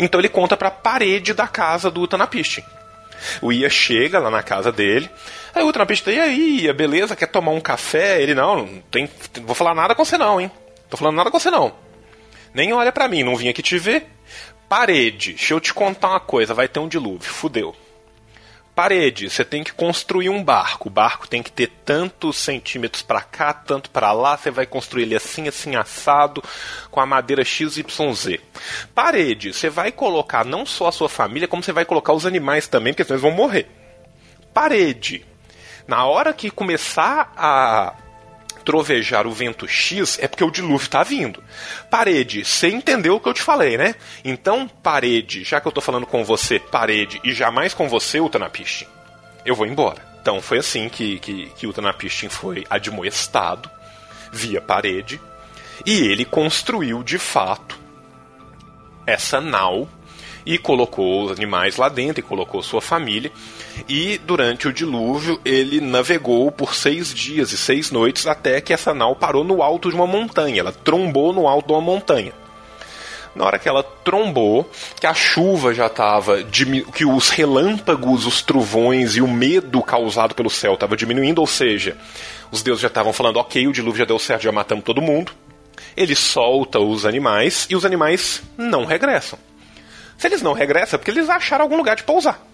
Então 0.00 0.20
ele 0.20 0.28
conta 0.28 0.56
para 0.56 0.66
a 0.66 0.72
parede 0.72 1.32
da 1.32 1.46
casa 1.46 1.88
do 1.88 2.00
Utanapistin. 2.00 2.64
O 3.40 3.52
Ia 3.52 3.68
chega 3.68 4.18
lá 4.18 4.30
na 4.30 4.42
casa 4.42 4.70
dele. 4.70 5.10
Aí 5.54 5.62
o 5.62 5.66
ultrampista, 5.66 6.12
e 6.12 6.18
aí, 6.18 6.60
Ia, 6.62 6.74
beleza? 6.74 7.16
Quer 7.16 7.26
tomar 7.26 7.52
um 7.52 7.60
café? 7.60 8.22
Ele, 8.22 8.34
não, 8.34 8.66
não 8.66 8.80
tem, 8.90 9.08
vou 9.42 9.54
falar 9.54 9.74
nada 9.74 9.94
com 9.94 10.04
você 10.04 10.16
não, 10.16 10.40
hein? 10.40 10.50
Tô 10.88 10.96
falando 10.96 11.16
nada 11.16 11.30
com 11.30 11.38
você 11.38 11.50
não. 11.50 11.72
Nem 12.54 12.72
olha 12.72 12.92
para 12.92 13.08
mim, 13.08 13.22
não 13.22 13.36
vim 13.36 13.48
aqui 13.48 13.62
te 13.62 13.78
ver. 13.78 14.06
Parede, 14.68 15.32
deixa 15.32 15.54
eu 15.54 15.60
te 15.60 15.74
contar 15.74 16.10
uma 16.10 16.20
coisa, 16.20 16.54
vai 16.54 16.68
ter 16.68 16.80
um 16.80 16.88
dilúvio, 16.88 17.28
fudeu 17.32 17.74
parede, 18.80 19.28
você 19.28 19.44
tem 19.44 19.62
que 19.62 19.74
construir 19.74 20.30
um 20.30 20.42
barco. 20.42 20.88
O 20.88 20.90
barco 20.90 21.28
tem 21.28 21.42
que 21.42 21.52
ter 21.52 21.66
tantos 21.84 22.38
centímetros 22.38 23.02
para 23.02 23.20
cá, 23.20 23.52
tanto 23.52 23.90
para 23.90 24.10
lá. 24.10 24.38
Você 24.38 24.50
vai 24.50 24.64
construir 24.64 25.02
ele 25.02 25.14
assim, 25.14 25.46
assim, 25.46 25.76
assado, 25.76 26.42
com 26.90 26.98
a 26.98 27.04
madeira 27.04 27.44
XYZ. 27.44 28.38
Parede, 28.94 29.52
você 29.52 29.68
vai 29.68 29.92
colocar 29.92 30.46
não 30.46 30.64
só 30.64 30.86
a 30.86 30.92
sua 30.92 31.10
família, 31.10 31.46
como 31.46 31.62
você 31.62 31.72
vai 31.72 31.84
colocar 31.84 32.14
os 32.14 32.24
animais 32.24 32.68
também, 32.68 32.94
porque 32.94 33.04
senão 33.04 33.16
eles 33.16 33.22
vão 33.22 33.32
morrer. 33.32 33.68
Parede, 34.54 35.26
na 35.86 36.06
hora 36.06 36.32
que 36.32 36.50
começar 36.50 37.34
a 37.36 37.92
trovejar 38.64 39.26
o 39.26 39.32
vento 39.32 39.66
X 39.66 40.18
é 40.20 40.28
porque 40.28 40.44
o 40.44 40.50
dilúvio 40.50 40.84
está 40.84 41.02
vindo. 41.02 41.42
Parede, 41.90 42.44
você 42.44 42.68
entendeu 42.68 43.16
o 43.16 43.20
que 43.20 43.28
eu 43.28 43.34
te 43.34 43.42
falei, 43.42 43.76
né? 43.76 43.94
Então, 44.24 44.68
parede, 44.68 45.44
já 45.44 45.60
que 45.60 45.66
eu 45.66 45.70
estou 45.70 45.82
falando 45.82 46.06
com 46.06 46.24
você, 46.24 46.58
parede, 46.58 47.20
e 47.24 47.32
jamais 47.32 47.74
com 47.74 47.88
você, 47.88 48.20
Utanapistin, 48.20 48.86
eu 49.44 49.54
vou 49.54 49.66
embora. 49.66 50.10
Então 50.20 50.40
foi 50.40 50.58
assim 50.58 50.88
que, 50.88 51.18
que, 51.18 51.46
que 51.56 51.66
Utanapistin 51.66 52.28
foi 52.28 52.66
admoestado 52.68 53.70
via 54.30 54.60
parede 54.60 55.20
e 55.84 56.06
ele 56.06 56.24
construiu 56.24 57.02
de 57.02 57.18
fato 57.18 57.78
essa 59.06 59.40
nau 59.40 59.88
e 60.44 60.58
colocou 60.58 61.24
os 61.24 61.32
animais 61.32 61.76
lá 61.76 61.88
dentro 61.88 62.20
e 62.20 62.22
colocou 62.22 62.62
sua 62.62 62.80
família. 62.80 63.32
E 63.88 64.18
durante 64.18 64.68
o 64.68 64.72
dilúvio 64.72 65.40
ele 65.44 65.80
navegou 65.80 66.50
por 66.50 66.74
seis 66.74 67.12
dias 67.14 67.52
e 67.52 67.58
seis 67.58 67.90
noites 67.90 68.26
até 68.26 68.60
que 68.60 68.72
essa 68.72 68.94
nau 68.94 69.16
parou 69.16 69.44
no 69.44 69.62
alto 69.62 69.88
de 69.88 69.94
uma 69.94 70.06
montanha. 70.06 70.60
Ela 70.60 70.72
trombou 70.72 71.32
no 71.32 71.46
alto 71.46 71.66
de 71.66 71.72
uma 71.72 71.80
montanha. 71.80 72.32
Na 73.34 73.44
hora 73.44 73.58
que 73.58 73.68
ela 73.68 73.82
trombou, 73.82 74.68
que 74.98 75.06
a 75.06 75.14
chuva 75.14 75.72
já 75.72 75.86
estava, 75.86 76.42
que 76.42 77.04
os 77.04 77.28
relâmpagos, 77.28 78.26
os 78.26 78.42
trovões 78.42 79.16
e 79.16 79.22
o 79.22 79.28
medo 79.28 79.80
causado 79.82 80.34
pelo 80.34 80.50
céu 80.50 80.74
estava 80.74 80.96
diminuindo, 80.96 81.40
ou 81.40 81.46
seja, 81.46 81.96
os 82.50 82.62
deuses 82.62 82.82
já 82.82 82.88
estavam 82.88 83.12
falando: 83.12 83.36
ok, 83.36 83.68
o 83.68 83.72
dilúvio 83.72 84.00
já 84.00 84.04
deu 84.04 84.18
certo, 84.18 84.42
já 84.42 84.52
matamos 84.52 84.84
todo 84.84 85.00
mundo. 85.00 85.32
Ele 85.96 86.14
solta 86.16 86.80
os 86.80 87.06
animais 87.06 87.66
e 87.70 87.76
os 87.76 87.84
animais 87.84 88.42
não 88.58 88.84
regressam. 88.84 89.38
Se 90.18 90.26
eles 90.26 90.42
não 90.42 90.52
regressam, 90.52 90.96
é 90.96 90.98
porque 90.98 91.10
eles 91.10 91.30
acharam 91.30 91.62
algum 91.62 91.76
lugar 91.76 91.96
de 91.96 92.02
pousar. 92.02 92.49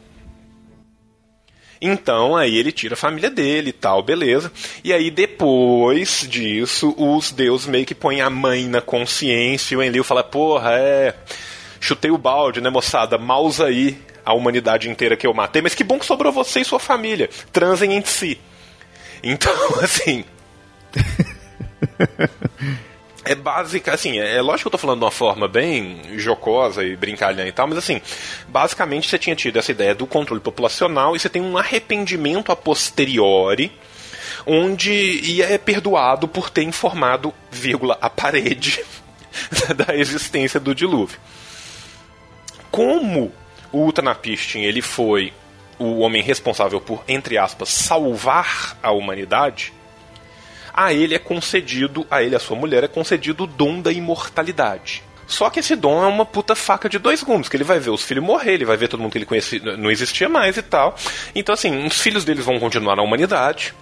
Então 1.80 2.36
aí 2.36 2.56
ele 2.56 2.72
tira 2.72 2.94
a 2.94 2.96
família 2.96 3.30
dele 3.30 3.70
e 3.70 3.72
tal, 3.72 4.02
beleza. 4.02 4.50
E 4.82 4.92
aí 4.92 5.10
depois 5.10 6.26
disso, 6.28 6.94
os 6.96 7.30
deuses 7.32 7.66
meio 7.66 7.86
que 7.86 7.94
põem 7.94 8.20
a 8.20 8.30
mãe 8.30 8.66
na 8.66 8.80
consciência 8.80 9.74
e 9.74 9.76
o 9.76 9.82
Enlil 9.82 10.04
fala: 10.04 10.24
Porra, 10.24 10.72
é. 10.74 11.14
Chutei 11.78 12.10
o 12.10 12.18
balde, 12.18 12.60
né, 12.60 12.70
moçada? 12.70 13.18
Maus 13.18 13.60
aí 13.60 13.98
a 14.24 14.34
humanidade 14.34 14.90
inteira 14.90 15.16
que 15.16 15.26
eu 15.26 15.32
matei, 15.32 15.62
mas 15.62 15.74
que 15.74 15.84
bom 15.84 16.00
que 16.00 16.06
sobrou 16.06 16.32
você 16.32 16.60
e 16.60 16.64
sua 16.64 16.80
família. 16.80 17.30
Transem 17.52 17.94
entre 17.94 18.10
si. 18.10 18.40
Então, 19.22 19.54
assim. 19.80 20.24
é 23.26 23.34
básica, 23.34 23.92
assim, 23.92 24.18
é, 24.18 24.36
é, 24.36 24.40
lógico 24.40 24.62
que 24.62 24.68
eu 24.68 24.78
tô 24.78 24.78
falando 24.78 25.00
de 25.00 25.04
uma 25.04 25.10
forma 25.10 25.48
bem 25.48 26.00
jocosa 26.16 26.84
e 26.84 26.96
brincalhã 26.96 27.46
e 27.46 27.52
tal, 27.52 27.66
mas 27.66 27.78
assim, 27.78 28.00
basicamente 28.48 29.08
você 29.08 29.18
tinha 29.18 29.36
tido 29.36 29.58
essa 29.58 29.70
ideia 29.70 29.94
do 29.94 30.06
controle 30.06 30.40
populacional 30.40 31.14
e 31.14 31.18
você 31.18 31.28
tem 31.28 31.42
um 31.42 31.58
arrependimento 31.58 32.50
a 32.50 32.56
posteriori 32.56 33.72
onde 34.46 35.42
é 35.42 35.58
perdoado 35.58 36.28
por 36.28 36.48
ter 36.50 36.62
informado, 36.62 37.34
vírgula, 37.50 37.98
a 38.00 38.08
parede 38.08 38.82
da 39.74 39.96
existência 39.96 40.60
do 40.60 40.74
dilúvio. 40.74 41.18
Como 42.70 43.32
o 43.72 43.86
Utanapistin 43.86 44.60
ele 44.60 44.80
foi 44.80 45.32
o 45.78 45.98
homem 45.98 46.22
responsável 46.22 46.80
por, 46.80 47.02
entre 47.08 47.36
aspas, 47.36 47.68
salvar 47.68 48.78
a 48.82 48.92
humanidade, 48.92 49.72
a 50.76 50.92
ele 50.92 51.14
é 51.14 51.18
concedido, 51.18 52.06
a 52.10 52.22
ele 52.22 52.36
a 52.36 52.38
sua 52.38 52.56
mulher 52.56 52.84
é 52.84 52.88
concedido 52.88 53.44
o 53.44 53.46
dom 53.46 53.80
da 53.80 53.90
imortalidade. 53.90 55.02
Só 55.26 55.50
que 55.50 55.58
esse 55.58 55.74
dom 55.74 56.04
é 56.04 56.06
uma 56.06 56.24
puta 56.24 56.54
faca 56.54 56.88
de 56.88 56.98
dois 56.98 57.22
gumes, 57.22 57.48
que 57.48 57.56
ele 57.56 57.64
vai 57.64 57.80
ver 57.80 57.90
os 57.90 58.02
filhos 58.02 58.22
morrer, 58.22 58.52
ele 58.52 58.64
vai 58.64 58.76
ver 58.76 58.88
todo 58.88 59.00
mundo 59.00 59.10
que 59.10 59.18
ele 59.18 59.26
conhecia, 59.26 59.58
não 59.76 59.90
existia 59.90 60.28
mais 60.28 60.56
e 60.56 60.62
tal. 60.62 60.94
Então, 61.34 61.52
assim, 61.52 61.86
os 61.86 62.00
filhos 62.00 62.24
deles 62.24 62.44
vão 62.44 62.60
continuar 62.60 62.94
na 62.94 63.02
humanidade 63.02 63.74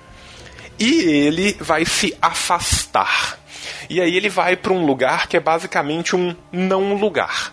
e 0.78 1.02
ele 1.02 1.54
vai 1.60 1.84
se 1.84 2.16
afastar. 2.22 3.38
E 3.90 4.00
aí 4.00 4.16
ele 4.16 4.28
vai 4.28 4.56
para 4.56 4.72
um 4.72 4.86
lugar 4.86 5.26
que 5.26 5.36
é 5.36 5.40
basicamente 5.40 6.16
um 6.16 6.34
não 6.50 6.94
lugar. 6.94 7.52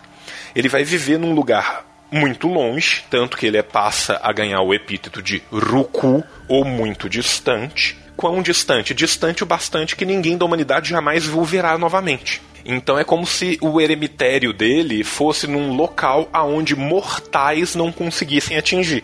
Ele 0.56 0.70
vai 0.70 0.84
viver 0.84 1.18
num 1.18 1.34
lugar 1.34 1.86
muito 2.10 2.48
longe, 2.48 3.04
tanto 3.10 3.38
que 3.38 3.46
ele 3.46 3.62
passa 3.64 4.20
a 4.22 4.32
ganhar 4.32 4.62
o 4.62 4.74
epíteto 4.74 5.22
de 5.22 5.42
Ruku, 5.52 6.24
ou 6.48 6.64
muito 6.64 7.10
distante 7.10 7.98
quão 8.16 8.42
distante? 8.42 8.94
Distante 8.94 9.44
o 9.44 9.46
bastante 9.46 9.96
que 9.96 10.06
ninguém 10.06 10.38
da 10.38 10.46
humanidade 10.46 10.90
jamais 10.90 11.28
o 11.28 11.44
verá 11.44 11.78
novamente. 11.78 12.42
Então 12.64 12.98
é 12.98 13.04
como 13.04 13.26
se 13.26 13.58
o 13.62 13.82
eremitério 13.82 14.54
dele 14.54 15.04
fosse 15.04 15.48
num 15.48 15.74
local 15.74 16.30
aonde 16.32 16.76
mortais 16.76 17.76
não 17.76 17.92
conseguissem 17.92 18.58
atingir. 18.58 19.04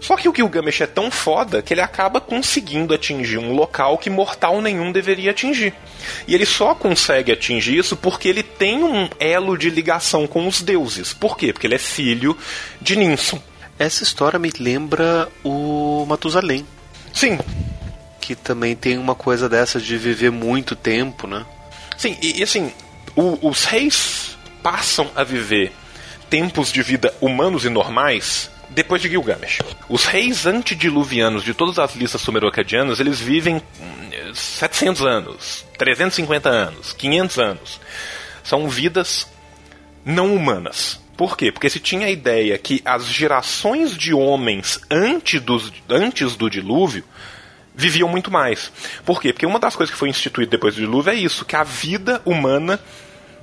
Só 0.00 0.16
que 0.16 0.28
o 0.28 0.34
Gilgamesh 0.34 0.80
é 0.80 0.86
tão 0.86 1.10
foda 1.10 1.60
que 1.60 1.74
ele 1.74 1.80
acaba 1.80 2.20
conseguindo 2.20 2.94
atingir 2.94 3.38
um 3.38 3.52
local 3.52 3.98
que 3.98 4.08
mortal 4.08 4.62
nenhum 4.62 4.92
deveria 4.92 5.32
atingir. 5.32 5.74
E 6.26 6.34
ele 6.34 6.46
só 6.46 6.74
consegue 6.74 7.32
atingir 7.32 7.76
isso 7.76 7.96
porque 7.96 8.28
ele 8.28 8.42
tem 8.42 8.84
um 8.84 9.08
elo 9.18 9.58
de 9.58 9.68
ligação 9.68 10.26
com 10.26 10.46
os 10.46 10.62
deuses. 10.62 11.12
Por 11.12 11.36
quê? 11.36 11.52
Porque 11.52 11.66
ele 11.66 11.74
é 11.74 11.78
filho 11.78 12.36
de 12.80 12.96
Ninsun. 12.96 13.40
Essa 13.78 14.02
história 14.02 14.38
me 14.38 14.50
lembra 14.58 15.28
o 15.44 16.06
Matusalém. 16.08 16.64
Sim, 17.12 17.38
que 18.28 18.36
também 18.36 18.76
tem 18.76 18.98
uma 18.98 19.14
coisa 19.14 19.48
dessa 19.48 19.80
de 19.80 19.96
viver 19.96 20.30
muito 20.30 20.76
tempo, 20.76 21.26
né? 21.26 21.46
Sim, 21.96 22.14
e, 22.20 22.40
e 22.40 22.42
assim, 22.42 22.70
o, 23.16 23.48
os 23.48 23.64
reis 23.64 24.36
passam 24.62 25.10
a 25.16 25.24
viver 25.24 25.72
tempos 26.28 26.70
de 26.70 26.82
vida 26.82 27.14
humanos 27.22 27.64
e 27.64 27.70
normais 27.70 28.50
depois 28.68 29.00
de 29.00 29.08
Gilgamesh. 29.08 29.60
Os 29.88 30.04
reis 30.04 30.44
antediluvianos 30.44 31.42
de 31.42 31.54
todas 31.54 31.78
as 31.78 31.96
listas 31.96 32.20
sumero-acadianas, 32.20 33.00
eles 33.00 33.18
vivem 33.18 33.62
700 34.34 35.06
anos, 35.06 35.64
350 35.78 36.50
anos, 36.50 36.92
500 36.92 37.38
anos. 37.38 37.80
São 38.44 38.68
vidas 38.68 39.26
não 40.04 40.34
humanas. 40.34 41.00
Por 41.16 41.34
quê? 41.34 41.50
Porque 41.50 41.70
se 41.70 41.80
tinha 41.80 42.08
a 42.08 42.10
ideia 42.10 42.58
que 42.58 42.82
as 42.84 43.06
gerações 43.06 43.96
de 43.96 44.12
homens 44.12 44.78
antes, 44.90 45.40
dos, 45.40 45.72
antes 45.88 46.36
do 46.36 46.50
dilúvio 46.50 47.04
viviam 47.78 48.08
muito 48.08 48.28
mais. 48.28 48.72
Por 49.04 49.22
quê? 49.22 49.32
Porque 49.32 49.46
uma 49.46 49.60
das 49.60 49.76
coisas 49.76 49.92
que 49.92 49.98
foi 49.98 50.08
instituída 50.08 50.50
depois 50.50 50.74
do 50.74 50.80
dilúvio 50.80 51.12
é 51.12 51.14
isso, 51.14 51.44
que 51.44 51.54
a 51.54 51.62
vida 51.62 52.20
humana 52.26 52.80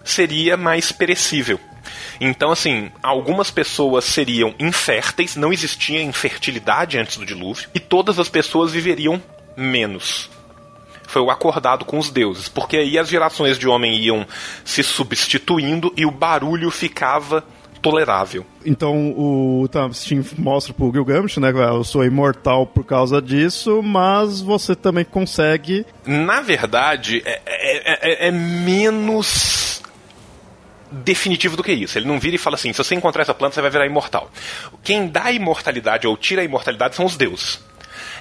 seria 0.04 0.58
mais 0.58 0.92
perecível. 0.92 1.58
Então, 2.20 2.52
assim, 2.52 2.92
algumas 3.02 3.50
pessoas 3.50 4.04
seriam 4.04 4.54
inférteis, 4.60 5.38
não 5.38 5.54
existia 5.54 6.02
infertilidade 6.02 6.98
antes 6.98 7.16
do 7.16 7.26
dilúvio, 7.26 7.70
e 7.74 7.80
todas 7.80 8.20
as 8.20 8.28
pessoas 8.28 8.74
viveriam 8.74 9.24
menos. 9.56 10.30
Foi 11.08 11.22
o 11.22 11.32
acordado 11.32 11.86
com 11.86 11.98
os 11.98 12.10
deuses, 12.10 12.50
porque 12.50 12.76
aí 12.76 13.00
as 13.00 13.08
gerações 13.08 13.58
de 13.58 13.68
homem 13.70 13.96
iam 13.96 14.28
se 14.66 14.84
substituindo 14.84 15.94
e 15.96 16.06
o 16.06 16.12
barulho 16.12 16.70
ficava 16.70 17.42
tolerável. 17.86 18.44
Então 18.66 19.14
o 19.16 19.68
Tamstin 19.68 20.26
mostra 20.40 20.74
pro 20.74 20.92
Gilgamesh, 20.92 21.38
né? 21.38 21.52
Eu 21.52 21.84
sou 21.84 22.04
imortal 22.04 22.66
por 22.66 22.84
causa 22.84 23.22
disso, 23.22 23.84
mas 23.84 24.42
você 24.42 24.76
também 24.76 25.06
consegue. 25.06 25.86
Na 26.04 26.42
verdade, 26.42 27.22
é, 27.24 27.42
é, 27.46 28.26
é, 28.26 28.28
é 28.28 28.32
menos 28.32 29.84
definitivo 30.90 31.56
do 31.56 31.64
que 31.64 31.74
isso. 31.74 31.96
Ele 32.00 32.08
não 32.08 32.20
vira 32.20 32.36
e 32.36 32.40
fala 32.40 32.56
assim: 32.56 32.74
se 32.74 32.84
você 32.84 32.96
encontrar 32.96 33.22
essa 33.22 33.36
planta, 33.36 33.54
você 33.54 33.62
vai 33.62 33.70
virar 33.70 33.86
imortal. 33.86 34.32
Quem 34.84 35.08
dá 35.08 35.26
a 35.26 35.32
imortalidade 35.32 36.08
ou 36.08 36.18
tira 36.18 36.42
a 36.42 36.46
imortalidade 36.46 36.96
são 36.96 37.06
os 37.06 37.16
deuses. 37.16 37.64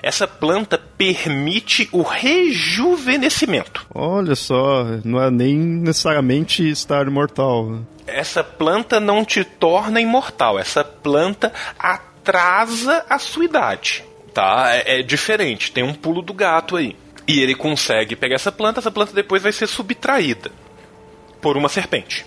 Essa 0.02 0.28
planta 0.28 0.76
permite 0.76 1.88
o 1.90 2.02
rejuvenescimento. 2.02 3.86
Olha 3.94 4.34
só, 4.34 4.84
não 5.02 5.22
é 5.22 5.30
nem 5.30 5.56
necessariamente 5.56 6.68
estar 6.68 7.06
imortal. 7.06 7.80
Essa 8.06 8.44
planta 8.44 9.00
não 9.00 9.24
te 9.24 9.44
torna 9.44 10.00
imortal. 10.00 10.58
Essa 10.58 10.84
planta 10.84 11.52
atrasa 11.78 13.04
a 13.08 13.18
sua 13.18 13.44
idade. 13.44 14.04
Tá? 14.32 14.74
É, 14.74 15.00
é 15.00 15.02
diferente. 15.02 15.72
Tem 15.72 15.82
um 15.82 15.94
pulo 15.94 16.22
do 16.22 16.34
gato 16.34 16.76
aí. 16.76 16.96
E 17.26 17.40
ele 17.40 17.54
consegue 17.54 18.14
pegar 18.14 18.34
essa 18.34 18.52
planta, 18.52 18.80
essa 18.80 18.90
planta 18.90 19.12
depois 19.12 19.42
vai 19.42 19.52
ser 19.52 19.66
subtraída 19.66 20.52
por 21.40 21.56
uma 21.56 21.68
serpente. 21.68 22.26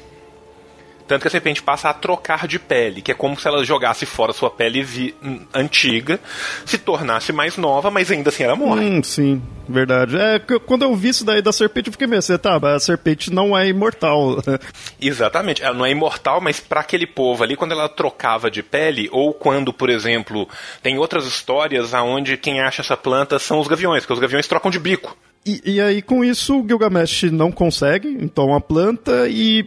Tanto 1.08 1.22
que 1.22 1.28
a 1.28 1.32
serpente 1.32 1.64
passa 1.64 1.90
a 1.90 1.94
trocar 1.94 2.48
de 2.48 2.60
pele, 2.60 3.02
que 3.02 3.12
é 3.12 3.16
como 3.16 3.40
se 3.40 3.48
ela 3.48 3.64
jogasse 3.64 4.06
fora 4.06 4.34
sua 4.34 4.50
pele 4.50 4.84
vi- 4.84 5.16
antiga, 5.54 6.20
se 6.66 6.78
tornasse 6.78 7.32
mais 7.32 7.58
nova, 7.58 7.90
mas 7.90 8.12
ainda 8.12 8.30
assim 8.30 8.44
ela 8.44 8.56
morre. 8.56 8.86
Hum, 8.86 9.02
sim, 9.04 9.42
verdade. 9.68 10.18
É, 10.18 10.40
quando 10.66 10.84
eu 10.84 10.96
vi 10.96 11.10
isso 11.10 11.24
daí 11.26 11.42
da 11.42 11.52
serpente, 11.52 11.88
eu 11.88 11.92
fiquei 11.94 12.08
meio 12.08 12.20
assim, 12.20 12.38
tá, 12.38 12.60
mas 12.60 12.74
a 12.74 12.80
serpente 12.80 13.32
não 13.32 13.58
é 13.58 13.68
imortal. 13.68 14.38
Exatamente. 15.00 15.64
Ela 15.64 15.74
não 15.76 15.86
é 15.86 15.92
imortal, 15.92 16.42
mas 16.42 16.60
para 16.60 16.82
aquele 16.82 17.08
povo 17.08 17.44
ali, 17.44 17.56
quando 17.56 17.72
ela 17.72 17.88
trocava 17.90 18.52
de 18.52 18.62
pele, 18.62 19.10
ou 19.12 19.34
quando, 19.34 19.72
por 19.72 19.90
exemplo, 19.90 20.48
tem 20.84 20.98
outras 20.98 21.26
histórias 21.26 21.94
aonde 21.94 22.38
quem 22.38 22.60
acha 22.62 22.82
essa 22.82 22.98
planta 22.98 23.40
são 23.40 23.60
os 23.60 23.68
gaviões, 23.68 24.04
porque 24.04 24.14
os 24.14 24.20
gaviões 24.20 24.48
trocam 24.48 24.70
de 24.72 24.80
bico. 24.80 25.16
E, 25.46 25.62
e 25.76 25.82
aí, 25.82 26.02
com 26.02 26.26
isso, 26.26 26.60
o 26.60 26.68
Gilgamesh 26.68 27.24
não 27.32 27.52
consegue, 27.52 28.10
então, 28.20 28.54
a 28.54 28.60
planta 28.60 29.30
e 29.30 29.66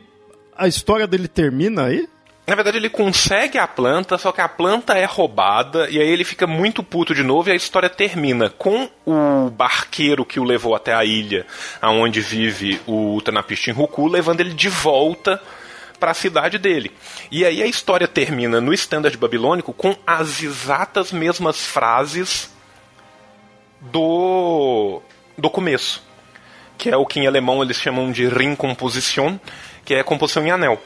a 0.60 0.68
história 0.68 1.06
dele 1.06 1.26
termina 1.26 1.86
aí? 1.86 2.06
Na 2.46 2.54
verdade, 2.54 2.76
ele 2.76 2.90
consegue 2.90 3.58
a 3.58 3.66
planta, 3.66 4.18
só 4.18 4.32
que 4.32 4.40
a 4.40 4.48
planta 4.48 4.98
é 4.98 5.04
roubada, 5.04 5.88
e 5.88 6.00
aí 6.00 6.08
ele 6.08 6.24
fica 6.24 6.46
muito 6.46 6.82
puto 6.82 7.14
de 7.14 7.22
novo, 7.22 7.48
e 7.48 7.52
a 7.52 7.54
história 7.54 7.88
termina 7.88 8.50
com 8.50 8.88
o 9.06 9.48
barqueiro 9.50 10.24
que 10.24 10.40
o 10.40 10.44
levou 10.44 10.74
até 10.74 10.92
a 10.92 11.04
ilha 11.04 11.46
aonde 11.80 12.20
vive 12.20 12.80
o 12.86 13.14
Utnapishtim 13.16 13.70
Ruku, 13.70 14.08
levando 14.08 14.40
ele 14.40 14.52
de 14.52 14.68
volta 14.68 15.40
para 15.98 16.10
a 16.10 16.14
cidade 16.14 16.58
dele. 16.58 16.90
E 17.30 17.44
aí 17.44 17.62
a 17.62 17.66
história 17.66 18.08
termina 18.08 18.60
no 18.60 18.72
standard 18.74 19.16
babilônico 19.16 19.72
com 19.72 19.94
as 20.06 20.42
exatas 20.42 21.12
mesmas 21.12 21.64
frases 21.64 22.50
do 23.80 25.00
do 25.38 25.48
começo, 25.48 26.02
que 26.76 26.90
é 26.90 26.96
o 26.96 27.06
que 27.06 27.20
em 27.20 27.26
alemão 27.26 27.62
eles 27.62 27.76
chamam 27.76 28.10
de 28.10 28.26
Ringkomposition, 28.26 29.38
que 29.90 29.94
é 29.96 30.04
composição 30.04 30.46
em 30.46 30.52
anel, 30.52 30.80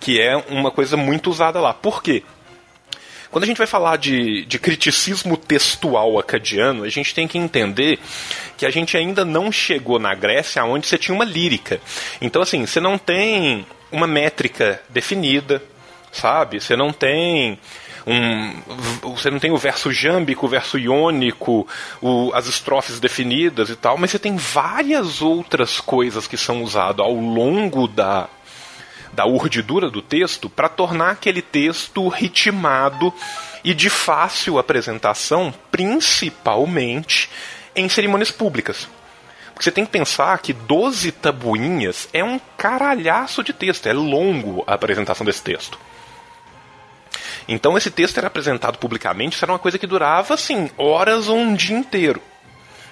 que 0.00 0.18
é 0.18 0.34
uma 0.48 0.70
coisa 0.70 0.96
muito 0.96 1.28
usada 1.28 1.60
lá. 1.60 1.74
Por 1.74 2.02
quê? 2.02 2.22
Quando 3.30 3.44
a 3.44 3.46
gente 3.46 3.58
vai 3.58 3.66
falar 3.66 3.98
de, 3.98 4.46
de 4.46 4.58
criticismo 4.58 5.36
textual 5.36 6.18
acadiano, 6.18 6.82
a 6.82 6.88
gente 6.88 7.14
tem 7.14 7.28
que 7.28 7.36
entender 7.36 7.98
que 8.56 8.64
a 8.64 8.70
gente 8.70 8.96
ainda 8.96 9.22
não 9.22 9.52
chegou 9.52 9.98
na 9.98 10.14
Grécia 10.14 10.64
onde 10.64 10.86
você 10.86 10.96
tinha 10.96 11.14
uma 11.14 11.26
lírica. 11.26 11.78
Então, 12.22 12.40
assim, 12.40 12.64
você 12.64 12.80
não 12.80 12.96
tem 12.96 13.66
uma 13.90 14.06
métrica 14.06 14.80
definida, 14.88 15.62
sabe? 16.10 16.58
Você 16.58 16.74
não 16.74 16.90
tem 16.90 17.58
um, 18.06 19.14
você 19.14 19.30
não 19.30 19.38
tem 19.38 19.52
o 19.52 19.56
verso 19.56 19.92
jâmbico, 19.92 20.46
o 20.46 20.48
verso 20.48 20.78
iônico, 20.78 21.66
o, 22.00 22.32
as 22.34 22.46
estrofes 22.46 22.98
definidas 22.98 23.70
e 23.70 23.76
tal, 23.76 23.96
mas 23.96 24.10
você 24.10 24.18
tem 24.18 24.36
várias 24.36 25.22
outras 25.22 25.80
coisas 25.80 26.26
que 26.26 26.36
são 26.36 26.62
usadas 26.62 27.04
ao 27.04 27.14
longo 27.14 27.86
da, 27.86 28.28
da 29.12 29.26
urdidura 29.26 29.90
do 29.90 30.02
texto 30.02 30.50
para 30.50 30.68
tornar 30.68 31.10
aquele 31.10 31.42
texto 31.42 32.08
ritmado 32.08 33.12
e 33.62 33.72
de 33.74 33.88
fácil 33.88 34.58
apresentação, 34.58 35.54
principalmente 35.70 37.30
em 37.74 37.88
cerimônias 37.88 38.30
públicas. 38.30 38.88
Porque 39.52 39.64
você 39.64 39.70
tem 39.70 39.84
que 39.84 39.92
pensar 39.92 40.36
que 40.38 40.52
12 40.52 41.12
tabuinhas 41.12 42.08
é 42.12 42.24
um 42.24 42.40
caralhaço 42.56 43.44
de 43.44 43.52
texto, 43.52 43.86
é 43.86 43.92
longo 43.92 44.64
a 44.66 44.74
apresentação 44.74 45.24
desse 45.24 45.42
texto. 45.42 45.78
Então 47.48 47.76
esse 47.76 47.90
texto 47.90 48.18
era 48.18 48.26
apresentado 48.26 48.78
publicamente, 48.78 49.36
isso 49.36 49.44
era 49.44 49.52
uma 49.52 49.58
coisa 49.58 49.78
que 49.78 49.86
durava 49.86 50.34
assim, 50.34 50.70
horas 50.76 51.28
ou 51.28 51.36
um 51.36 51.54
dia 51.54 51.76
inteiro. 51.76 52.20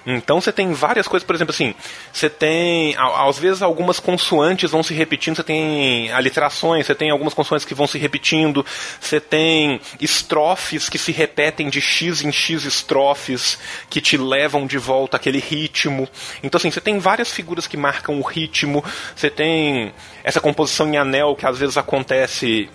Então 0.05 0.41
você 0.41 0.51
tem 0.51 0.73
várias 0.73 1.07
coisas, 1.07 1.25
por 1.25 1.35
exemplo, 1.35 1.53
assim, 1.53 1.75
você 2.11 2.29
tem, 2.29 2.95
às 2.97 3.37
vezes 3.37 3.61
algumas 3.61 3.99
consoantes 3.99 4.71
vão 4.71 4.81
se 4.81 4.93
repetindo, 4.93 5.35
você 5.35 5.43
tem 5.43 6.11
aliterações, 6.11 6.87
você 6.87 6.95
tem 6.95 7.11
algumas 7.11 7.33
consoantes 7.33 7.65
que 7.65 7.75
vão 7.75 7.85
se 7.85 7.99
repetindo, 7.99 8.65
você 8.99 9.19
tem 9.19 9.79
estrofes 9.99 10.89
que 10.89 10.97
se 10.97 11.11
repetem 11.11 11.69
de 11.69 11.79
X 11.79 12.23
em 12.23 12.31
X 12.31 12.65
estrofes, 12.65 13.59
que 13.89 14.01
te 14.01 14.17
levam 14.17 14.65
de 14.65 14.77
volta 14.77 15.17
aquele 15.17 15.39
ritmo. 15.39 16.09
Então 16.41 16.57
assim, 16.57 16.71
você 16.71 16.81
tem 16.81 16.97
várias 16.97 17.31
figuras 17.31 17.67
que 17.67 17.77
marcam 17.77 18.17
o 18.17 18.23
ritmo, 18.23 18.83
você 19.15 19.29
tem 19.29 19.93
essa 20.23 20.41
composição 20.41 20.91
em 20.91 20.97
anel 20.97 21.35
que 21.35 21.45
às 21.45 21.59
vezes 21.59 21.77
acontece 21.77 22.69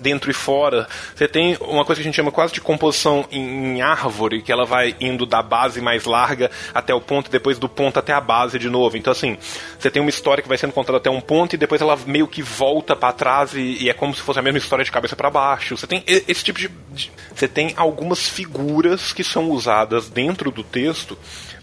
dentro 0.00 0.30
e 0.30 0.34
fora. 0.34 0.88
Você 1.14 1.28
tem 1.28 1.56
uma 1.60 1.84
coisa 1.84 2.00
que 2.00 2.08
a 2.08 2.10
gente 2.10 2.16
chama 2.16 2.32
quase 2.32 2.52
de 2.52 2.60
composição 2.60 3.26
em, 3.30 3.80
árvore, 3.82 4.42
que 4.42 4.50
ela 4.50 4.64
vai 4.64 4.96
indo 5.00 5.26
da 5.26 5.42
base 5.42 5.80
mais 5.80 6.04
larga 6.04 6.50
até 6.74 6.94
o 6.94 7.00
ponto, 7.00 7.30
depois 7.30 7.58
do 7.58 7.68
ponto 7.68 7.98
até 7.98 8.12
a 8.12 8.20
base 8.20 8.58
de 8.58 8.68
novo. 8.68 8.96
Então, 8.96 9.12
assim, 9.12 9.36
você 9.78 9.90
tem 9.90 10.00
uma 10.00 10.10
história 10.10 10.42
que 10.42 10.48
vai 10.48 10.58
sendo 10.58 10.72
contada 10.72 10.98
até 10.98 11.10
um 11.10 11.20
ponto 11.20 11.54
e 11.54 11.58
depois 11.58 11.80
ela 11.80 11.98
meio 12.06 12.26
que 12.26 12.42
volta 12.42 12.96
para 12.96 13.12
trás 13.12 13.54
e, 13.54 13.78
e, 13.80 13.90
é 13.90 13.94
como 13.94 14.14
se 14.14 14.22
fosse 14.22 14.38
a 14.38 14.42
mesma 14.42 14.58
história 14.58 14.84
de 14.84 14.90
cabeça 14.90 15.14
para 15.14 15.30
baixo. 15.30 15.76
Você 15.76 15.86
tem 15.86 16.02
esse 16.06 16.44
tipo 16.44 16.58
de. 16.58 16.70
Você 17.34 17.48
tem 17.48 17.72
algumas 17.76 18.28
figuras 18.28 19.12
que 19.12 19.22
são 19.22 19.50
usadas 19.50 20.08
dentro 20.08 20.50
do 20.50 20.62
texto 20.62 21.16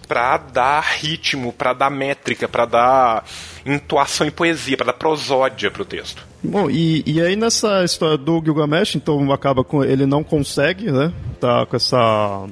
para 0.08 0.38
dar 0.38 0.82
ritmo, 0.82 1.52
para 1.52 1.74
dar 1.74 1.90
métrica, 1.90 2.48
para 2.48 2.66
dar 2.66 3.26
intuação 3.66 4.26
e 4.26 4.32
poesia, 4.32 4.78
para 4.78 4.88
dar 4.88 4.94
prosódia 4.94 5.70
pro 5.70 5.84
texto. 5.86 6.26
Bom, 6.44 6.70
e, 6.70 7.04
e 7.06 7.22
aí 7.22 7.36
nessa 7.36 7.84
história 7.84 8.18
do 8.18 8.42
Gilgamesh, 8.44 8.96
então 8.96 9.32
acaba 9.32 9.64
com 9.64 9.84
ele 9.84 10.06
não 10.06 10.24
consegue, 10.24 10.92
né? 10.92 11.12
Tá 11.40 11.66
com 11.66 11.76
essa 11.76 12.48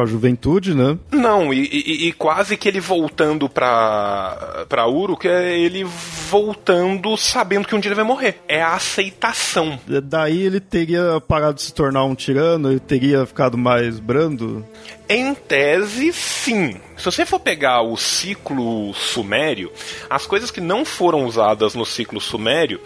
com 0.00 0.02
a 0.02 0.06
juventude, 0.06 0.74
né? 0.74 0.98
Não, 1.12 1.52
e, 1.52 1.68
e, 1.70 2.08
e 2.08 2.12
quase 2.12 2.56
que 2.56 2.66
ele 2.68 2.80
voltando 2.80 3.48
pra, 3.48 4.64
pra 4.68 4.86
Uruk 4.86 5.28
é 5.28 5.58
ele 5.58 5.84
voltando 5.84 7.16
sabendo 7.16 7.68
que 7.68 7.74
um 7.74 7.80
dia 7.80 7.90
ele 7.90 7.96
vai 7.96 8.04
morrer. 8.04 8.40
É 8.48 8.62
a 8.62 8.74
aceitação. 8.74 9.78
Daí 10.02 10.42
ele 10.42 10.58
teria 10.58 11.20
parado 11.20 11.54
de 11.54 11.62
se 11.62 11.74
tornar 11.74 12.04
um 12.04 12.14
tirano, 12.14 12.70
ele 12.70 12.80
teria 12.80 13.26
ficado 13.26 13.58
mais 13.58 13.98
brando? 13.98 14.64
Em 15.08 15.34
tese, 15.34 16.12
sim. 16.12 16.80
Se 16.96 17.04
você 17.04 17.26
for 17.26 17.40
pegar 17.40 17.82
o 17.82 17.96
ciclo 17.96 18.94
sumério, 18.94 19.70
as 20.08 20.26
coisas 20.26 20.50
que 20.50 20.60
não 20.60 20.84
foram 20.84 21.26
usadas 21.26 21.74
no 21.74 21.84
ciclo 21.84 22.20
sumério 22.20 22.80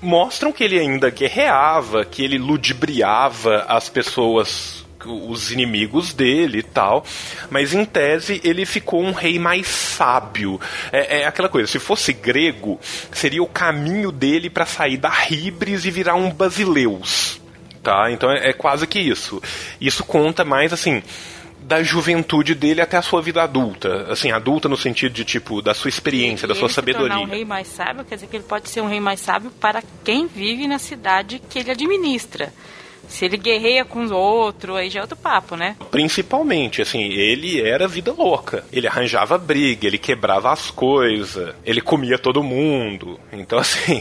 mostram 0.00 0.52
que 0.52 0.64
ele 0.64 0.78
ainda 0.78 1.10
guerreava, 1.10 2.04
que 2.04 2.24
ele 2.24 2.38
ludibriava 2.38 3.66
as 3.68 3.88
pessoas 3.88 4.81
os 5.04 5.50
inimigos 5.50 6.12
dele 6.12 6.58
e 6.58 6.62
tal, 6.62 7.04
mas 7.50 7.74
em 7.74 7.84
tese 7.84 8.40
ele 8.44 8.64
ficou 8.64 9.02
um 9.02 9.12
rei 9.12 9.38
mais 9.38 9.66
sábio. 9.66 10.60
É, 10.90 11.20
é 11.20 11.26
aquela 11.26 11.48
coisa, 11.48 11.70
se 11.70 11.78
fosse 11.78 12.12
grego, 12.12 12.78
seria 13.12 13.42
o 13.42 13.48
caminho 13.48 14.12
dele 14.12 14.50
para 14.50 14.66
sair 14.66 14.96
da 14.96 15.10
Ribres 15.10 15.84
e 15.84 15.90
virar 15.90 16.14
um 16.14 16.30
Basileus. 16.30 17.40
Tá? 17.82 18.10
Então 18.10 18.30
é, 18.30 18.50
é 18.50 18.52
quase 18.52 18.86
que 18.86 19.00
isso. 19.00 19.42
Isso 19.80 20.04
conta 20.04 20.44
mais 20.44 20.72
assim 20.72 21.02
da 21.62 21.82
juventude 21.82 22.54
dele 22.54 22.80
até 22.80 22.96
a 22.96 23.02
sua 23.02 23.22
vida 23.22 23.42
adulta. 23.42 24.10
Assim, 24.10 24.32
adulta 24.32 24.68
no 24.68 24.76
sentido 24.76 25.12
de, 25.12 25.24
tipo, 25.24 25.62
da 25.62 25.72
sua 25.74 25.88
experiência, 25.88 26.44
e 26.44 26.48
da 26.48 26.54
sua 26.54 26.66
ele 26.66 26.74
sabedoria. 26.74 27.08
Se 27.08 27.14
tornar 27.14 27.26
um 27.26 27.30
rei 27.30 27.44
mais 27.44 27.68
sábio, 27.68 28.04
quer 28.04 28.16
dizer 28.16 28.26
que 28.26 28.36
ele 28.36 28.44
pode 28.44 28.68
ser 28.68 28.80
um 28.80 28.88
rei 28.88 29.00
mais 29.00 29.20
sábio 29.20 29.50
para 29.60 29.82
quem 30.04 30.26
vive 30.26 30.66
na 30.66 30.78
cidade 30.78 31.40
que 31.48 31.60
ele 31.60 31.70
administra. 31.70 32.52
Se 33.12 33.26
ele 33.26 33.36
guerreia 33.36 33.84
com 33.84 34.02
os 34.02 34.10
outros, 34.10 34.74
aí 34.74 34.88
já 34.88 35.00
é 35.00 35.02
outro 35.02 35.16
papo, 35.16 35.54
né? 35.54 35.76
Principalmente, 35.90 36.80
assim, 36.80 37.02
ele 37.02 37.60
era 37.60 37.86
vida 37.86 38.10
louca. 38.10 38.64
Ele 38.72 38.88
arranjava 38.88 39.36
briga, 39.36 39.86
ele 39.86 39.98
quebrava 39.98 40.50
as 40.50 40.70
coisas, 40.70 41.54
ele 41.62 41.82
comia 41.82 42.18
todo 42.18 42.42
mundo. 42.42 43.20
Então, 43.30 43.58
assim, 43.60 44.00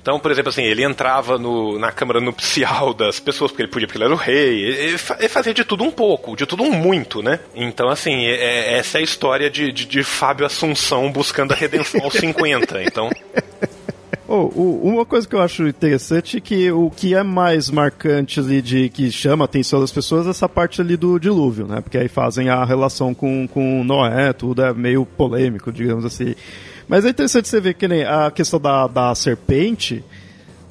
então, 0.00 0.20
por 0.20 0.30
exemplo, 0.30 0.50
assim, 0.50 0.62
ele 0.62 0.84
entrava 0.84 1.38
no, 1.38 1.78
na 1.78 1.90
câmara 1.90 2.20
nupcial 2.20 2.92
das 2.92 3.18
pessoas, 3.18 3.50
porque 3.50 3.62
ele 3.62 3.70
podia, 3.70 3.88
porque 3.88 3.96
ele 3.96 4.04
era 4.04 4.14
o 4.14 4.18
rei. 4.18 4.64
Ele, 4.64 4.96
ele 5.18 5.28
fazia 5.28 5.54
de 5.54 5.64
tudo 5.64 5.82
um 5.82 5.90
pouco, 5.90 6.36
de 6.36 6.44
tudo 6.44 6.62
um 6.62 6.72
muito, 6.72 7.22
né? 7.22 7.40
Então, 7.54 7.88
assim, 7.88 8.26
é, 8.26 8.34
é, 8.34 8.78
essa 8.78 8.98
é 8.98 9.00
a 9.00 9.04
história 9.04 9.48
de, 9.48 9.72
de, 9.72 9.86
de 9.86 10.02
Fábio 10.02 10.44
Assunção 10.44 11.10
buscando 11.10 11.52
a 11.52 11.56
redenção 11.56 12.02
aos 12.02 12.12
50. 12.20 12.82
Então. 12.82 13.10
Oh, 14.32 14.46
uma 14.84 15.04
coisa 15.04 15.26
que 15.26 15.34
eu 15.34 15.42
acho 15.42 15.66
interessante 15.66 16.36
é 16.36 16.40
que 16.40 16.70
o 16.70 16.88
que 16.88 17.16
é 17.16 17.22
mais 17.24 17.68
marcante 17.68 18.38
ali 18.38 18.62
de 18.62 18.88
que 18.88 19.10
chama 19.10 19.42
a 19.42 19.46
atenção 19.46 19.80
das 19.80 19.90
pessoas 19.90 20.24
é 20.24 20.30
essa 20.30 20.48
parte 20.48 20.80
ali 20.80 20.96
do 20.96 21.18
dilúvio, 21.18 21.66
né? 21.66 21.80
Porque 21.80 21.98
aí 21.98 22.06
fazem 22.06 22.48
a 22.48 22.64
relação 22.64 23.12
com, 23.12 23.48
com 23.48 23.82
Noé, 23.82 24.32
tudo 24.32 24.62
é 24.62 24.72
meio 24.72 25.04
polêmico, 25.04 25.72
digamos 25.72 26.04
assim. 26.04 26.36
Mas 26.86 27.04
é 27.04 27.08
interessante 27.08 27.48
você 27.48 27.60
ver 27.60 27.74
que 27.74 27.88
nem 27.88 28.04
a 28.04 28.30
questão 28.30 28.60
da, 28.60 28.86
da 28.86 29.12
serpente 29.16 30.04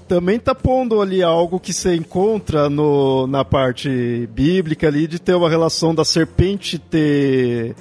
também 0.07 0.39
tá 0.39 0.55
pondo 0.55 1.01
ali 1.01 1.21
algo 1.21 1.59
que 1.59 1.73
você 1.73 1.95
encontra 1.95 2.69
no, 2.69 3.27
na 3.27 3.43
parte 3.43 4.25
bíblica 4.31 4.87
ali 4.87 5.05
de 5.05 5.19
ter 5.19 5.35
uma 5.35 5.49
relação 5.49 5.93
da 5.93 6.05
serpente 6.05 6.79
ter 6.79 7.75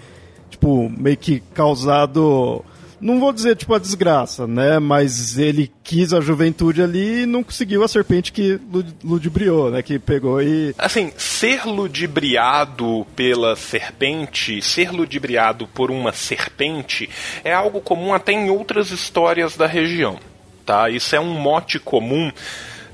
tipo 0.51 0.91
meio 0.91 1.17
que 1.17 1.39
causado 1.55 2.65
não 3.01 3.21
vou 3.21 3.33
dizer 3.33 3.57
tipo 3.57 3.75
a 3.75 3.79
desgraça, 3.79 4.47
né? 4.47 4.79
Mas 4.79 5.39
ele 5.39 5.71
quis 5.83 6.13
a 6.13 6.21
juventude 6.21 6.83
ali 6.83 7.23
e 7.23 7.27
não 7.27 7.43
conseguiu 7.43 7.83
a 7.83 7.89
serpente 7.89 8.33
que 8.33 8.61
ludibriou, 9.03 9.71
né? 9.71 9.83
Que 9.83 9.99
pegou 9.99 10.43
e. 10.43 10.75
Assim, 10.79 11.13
ser 11.17 11.65
ludibriado 11.65 13.07
pela 13.15 13.57
serpente, 13.57 14.61
ser 14.63 14.91
ludibriado 14.91 15.67
por 15.67 15.91
uma 15.91 16.13
serpente, 16.13 17.09
é 17.45 17.53
algo 17.53 17.81
comum 17.81 18.13
até 18.13 18.33
em 18.33 18.51
outras 18.51 18.91
histórias 18.91 19.57
da 19.57 19.67
região. 19.67 20.19
Tá? 20.65 20.91
Isso 20.91 21.17
é 21.17 21.21
um 21.21 21.33
mote 21.33 21.79
comum 21.79 22.31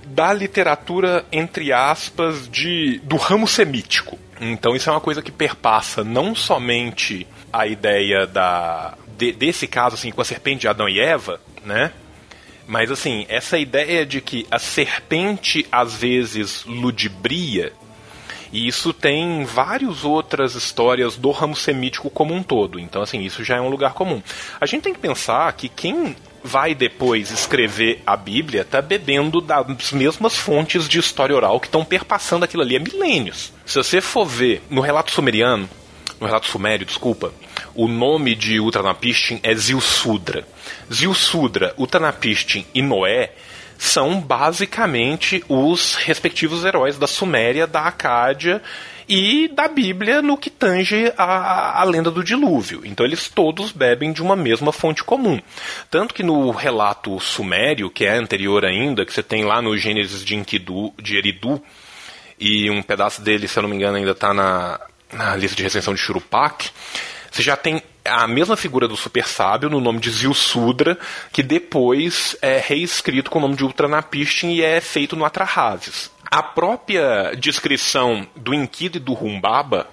da 0.06 0.32
literatura, 0.32 1.24
entre 1.32 1.72
aspas, 1.72 2.48
de, 2.48 3.00
do 3.02 3.16
ramo 3.16 3.48
semítico. 3.48 4.18
Então 4.40 4.76
isso 4.76 4.88
é 4.88 4.92
uma 4.92 5.00
coisa 5.00 5.22
que 5.22 5.32
perpassa 5.32 6.04
não 6.04 6.34
somente 6.34 7.26
a 7.52 7.66
ideia 7.66 8.26
da, 8.26 8.94
de, 9.16 9.32
desse 9.32 9.66
caso 9.66 9.94
assim 9.94 10.10
com 10.10 10.20
a 10.20 10.24
serpente 10.24 10.62
de 10.62 10.68
Adão 10.68 10.88
e 10.88 11.00
Eva, 11.00 11.40
né? 11.64 11.92
Mas 12.66 12.90
assim, 12.90 13.26
essa 13.28 13.58
ideia 13.58 14.06
de 14.06 14.20
que 14.20 14.46
a 14.50 14.58
serpente 14.58 15.66
às 15.70 15.94
vezes 15.94 16.64
ludibria, 16.64 17.72
e 18.52 18.68
isso 18.68 18.92
tem 18.92 19.44
várias 19.44 20.04
outras 20.04 20.54
histórias 20.54 21.16
do 21.16 21.30
ramo 21.32 21.56
semítico 21.56 22.08
como 22.08 22.32
um 22.32 22.42
todo. 22.42 22.78
Então, 22.78 23.02
assim, 23.02 23.20
isso 23.20 23.42
já 23.42 23.56
é 23.56 23.60
um 23.60 23.68
lugar 23.68 23.94
comum. 23.94 24.22
A 24.60 24.64
gente 24.64 24.82
tem 24.82 24.94
que 24.94 25.00
pensar 25.00 25.52
que 25.54 25.68
quem 25.68 26.14
vai 26.44 26.74
depois 26.74 27.30
escrever 27.30 28.00
a 28.06 28.16
Bíblia 28.16 28.60
está 28.60 28.80
bebendo 28.80 29.40
das 29.40 29.90
mesmas 29.92 30.36
fontes 30.36 30.88
de 30.88 31.00
história 31.00 31.34
oral 31.34 31.58
que 31.58 31.66
estão 31.66 31.84
perpassando 31.84 32.44
aquilo 32.44 32.62
ali 32.62 32.76
há 32.76 32.80
milênios. 32.80 33.52
Se 33.66 33.76
você 33.76 34.00
for 34.00 34.24
ver 34.24 34.62
no 34.70 34.80
relato 34.80 35.10
sumeriano, 35.10 35.68
no 36.20 36.26
relato 36.26 36.46
sumério, 36.46 36.86
desculpa, 36.86 37.32
o 37.74 37.88
nome 37.88 38.34
de 38.34 38.60
Utnapishtim 38.60 39.40
é 39.42 39.54
Zilsudra. 39.54 40.46
Zilsudra, 40.92 41.74
Utnapishtim 41.76 42.66
e 42.74 42.82
Noé 42.82 43.32
são 43.76 44.20
basicamente 44.20 45.44
os 45.48 45.94
respectivos 45.96 46.64
heróis 46.64 46.96
da 46.96 47.06
Suméria, 47.06 47.66
da 47.66 47.82
Acádia 47.82 48.62
e 49.08 49.48
da 49.48 49.68
Bíblia 49.68 50.22
no 50.22 50.38
que 50.38 50.48
tange 50.48 51.12
a, 51.18 51.80
a 51.80 51.84
lenda 51.84 52.10
do 52.10 52.24
dilúvio. 52.24 52.82
Então 52.84 53.04
eles 53.04 53.28
todos 53.28 53.72
bebem 53.72 54.12
de 54.12 54.22
uma 54.22 54.36
mesma 54.36 54.72
fonte 54.72 55.04
comum. 55.04 55.40
Tanto 55.90 56.14
que 56.14 56.22
no 56.22 56.50
relato 56.50 57.18
sumério, 57.20 57.90
que 57.90 58.04
é 58.04 58.16
anterior 58.16 58.64
ainda, 58.64 59.04
que 59.04 59.12
você 59.12 59.22
tem 59.22 59.44
lá 59.44 59.60
no 59.60 59.76
Gênesis 59.76 60.24
de 60.24 60.34
Enkidu, 60.34 60.92
de 61.00 61.16
Eridu, 61.16 61.60
e 62.38 62.70
um 62.70 62.82
pedaço 62.82 63.20
dele, 63.20 63.46
se 63.46 63.58
eu 63.58 63.62
não 63.62 63.70
me 63.70 63.76
engano, 63.76 63.96
ainda 63.96 64.10
está 64.10 64.32
na, 64.34 64.80
na 65.12 65.36
lista 65.36 65.56
de 65.56 65.62
recensão 65.62 65.94
de 65.94 66.00
Churupak, 66.00 66.70
você 67.34 67.42
já 67.42 67.56
tem 67.56 67.82
a 68.04 68.28
mesma 68.28 68.56
figura 68.56 68.86
do 68.86 68.96
super 68.96 69.26
sábio 69.26 69.68
no 69.68 69.80
nome 69.80 69.98
de 69.98 70.08
Zilsudra, 70.08 70.96
que 71.32 71.42
depois 71.42 72.36
é 72.40 72.62
reescrito 72.64 73.28
com 73.28 73.40
o 73.40 73.42
nome 73.42 73.56
de 73.56 73.64
Ultranapishtim 73.64 74.50
e 74.52 74.62
é 74.62 74.80
feito 74.80 75.16
no 75.16 75.24
Atrahasis. 75.24 76.12
A 76.30 76.44
própria 76.44 77.34
descrição 77.36 78.24
do 78.36 78.54
Enkidu 78.54 78.98
e 78.98 79.00
do 79.00 79.14
Humbaba 79.14 79.88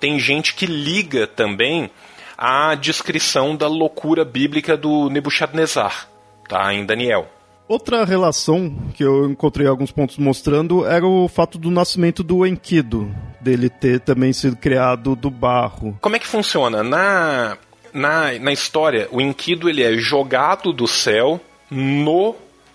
tem 0.00 0.18
gente 0.18 0.54
que 0.54 0.64
liga 0.64 1.26
também 1.26 1.90
à 2.38 2.74
descrição 2.74 3.54
da 3.54 3.68
loucura 3.68 4.24
bíblica 4.24 4.78
do 4.78 5.10
Nebuchadnezzar, 5.10 6.08
tá, 6.48 6.72
em 6.72 6.86
Daniel. 6.86 7.30
Outra 7.70 8.04
relação 8.04 8.76
que 8.94 9.04
eu 9.04 9.30
encontrei 9.30 9.64
alguns 9.64 9.92
pontos 9.92 10.18
mostrando 10.18 10.84
era 10.84 11.06
o 11.06 11.28
fato 11.28 11.56
do 11.56 11.70
nascimento 11.70 12.24
do 12.24 12.44
Enkidu, 12.44 13.08
dele 13.40 13.70
ter 13.70 14.00
também 14.00 14.32
sido 14.32 14.56
criado 14.56 15.14
do 15.14 15.30
barro. 15.30 15.96
Como 16.00 16.16
é 16.16 16.18
que 16.18 16.26
funciona? 16.26 16.82
Na, 16.82 17.56
na, 17.92 18.36
na 18.40 18.52
história, 18.52 19.06
o 19.12 19.20
Enkidu 19.20 19.68
ele 19.68 19.84
é 19.84 19.96
jogado 19.96 20.72
do 20.72 20.88
céu 20.88 21.40
no 21.70 22.34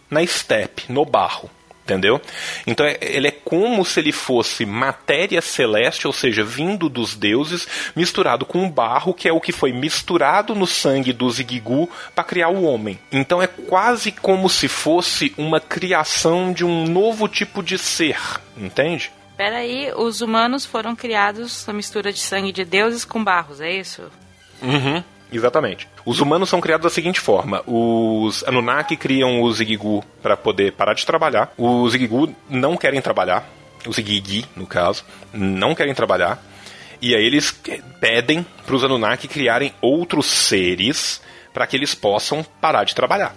na 0.10 0.24
estepe, 0.24 0.84
no 0.88 1.04
barro 1.04 1.50
entendeu? 1.86 2.20
Então 2.66 2.86
é, 2.86 2.98
ele 2.99 3.28
é 3.28 3.32
como 3.32 3.86
se 3.86 3.99
ele 3.99 4.12
fosse 4.12 4.66
matéria 4.66 5.40
celeste, 5.40 6.07
ou 6.07 6.14
seja, 6.14 6.44
vindo 6.44 6.90
dos 6.90 7.16
deuses, 7.16 7.68
misturado 7.95 8.45
com 8.45 8.70
barro, 8.70 9.14
que 9.14 9.30
é 9.30 9.32
o 9.32 9.40
que 9.40 9.52
foi 9.52 9.72
misturado 9.72 10.56
no 10.56 10.66
sangue 10.66 11.14
dos 11.14 11.40
Igigu 11.40 11.88
para 12.16 12.24
criar 12.24 12.49
o 12.49 12.64
homem. 12.64 12.99
Então 13.12 13.41
é 13.41 13.48
quase 13.48 14.12
como 14.12 14.49
se 14.49 14.68
fosse 14.68 15.34
uma 15.38 15.60
criação 15.60 16.52
de 16.52 16.66
um 16.66 16.86
novo 16.86 17.28
tipo 17.28 17.62
de 17.62 17.78
ser, 17.78 18.18
entende? 18.57 19.12
Peraí, 19.38 19.91
os 19.95 20.22
humanos 20.22 20.66
foram 20.66 20.95
criados 20.95 21.68
na 21.68 21.74
mistura 21.74 22.12
de 22.12 22.20
sangue 22.20 22.52
de 22.52 22.66
deuses 22.66 23.06
com 23.06 23.24
barros, 23.24 23.62
é 23.62 23.72
isso? 23.72 24.03
Uhum. 24.62 25.03
Exatamente. 25.32 25.88
Os 26.06 26.20
humanos 26.20 26.50
são 26.50 26.62
criados 26.62 26.84
da 26.84 26.90
seguinte 26.90 27.20
forma: 27.20 27.62
os 27.66 28.44
Anunnaki 28.48 28.96
criam 28.96 29.42
os 29.42 29.60
Igigu 29.60 30.04
para 30.22 30.38
poder 30.38 30.74
parar 30.74 30.94
de 30.94 31.06
trabalhar. 31.06 31.52
Os 31.58 31.94
Igigu 31.96 32.34
não 32.50 32.78
querem 32.78 33.02
trabalhar. 33.02 33.50
Os 33.88 33.98
Igigi, 33.98 34.46
no 34.56 34.66
caso, 34.66 35.04
não 35.34 35.76
querem 35.76 35.94
trabalhar. 35.94 36.44
E 37.02 37.16
aí 37.16 37.24
eles 37.24 37.52
pedem 38.00 38.46
para 38.66 38.76
os 38.76 38.84
Anunnaki 38.84 39.28
criarem 39.28 39.74
outros 39.82 40.26
seres 40.26 41.22
para 41.54 41.68
que 41.68 41.76
eles 41.76 41.94
possam 41.94 42.44
parar 42.60 42.84
de 42.84 42.96
trabalhar. 42.96 43.36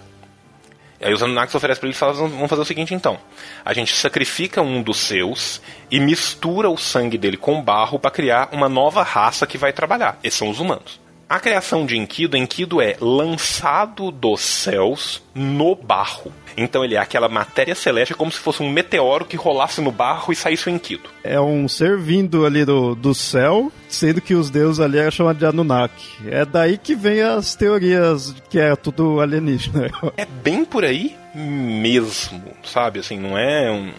E 1.00 1.04
aí 1.04 1.14
os 1.14 1.22
Anunnakis 1.22 1.54
oferecem 1.54 1.80
para 1.80 1.86
eles 1.86 1.98
falam, 1.98 2.28
vamos 2.28 2.48
fazer 2.48 2.62
o 2.62 2.64
seguinte 2.64 2.92
então. 2.92 3.18
A 3.64 3.72
gente 3.72 3.94
sacrifica 3.94 4.60
um 4.60 4.82
dos 4.82 4.96
seus 4.96 5.60
e 5.90 6.00
mistura 6.00 6.68
o 6.68 6.76
sangue 6.76 7.16
dele 7.16 7.36
com 7.36 7.62
barro 7.62 7.98
para 7.98 8.10
criar 8.10 8.48
uma 8.52 8.68
nova 8.68 9.02
raça 9.02 9.46
que 9.46 9.56
vai 9.56 9.72
trabalhar. 9.72 10.18
Esses 10.24 10.38
são 10.38 10.48
os 10.48 10.58
humanos. 10.58 11.00
A 11.28 11.38
criação 11.38 11.84
de 11.84 11.94
Enkidu, 11.94 12.38
Enkidu 12.38 12.80
é 12.80 12.96
lançado 12.98 14.10
dos 14.10 14.40
céus 14.40 15.22
no 15.34 15.74
barro. 15.74 16.32
Então 16.56 16.82
ele 16.82 16.94
é 16.94 16.98
aquela 16.98 17.28
matéria 17.28 17.74
celeste 17.74 18.14
como 18.14 18.32
se 18.32 18.38
fosse 18.38 18.62
um 18.62 18.70
meteoro 18.70 19.26
que 19.26 19.36
rolasse 19.36 19.82
no 19.82 19.92
barro 19.92 20.32
e 20.32 20.36
saísse 20.36 20.68
o 20.68 20.70
Enkidu. 20.70 21.10
É 21.22 21.38
um 21.38 21.68
ser 21.68 21.98
vindo 21.98 22.46
ali 22.46 22.64
do, 22.64 22.94
do 22.94 23.14
céu, 23.14 23.70
sendo 23.90 24.22
que 24.22 24.34
os 24.34 24.48
deuses 24.48 24.80
ali 24.80 24.98
é 24.98 25.10
chamado 25.10 25.38
de 25.38 25.44
Anunnaki. 25.44 26.26
É 26.26 26.46
daí 26.46 26.78
que 26.78 26.94
vem 26.94 27.20
as 27.20 27.54
teorias 27.54 28.34
que 28.48 28.58
é 28.58 28.74
tudo 28.74 29.20
alienígena. 29.20 29.90
É 30.16 30.24
bem 30.24 30.64
por 30.64 30.82
aí 30.82 31.14
mesmo, 31.34 32.42
sabe? 32.64 33.00
Assim, 33.00 33.18
não 33.18 33.36
é 33.36 33.70
um 33.70 33.92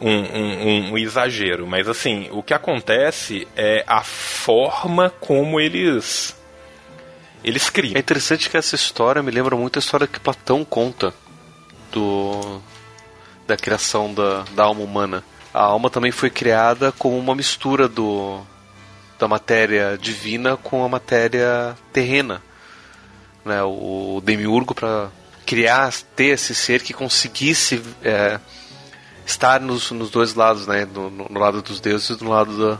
um, 0.00 0.10
um, 0.10 0.92
um, 0.92 0.98
exagero, 0.98 1.66
mas 1.66 1.88
assim, 1.88 2.28
o 2.30 2.42
que 2.42 2.52
acontece 2.52 3.46
é 3.56 3.84
a 3.86 4.02
forma 4.02 5.10
como 5.20 5.60
eles 5.60 6.36
eles 7.42 7.70
criam. 7.70 7.96
É 7.96 8.00
interessante 8.00 8.50
que 8.50 8.56
essa 8.56 8.74
história 8.74 9.22
me 9.22 9.30
lembra 9.30 9.56
muito 9.56 9.78
a 9.78 9.80
história 9.80 10.06
que 10.06 10.18
Platão 10.18 10.64
conta 10.64 11.14
do 11.92 12.60
da 13.46 13.56
criação 13.56 14.12
da, 14.12 14.44
da 14.54 14.64
alma 14.64 14.82
humana. 14.82 15.24
A 15.54 15.62
alma 15.62 15.88
também 15.88 16.10
foi 16.10 16.28
criada 16.28 16.92
como 16.92 17.16
uma 17.16 17.34
mistura 17.34 17.88
do 17.88 18.40
da 19.18 19.26
matéria 19.26 19.96
divina 19.96 20.56
com 20.56 20.84
a 20.84 20.88
matéria 20.88 21.76
terrena. 21.92 22.42
Né? 23.44 23.62
O, 23.62 24.20
demiurgo 24.22 24.74
para 24.74 25.08
criar, 25.46 25.92
ter 26.14 26.34
esse 26.34 26.54
ser 26.54 26.82
que 26.82 26.92
conseguisse 26.92 27.80
é, 28.02 28.38
estar 29.26 29.60
nos, 29.60 29.90
nos 29.90 30.10
dois 30.10 30.34
lados, 30.34 30.66
né? 30.66 30.86
No, 30.86 31.10
no, 31.10 31.38
lado 31.38 31.60
dos 31.60 31.80
deuses 31.80 32.08
e 32.08 32.24
no 32.24 32.30
lado 32.30 32.56
da, 32.56 32.78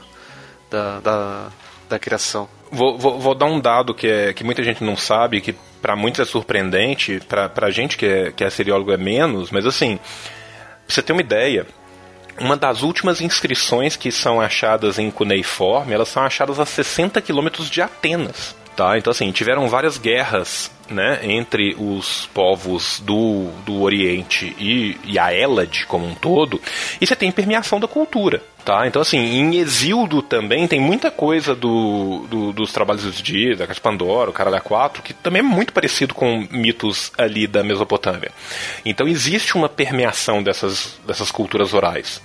da, 0.70 1.00
da, 1.00 1.48
da 1.90 1.98
criação. 1.98 2.48
Vou, 2.70 2.96
vou, 2.96 3.18
vou, 3.18 3.34
dar 3.34 3.46
um 3.46 3.60
dado 3.60 3.94
que, 3.94 4.06
é, 4.06 4.32
que 4.32 4.44
muita 4.44 4.62
gente 4.62 4.82
não 4.82 4.96
sabe, 4.96 5.40
que 5.40 5.54
para 5.82 5.94
muitos 5.96 6.20
é 6.20 6.24
surpreendente, 6.24 7.20
para 7.28 7.66
a 7.66 7.70
gente 7.70 7.96
que 7.96 8.06
é, 8.06 8.32
que 8.32 8.42
é 8.42 8.50
seriólogo 8.50 8.92
é 8.92 8.96
menos, 8.96 9.50
mas 9.50 9.66
assim, 9.66 9.96
pra 9.96 10.94
você 10.94 11.02
ter 11.02 11.12
uma 11.12 11.20
ideia, 11.20 11.66
uma 12.40 12.56
das 12.56 12.82
últimas 12.82 13.20
inscrições 13.20 13.96
que 13.96 14.10
são 14.10 14.40
achadas 14.40 14.98
em 14.98 15.10
cuneiforme, 15.10 15.94
elas 15.94 16.08
são 16.08 16.22
achadas 16.22 16.58
a 16.58 16.66
60 16.66 17.20
quilômetros 17.20 17.70
de 17.70 17.80
Atenas. 17.80 18.54
Tá? 18.76 18.98
Então, 18.98 19.10
assim, 19.10 19.32
tiveram 19.32 19.68
várias 19.68 19.96
guerras 19.96 20.70
né, 20.88 21.20
entre 21.22 21.74
os 21.78 22.26
povos 22.32 23.00
do, 23.00 23.50
do 23.64 23.82
Oriente 23.82 24.54
e, 24.58 24.96
e 25.04 25.18
a 25.18 25.32
Hélade 25.32 25.86
como 25.86 26.06
um 26.06 26.14
todo, 26.14 26.60
e 27.00 27.06
você 27.06 27.16
tem 27.16 27.30
permeação 27.30 27.80
da 27.80 27.88
cultura. 27.88 28.42
Tá? 28.64 28.84
Então, 28.84 29.00
assim, 29.00 29.18
em 29.18 29.58
Exildo 29.58 30.20
também 30.20 30.66
tem 30.66 30.80
muita 30.80 31.08
coisa 31.08 31.54
do, 31.54 32.26
do 32.28 32.52
dos 32.52 32.72
trabalhos 32.72 33.22
de 33.22 33.54
da 33.54 33.64
Casa 33.64 33.80
Pandora, 33.80 34.28
o 34.28 34.32
Caralho 34.32 34.60
4, 34.60 35.04
que 35.04 35.14
também 35.14 35.38
é 35.38 35.42
muito 35.42 35.72
parecido 35.72 36.12
com 36.12 36.44
mitos 36.50 37.12
ali 37.16 37.46
da 37.46 37.62
Mesopotâmia. 37.62 38.32
Então, 38.84 39.06
existe 39.06 39.56
uma 39.56 39.68
permeação 39.68 40.42
dessas, 40.42 40.98
dessas 41.06 41.30
culturas 41.30 41.72
orais. 41.74 42.20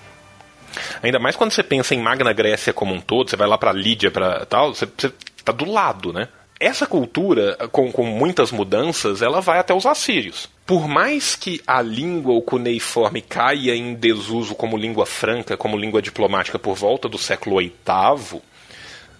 Ainda 1.03 1.19
mais 1.19 1.35
quando 1.35 1.51
você 1.51 1.61
pensa 1.61 1.93
em 1.93 2.01
Magna 2.01 2.33
Grécia 2.33 2.73
como 2.73 2.93
um 2.93 3.01
todo, 3.01 3.29
você 3.29 3.35
vai 3.35 3.47
lá 3.47 3.57
para 3.57 3.71
Lídia, 3.71 4.09
para 4.09 4.43
tal, 4.45 4.73
você, 4.73 4.85
você 4.85 5.11
tá 5.43 5.51
do 5.51 5.65
lado, 5.65 6.11
né? 6.11 6.27
Essa 6.61 6.85
cultura, 6.85 7.57
com, 7.71 7.91
com 7.91 8.05
muitas 8.05 8.51
mudanças, 8.51 9.23
ela 9.23 9.41
vai 9.41 9.57
até 9.57 9.73
os 9.73 9.87
assírios. 9.87 10.47
Por 10.63 10.87
mais 10.87 11.35
que 11.35 11.59
a 11.65 11.81
língua 11.81 12.35
o 12.35 12.41
cuneiforme 12.41 13.19
caia 13.19 13.75
em 13.75 13.95
desuso 13.95 14.53
como 14.53 14.77
língua 14.77 15.07
franca, 15.07 15.57
como 15.57 15.75
língua 15.75 16.03
diplomática 16.03 16.59
por 16.59 16.75
volta 16.75 17.09
do 17.09 17.17
século 17.17 17.57
VIII, 17.57 18.41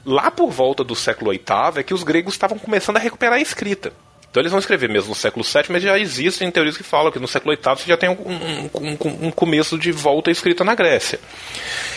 lá 0.06 0.30
por 0.30 0.52
volta 0.52 0.84
do 0.84 0.96
século 0.96 1.32
VIII 1.32 1.80
é 1.80 1.84
que 1.84 1.96
os 1.96 2.04
gregos 2.04 2.36
estavam 2.36 2.60
começando 2.60 2.98
a 2.98 3.00
recuperar 3.00 3.40
a 3.40 3.42
escrita. 3.42 3.92
Então 4.30 4.40
eles 4.40 4.52
vão 4.52 4.60
escrever 4.60 4.88
mesmo 4.88 5.10
no 5.10 5.16
século 5.16 5.44
VII, 5.44 5.64
mas 5.70 5.82
já 5.82 5.98
existem 5.98 6.50
teorias 6.52 6.78
que 6.78 6.84
falam 6.84 7.12
que 7.12 7.20
no 7.20 7.28
século 7.28 7.56
VIII 7.56 7.76
você 7.76 7.88
já 7.88 7.98
tem 7.98 8.10
um, 8.10 8.14
um, 8.14 9.28
um 9.28 9.32
começo 9.32 9.80
de 9.80 9.92
volta 9.92 10.30
escrita 10.30 10.64
na 10.64 10.76
Grécia. 10.76 11.20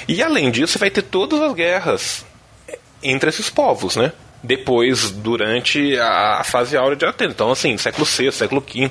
E 0.08 0.22
além 0.22 0.50
disso, 0.50 0.72
você 0.72 0.78
vai 0.78 0.90
ter 0.90 1.02
todas 1.02 1.40
as 1.42 1.52
guerras 1.52 2.24
entre 3.02 3.28
esses 3.28 3.50
povos, 3.50 3.94
né? 3.96 4.10
Depois, 4.44 5.10
durante 5.10 5.98
a 5.98 6.44
fase 6.44 6.76
áurea 6.76 6.96
de 6.96 7.06
Atenas. 7.06 7.34
Então, 7.34 7.50
assim, 7.50 7.76
século 7.78 8.06
VI, 8.06 8.30
século 8.30 8.60
V, 8.60 8.90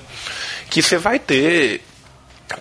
que 0.69 0.81
você 0.81 0.97
vai 0.97 1.19
ter 1.19 1.81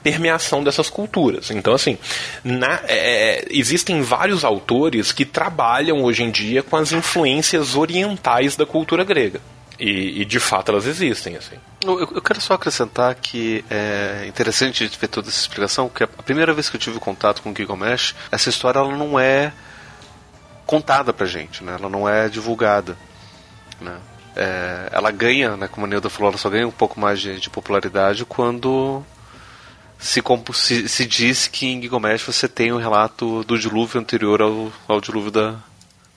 permeação 0.02 0.62
dessas 0.62 0.88
culturas. 0.88 1.50
Então, 1.50 1.74
assim, 1.74 1.98
na, 2.44 2.80
é, 2.84 3.40
é, 3.40 3.46
existem 3.50 4.02
vários 4.02 4.44
autores 4.44 5.10
que 5.12 5.24
trabalham 5.24 6.02
hoje 6.02 6.22
em 6.22 6.30
dia 6.30 6.62
com 6.62 6.76
as 6.76 6.92
influências 6.92 7.74
orientais 7.74 8.56
da 8.56 8.66
cultura 8.66 9.04
grega. 9.04 9.40
E, 9.80 10.20
e 10.20 10.24
de 10.24 10.38
fato 10.38 10.70
elas 10.70 10.86
existem, 10.86 11.36
assim. 11.36 11.56
Eu, 11.84 11.98
eu, 11.98 12.22
quero 12.22 12.40
só 12.40 12.54
acrescentar 12.54 13.14
que 13.16 13.64
é 13.68 14.26
interessante 14.28 14.88
ver 15.00 15.08
toda 15.08 15.28
essa 15.28 15.40
explicação, 15.40 15.88
que 15.88 16.04
a 16.04 16.06
primeira 16.06 16.52
vez 16.52 16.70
que 16.70 16.76
eu 16.76 16.80
tive 16.80 17.00
contato 17.00 17.42
com 17.42 17.54
Gilgamesh, 17.54 18.14
essa 18.30 18.48
história 18.48 18.78
ela 18.78 18.96
não 18.96 19.18
é 19.18 19.52
contada 20.66 21.12
pra 21.12 21.26
gente, 21.26 21.62
né? 21.62 21.76
Ela 21.78 21.88
não 21.88 22.08
é 22.08 22.28
divulgada, 22.28 22.96
né? 23.80 23.98
É, 24.34 24.88
ela 24.92 25.10
ganha, 25.10 25.56
né, 25.56 25.68
como 25.68 25.84
a 25.84 25.88
Neuda 25.88 26.08
falou, 26.08 26.30
ela 26.30 26.38
só 26.38 26.48
ganha 26.48 26.66
um 26.66 26.72
pouco 26.72 26.98
mais 26.98 27.20
de, 27.20 27.38
de 27.38 27.50
popularidade 27.50 28.24
quando 28.24 29.04
se, 29.98 30.22
se, 30.54 30.88
se, 30.88 31.06
diz 31.06 31.46
que 31.46 31.66
em 31.66 31.82
Gilgamesh 31.82 32.22
você 32.22 32.48
tem 32.48 32.72
o 32.72 32.76
um 32.76 32.78
relato 32.78 33.44
do 33.44 33.58
dilúvio 33.58 34.00
anterior 34.00 34.40
ao, 34.40 34.72
ao 34.88 35.00
dilúvio 35.02 35.30
da, 35.30 35.56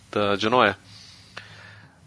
da, 0.09 0.35
de 0.37 0.49
Noé. 0.49 0.77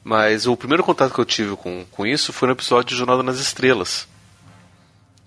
Mas 0.02 0.46
o 0.46 0.56
primeiro 0.56 0.82
contato 0.82 1.12
que 1.12 1.20
eu 1.20 1.26
tive 1.26 1.54
com, 1.56 1.84
com 1.90 2.06
isso 2.06 2.32
foi 2.32 2.48
no 2.48 2.54
episódio 2.54 2.88
de 2.88 2.96
Jornada 2.96 3.22
nas 3.22 3.38
Estrelas, 3.38 4.08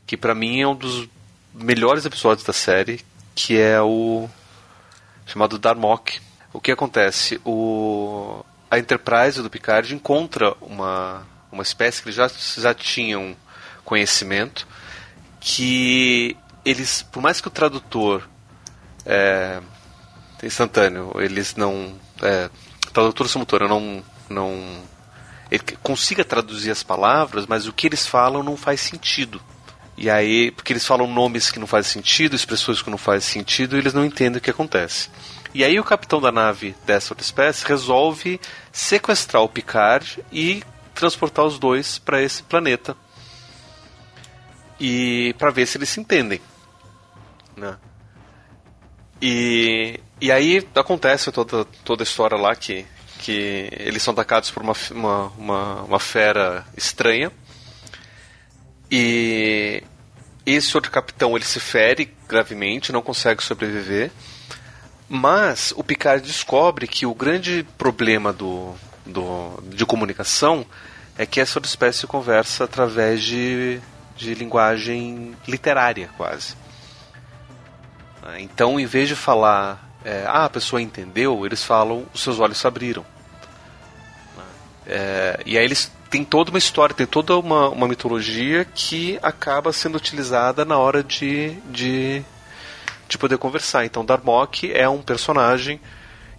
que 0.07 0.17
para 0.17 0.33
mim 0.33 0.61
é 0.61 0.67
um 0.67 0.75
dos 0.75 1.07
melhores 1.53 2.05
episódios 2.05 2.45
da 2.45 2.53
série, 2.53 2.99
que 3.35 3.59
é 3.59 3.79
o 3.79 4.27
chamado 5.27 5.59
Darmok, 5.59 6.19
o 6.53 6.59
que 6.59 6.71
acontece? 6.71 7.39
O, 7.45 8.43
a 8.69 8.77
Enterprise 8.77 9.41
do 9.41 9.49
Picard 9.49 9.93
encontra 9.93 10.55
uma, 10.61 11.25
uma 11.51 11.63
espécie 11.63 12.01
que 12.01 12.09
eles 12.09 12.15
já, 12.15 12.29
já 12.57 12.73
tinham 12.73 13.35
conhecimento, 13.83 14.67
que 15.39 16.35
eles, 16.63 17.01
por 17.01 17.21
mais 17.21 17.41
que 17.41 17.47
o 17.47 17.51
tradutor 17.51 18.27
é, 19.05 19.61
instantâneo, 20.43 21.13
eles 21.19 21.55
não. 21.55 21.93
É, 22.21 22.49
tradutor 22.93 23.27
simultâneo 23.27 23.67
não. 23.67 24.03
não 24.29 24.91
ele 25.49 25.63
consiga 25.83 26.23
traduzir 26.23 26.71
as 26.71 26.81
palavras, 26.81 27.45
mas 27.45 27.67
o 27.67 27.73
que 27.73 27.87
eles 27.87 28.07
falam 28.07 28.41
não 28.41 28.55
faz 28.55 28.79
sentido. 28.79 29.41
E 29.97 30.09
aí, 30.09 30.49
porque 30.51 30.71
eles 30.71 30.85
falam 30.85 31.05
nomes 31.07 31.51
que 31.51 31.59
não 31.59 31.67
fazem 31.67 31.91
sentido, 31.91 32.35
expressões 32.35 32.81
que 32.81 32.89
não 32.89 32.97
fazem 32.97 33.43
sentido, 33.43 33.75
e 33.75 33.79
eles 33.79 33.93
não 33.93 34.05
entendem 34.05 34.37
o 34.37 34.41
que 34.41 34.49
acontece. 34.49 35.09
E 35.53 35.63
aí 35.63 35.79
o 35.79 35.83
capitão 35.83 36.21
da 36.21 36.31
nave 36.31 36.75
dessa 36.85 37.13
outra 37.13 37.25
espécie 37.25 37.65
resolve 37.65 38.39
sequestrar 38.71 39.43
o 39.43 39.49
Picard 39.49 40.23
e 40.31 40.63
transportar 40.95 41.45
os 41.45 41.59
dois 41.59 41.99
para 41.99 42.21
esse 42.21 42.41
planeta. 42.43 42.95
E 44.79 45.35
para 45.37 45.51
ver 45.51 45.65
se 45.65 45.77
eles 45.77 45.89
se 45.89 45.99
entendem. 45.99 46.41
Né? 47.55 47.77
E, 49.21 49.99
e 50.19 50.31
aí 50.31 50.65
acontece 50.73 51.31
toda, 51.31 51.65
toda 51.83 52.01
a 52.01 52.05
história 52.05 52.37
lá 52.37 52.55
que, 52.55 52.85
que 53.19 53.69
eles 53.71 54.01
são 54.01 54.13
atacados 54.13 54.49
por 54.49 54.63
uma, 54.63 54.73
uma, 54.91 55.27
uma, 55.37 55.81
uma 55.83 55.99
fera 55.99 56.65
estranha. 56.75 57.31
E 58.89 59.83
esse 60.45 60.75
outro 60.75 60.91
capitão 60.91 61.35
ele 61.35 61.45
se 61.45 61.59
fere 61.59 62.13
gravemente, 62.27 62.91
não 62.91 63.01
consegue 63.01 63.43
sobreviver. 63.43 64.11
Mas 65.13 65.73
o 65.75 65.83
Picard 65.83 66.25
descobre 66.25 66.87
que 66.87 67.05
o 67.05 67.13
grande 67.13 67.67
problema 67.77 68.31
do, 68.31 68.73
do, 69.05 69.61
de 69.63 69.85
comunicação 69.85 70.65
é 71.17 71.25
que 71.25 71.41
essa 71.41 71.59
espécie 71.59 72.07
conversa 72.07 72.63
através 72.63 73.21
de, 73.21 73.81
de 74.15 74.33
linguagem 74.33 75.35
literária, 75.45 76.09
quase. 76.15 76.55
Então, 78.39 78.79
em 78.79 78.85
vez 78.85 79.09
de 79.09 79.15
falar, 79.17 79.85
é, 80.05 80.23
ah, 80.25 80.45
a 80.45 80.49
pessoa 80.49 80.81
entendeu, 80.81 81.45
eles 81.45 81.61
falam, 81.61 82.05
os 82.13 82.23
seus 82.23 82.39
olhos 82.39 82.57
se 82.57 82.65
abriram. 82.65 83.05
É, 84.87 85.41
e 85.45 85.57
aí 85.57 85.65
eles 85.65 85.91
têm 86.09 86.23
toda 86.23 86.51
uma 86.51 86.57
história, 86.57 86.95
tem 86.95 87.05
toda 87.05 87.37
uma, 87.37 87.67
uma 87.67 87.87
mitologia 87.89 88.63
que 88.63 89.19
acaba 89.21 89.73
sendo 89.73 89.97
utilizada 89.97 90.63
na 90.63 90.77
hora 90.77 91.03
de, 91.03 91.51
de 91.69 92.23
de 93.11 93.17
poder 93.17 93.37
conversar. 93.37 93.85
Então 93.85 94.05
Darmok 94.05 94.71
é 94.73 94.87
um 94.87 95.01
personagem 95.01 95.79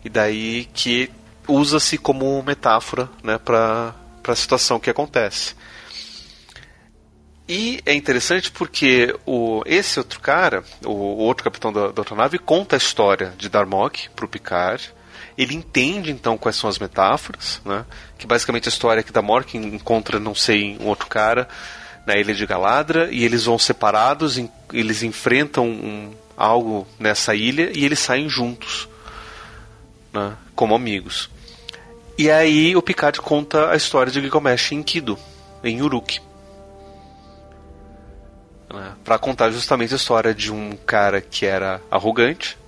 e 0.04 0.08
daí 0.08 0.68
que 0.72 1.10
usa-se 1.46 1.98
como 1.98 2.42
metáfora, 2.42 3.08
né, 3.22 3.38
para 3.38 3.94
a 4.26 4.34
situação 4.34 4.80
que 4.80 4.90
acontece. 4.90 5.54
E 7.48 7.80
é 7.84 7.92
interessante 7.92 8.50
porque 8.50 9.14
o, 9.26 9.62
esse 9.66 9.98
outro 9.98 10.20
cara, 10.20 10.64
o, 10.84 10.90
o 10.90 11.18
outro 11.18 11.44
capitão 11.44 11.72
da, 11.72 11.88
da, 11.88 12.00
outra 12.00 12.16
nave, 12.16 12.38
conta 12.38 12.76
a 12.76 12.78
história 12.78 13.34
de 13.36 13.48
Darmok 13.48 14.08
para 14.10 14.24
o 14.24 14.28
Picard. 14.28 14.92
Ele 15.36 15.54
entende 15.54 16.10
então 16.10 16.38
quais 16.38 16.56
são 16.56 16.70
as 16.70 16.78
metáforas, 16.78 17.60
né? 17.64 17.84
que 18.16 18.26
basicamente 18.26 18.68
a 18.68 18.70
história 18.70 19.00
é 19.00 19.02
que 19.02 19.12
Darmok 19.12 19.56
encontra, 19.56 20.18
não 20.18 20.34
sei, 20.34 20.78
um 20.80 20.86
outro 20.86 21.06
cara 21.08 21.48
na 22.06 22.16
ilha 22.16 22.34
de 22.34 22.46
Galadra 22.46 23.08
e 23.10 23.24
eles 23.24 23.44
vão 23.44 23.58
separados, 23.58 24.40
eles 24.72 25.02
enfrentam 25.02 25.66
um, 25.66 26.12
algo 26.42 26.84
nessa 26.98 27.36
ilha 27.36 27.70
e 27.72 27.84
eles 27.84 28.00
saem 28.00 28.28
juntos, 28.28 28.88
né, 30.12 30.36
como 30.56 30.74
amigos. 30.74 31.30
E 32.18 32.28
aí 32.28 32.74
o 32.74 32.82
Picard 32.82 33.20
conta 33.20 33.70
a 33.70 33.76
história 33.76 34.10
de 34.10 34.20
Gilgamesh 34.20 34.72
em 34.72 34.82
Kido, 34.82 35.16
em 35.62 35.80
Uruk. 35.80 36.20
Né, 38.74 38.92
para 39.04 39.20
contar 39.20 39.52
justamente 39.52 39.94
a 39.94 39.96
história 39.96 40.34
de 40.34 40.52
um 40.52 40.72
cara 40.84 41.20
que 41.20 41.46
era 41.46 41.80
arrogante, 41.88 42.58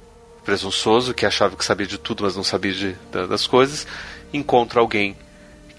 presunçoso, 0.45 1.13
que 1.13 1.27
achava 1.27 1.57
que 1.57 1.65
sabia 1.65 1.87
de 1.87 1.99
tudo, 1.99 2.23
mas 2.23 2.37
não 2.37 2.45
sabia 2.45 2.73
de, 2.73 2.97
das 3.29 3.45
coisas, 3.45 3.89
encontra 4.33 4.79
alguém 4.79 5.17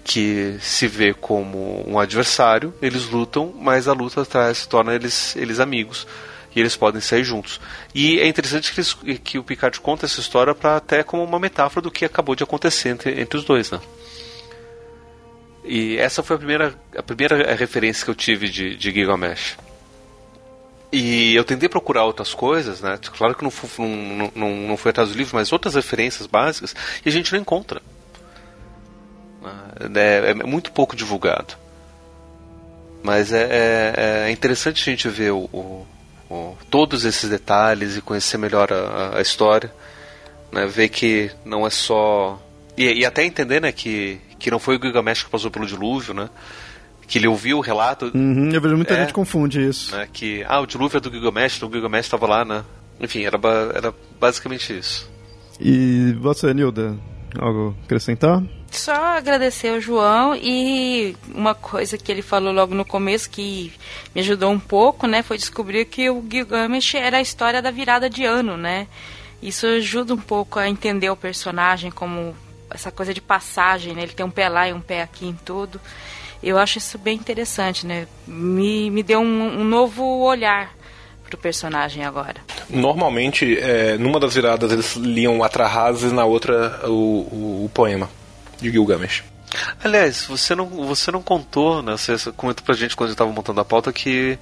que 0.04 0.58
se 0.60 0.86
vê 0.86 1.14
como 1.14 1.82
um 1.88 1.98
adversário, 1.98 2.74
eles 2.82 3.08
lutam, 3.08 3.54
mas 3.58 3.88
a 3.88 3.94
luta 3.94 4.22
traz, 4.24 4.66
torna 4.66 4.94
eles, 4.94 5.34
eles 5.34 5.58
amigos 5.58 6.06
e 6.56 6.60
eles 6.60 6.74
podem 6.74 7.02
sair 7.02 7.22
juntos. 7.22 7.60
E 7.94 8.18
é 8.18 8.26
interessante 8.26 8.72
que, 8.72 8.80
eles, 8.80 8.94
que 9.22 9.38
o 9.38 9.44
Picard 9.44 9.78
conta 9.78 10.06
essa 10.06 10.18
história 10.18 10.54
para 10.54 10.78
até 10.78 11.02
como 11.02 11.22
uma 11.22 11.38
metáfora 11.38 11.82
do 11.82 11.90
que 11.90 12.06
acabou 12.06 12.34
de 12.34 12.42
acontecer 12.42 12.88
entre, 12.88 13.20
entre 13.20 13.38
os 13.38 13.44
dois, 13.44 13.70
né? 13.70 13.78
E 15.62 15.98
essa 15.98 16.22
foi 16.22 16.36
a 16.36 16.38
primeira, 16.38 16.74
a 16.96 17.02
primeira 17.02 17.54
referência 17.54 18.04
que 18.04 18.10
eu 18.10 18.14
tive 18.14 18.48
de, 18.48 18.74
de 18.74 18.90
Gilgamesh. 18.90 19.58
E 20.90 21.34
eu 21.34 21.44
tentei 21.44 21.68
procurar 21.68 22.04
outras 22.04 22.32
coisas, 22.32 22.80
né? 22.80 22.98
Claro 23.16 23.34
que 23.34 23.44
não, 23.44 23.52
não, 23.78 24.32
não, 24.34 24.56
não 24.68 24.76
foi 24.78 24.90
atrás 24.90 25.10
do 25.10 25.18
livro, 25.18 25.36
mas 25.36 25.52
outras 25.52 25.74
referências 25.74 26.26
básicas, 26.26 26.74
e 27.04 27.08
a 27.08 27.12
gente 27.12 27.32
não 27.32 27.40
encontra. 27.40 27.82
É, 29.94 30.30
é 30.30 30.34
muito 30.34 30.72
pouco 30.72 30.96
divulgado. 30.96 31.54
Mas 33.02 33.30
é, 33.32 33.42
é, 33.42 34.28
é 34.28 34.30
interessante 34.30 34.80
a 34.80 34.84
gente 34.90 35.08
ver 35.08 35.32
o, 35.32 35.86
o, 36.30 36.56
todos 36.70 37.04
esses 37.04 37.28
detalhes 37.28 37.96
e 37.96 38.00
conhecer 38.00 38.38
melhor 38.38 38.72
a, 38.72 39.18
a 39.18 39.20
história. 39.20 39.72
Né? 40.52 40.66
Ver 40.66 40.88
que 40.88 41.30
não 41.44 41.66
é 41.66 41.70
só. 41.70 42.40
E, 42.76 42.84
e, 43.00 43.04
até 43.04 43.24
entender 43.24 43.60
né, 43.60 43.72
que, 43.72 44.20
que 44.38 44.50
não 44.50 44.58
foi 44.58 44.76
o 44.76 44.80
Gilgamesh 44.80 45.24
que 45.24 45.30
passou 45.30 45.50
pelo 45.50 45.66
dilúvio, 45.66 46.14
né? 46.14 46.28
que 47.06 47.18
ele 47.18 47.28
ouviu 47.28 47.58
o 47.58 47.60
relato. 47.60 48.10
Uhum, 48.14 48.50
eu 48.50 48.60
vejo 48.60 48.76
muita 48.76 48.94
é, 48.94 49.00
gente 49.02 49.14
confunde 49.14 49.64
isso. 49.64 49.94
Né, 49.94 50.08
que, 50.12 50.44
ah, 50.48 50.60
o 50.60 50.66
dilúvio 50.66 50.98
é 50.98 51.00
do 51.00 51.10
Gilgamesh, 51.10 51.62
o 51.62 51.70
Gilgamesh 51.70 52.06
estava 52.06 52.26
lá, 52.26 52.44
né? 52.44 52.64
Enfim, 53.00 53.24
era, 53.24 53.38
era 53.74 53.94
basicamente 54.20 54.76
isso. 54.76 55.08
E 55.60 56.12
você, 56.20 56.52
Nilda, 56.52 56.96
algo 57.38 57.76
acrescentar? 57.84 58.42
Só 58.70 58.92
agradecer 58.92 59.68
ao 59.68 59.80
João 59.80 60.34
e 60.34 61.16
uma 61.34 61.54
coisa 61.54 61.96
que 61.96 62.10
ele 62.10 62.22
falou 62.22 62.52
logo 62.52 62.74
no 62.74 62.84
começo 62.84 63.30
que 63.30 63.72
me 64.14 64.20
ajudou 64.20 64.50
um 64.50 64.58
pouco, 64.58 65.06
né, 65.06 65.22
foi 65.22 65.38
descobrir 65.38 65.84
que 65.86 66.10
o 66.10 66.24
Gilgamesh 66.28 66.94
era 66.94 67.18
a 67.18 67.22
história 67.22 67.62
da 67.62 67.70
virada 67.70 68.10
de 68.10 68.24
ano, 68.24 68.56
né? 68.56 68.86
Isso 69.42 69.66
ajuda 69.66 70.14
um 70.14 70.18
pouco 70.18 70.58
a 70.58 70.68
entender 70.68 71.10
o 71.10 71.16
personagem 71.16 71.90
como 71.90 72.34
essa 72.70 72.90
coisa 72.90 73.14
de 73.14 73.20
passagem, 73.20 73.94
né? 73.94 74.02
Ele 74.02 74.12
tem 74.12 74.26
um 74.26 74.30
pé 74.30 74.48
lá 74.48 74.68
e 74.68 74.72
um 74.72 74.80
pé 74.80 75.02
aqui 75.02 75.26
em 75.26 75.38
tudo. 75.44 75.80
Eu 76.42 76.58
acho 76.58 76.78
isso 76.78 76.98
bem 76.98 77.16
interessante, 77.16 77.86
né? 77.86 78.06
Me, 78.26 78.90
me 78.90 79.02
deu 79.02 79.20
um, 79.20 79.60
um 79.60 79.64
novo 79.64 80.02
olhar 80.22 80.74
pro 81.24 81.36
personagem 81.36 82.04
agora. 82.04 82.36
Normalmente, 82.68 83.58
é, 83.58 83.96
numa 83.98 84.18
das 84.18 84.34
viradas 84.34 84.72
eles 84.72 84.96
liam 84.96 85.42
Atrahasis, 85.42 86.12
na 86.12 86.24
outra 86.24 86.80
o, 86.84 86.90
o, 86.90 87.64
o 87.64 87.70
poema 87.72 88.08
de 88.60 88.70
Gilgamesh. 88.70 89.22
Aliás, 89.82 90.26
você 90.26 90.54
não, 90.54 90.66
você 90.66 91.10
não 91.10 91.22
contou, 91.22 91.82
né? 91.82 91.96
Você 91.96 92.16
comentou 92.32 92.64
pra 92.64 92.74
gente 92.74 92.96
quando 92.96 93.08
a 93.08 93.10
gente 93.10 93.18
tava 93.18 93.32
montando 93.32 93.60
a 93.60 93.64
pauta 93.64 93.92
que, 93.92 94.38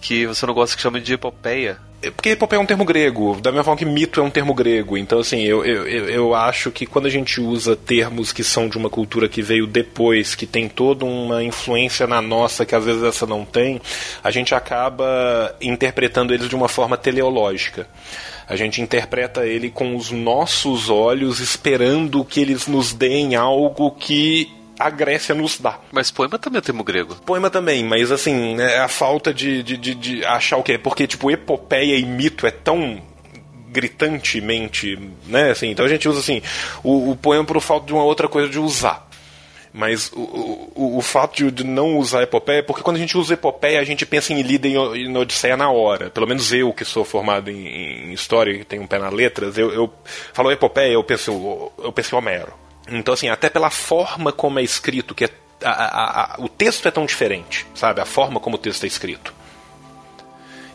que 0.00 0.26
você 0.26 0.46
não 0.46 0.54
gosta 0.54 0.76
que 0.76 0.82
chame 0.82 1.00
de 1.00 1.14
epopeia. 1.14 1.78
É 2.00 2.12
porque 2.12 2.30
epopeia 2.30 2.60
é 2.60 2.62
um 2.62 2.66
termo 2.66 2.84
grego, 2.84 3.40
da 3.40 3.50
mesma 3.50 3.64
forma 3.64 3.76
que 3.76 3.84
mito 3.84 4.20
é 4.20 4.22
um 4.22 4.30
termo 4.30 4.54
grego. 4.54 4.96
Então, 4.96 5.18
assim, 5.18 5.42
eu, 5.42 5.64
eu, 5.64 6.08
eu 6.08 6.34
acho 6.34 6.70
que 6.70 6.86
quando 6.86 7.06
a 7.06 7.10
gente 7.10 7.40
usa 7.40 7.74
termos 7.74 8.32
que 8.32 8.44
são 8.44 8.68
de 8.68 8.78
uma 8.78 8.88
cultura 8.88 9.28
que 9.28 9.42
veio 9.42 9.66
depois, 9.66 10.36
que 10.36 10.46
tem 10.46 10.68
toda 10.68 11.04
uma 11.04 11.42
influência 11.42 12.06
na 12.06 12.22
nossa, 12.22 12.64
que 12.64 12.76
às 12.76 12.84
vezes 12.84 13.02
essa 13.02 13.26
não 13.26 13.44
tem, 13.44 13.80
a 14.22 14.30
gente 14.30 14.54
acaba 14.54 15.56
interpretando 15.60 16.32
eles 16.32 16.48
de 16.48 16.54
uma 16.54 16.68
forma 16.68 16.96
teleológica. 16.96 17.88
A 18.48 18.56
gente 18.56 18.80
interpreta 18.80 19.46
ele 19.46 19.70
com 19.70 19.94
os 19.94 20.10
nossos 20.10 20.88
olhos, 20.88 21.38
esperando 21.38 22.24
que 22.24 22.40
eles 22.40 22.66
nos 22.66 22.94
deem 22.94 23.36
algo 23.36 23.90
que 23.90 24.50
a 24.78 24.88
Grécia 24.88 25.34
nos 25.34 25.58
dá. 25.58 25.78
Mas 25.92 26.10
poema 26.10 26.38
também 26.38 26.58
é 26.58 26.62
termo 26.62 26.84
grego. 26.84 27.16
Poema 27.26 27.50
também, 27.50 27.84
mas 27.84 28.10
assim, 28.10 28.58
é 28.60 28.78
a 28.78 28.88
falta 28.88 29.34
de, 29.34 29.62
de, 29.62 29.76
de, 29.76 29.94
de 29.94 30.24
achar 30.24 30.56
o 30.56 30.62
quê? 30.62 30.78
Porque, 30.78 31.06
tipo, 31.06 31.30
epopeia 31.30 31.96
e 31.96 32.04
mito 32.04 32.46
é 32.46 32.50
tão 32.50 33.02
gritantemente, 33.70 34.98
né? 35.26 35.50
Assim, 35.50 35.68
então 35.70 35.84
a 35.84 35.88
gente 35.88 36.08
usa 36.08 36.20
assim 36.20 36.40
o, 36.82 37.10
o 37.10 37.16
poema 37.16 37.44
por 37.44 37.60
falta 37.60 37.86
de 37.86 37.92
uma 37.92 38.02
outra 38.02 38.28
coisa 38.28 38.48
de 38.48 38.58
usar. 38.58 39.07
Mas 39.72 40.10
o, 40.12 40.72
o, 40.74 40.98
o 40.98 41.02
fato 41.02 41.50
de, 41.50 41.64
não 41.64 41.98
usar 41.98 42.22
epopeia, 42.22 42.62
porque 42.62 42.82
quando 42.82 42.96
a 42.96 43.00
gente 43.00 43.16
usa 43.18 43.34
epopeia, 43.34 43.80
a 43.80 43.84
gente 43.84 44.06
pensa 44.06 44.32
em 44.32 44.40
Ilíada 44.40 44.68
e 44.96 45.08
na 45.08 45.20
Odisseia 45.20 45.56
na 45.56 45.70
hora. 45.70 46.10
Pelo 46.10 46.26
menos 46.26 46.52
eu, 46.52 46.72
que 46.72 46.84
sou 46.84 47.04
formado 47.04 47.50
em, 47.50 47.66
em 47.66 48.12
história 48.12 48.52
e 48.52 48.64
tenho 48.64 48.82
um 48.82 48.86
pé 48.86 48.98
nas 48.98 49.12
letras, 49.12 49.58
eu, 49.58 49.70
eu 49.72 49.92
falo 50.32 50.50
epopeia, 50.50 50.92
eu 50.92 51.04
penso, 51.04 51.72
eu 51.78 51.92
penso 51.92 52.14
em 52.14 52.18
Homero. 52.18 52.52
Então, 52.90 53.12
assim, 53.12 53.28
até 53.28 53.50
pela 53.50 53.70
forma 53.70 54.32
como 54.32 54.58
é 54.58 54.62
escrito, 54.62 55.14
que 55.14 55.26
é, 55.26 55.30
a, 55.62 55.70
a, 55.70 56.34
a, 56.34 56.40
o 56.40 56.48
texto 56.48 56.88
é 56.88 56.90
tão 56.90 57.04
diferente, 57.04 57.66
sabe? 57.74 58.00
A 58.00 58.06
forma 58.06 58.40
como 58.40 58.56
o 58.56 58.58
texto 58.58 58.84
é 58.84 58.86
escrito. 58.86 59.34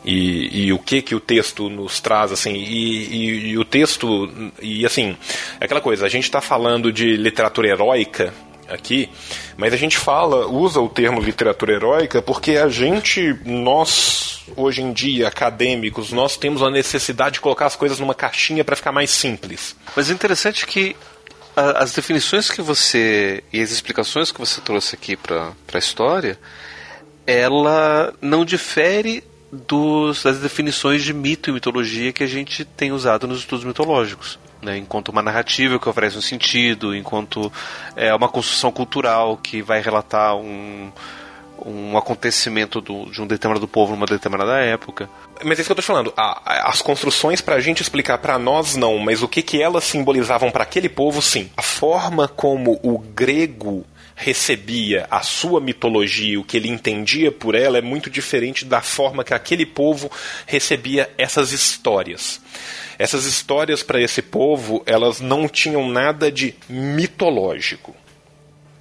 E, 0.06 0.65
e, 0.65 0.74
o 0.74 0.80
que 0.80 1.02
que 1.02 1.15
o 1.15 1.20
texto 1.20 1.70
nos 1.70 2.02
traz 2.02 2.30
assim 2.34 2.52
e, 2.56 3.06
e, 3.07 3.48
e 3.52 3.57
o 3.57 3.64
texto 3.64 4.30
e 4.61 4.86
assim 4.86 5.15
é 5.61 5.64
aquela 5.64 5.80
coisa 5.80 6.06
a 6.06 6.10
gente 6.10 6.26
está 6.26 6.41
falando 6.41 6.91
de 6.91 7.15
literatura 7.15 7.70
heróica 7.70 8.34
aqui, 8.68 9.10
mas 9.57 9.73
a 9.73 9.77
gente 9.77 9.98
fala, 9.98 10.48
usa 10.48 10.80
o 10.80 10.90
termo 10.90 11.22
literatura 11.22 11.73
heróica 11.73 12.22
porque 12.22 12.52
a 12.52 12.69
gente, 12.69 13.38
nós, 13.45 14.41
hoje 14.56 14.81
em 14.81 14.94
dia, 14.94 15.27
acadêmicos, 15.27 16.11
nós 16.11 16.38
temos 16.38 16.61
a 16.61 16.69
necessidade 16.69 17.35
de 17.35 17.41
colocar 17.41 17.65
as 17.65 17.76
coisas 17.76 17.99
numa 17.99 18.15
caixinha 18.15 18.64
para 18.64 18.76
ficar 18.76 18.91
mais 18.91 19.10
simples. 19.10 19.76
Mas 19.95 20.10
é 20.10 20.14
interessante 20.14 20.65
que 20.65 20.95
as 21.56 21.94
definições 21.94 22.49
que 22.49 22.61
você 22.61 23.44
e 23.53 23.61
as 23.61 23.72
explicações 23.72 24.31
que 24.31 24.40
você 24.40 24.60
trouxe 24.61 24.95
aqui 24.95 25.15
para 25.15 25.53
a 25.72 25.77
história, 25.77 26.40
ela 27.27 28.14
não 28.22 28.44
difere 28.44 29.23
dos, 29.52 30.23
das 30.23 30.40
definições 30.40 31.03
de 31.03 31.14
mito 31.14 31.49
e 31.49 31.53
mitologia 31.53 32.11
que 32.11 32.23
a 32.23 32.27
gente 32.27 32.65
tem 32.65 32.91
usado 32.91 33.27
nos 33.27 33.40
estudos 33.40 33.64
mitológicos 33.64 34.40
né, 34.64 34.77
enquanto 34.77 35.10
uma 35.10 35.22
narrativa 35.22 35.77
que 35.77 35.88
oferece 35.90 36.18
um 36.18 36.22
sentido, 36.22 36.95
enquanto 36.95 37.52
é 37.95 38.14
uma 38.14 38.30
construção 38.30 38.72
cultural 38.72 39.38
que 39.38 39.61
vai 39.61 39.81
relatar 39.81 40.35
um, 40.35 40.91
um 41.65 41.98
acontecimento 41.98 42.81
do, 42.81 43.10
de 43.11 43.22
um 43.22 43.27
determinado 43.27 43.68
povo 43.68 43.94
numa 43.94 44.06
determinada 44.06 44.60
época. 44.60 45.10
Mas 45.44 45.57
é 45.57 45.61
isso 45.61 45.73
que 45.73 45.80
eu 45.80 45.80
estou 45.80 45.95
falando. 45.95 46.14
as 46.15 46.81
construções 46.81 47.41
para 47.41 47.56
a 47.56 47.60
gente 47.60 47.81
explicar 47.81 48.18
para 48.18 48.40
nós 48.40 48.76
não, 48.76 48.98
mas 48.99 49.22
o 49.22 49.27
que, 49.27 49.41
que 49.41 49.61
elas 49.61 49.84
simbolizavam 49.84 50.52
para 50.52 50.64
aquele 50.64 50.90
povo, 50.90 51.22
sim. 51.22 51.49
A 51.57 51.61
forma 51.61 52.27
como 52.27 52.80
o 52.81 52.98
grego 52.98 53.85
recebia 54.15 55.07
a 55.10 55.22
sua 55.22 55.60
mitologia, 55.60 56.40
o 56.40 56.44
que 56.44 56.57
ele 56.57 56.69
entendia 56.69 57.31
por 57.31 57.56
ela, 57.56 57.77
é 57.77 57.81
muito 57.81 58.10
diferente 58.10 58.64
da 58.64 58.81
forma 58.81 59.23
que 59.23 59.34
aquele 59.34 59.65
povo 59.65 60.10
recebia 60.45 61.10
essas 61.18 61.52
histórias. 61.52 62.40
Essas 62.98 63.26
histórias 63.26 63.84
para 63.84 64.02
esse 64.02 64.22
povo, 64.22 64.84
elas 64.86 65.20
não 65.20 65.48
tinham 65.48 65.90
nada 65.90 66.32
de 66.32 66.56
mitológico. 66.70 67.95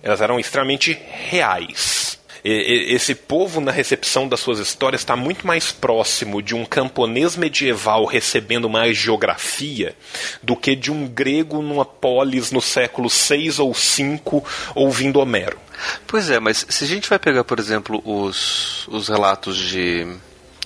Elas 0.02 0.20
eram 0.20 0.38
extremamente 0.38 0.98
reais. 1.10 2.02
Esse 2.44 3.14
povo, 3.14 3.60
na 3.60 3.70
recepção 3.70 4.26
das 4.26 4.40
suas 4.40 4.58
histórias, 4.58 5.02
está 5.02 5.14
muito 5.14 5.46
mais 5.46 5.70
próximo 5.70 6.42
de 6.42 6.56
um 6.56 6.64
camponês 6.64 7.36
medieval 7.36 8.04
recebendo 8.04 8.64
uma 8.64 8.92
geografia 8.92 9.94
do 10.42 10.56
que 10.56 10.74
de 10.74 10.90
um 10.90 11.06
grego 11.06 11.62
numa 11.62 11.84
polis 11.84 12.50
no 12.50 12.60
século 12.60 13.08
6 13.08 13.60
ou 13.60 13.72
5 13.72 14.44
ouvindo 14.74 15.20
Homero. 15.20 15.56
Pois 16.04 16.30
é, 16.30 16.40
mas 16.40 16.66
se 16.68 16.82
a 16.82 16.86
gente 16.86 17.08
vai 17.08 17.18
pegar, 17.18 17.44
por 17.44 17.60
exemplo, 17.60 18.02
os, 18.04 18.88
os 18.88 19.06
relatos 19.08 19.56
de 19.56 20.04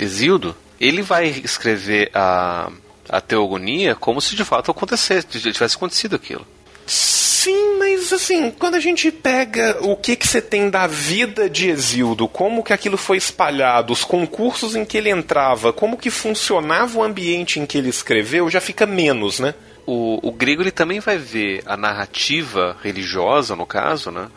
Exildo, 0.01 0.56
ele 0.81 1.02
vai 1.02 1.28
escrever 1.28 2.10
a 2.14 2.70
a 3.09 3.20
teogonia 3.20 3.95
como 3.95 4.20
se 4.20 4.37
de 4.37 4.45
fato 4.45 4.70
acontecesse, 4.70 5.27
tivesse 5.27 5.77
acontecido 5.77 6.16
aquilo. 6.16 6.47
Sim, 6.87 7.78
mas 7.78 8.12
assim, 8.12 8.51
quando 8.51 8.77
a 8.77 8.81
gente 8.81 9.11
pega 9.11 9.78
o 9.81 9.97
que 9.97 10.16
que 10.16 10.27
você 10.27 10.41
tem 10.41 10.70
da 10.70 10.87
vida 10.87 11.51
de 11.51 11.69
Exildo, 11.69 12.28
como 12.28 12.62
que 12.62 12.73
aquilo 12.73 12.97
foi 12.97 13.16
espalhado, 13.16 13.93
os 13.93 14.05
concursos 14.05 14.74
em 14.77 14.85
que 14.85 14.97
ele 14.97 15.11
entrava, 15.11 15.73
como 15.73 15.97
que 15.97 16.11
funcionava 16.11 16.99
o 16.99 17.03
ambiente 17.03 17.61
em 17.61 17.66
que 17.66 17.78
ele 17.78 17.89
escreveu, 17.89 18.51
já 18.51 18.61
fica 18.61 18.87
menos, 18.87 19.39
né? 19.41 19.55
O, 19.87 20.19
o 20.28 20.33
grego 20.33 20.62
ele 20.62 20.73
também 20.73 20.99
vai 20.99 21.16
ver 21.16 21.62
a 21.66 21.77
narrativa 21.77 22.77
religiosa, 22.83 23.55
no 23.55 23.65
caso, 23.65 24.11
né, 24.11 24.28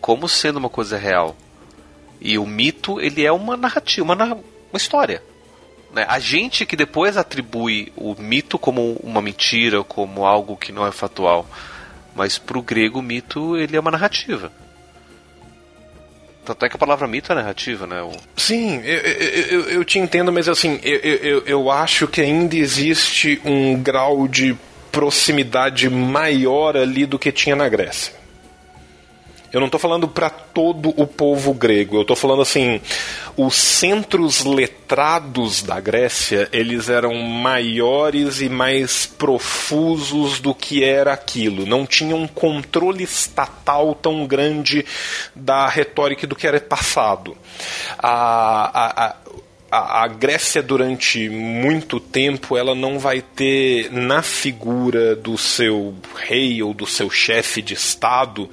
como 0.00 0.28
sendo 0.28 0.58
uma 0.58 0.70
coisa 0.70 0.96
real. 0.96 1.36
E 2.20 2.38
o 2.38 2.46
mito, 2.46 2.98
ele 3.00 3.26
é 3.26 3.30
uma 3.30 3.56
narrativa, 3.56 4.04
uma, 4.04 4.24
uma 4.24 4.76
história. 4.76 5.22
Né? 5.94 6.04
A 6.08 6.18
gente 6.18 6.66
que 6.66 6.74
depois 6.74 7.16
atribui 7.16 7.92
o 7.96 8.16
mito 8.18 8.58
como 8.58 8.94
uma 9.02 9.22
mentira, 9.22 9.84
como 9.84 10.26
algo 10.26 10.56
que 10.56 10.72
não 10.72 10.84
é 10.84 10.90
factual. 10.90 11.48
Mas 12.14 12.36
para 12.36 12.58
o 12.58 12.62
grego, 12.62 12.98
o 12.98 13.02
mito 13.02 13.56
ele 13.56 13.76
é 13.76 13.80
uma 13.80 13.92
narrativa. 13.92 14.50
Tanto 16.44 16.66
é 16.66 16.68
que 16.68 16.76
a 16.76 16.78
palavra 16.78 17.06
mito 17.06 17.32
é 17.32 17.34
narrativa, 17.34 17.86
né? 17.86 18.02
O... 18.02 18.12
Sim, 18.36 18.82
eu, 18.84 18.98
eu, 18.98 19.60
eu, 19.70 19.84
te 19.84 19.98
entendo, 19.98 20.30
mas 20.30 20.48
assim, 20.48 20.78
eu, 20.82 20.98
eu, 20.98 21.42
eu 21.46 21.70
acho 21.70 22.06
que 22.06 22.20
ainda 22.20 22.56
existe 22.56 23.40
um 23.44 23.80
grau 23.80 24.28
de 24.28 24.54
proximidade 24.92 25.88
maior 25.88 26.76
ali 26.76 27.06
do 27.06 27.18
que 27.18 27.32
tinha 27.32 27.56
na 27.56 27.68
Grécia. 27.68 28.12
Eu 29.54 29.60
não 29.60 29.66
estou 29.66 29.78
falando 29.78 30.08
para 30.08 30.28
todo 30.28 30.92
o 31.00 31.06
povo 31.06 31.54
grego. 31.54 31.96
Eu 31.96 32.02
estou 32.02 32.16
falando 32.16 32.42
assim, 32.42 32.80
os 33.36 33.54
centros 33.54 34.44
letrados 34.44 35.62
da 35.62 35.80
Grécia, 35.80 36.48
eles 36.52 36.88
eram 36.88 37.14
maiores 37.14 38.40
e 38.40 38.48
mais 38.48 39.06
profusos 39.06 40.38
do 40.40 40.54
que 40.54 40.84
era 40.84 41.12
aquilo. 41.12 41.66
Não 41.66 41.84
tinham 41.86 42.20
um 42.20 42.28
controle 42.28 43.02
estatal 43.02 43.94
tão 43.94 44.26
grande 44.26 44.84
da 45.34 45.68
retórica 45.68 46.26
do 46.26 46.36
que 46.36 46.46
era 46.46 46.60
passado. 46.60 47.36
A, 47.98 48.70
a, 48.72 49.06
a 49.06 49.16
a, 49.70 50.04
a, 50.04 50.06
Grécia 50.06 50.62
durante 50.62 51.28
muito 51.28 51.98
tempo 51.98 52.56
ela 52.56 52.76
não 52.76 52.96
vai 52.96 53.20
ter 53.20 53.90
na 53.90 54.22
figura 54.22 55.16
do 55.16 55.36
seu 55.36 55.94
rei 56.14 56.62
ou 56.62 56.72
do 56.72 56.86
seu 56.86 57.10
chefe 57.10 57.60
de 57.60 57.74
estado 57.74 58.48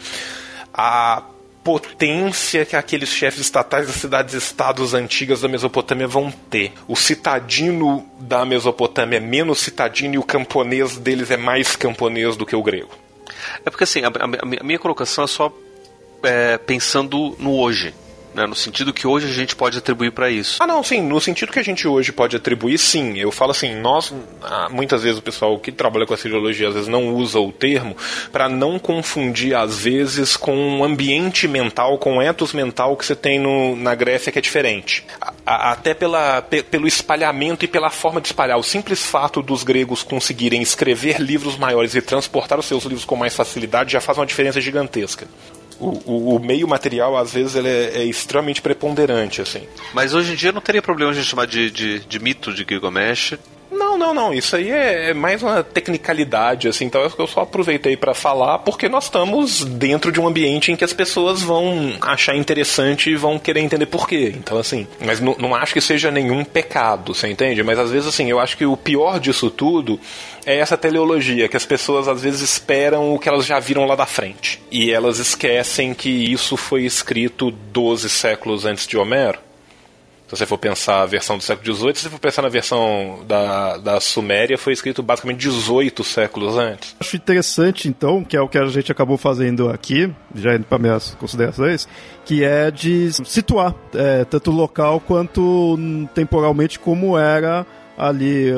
a 0.73 1.21
potência 1.63 2.65
que 2.65 2.75
aqueles 2.75 3.09
chefes 3.09 3.41
estatais 3.41 3.87
das 3.87 3.97
cidades-estados 3.97 4.93
antigas 4.93 5.41
da 5.41 5.47
Mesopotâmia 5.47 6.07
vão 6.07 6.31
ter. 6.31 6.73
O 6.87 6.95
citadino 6.95 8.05
da 8.19 8.45
Mesopotâmia 8.45 9.17
é 9.17 9.19
menos 9.19 9.59
citadino 9.59 10.15
e 10.15 10.17
o 10.17 10.23
camponês 10.23 10.97
deles 10.97 11.29
é 11.29 11.37
mais 11.37 11.75
camponês 11.75 12.35
do 12.35 12.45
que 12.45 12.55
o 12.55 12.63
grego. 12.63 12.89
É 13.65 13.69
porque 13.69 13.83
assim, 13.83 14.01
a, 14.03 14.07
a, 14.07 14.59
a 14.59 14.63
minha 14.63 14.79
colocação 14.79 15.23
é 15.23 15.27
só 15.27 15.53
é, 16.23 16.57
pensando 16.57 17.35
no 17.39 17.57
hoje. 17.57 17.93
Né, 18.33 18.47
no 18.47 18.55
sentido 18.55 18.93
que 18.93 19.05
hoje 19.05 19.27
a 19.27 19.33
gente 19.33 19.55
pode 19.55 19.77
atribuir 19.77 20.11
para 20.11 20.29
isso. 20.29 20.57
Ah, 20.61 20.67
não, 20.67 20.81
sim, 20.81 21.01
no 21.01 21.19
sentido 21.19 21.51
que 21.51 21.59
a 21.59 21.63
gente 21.63 21.85
hoje 21.85 22.13
pode 22.13 22.35
atribuir, 22.35 22.77
sim. 22.77 23.17
Eu 23.17 23.29
falo 23.29 23.51
assim, 23.51 23.75
nós, 23.75 24.13
ah, 24.41 24.69
muitas 24.71 25.03
vezes 25.03 25.19
o 25.19 25.21
pessoal 25.21 25.59
que 25.59 25.69
trabalha 25.69 26.05
com 26.05 26.13
a 26.13 26.17
cirologia 26.17 26.69
às 26.69 26.73
vezes 26.73 26.87
não 26.87 27.13
usa 27.13 27.39
o 27.39 27.51
termo 27.51 27.95
para 28.31 28.47
não 28.47 28.79
confundir, 28.79 29.53
às 29.53 29.79
vezes, 29.79 30.37
com 30.37 30.79
o 30.79 30.83
ambiente 30.83 31.45
mental, 31.45 31.97
com 31.97 32.17
o 32.17 32.21
ethos 32.21 32.53
mental 32.53 32.95
que 32.95 33.05
você 33.05 33.15
tem 33.15 33.37
no, 33.37 33.75
na 33.75 33.93
Grécia 33.95 34.31
que 34.31 34.39
é 34.39 34.41
diferente. 34.41 35.05
A, 35.45 35.71
até 35.73 35.93
pela, 35.93 36.41
pe, 36.41 36.63
pelo 36.63 36.87
espalhamento 36.87 37.65
e 37.65 37.67
pela 37.67 37.89
forma 37.89 38.21
de 38.21 38.27
espalhar. 38.27 38.57
O 38.57 38.63
simples 38.63 39.03
fato 39.03 39.41
dos 39.41 39.63
gregos 39.63 40.03
conseguirem 40.03 40.61
escrever 40.61 41.19
livros 41.19 41.57
maiores 41.57 41.95
e 41.95 42.01
transportar 42.01 42.57
os 42.57 42.65
seus 42.65 42.83
livros 42.83 43.03
com 43.03 43.17
mais 43.17 43.35
facilidade 43.35 43.91
já 43.91 43.99
faz 43.99 44.17
uma 44.17 44.25
diferença 44.25 44.61
gigantesca 44.61 45.27
o, 45.81 46.35
o, 46.35 46.39
meio 46.39 46.67
material, 46.67 47.17
às 47.17 47.33
vezes, 47.33 47.55
ele 47.55 47.67
é, 47.67 47.97
é, 47.97 48.05
extremamente 48.05 48.61
preponderante, 48.61 49.41
assim. 49.41 49.67
Mas 49.93 50.13
hoje 50.13 50.33
em 50.33 50.35
dia 50.35 50.51
não 50.51 50.61
teria 50.61 50.81
problema 50.81 51.11
a 51.11 51.13
gente 51.13 51.25
chamar 51.25 51.47
de, 51.47 51.71
de, 51.71 51.99
de 51.99 52.19
mito 52.19 52.53
de 52.53 52.65
Gilgamesh. 52.67 53.33
Não, 53.91 53.97
não, 53.97 54.13
não. 54.13 54.33
Isso 54.33 54.55
aí 54.55 54.69
é, 54.69 55.09
é 55.09 55.13
mais 55.13 55.43
uma 55.43 55.63
tecnicalidade, 55.63 56.67
assim. 56.67 56.85
Então 56.85 57.01
eu 57.01 57.27
só 57.27 57.41
aproveitei 57.41 57.97
para 57.97 58.13
falar 58.13 58.59
porque 58.59 58.87
nós 58.87 59.05
estamos 59.05 59.65
dentro 59.65 60.11
de 60.11 60.19
um 60.19 60.27
ambiente 60.27 60.71
em 60.71 60.75
que 60.77 60.83
as 60.83 60.93
pessoas 60.93 61.41
vão 61.41 61.93
achar 61.99 62.35
interessante 62.35 63.09
e 63.09 63.15
vão 63.15 63.37
querer 63.37 63.59
entender 63.59 63.87
por 63.87 64.07
quê. 64.07 64.33
Então, 64.35 64.57
assim. 64.57 64.87
Mas 64.99 65.19
não, 65.19 65.35
não 65.37 65.53
acho 65.53 65.73
que 65.73 65.81
seja 65.81 66.09
nenhum 66.09 66.45
pecado, 66.45 67.13
você 67.13 67.27
entende? 67.27 67.63
Mas 67.63 67.77
às 67.77 67.91
vezes, 67.91 68.07
assim, 68.07 68.29
eu 68.29 68.39
acho 68.39 68.55
que 68.55 68.65
o 68.65 68.77
pior 68.77 69.19
disso 69.19 69.49
tudo 69.49 69.99
é 70.45 70.57
essa 70.57 70.77
teleologia, 70.77 71.49
que 71.49 71.57
as 71.57 71.65
pessoas 71.65 72.07
às 72.07 72.21
vezes 72.21 72.41
esperam 72.41 73.13
o 73.13 73.19
que 73.19 73.27
elas 73.27 73.45
já 73.45 73.59
viram 73.59 73.85
lá 73.85 73.95
da 73.95 74.05
frente. 74.05 74.61
E 74.71 74.89
elas 74.89 75.19
esquecem 75.19 75.93
que 75.93 76.09
isso 76.09 76.55
foi 76.55 76.83
escrito 76.83 77.51
12 77.51 78.09
séculos 78.09 78.65
antes 78.65 78.87
de 78.87 78.97
Homero 78.97 79.50
se 80.31 80.37
você 80.37 80.45
for 80.45 80.57
pensar 80.57 81.01
a 81.01 81.05
versão 81.05 81.37
do 81.37 81.43
século 81.43 81.75
XVIII, 81.75 81.95
se 81.95 82.03
você 82.03 82.09
for 82.09 82.19
pensar 82.19 82.41
na 82.41 82.47
versão 82.47 83.19
da, 83.27 83.77
da 83.77 83.99
Suméria, 83.99 84.57
foi 84.57 84.71
escrito 84.71 85.03
basicamente 85.03 85.39
18 85.39 86.03
séculos 86.05 86.57
antes. 86.57 86.95
Acho 87.01 87.17
interessante, 87.17 87.89
então, 87.89 88.23
que 88.23 88.37
é 88.37 88.41
o 88.41 88.47
que 88.47 88.57
a 88.57 88.65
gente 88.67 88.89
acabou 88.89 89.17
fazendo 89.17 89.69
aqui, 89.69 90.09
já 90.33 90.55
indo 90.55 90.63
para 90.63 90.77
minhas 90.77 91.15
considerações, 91.15 91.85
que 92.23 92.45
é 92.45 92.71
de 92.71 93.11
situar 93.25 93.75
é, 93.93 94.23
tanto 94.23 94.51
local 94.51 95.01
quanto 95.01 95.77
temporalmente 96.15 96.79
como 96.79 97.17
era 97.17 97.65
ali 97.97 98.53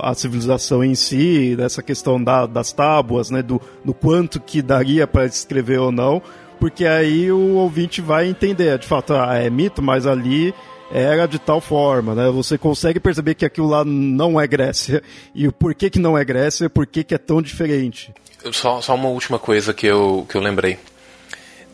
a 0.00 0.12
civilização 0.12 0.82
em 0.82 0.96
si, 0.96 1.54
dessa 1.56 1.84
questão 1.84 2.22
da, 2.22 2.46
das 2.46 2.72
tábuas, 2.72 3.30
né, 3.30 3.42
do, 3.42 3.60
do 3.84 3.94
quanto 3.94 4.40
que 4.40 4.60
daria 4.60 5.06
para 5.06 5.24
escrever 5.24 5.78
ou 5.78 5.92
não, 5.92 6.20
porque 6.58 6.84
aí 6.84 7.32
o 7.32 7.54
ouvinte 7.54 8.02
vai 8.02 8.26
entender, 8.26 8.76
de 8.76 8.86
fato, 8.86 9.14
ah, 9.14 9.34
é 9.36 9.48
mito, 9.48 9.80
mas 9.80 10.06
ali 10.06 10.52
era 10.92 11.26
de 11.26 11.38
tal 11.38 11.60
forma, 11.60 12.14
né? 12.14 12.28
Você 12.30 12.58
consegue 12.58 12.98
perceber 12.98 13.34
que 13.34 13.44
aquilo 13.44 13.68
lá 13.68 13.84
não 13.84 14.40
é 14.40 14.46
Grécia. 14.46 15.02
E 15.34 15.46
o 15.46 15.52
porquê 15.52 15.88
que 15.88 15.98
não 15.98 16.18
é 16.18 16.24
Grécia, 16.24 16.68
por 16.68 16.86
que 16.86 17.14
é 17.14 17.18
tão 17.18 17.40
diferente. 17.40 18.12
Só, 18.52 18.80
só 18.80 18.94
uma 18.94 19.08
última 19.08 19.38
coisa 19.38 19.72
que 19.72 19.86
eu, 19.86 20.26
que 20.28 20.36
eu 20.36 20.40
lembrei. 20.40 20.78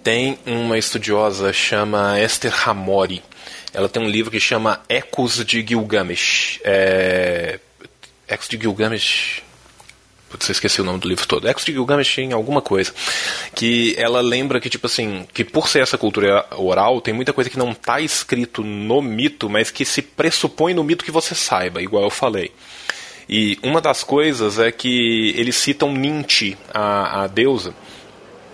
Tem 0.02 0.38
uma 0.46 0.78
estudiosa 0.78 1.52
chama 1.52 2.20
Esther 2.20 2.68
Hamori. 2.68 3.22
Ela 3.72 3.88
tem 3.88 4.02
um 4.02 4.08
livro 4.08 4.30
que 4.30 4.40
chama 4.40 4.80
Ecos 4.88 5.44
de 5.44 5.66
Gilgamesh. 5.66 6.60
É... 6.64 7.58
Ecos 8.28 8.48
de 8.48 8.58
Gilgamesh 8.58 9.42
Putz, 10.36 10.50
eu 10.50 10.52
esqueci 10.52 10.82
o 10.82 10.84
nome 10.84 10.98
do 10.98 11.08
livro 11.08 11.26
todo. 11.26 11.48
Ex 11.48 11.64
de 11.64 11.72
Gilgamesh 11.72 12.18
em 12.18 12.32
alguma 12.34 12.60
coisa. 12.60 12.92
Que 13.54 13.94
ela 13.96 14.20
lembra 14.20 14.60
que, 14.60 14.68
tipo 14.68 14.86
assim, 14.86 15.26
que 15.32 15.42
por 15.42 15.66
ser 15.66 15.82
essa 15.82 15.96
cultura 15.96 16.44
oral, 16.56 17.00
tem 17.00 17.14
muita 17.14 17.32
coisa 17.32 17.48
que 17.48 17.58
não 17.58 17.70
está 17.70 18.00
escrito 18.00 18.62
no 18.62 19.00
mito, 19.00 19.48
mas 19.48 19.70
que 19.70 19.84
se 19.84 20.02
pressupõe 20.02 20.74
no 20.74 20.84
mito 20.84 21.04
que 21.04 21.10
você 21.10 21.34
saiba, 21.34 21.80
igual 21.80 22.04
eu 22.04 22.10
falei. 22.10 22.52
E 23.26 23.58
uma 23.62 23.80
das 23.80 24.04
coisas 24.04 24.58
é 24.58 24.70
que 24.70 25.32
eles 25.36 25.56
citam 25.56 25.90
Ninti, 25.90 26.56
a, 26.72 27.22
a 27.22 27.26
deusa, 27.26 27.74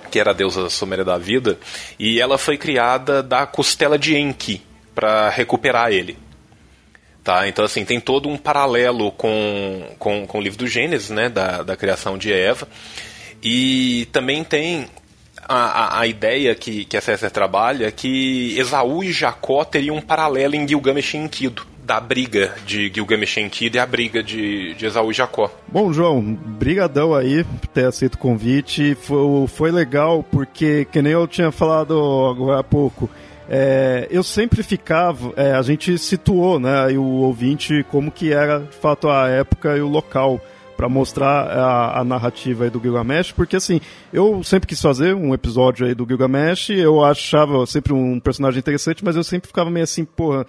que 0.09 0.21
era 0.21 0.31
a 0.31 0.35
deusa 0.35 0.71
suméria 0.71 1.05
da 1.05 1.19
vida, 1.19 1.59
e 1.99 2.21
ela 2.21 2.39
foi 2.39 2.57
criada 2.57 3.23
da 3.25 3.45
costela 3.45 3.99
de 3.99 4.17
Enki 4.17 4.63
para 4.95 5.29
recuperar 5.31 5.91
ele. 5.91 6.17
Tá? 7.25 7.47
Então, 7.47 7.65
assim, 7.65 7.85
tem 7.85 8.01
todo 8.01 8.29
um 8.29 8.37
paralelo 8.37 9.13
com, 9.13 9.87
com, 9.99 10.27
com 10.27 10.39
o 10.39 10.41
livro 10.41 10.59
do 10.59 10.67
Gênesis, 10.67 11.11
né? 11.11 11.29
Da, 11.29 11.63
da 11.63 11.77
criação 11.77 12.19
de 12.19 12.33
Eva. 12.33 12.67
E 13.43 14.09
também 14.13 14.43
tem 14.43 14.89
a, 15.49 15.55
a, 15.55 16.01
a, 16.01 16.07
ideia 16.07 16.55
que, 16.55 16.85
que 16.85 16.97
a 16.97 17.01
César 17.01 17.31
trabalha 17.31 17.91
que 17.91 18.57
Esaú 18.59 19.03
e 19.03 19.13
Jacó 19.13 19.65
teriam 19.65 19.97
um 19.97 20.01
paralelo 20.01 20.55
em 20.55 20.67
Gilgamesh 20.67 21.15
e 21.15 21.17
Enkidu, 21.19 21.67
da 21.85 22.01
briga 22.01 22.55
de 22.65 22.91
Gilgamesh 22.93 23.37
e 23.37 23.41
Enkidu 23.41 23.77
e 23.77 23.81
a 23.81 23.87
briga 23.87 24.23
de, 24.23 24.75
de 24.75 24.87
Esaú 24.87 25.11
e 25.11 25.15
Jacó. 25.15 25.51
Bom, 25.69 25.93
João, 25.93 26.21
brigadão 26.23 27.15
aí 27.15 27.45
por 27.45 27.67
ter 27.69 27.87
aceito 27.87 28.15
o 28.15 28.19
convite. 28.19 28.95
Foi, 28.95 29.47
foi 29.49 29.71
legal 29.73 30.23
porque, 30.23 30.87
que 30.91 31.03
nem 31.03 31.13
eu 31.13 31.27
tinha 31.27 31.51
falado 31.51 31.95
agora 32.31 32.61
há 32.61 32.65
pouco, 32.65 33.11
é, 33.49 34.07
eu 34.11 34.23
sempre 34.23 34.63
ficava, 34.63 35.33
é, 35.37 35.53
a 35.53 35.63
gente 35.63 35.99
situou, 35.99 36.59
né, 36.61 36.89
o 36.97 37.03
ouvinte 37.03 37.85
como 37.91 38.11
que 38.11 38.33
era 38.33 38.61
de 38.61 38.77
fato 38.77 39.09
a 39.09 39.29
época 39.29 39.77
e 39.77 39.81
o 39.81 39.89
local 39.89 40.41
para 40.77 40.89
mostrar 40.89 41.47
a, 41.47 42.01
a, 42.01 42.05
narrativa 42.05 42.69
do 42.69 42.81
Gilgamesh, 42.81 43.31
porque 43.31 43.57
assim, 43.57 43.81
eu 44.13 44.43
sempre 44.43 44.67
quis 44.67 44.81
fazer 44.81 45.15
um 45.15 45.33
episódio 45.33 45.87
aí 45.87 45.95
do 45.95 46.05
Gilgamesh, 46.05 46.71
eu 46.71 47.05
achava 47.05 47.65
sempre 47.67 47.93
um 47.93 48.19
personagem 48.19 48.59
interessante, 48.59 49.05
mas 49.05 49.15
eu 49.15 49.23
sempre 49.23 49.47
ficava 49.47 49.71
meio 49.71 49.85
assim, 49.85 50.05
porra, 50.05 50.45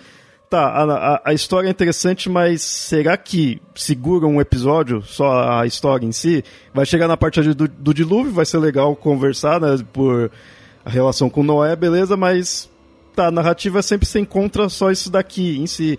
tá, 0.49 0.69
a, 0.69 0.83
a, 0.83 1.21
a 1.25 1.33
história 1.33 1.67
é 1.67 1.71
interessante, 1.71 2.29
mas 2.29 2.63
será 2.63 3.15
que 3.15 3.61
segura 3.75 4.25
um 4.25 4.41
episódio, 4.41 5.03
só 5.03 5.59
a 5.59 5.67
história 5.67 6.05
em 6.05 6.11
si? 6.11 6.43
Vai 6.73 6.85
chegar 6.85 7.07
na 7.07 7.17
parte 7.17 7.41
do, 7.53 7.67
do 7.67 7.93
dilúvio, 7.93 8.31
vai 8.31 8.45
ser 8.45 8.57
legal 8.57 8.95
conversar, 8.95 9.59
né, 9.59 9.77
por 9.91 10.31
a 10.85 10.89
relação 10.89 11.29
com 11.29 11.43
Noé, 11.43 11.75
beleza, 11.75 12.17
mas 12.17 12.69
tá, 13.13 13.27
a 13.27 13.31
narrativa 13.31 13.81
sempre 13.81 14.05
se 14.05 14.19
encontra 14.19 14.69
só 14.69 14.91
isso 14.91 15.09
daqui 15.09 15.57
em 15.57 15.67
si. 15.67 15.97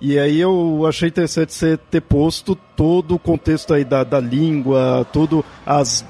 E 0.00 0.18
aí 0.18 0.40
eu 0.40 0.84
achei 0.86 1.08
interessante 1.08 1.54
você 1.54 1.76
ter 1.76 2.02
posto 2.02 2.54
todo 2.76 3.14
o 3.14 3.18
contexto 3.18 3.72
aí 3.72 3.84
da, 3.84 4.04
da 4.04 4.20
língua, 4.20 5.06
tudo 5.12 5.44
as, 5.64 6.04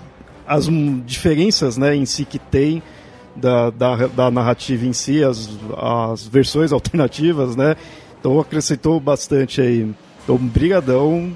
as 0.46 0.66
diferenças 1.04 1.76
né, 1.76 1.94
em 1.94 2.04
si 2.04 2.24
que 2.24 2.38
tem 2.38 2.82
da, 3.36 3.70
da, 3.70 4.06
da 4.08 4.30
narrativa 4.30 4.86
em 4.86 4.92
si, 4.92 5.22
as, 5.22 5.48
as 5.76 6.26
versões 6.26 6.72
alternativas, 6.72 7.54
né? 7.54 7.76
Então 8.18 8.40
acrescentou 8.40 8.98
bastante 8.98 9.60
aí. 9.60 9.88
Então, 10.24 10.36
brigadão. 10.36 11.32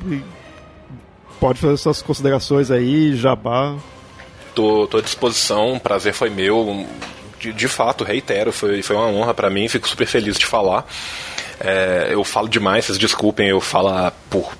Pode 1.39 1.59
fazer 1.59 1.77
suas 1.77 2.03
considerações 2.03 2.71
aí, 2.71 3.17
jabá. 3.17 3.77
Tô, 4.55 4.87
tô 4.87 4.99
à 4.99 5.01
disposição, 5.01 5.79
prazer 5.79 6.13
foi 6.13 6.29
meu 6.29 6.85
de, 7.41 7.53
de 7.53 7.69
fato, 7.69 8.05
reitero, 8.05 8.53
foi, 8.53 8.83
foi 8.83 8.95
uma 8.95 9.07
honra 9.07 9.33
para 9.33 9.49
mim, 9.49 9.67
fico 9.67 9.89
super 9.89 10.07
feliz 10.07 10.39
de 10.39 10.47
falar. 10.47 10.87
É, 11.59 12.09
eu 12.11 12.23
falo 12.23 12.49
demais, 12.49 12.85
vocês 12.85 12.99
desculpem 12.99 13.49
eu 13.49 13.61
falar 13.61 14.13
por 14.29 14.55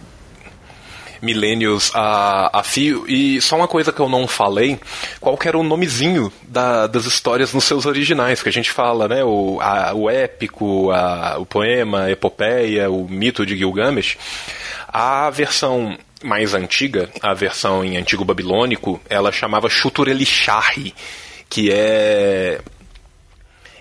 milênios 1.21 1.91
a, 1.95 2.59
a 2.61 2.63
fio. 2.63 3.05
E 3.07 3.41
só 3.43 3.57
uma 3.57 3.69
coisa 3.69 3.93
que 3.93 4.01
eu 4.01 4.09
não 4.09 4.27
falei, 4.27 4.81
qual 5.21 5.37
que 5.37 5.47
era 5.47 5.59
o 5.59 5.63
nomezinho 5.63 6.33
da, 6.43 6.87
das 6.87 7.05
histórias 7.05 7.53
nos 7.53 7.65
seus 7.65 7.85
originais, 7.85 8.43
que 8.43 8.49
a 8.49 8.53
gente 8.53 8.71
fala, 8.71 9.07
né? 9.07 9.23
O, 9.23 9.59
a, 9.61 9.93
o 9.95 10.09
épico, 10.09 10.91
a, 10.91 11.37
o 11.39 11.45
poema, 11.45 12.05
a 12.05 12.11
epopeia, 12.11 12.91
o 12.91 13.07
mito 13.07 13.45
de 13.45 13.57
Gilgamesh. 13.57 14.17
A 14.89 15.29
versão 15.29 15.99
mais 16.23 16.55
antiga, 16.55 17.11
a 17.23 17.35
versão 17.35 17.85
em 17.85 17.97
antigo 17.97 18.25
babilônico, 18.25 19.01
ela 19.09 19.31
chamava 19.31 19.69
Shuturelishari 19.69 20.95
que 21.51 21.71
é 21.73 22.61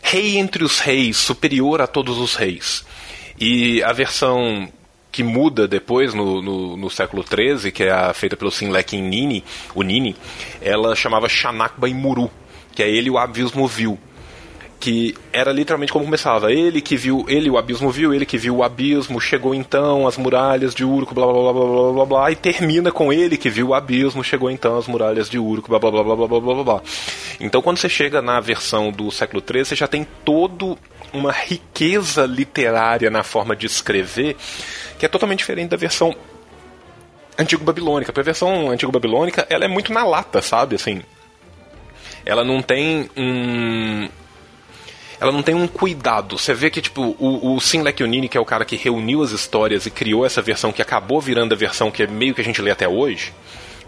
rei 0.02 0.38
entre 0.40 0.64
os 0.64 0.80
reis, 0.80 1.18
superior 1.18 1.82
a 1.82 1.88
todos 1.88 2.18
os 2.18 2.36
reis. 2.36 2.84
E 3.40 3.82
a 3.84 3.94
versão 3.94 4.68
que 5.12 5.24
muda 5.24 5.68
depois, 5.68 6.14
no, 6.14 6.42
no, 6.42 6.76
no 6.76 6.90
século 6.90 7.24
XIII, 7.24 7.72
que 7.72 7.84
é 7.84 7.92
a 7.92 8.14
feita 8.14 8.36
pelo 8.36 8.52
Sinlekin 8.52 9.02
Nini, 9.02 9.44
o 9.76 9.84
Nini, 9.84 10.16
ela 10.62 10.96
chamava 10.96 11.30
Shanakba 11.30 11.88
Imuru, 11.88 12.30
que 12.76 12.84
é 12.84 12.90
ele 12.90 13.10
o 13.10 13.18
abismo 13.18 13.68
vil. 13.68 14.00
Que 14.80 15.14
era 15.34 15.52
literalmente 15.52 15.92
como 15.92 16.06
começava. 16.06 16.52
Ele 16.52 16.82
que 16.82 16.96
viu, 16.96 17.26
ele 17.28 17.50
o 17.50 17.58
abismo 17.58 17.92
viu, 17.92 18.14
ele 18.14 18.26
que 18.26 18.38
viu 18.38 18.58
o 18.58 18.64
abismo, 18.64 19.20
chegou 19.20 19.54
então 19.54 20.08
as 20.08 20.18
muralhas 20.18 20.74
de 20.74 20.86
Urco, 20.86 21.14
blá 21.14 21.26
blá 21.26 21.52
blá 21.52 21.54
blá 21.54 21.66
blá 21.66 21.92
blá 21.92 22.06
blá, 22.06 22.32
e 22.32 22.36
termina 22.36 22.92
com 22.92 23.12
ele 23.12 23.38
que 23.38 23.50
viu 23.50 23.70
o 23.70 23.74
abismo, 23.74 24.24
chegou 24.24 24.50
então 24.50 24.78
as 24.78 24.88
muralhas 24.88 25.30
de 25.30 25.38
Urco, 25.38 25.68
blá 25.68 25.80
blá 25.80 25.92
blá 25.92 26.04
blá 26.04 26.16
blá 26.16 26.28
blá 26.28 26.40
blá 26.40 26.64
blá. 26.64 26.82
Então 27.40 27.62
quando 27.62 27.78
você 27.78 27.90
chega 27.90 28.22
na 28.22 28.40
versão 28.40 28.92
do 28.92 29.12
século 29.12 29.44
XIII, 29.46 29.66
você 29.66 29.76
já 29.76 29.88
tem 29.88 30.08
todo 30.24 30.78
uma 31.12 31.32
riqueza 31.32 32.26
literária 32.26 33.10
na 33.10 33.24
forma 33.24 33.56
de 33.56 33.66
escrever 33.66 34.38
que 34.98 35.06
é 35.06 35.10
totalmente 35.10 35.40
diferente 35.40 35.70
da 35.70 35.78
versão 35.78 36.16
antigo 37.38 37.64
babilônica. 37.64 38.12
Porque 38.12 38.22
a 38.22 38.24
versão 38.24 38.70
antigo 38.70 38.92
babilônica, 38.92 39.48
ela 39.50 39.66
é 39.66 39.68
muito 39.68 39.92
na 39.92 40.04
lata, 40.04 40.42
sabe? 40.42 40.76
Assim, 40.76 41.02
ela 42.26 42.44
não 42.44 42.62
tem 42.62 43.10
um 43.18 44.10
ela 45.20 45.32
não 45.32 45.44
tem 45.44 45.54
um 45.54 45.68
cuidado. 45.68 46.38
Você 46.38 46.54
vê 46.54 46.70
que, 46.70 46.82
tipo, 46.82 47.16
o, 47.20 47.56
o 47.56 47.60
Sim 47.60 47.82
Lekunini, 47.82 48.30
que 48.30 48.38
é 48.38 48.42
o 48.42 48.46
cara 48.46 48.64
que 48.64 48.76
reuniu 48.76 49.22
as 49.22 49.32
histórias 49.32 49.86
e 49.86 49.92
criou 49.92 50.26
essa 50.26 50.42
versão 50.42 50.72
que 50.72 50.82
acabou 50.82 51.20
virando 51.20 51.54
a 51.54 51.58
versão 51.58 51.92
que 51.92 52.04
é 52.04 52.08
meio 52.08 52.34
que 52.34 52.42
a 52.42 52.44
gente 52.44 52.62
lê 52.62 52.72
até 52.72 52.88
hoje. 52.88 53.34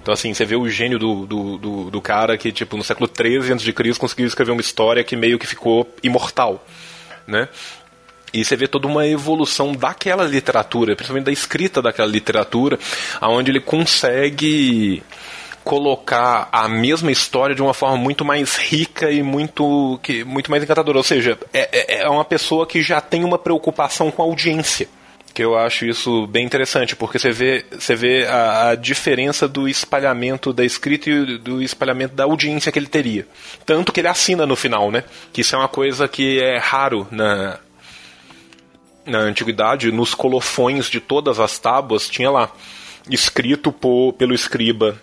Então, 0.02 0.14
assim, 0.14 0.34
você 0.34 0.44
vê 0.44 0.56
o 0.56 0.68
gênio 0.68 0.98
do, 0.98 1.26
do, 1.26 1.58
do, 1.58 1.92
do 1.92 2.02
cara 2.02 2.38
que, 2.38 2.52
tipo, 2.52 2.76
no 2.76 2.84
século 2.84 3.10
XIII 3.10 3.54
a.C. 3.54 4.00
conseguiu 4.00 4.26
escrever 4.26 4.52
uma 4.52 4.62
história 4.62 5.04
que 5.04 5.16
meio 5.16 5.38
que 5.38 5.46
ficou 5.48 5.88
imortal, 6.04 6.66
né? 7.28 7.48
E 8.34 8.44
você 8.44 8.56
vê 8.56 8.68
toda 8.68 8.88
uma 8.88 9.06
evolução 9.06 9.74
daquela 9.74 10.24
literatura, 10.24 10.96
principalmente 10.96 11.26
da 11.26 11.32
escrita 11.32 11.82
daquela 11.82 12.08
literatura, 12.08 12.80
aonde 13.20 13.52
ele 13.52 13.60
consegue 13.60 15.04
colocar 15.64 16.50
a 16.52 16.68
mesma 16.68 17.12
história 17.12 17.56
de 17.56 17.62
uma 17.62 17.74
forma 17.74 17.98
muito 17.98 18.26
mais 18.26 18.56
rica 18.58 19.12
e 19.12 19.22
muito, 19.22 20.00
que, 20.02 20.24
muito 20.24 20.50
mais 20.50 20.64
encantadora. 20.64 20.98
Ou 20.98 21.04
seja, 21.04 21.38
é, 21.54 21.70
é, 21.72 22.02
é 22.02 22.10
uma 22.10 22.26
pessoa 22.26 22.66
que 22.66 22.82
já 22.82 23.00
tem 23.00 23.24
uma 23.24 23.38
preocupação 23.38 24.12
com 24.12 24.22
a 24.22 24.26
audiência 24.26 24.88
que 25.34 25.44
eu 25.44 25.58
acho 25.58 25.86
isso 25.86 26.28
bem 26.28 26.46
interessante, 26.46 26.96
porque 26.96 27.18
você 27.18 27.32
vê, 27.32 27.66
você 27.72 27.96
vê 27.96 28.26
a, 28.26 28.70
a, 28.70 28.76
diferença 28.76 29.48
do 29.48 29.68
espalhamento 29.68 30.52
da 30.52 30.66
escrita 30.66 31.10
e 31.10 31.38
do 31.38 31.62
espalhamento 31.62 32.14
da 32.14 32.26
audiência 32.26 32.72
que 32.72 32.78
ele 32.78 32.88
teria. 32.88 33.26
Tanto 33.66 33.92
que 33.92 34.02
ele 34.02 34.10
assina 34.10 34.46
no 34.46 34.56
final, 34.56 34.92
né? 34.92 35.04
Que 35.32 35.42
isso 35.42 35.56
é 35.56 35.60
uma 35.60 35.70
coisa 35.70 36.08
que 36.08 36.40
é 36.42 36.58
raro 36.58 37.08
na, 37.10 37.60
na 39.06 39.20
antiguidade, 39.20 39.92
nos 39.92 40.14
colofões 40.14 40.90
de 40.90 41.00
todas 41.00 41.40
as 41.40 41.58
tábuas, 41.58 42.10
tinha 42.10 42.30
lá, 42.30 42.52
escrito 43.10 43.72
por, 43.72 44.14
pelo 44.14 44.34
escriba 44.34 45.02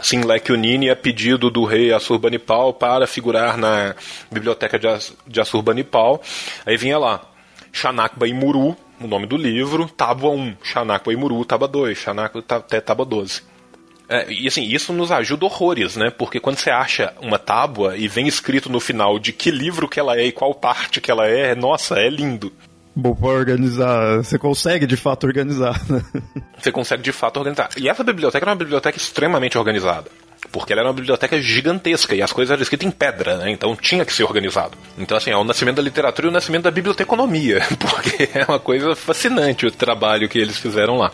Sinlek 0.00 0.52
Unini 0.52 0.90
a 0.90 0.96
pedido 0.96 1.50
do 1.50 1.64
rei 1.64 1.92
Assurbanipal 1.92 2.72
para 2.74 3.06
figurar 3.06 3.56
na 3.56 3.94
biblioteca 4.30 4.78
de 5.26 5.40
Assurbanipal. 5.40 6.20
Aí 6.64 6.76
vinha 6.76 6.98
lá, 6.98 7.22
Chanakba 7.72 8.28
Imuru, 8.28 8.76
o 9.00 9.06
nome 9.06 9.26
do 9.26 9.36
livro, 9.36 9.88
tábua 9.88 10.30
1, 10.30 10.56
Chanakba 10.62 11.12
Imuru, 11.12 11.44
tábua 11.44 11.68
2, 11.68 11.98
Chanakba 11.98 12.44
até 12.48 12.80
tábua 12.80 13.06
12. 13.06 13.42
É, 14.08 14.30
e 14.32 14.46
assim, 14.46 14.62
isso 14.62 14.92
nos 14.92 15.10
ajuda 15.10 15.46
horrores, 15.46 15.96
né? 15.96 16.10
Porque 16.10 16.38
quando 16.38 16.58
você 16.58 16.70
acha 16.70 17.12
uma 17.20 17.38
tábua 17.38 17.96
e 17.96 18.06
vem 18.06 18.28
escrito 18.28 18.70
no 18.70 18.78
final 18.78 19.18
de 19.18 19.32
que 19.32 19.50
livro 19.50 19.88
que 19.88 19.98
ela 19.98 20.16
é 20.16 20.26
e 20.26 20.32
qual 20.32 20.54
parte 20.54 21.00
que 21.00 21.10
ela 21.10 21.26
é, 21.26 21.54
nossa, 21.54 21.98
é 21.98 22.08
lindo. 22.08 22.52
Bom, 22.98 23.14
pra 23.14 23.28
organizar, 23.28 24.16
você 24.16 24.38
consegue 24.38 24.86
de 24.86 24.96
fato 24.96 25.26
organizar, 25.26 25.78
né? 25.86 26.02
Você 26.58 26.72
consegue 26.72 27.02
de 27.02 27.12
fato 27.12 27.36
organizar. 27.36 27.68
E 27.76 27.90
essa 27.90 28.02
biblioteca 28.02 28.42
era 28.42 28.52
uma 28.52 28.56
biblioteca 28.56 28.96
extremamente 28.96 29.58
organizada. 29.58 30.10
Porque 30.50 30.72
ela 30.72 30.80
era 30.80 30.88
uma 30.88 30.94
biblioteca 30.94 31.38
gigantesca 31.38 32.14
e 32.14 32.22
as 32.22 32.32
coisas 32.32 32.52
eram 32.52 32.62
escritas 32.62 32.88
em 32.88 32.90
pedra, 32.90 33.36
né? 33.36 33.50
Então 33.50 33.76
tinha 33.76 34.02
que 34.02 34.14
ser 34.14 34.24
organizado. 34.24 34.78
Então, 34.96 35.14
assim, 35.14 35.30
é 35.30 35.36
o 35.36 35.44
nascimento 35.44 35.76
da 35.76 35.82
literatura 35.82 36.28
e 36.28 36.30
o 36.30 36.32
nascimento 36.32 36.62
da 36.62 36.70
biblioteconomia. 36.70 37.60
Porque 37.78 38.30
é 38.32 38.44
uma 38.48 38.58
coisa 38.58 38.96
fascinante 38.96 39.66
o 39.66 39.70
trabalho 39.70 40.26
que 40.26 40.38
eles 40.38 40.56
fizeram 40.56 40.96
lá. 40.96 41.12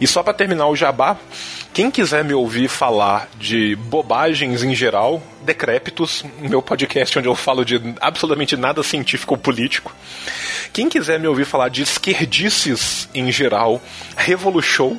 E 0.00 0.06
só 0.06 0.22
para 0.22 0.34
terminar 0.34 0.66
o 0.68 0.76
jabá, 0.76 1.16
quem 1.72 1.90
quiser 1.90 2.24
me 2.24 2.34
ouvir 2.34 2.68
falar 2.68 3.28
de 3.38 3.74
bobagens 3.76 4.62
em 4.62 4.74
geral, 4.74 5.22
Decrépitos, 5.42 6.24
meu 6.38 6.62
podcast 6.62 7.18
onde 7.18 7.28
eu 7.28 7.34
falo 7.34 7.64
de 7.64 7.80
absolutamente 8.00 8.56
nada 8.56 8.82
científico 8.82 9.34
ou 9.34 9.38
político. 9.38 9.94
Quem 10.72 10.88
quiser 10.88 11.20
me 11.20 11.28
ouvir 11.28 11.44
falar 11.44 11.68
de 11.68 11.82
esquerdices 11.82 13.08
em 13.14 13.30
geral, 13.30 13.80
Revolution, 14.16 14.96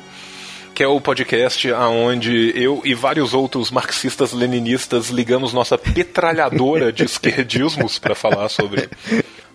que 0.74 0.82
é 0.82 0.86
o 0.86 1.00
podcast 1.00 1.72
aonde 1.72 2.52
eu 2.54 2.82
e 2.84 2.94
vários 2.94 3.32
outros 3.32 3.70
marxistas 3.70 4.32
leninistas 4.32 5.08
ligamos 5.08 5.54
nossa 5.54 5.78
petralhadora 5.78 6.92
de 6.92 7.04
esquerdismos 7.04 7.98
para 7.98 8.14
falar 8.14 8.50
sobre 8.50 8.88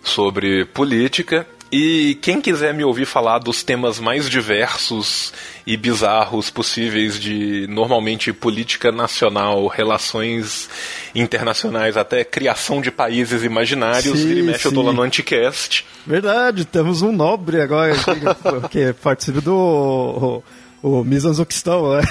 sobre 0.02 0.64
política 0.64 1.46
e 1.72 2.16
quem 2.16 2.38
quiser 2.38 2.74
me 2.74 2.84
ouvir 2.84 3.06
falar 3.06 3.38
dos 3.38 3.62
temas 3.62 3.98
mais 3.98 4.28
diversos 4.28 5.32
e 5.66 5.74
bizarros 5.74 6.50
possíveis 6.50 7.18
de 7.18 7.66
normalmente 7.66 8.30
política 8.30 8.92
nacional, 8.92 9.66
relações 9.68 10.68
internacionais, 11.14 11.96
até 11.96 12.24
criação 12.24 12.82
de 12.82 12.90
países 12.90 13.42
imaginários, 13.42 14.18
sim, 14.18 14.32
e 14.32 14.42
mexe 14.42 14.66
eu 14.66 14.72
tô 14.72 14.82
lá 14.82 14.92
no 14.92 15.00
Anticast. 15.00 15.86
Verdade, 16.06 16.66
temos 16.66 17.00
um 17.00 17.10
nobre 17.10 17.62
agora 17.62 17.94
que 18.70 18.92
participa 18.92 19.40
do 19.40 20.42
o 20.82 21.04
Mizanzuquistão, 21.04 21.92
né? 21.92 22.02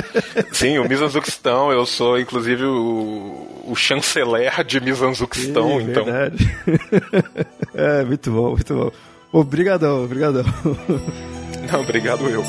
Sim, 0.52 0.78
o 0.78 0.86
Mizanzuquistão, 0.86 1.72
eu 1.72 1.86
sou 1.86 2.20
inclusive 2.20 2.62
o, 2.62 3.64
o 3.64 3.74
chanceler 3.74 4.62
de 4.64 4.78
Mizanzuquistão, 4.80 5.80
então. 5.80 6.04
Verdade. 6.04 6.56
é, 7.74 8.04
muito 8.04 8.30
bom, 8.30 8.50
muito 8.50 8.74
bom. 8.74 8.92
Obrigadão, 9.32 10.04
obrigadão. 10.04 10.44
Não, 11.70 11.80
obrigado 11.80 12.28
eu. 12.28 12.42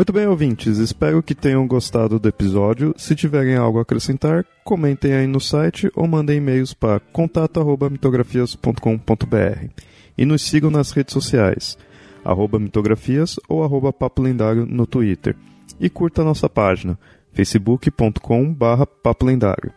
Muito 0.00 0.14
bem, 0.14 0.26
ouvintes, 0.26 0.78
espero 0.78 1.22
que 1.22 1.34
tenham 1.34 1.66
gostado 1.66 2.18
do 2.18 2.26
episódio. 2.26 2.94
Se 2.96 3.14
tiverem 3.14 3.56
algo 3.56 3.78
a 3.78 3.82
acrescentar, 3.82 4.46
comentem 4.64 5.12
aí 5.12 5.26
no 5.26 5.38
site 5.38 5.92
ou 5.94 6.08
mandem 6.08 6.38
e-mails 6.38 6.72
para 6.72 7.00
contato@mitografias.com.br. 7.00 9.68
E 10.16 10.24
nos 10.24 10.40
sigam 10.40 10.70
nas 10.70 10.90
redes 10.92 11.12
sociais, 11.12 11.76
arroba 12.24 12.58
mitografias 12.58 13.38
ou 13.46 13.62
arroba 13.62 13.92
papo 13.92 14.22
lendário 14.22 14.64
no 14.64 14.86
Twitter. 14.86 15.36
E 15.78 15.90
curta 15.90 16.24
nossa 16.24 16.48
página, 16.48 16.98
facebook.com 17.34 18.56
papo 19.02 19.26
lendário. 19.26 19.70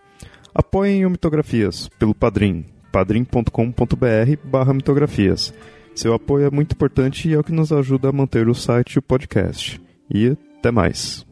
Apoiem 0.55 1.05
o 1.05 1.09
Mitografias 1.09 1.89
pelo 1.99 2.15
Padrim, 2.15 2.63
padrim.com.br 2.93 4.37
barra 4.41 4.73
mitografias. 4.73 5.53
Seu 5.93 6.13
apoio 6.13 6.45
é 6.45 6.49
muito 6.49 6.71
importante 6.71 7.27
e 7.27 7.33
é 7.33 7.37
o 7.37 7.43
que 7.43 7.51
nos 7.51 7.73
ajuda 7.73 8.07
a 8.07 8.13
manter 8.13 8.47
o 8.47 8.55
site 8.55 8.93
e 8.93 8.99
o 8.99 9.01
podcast 9.01 9.82
e 10.09 10.37
até 10.59 10.71
mais. 10.71 11.25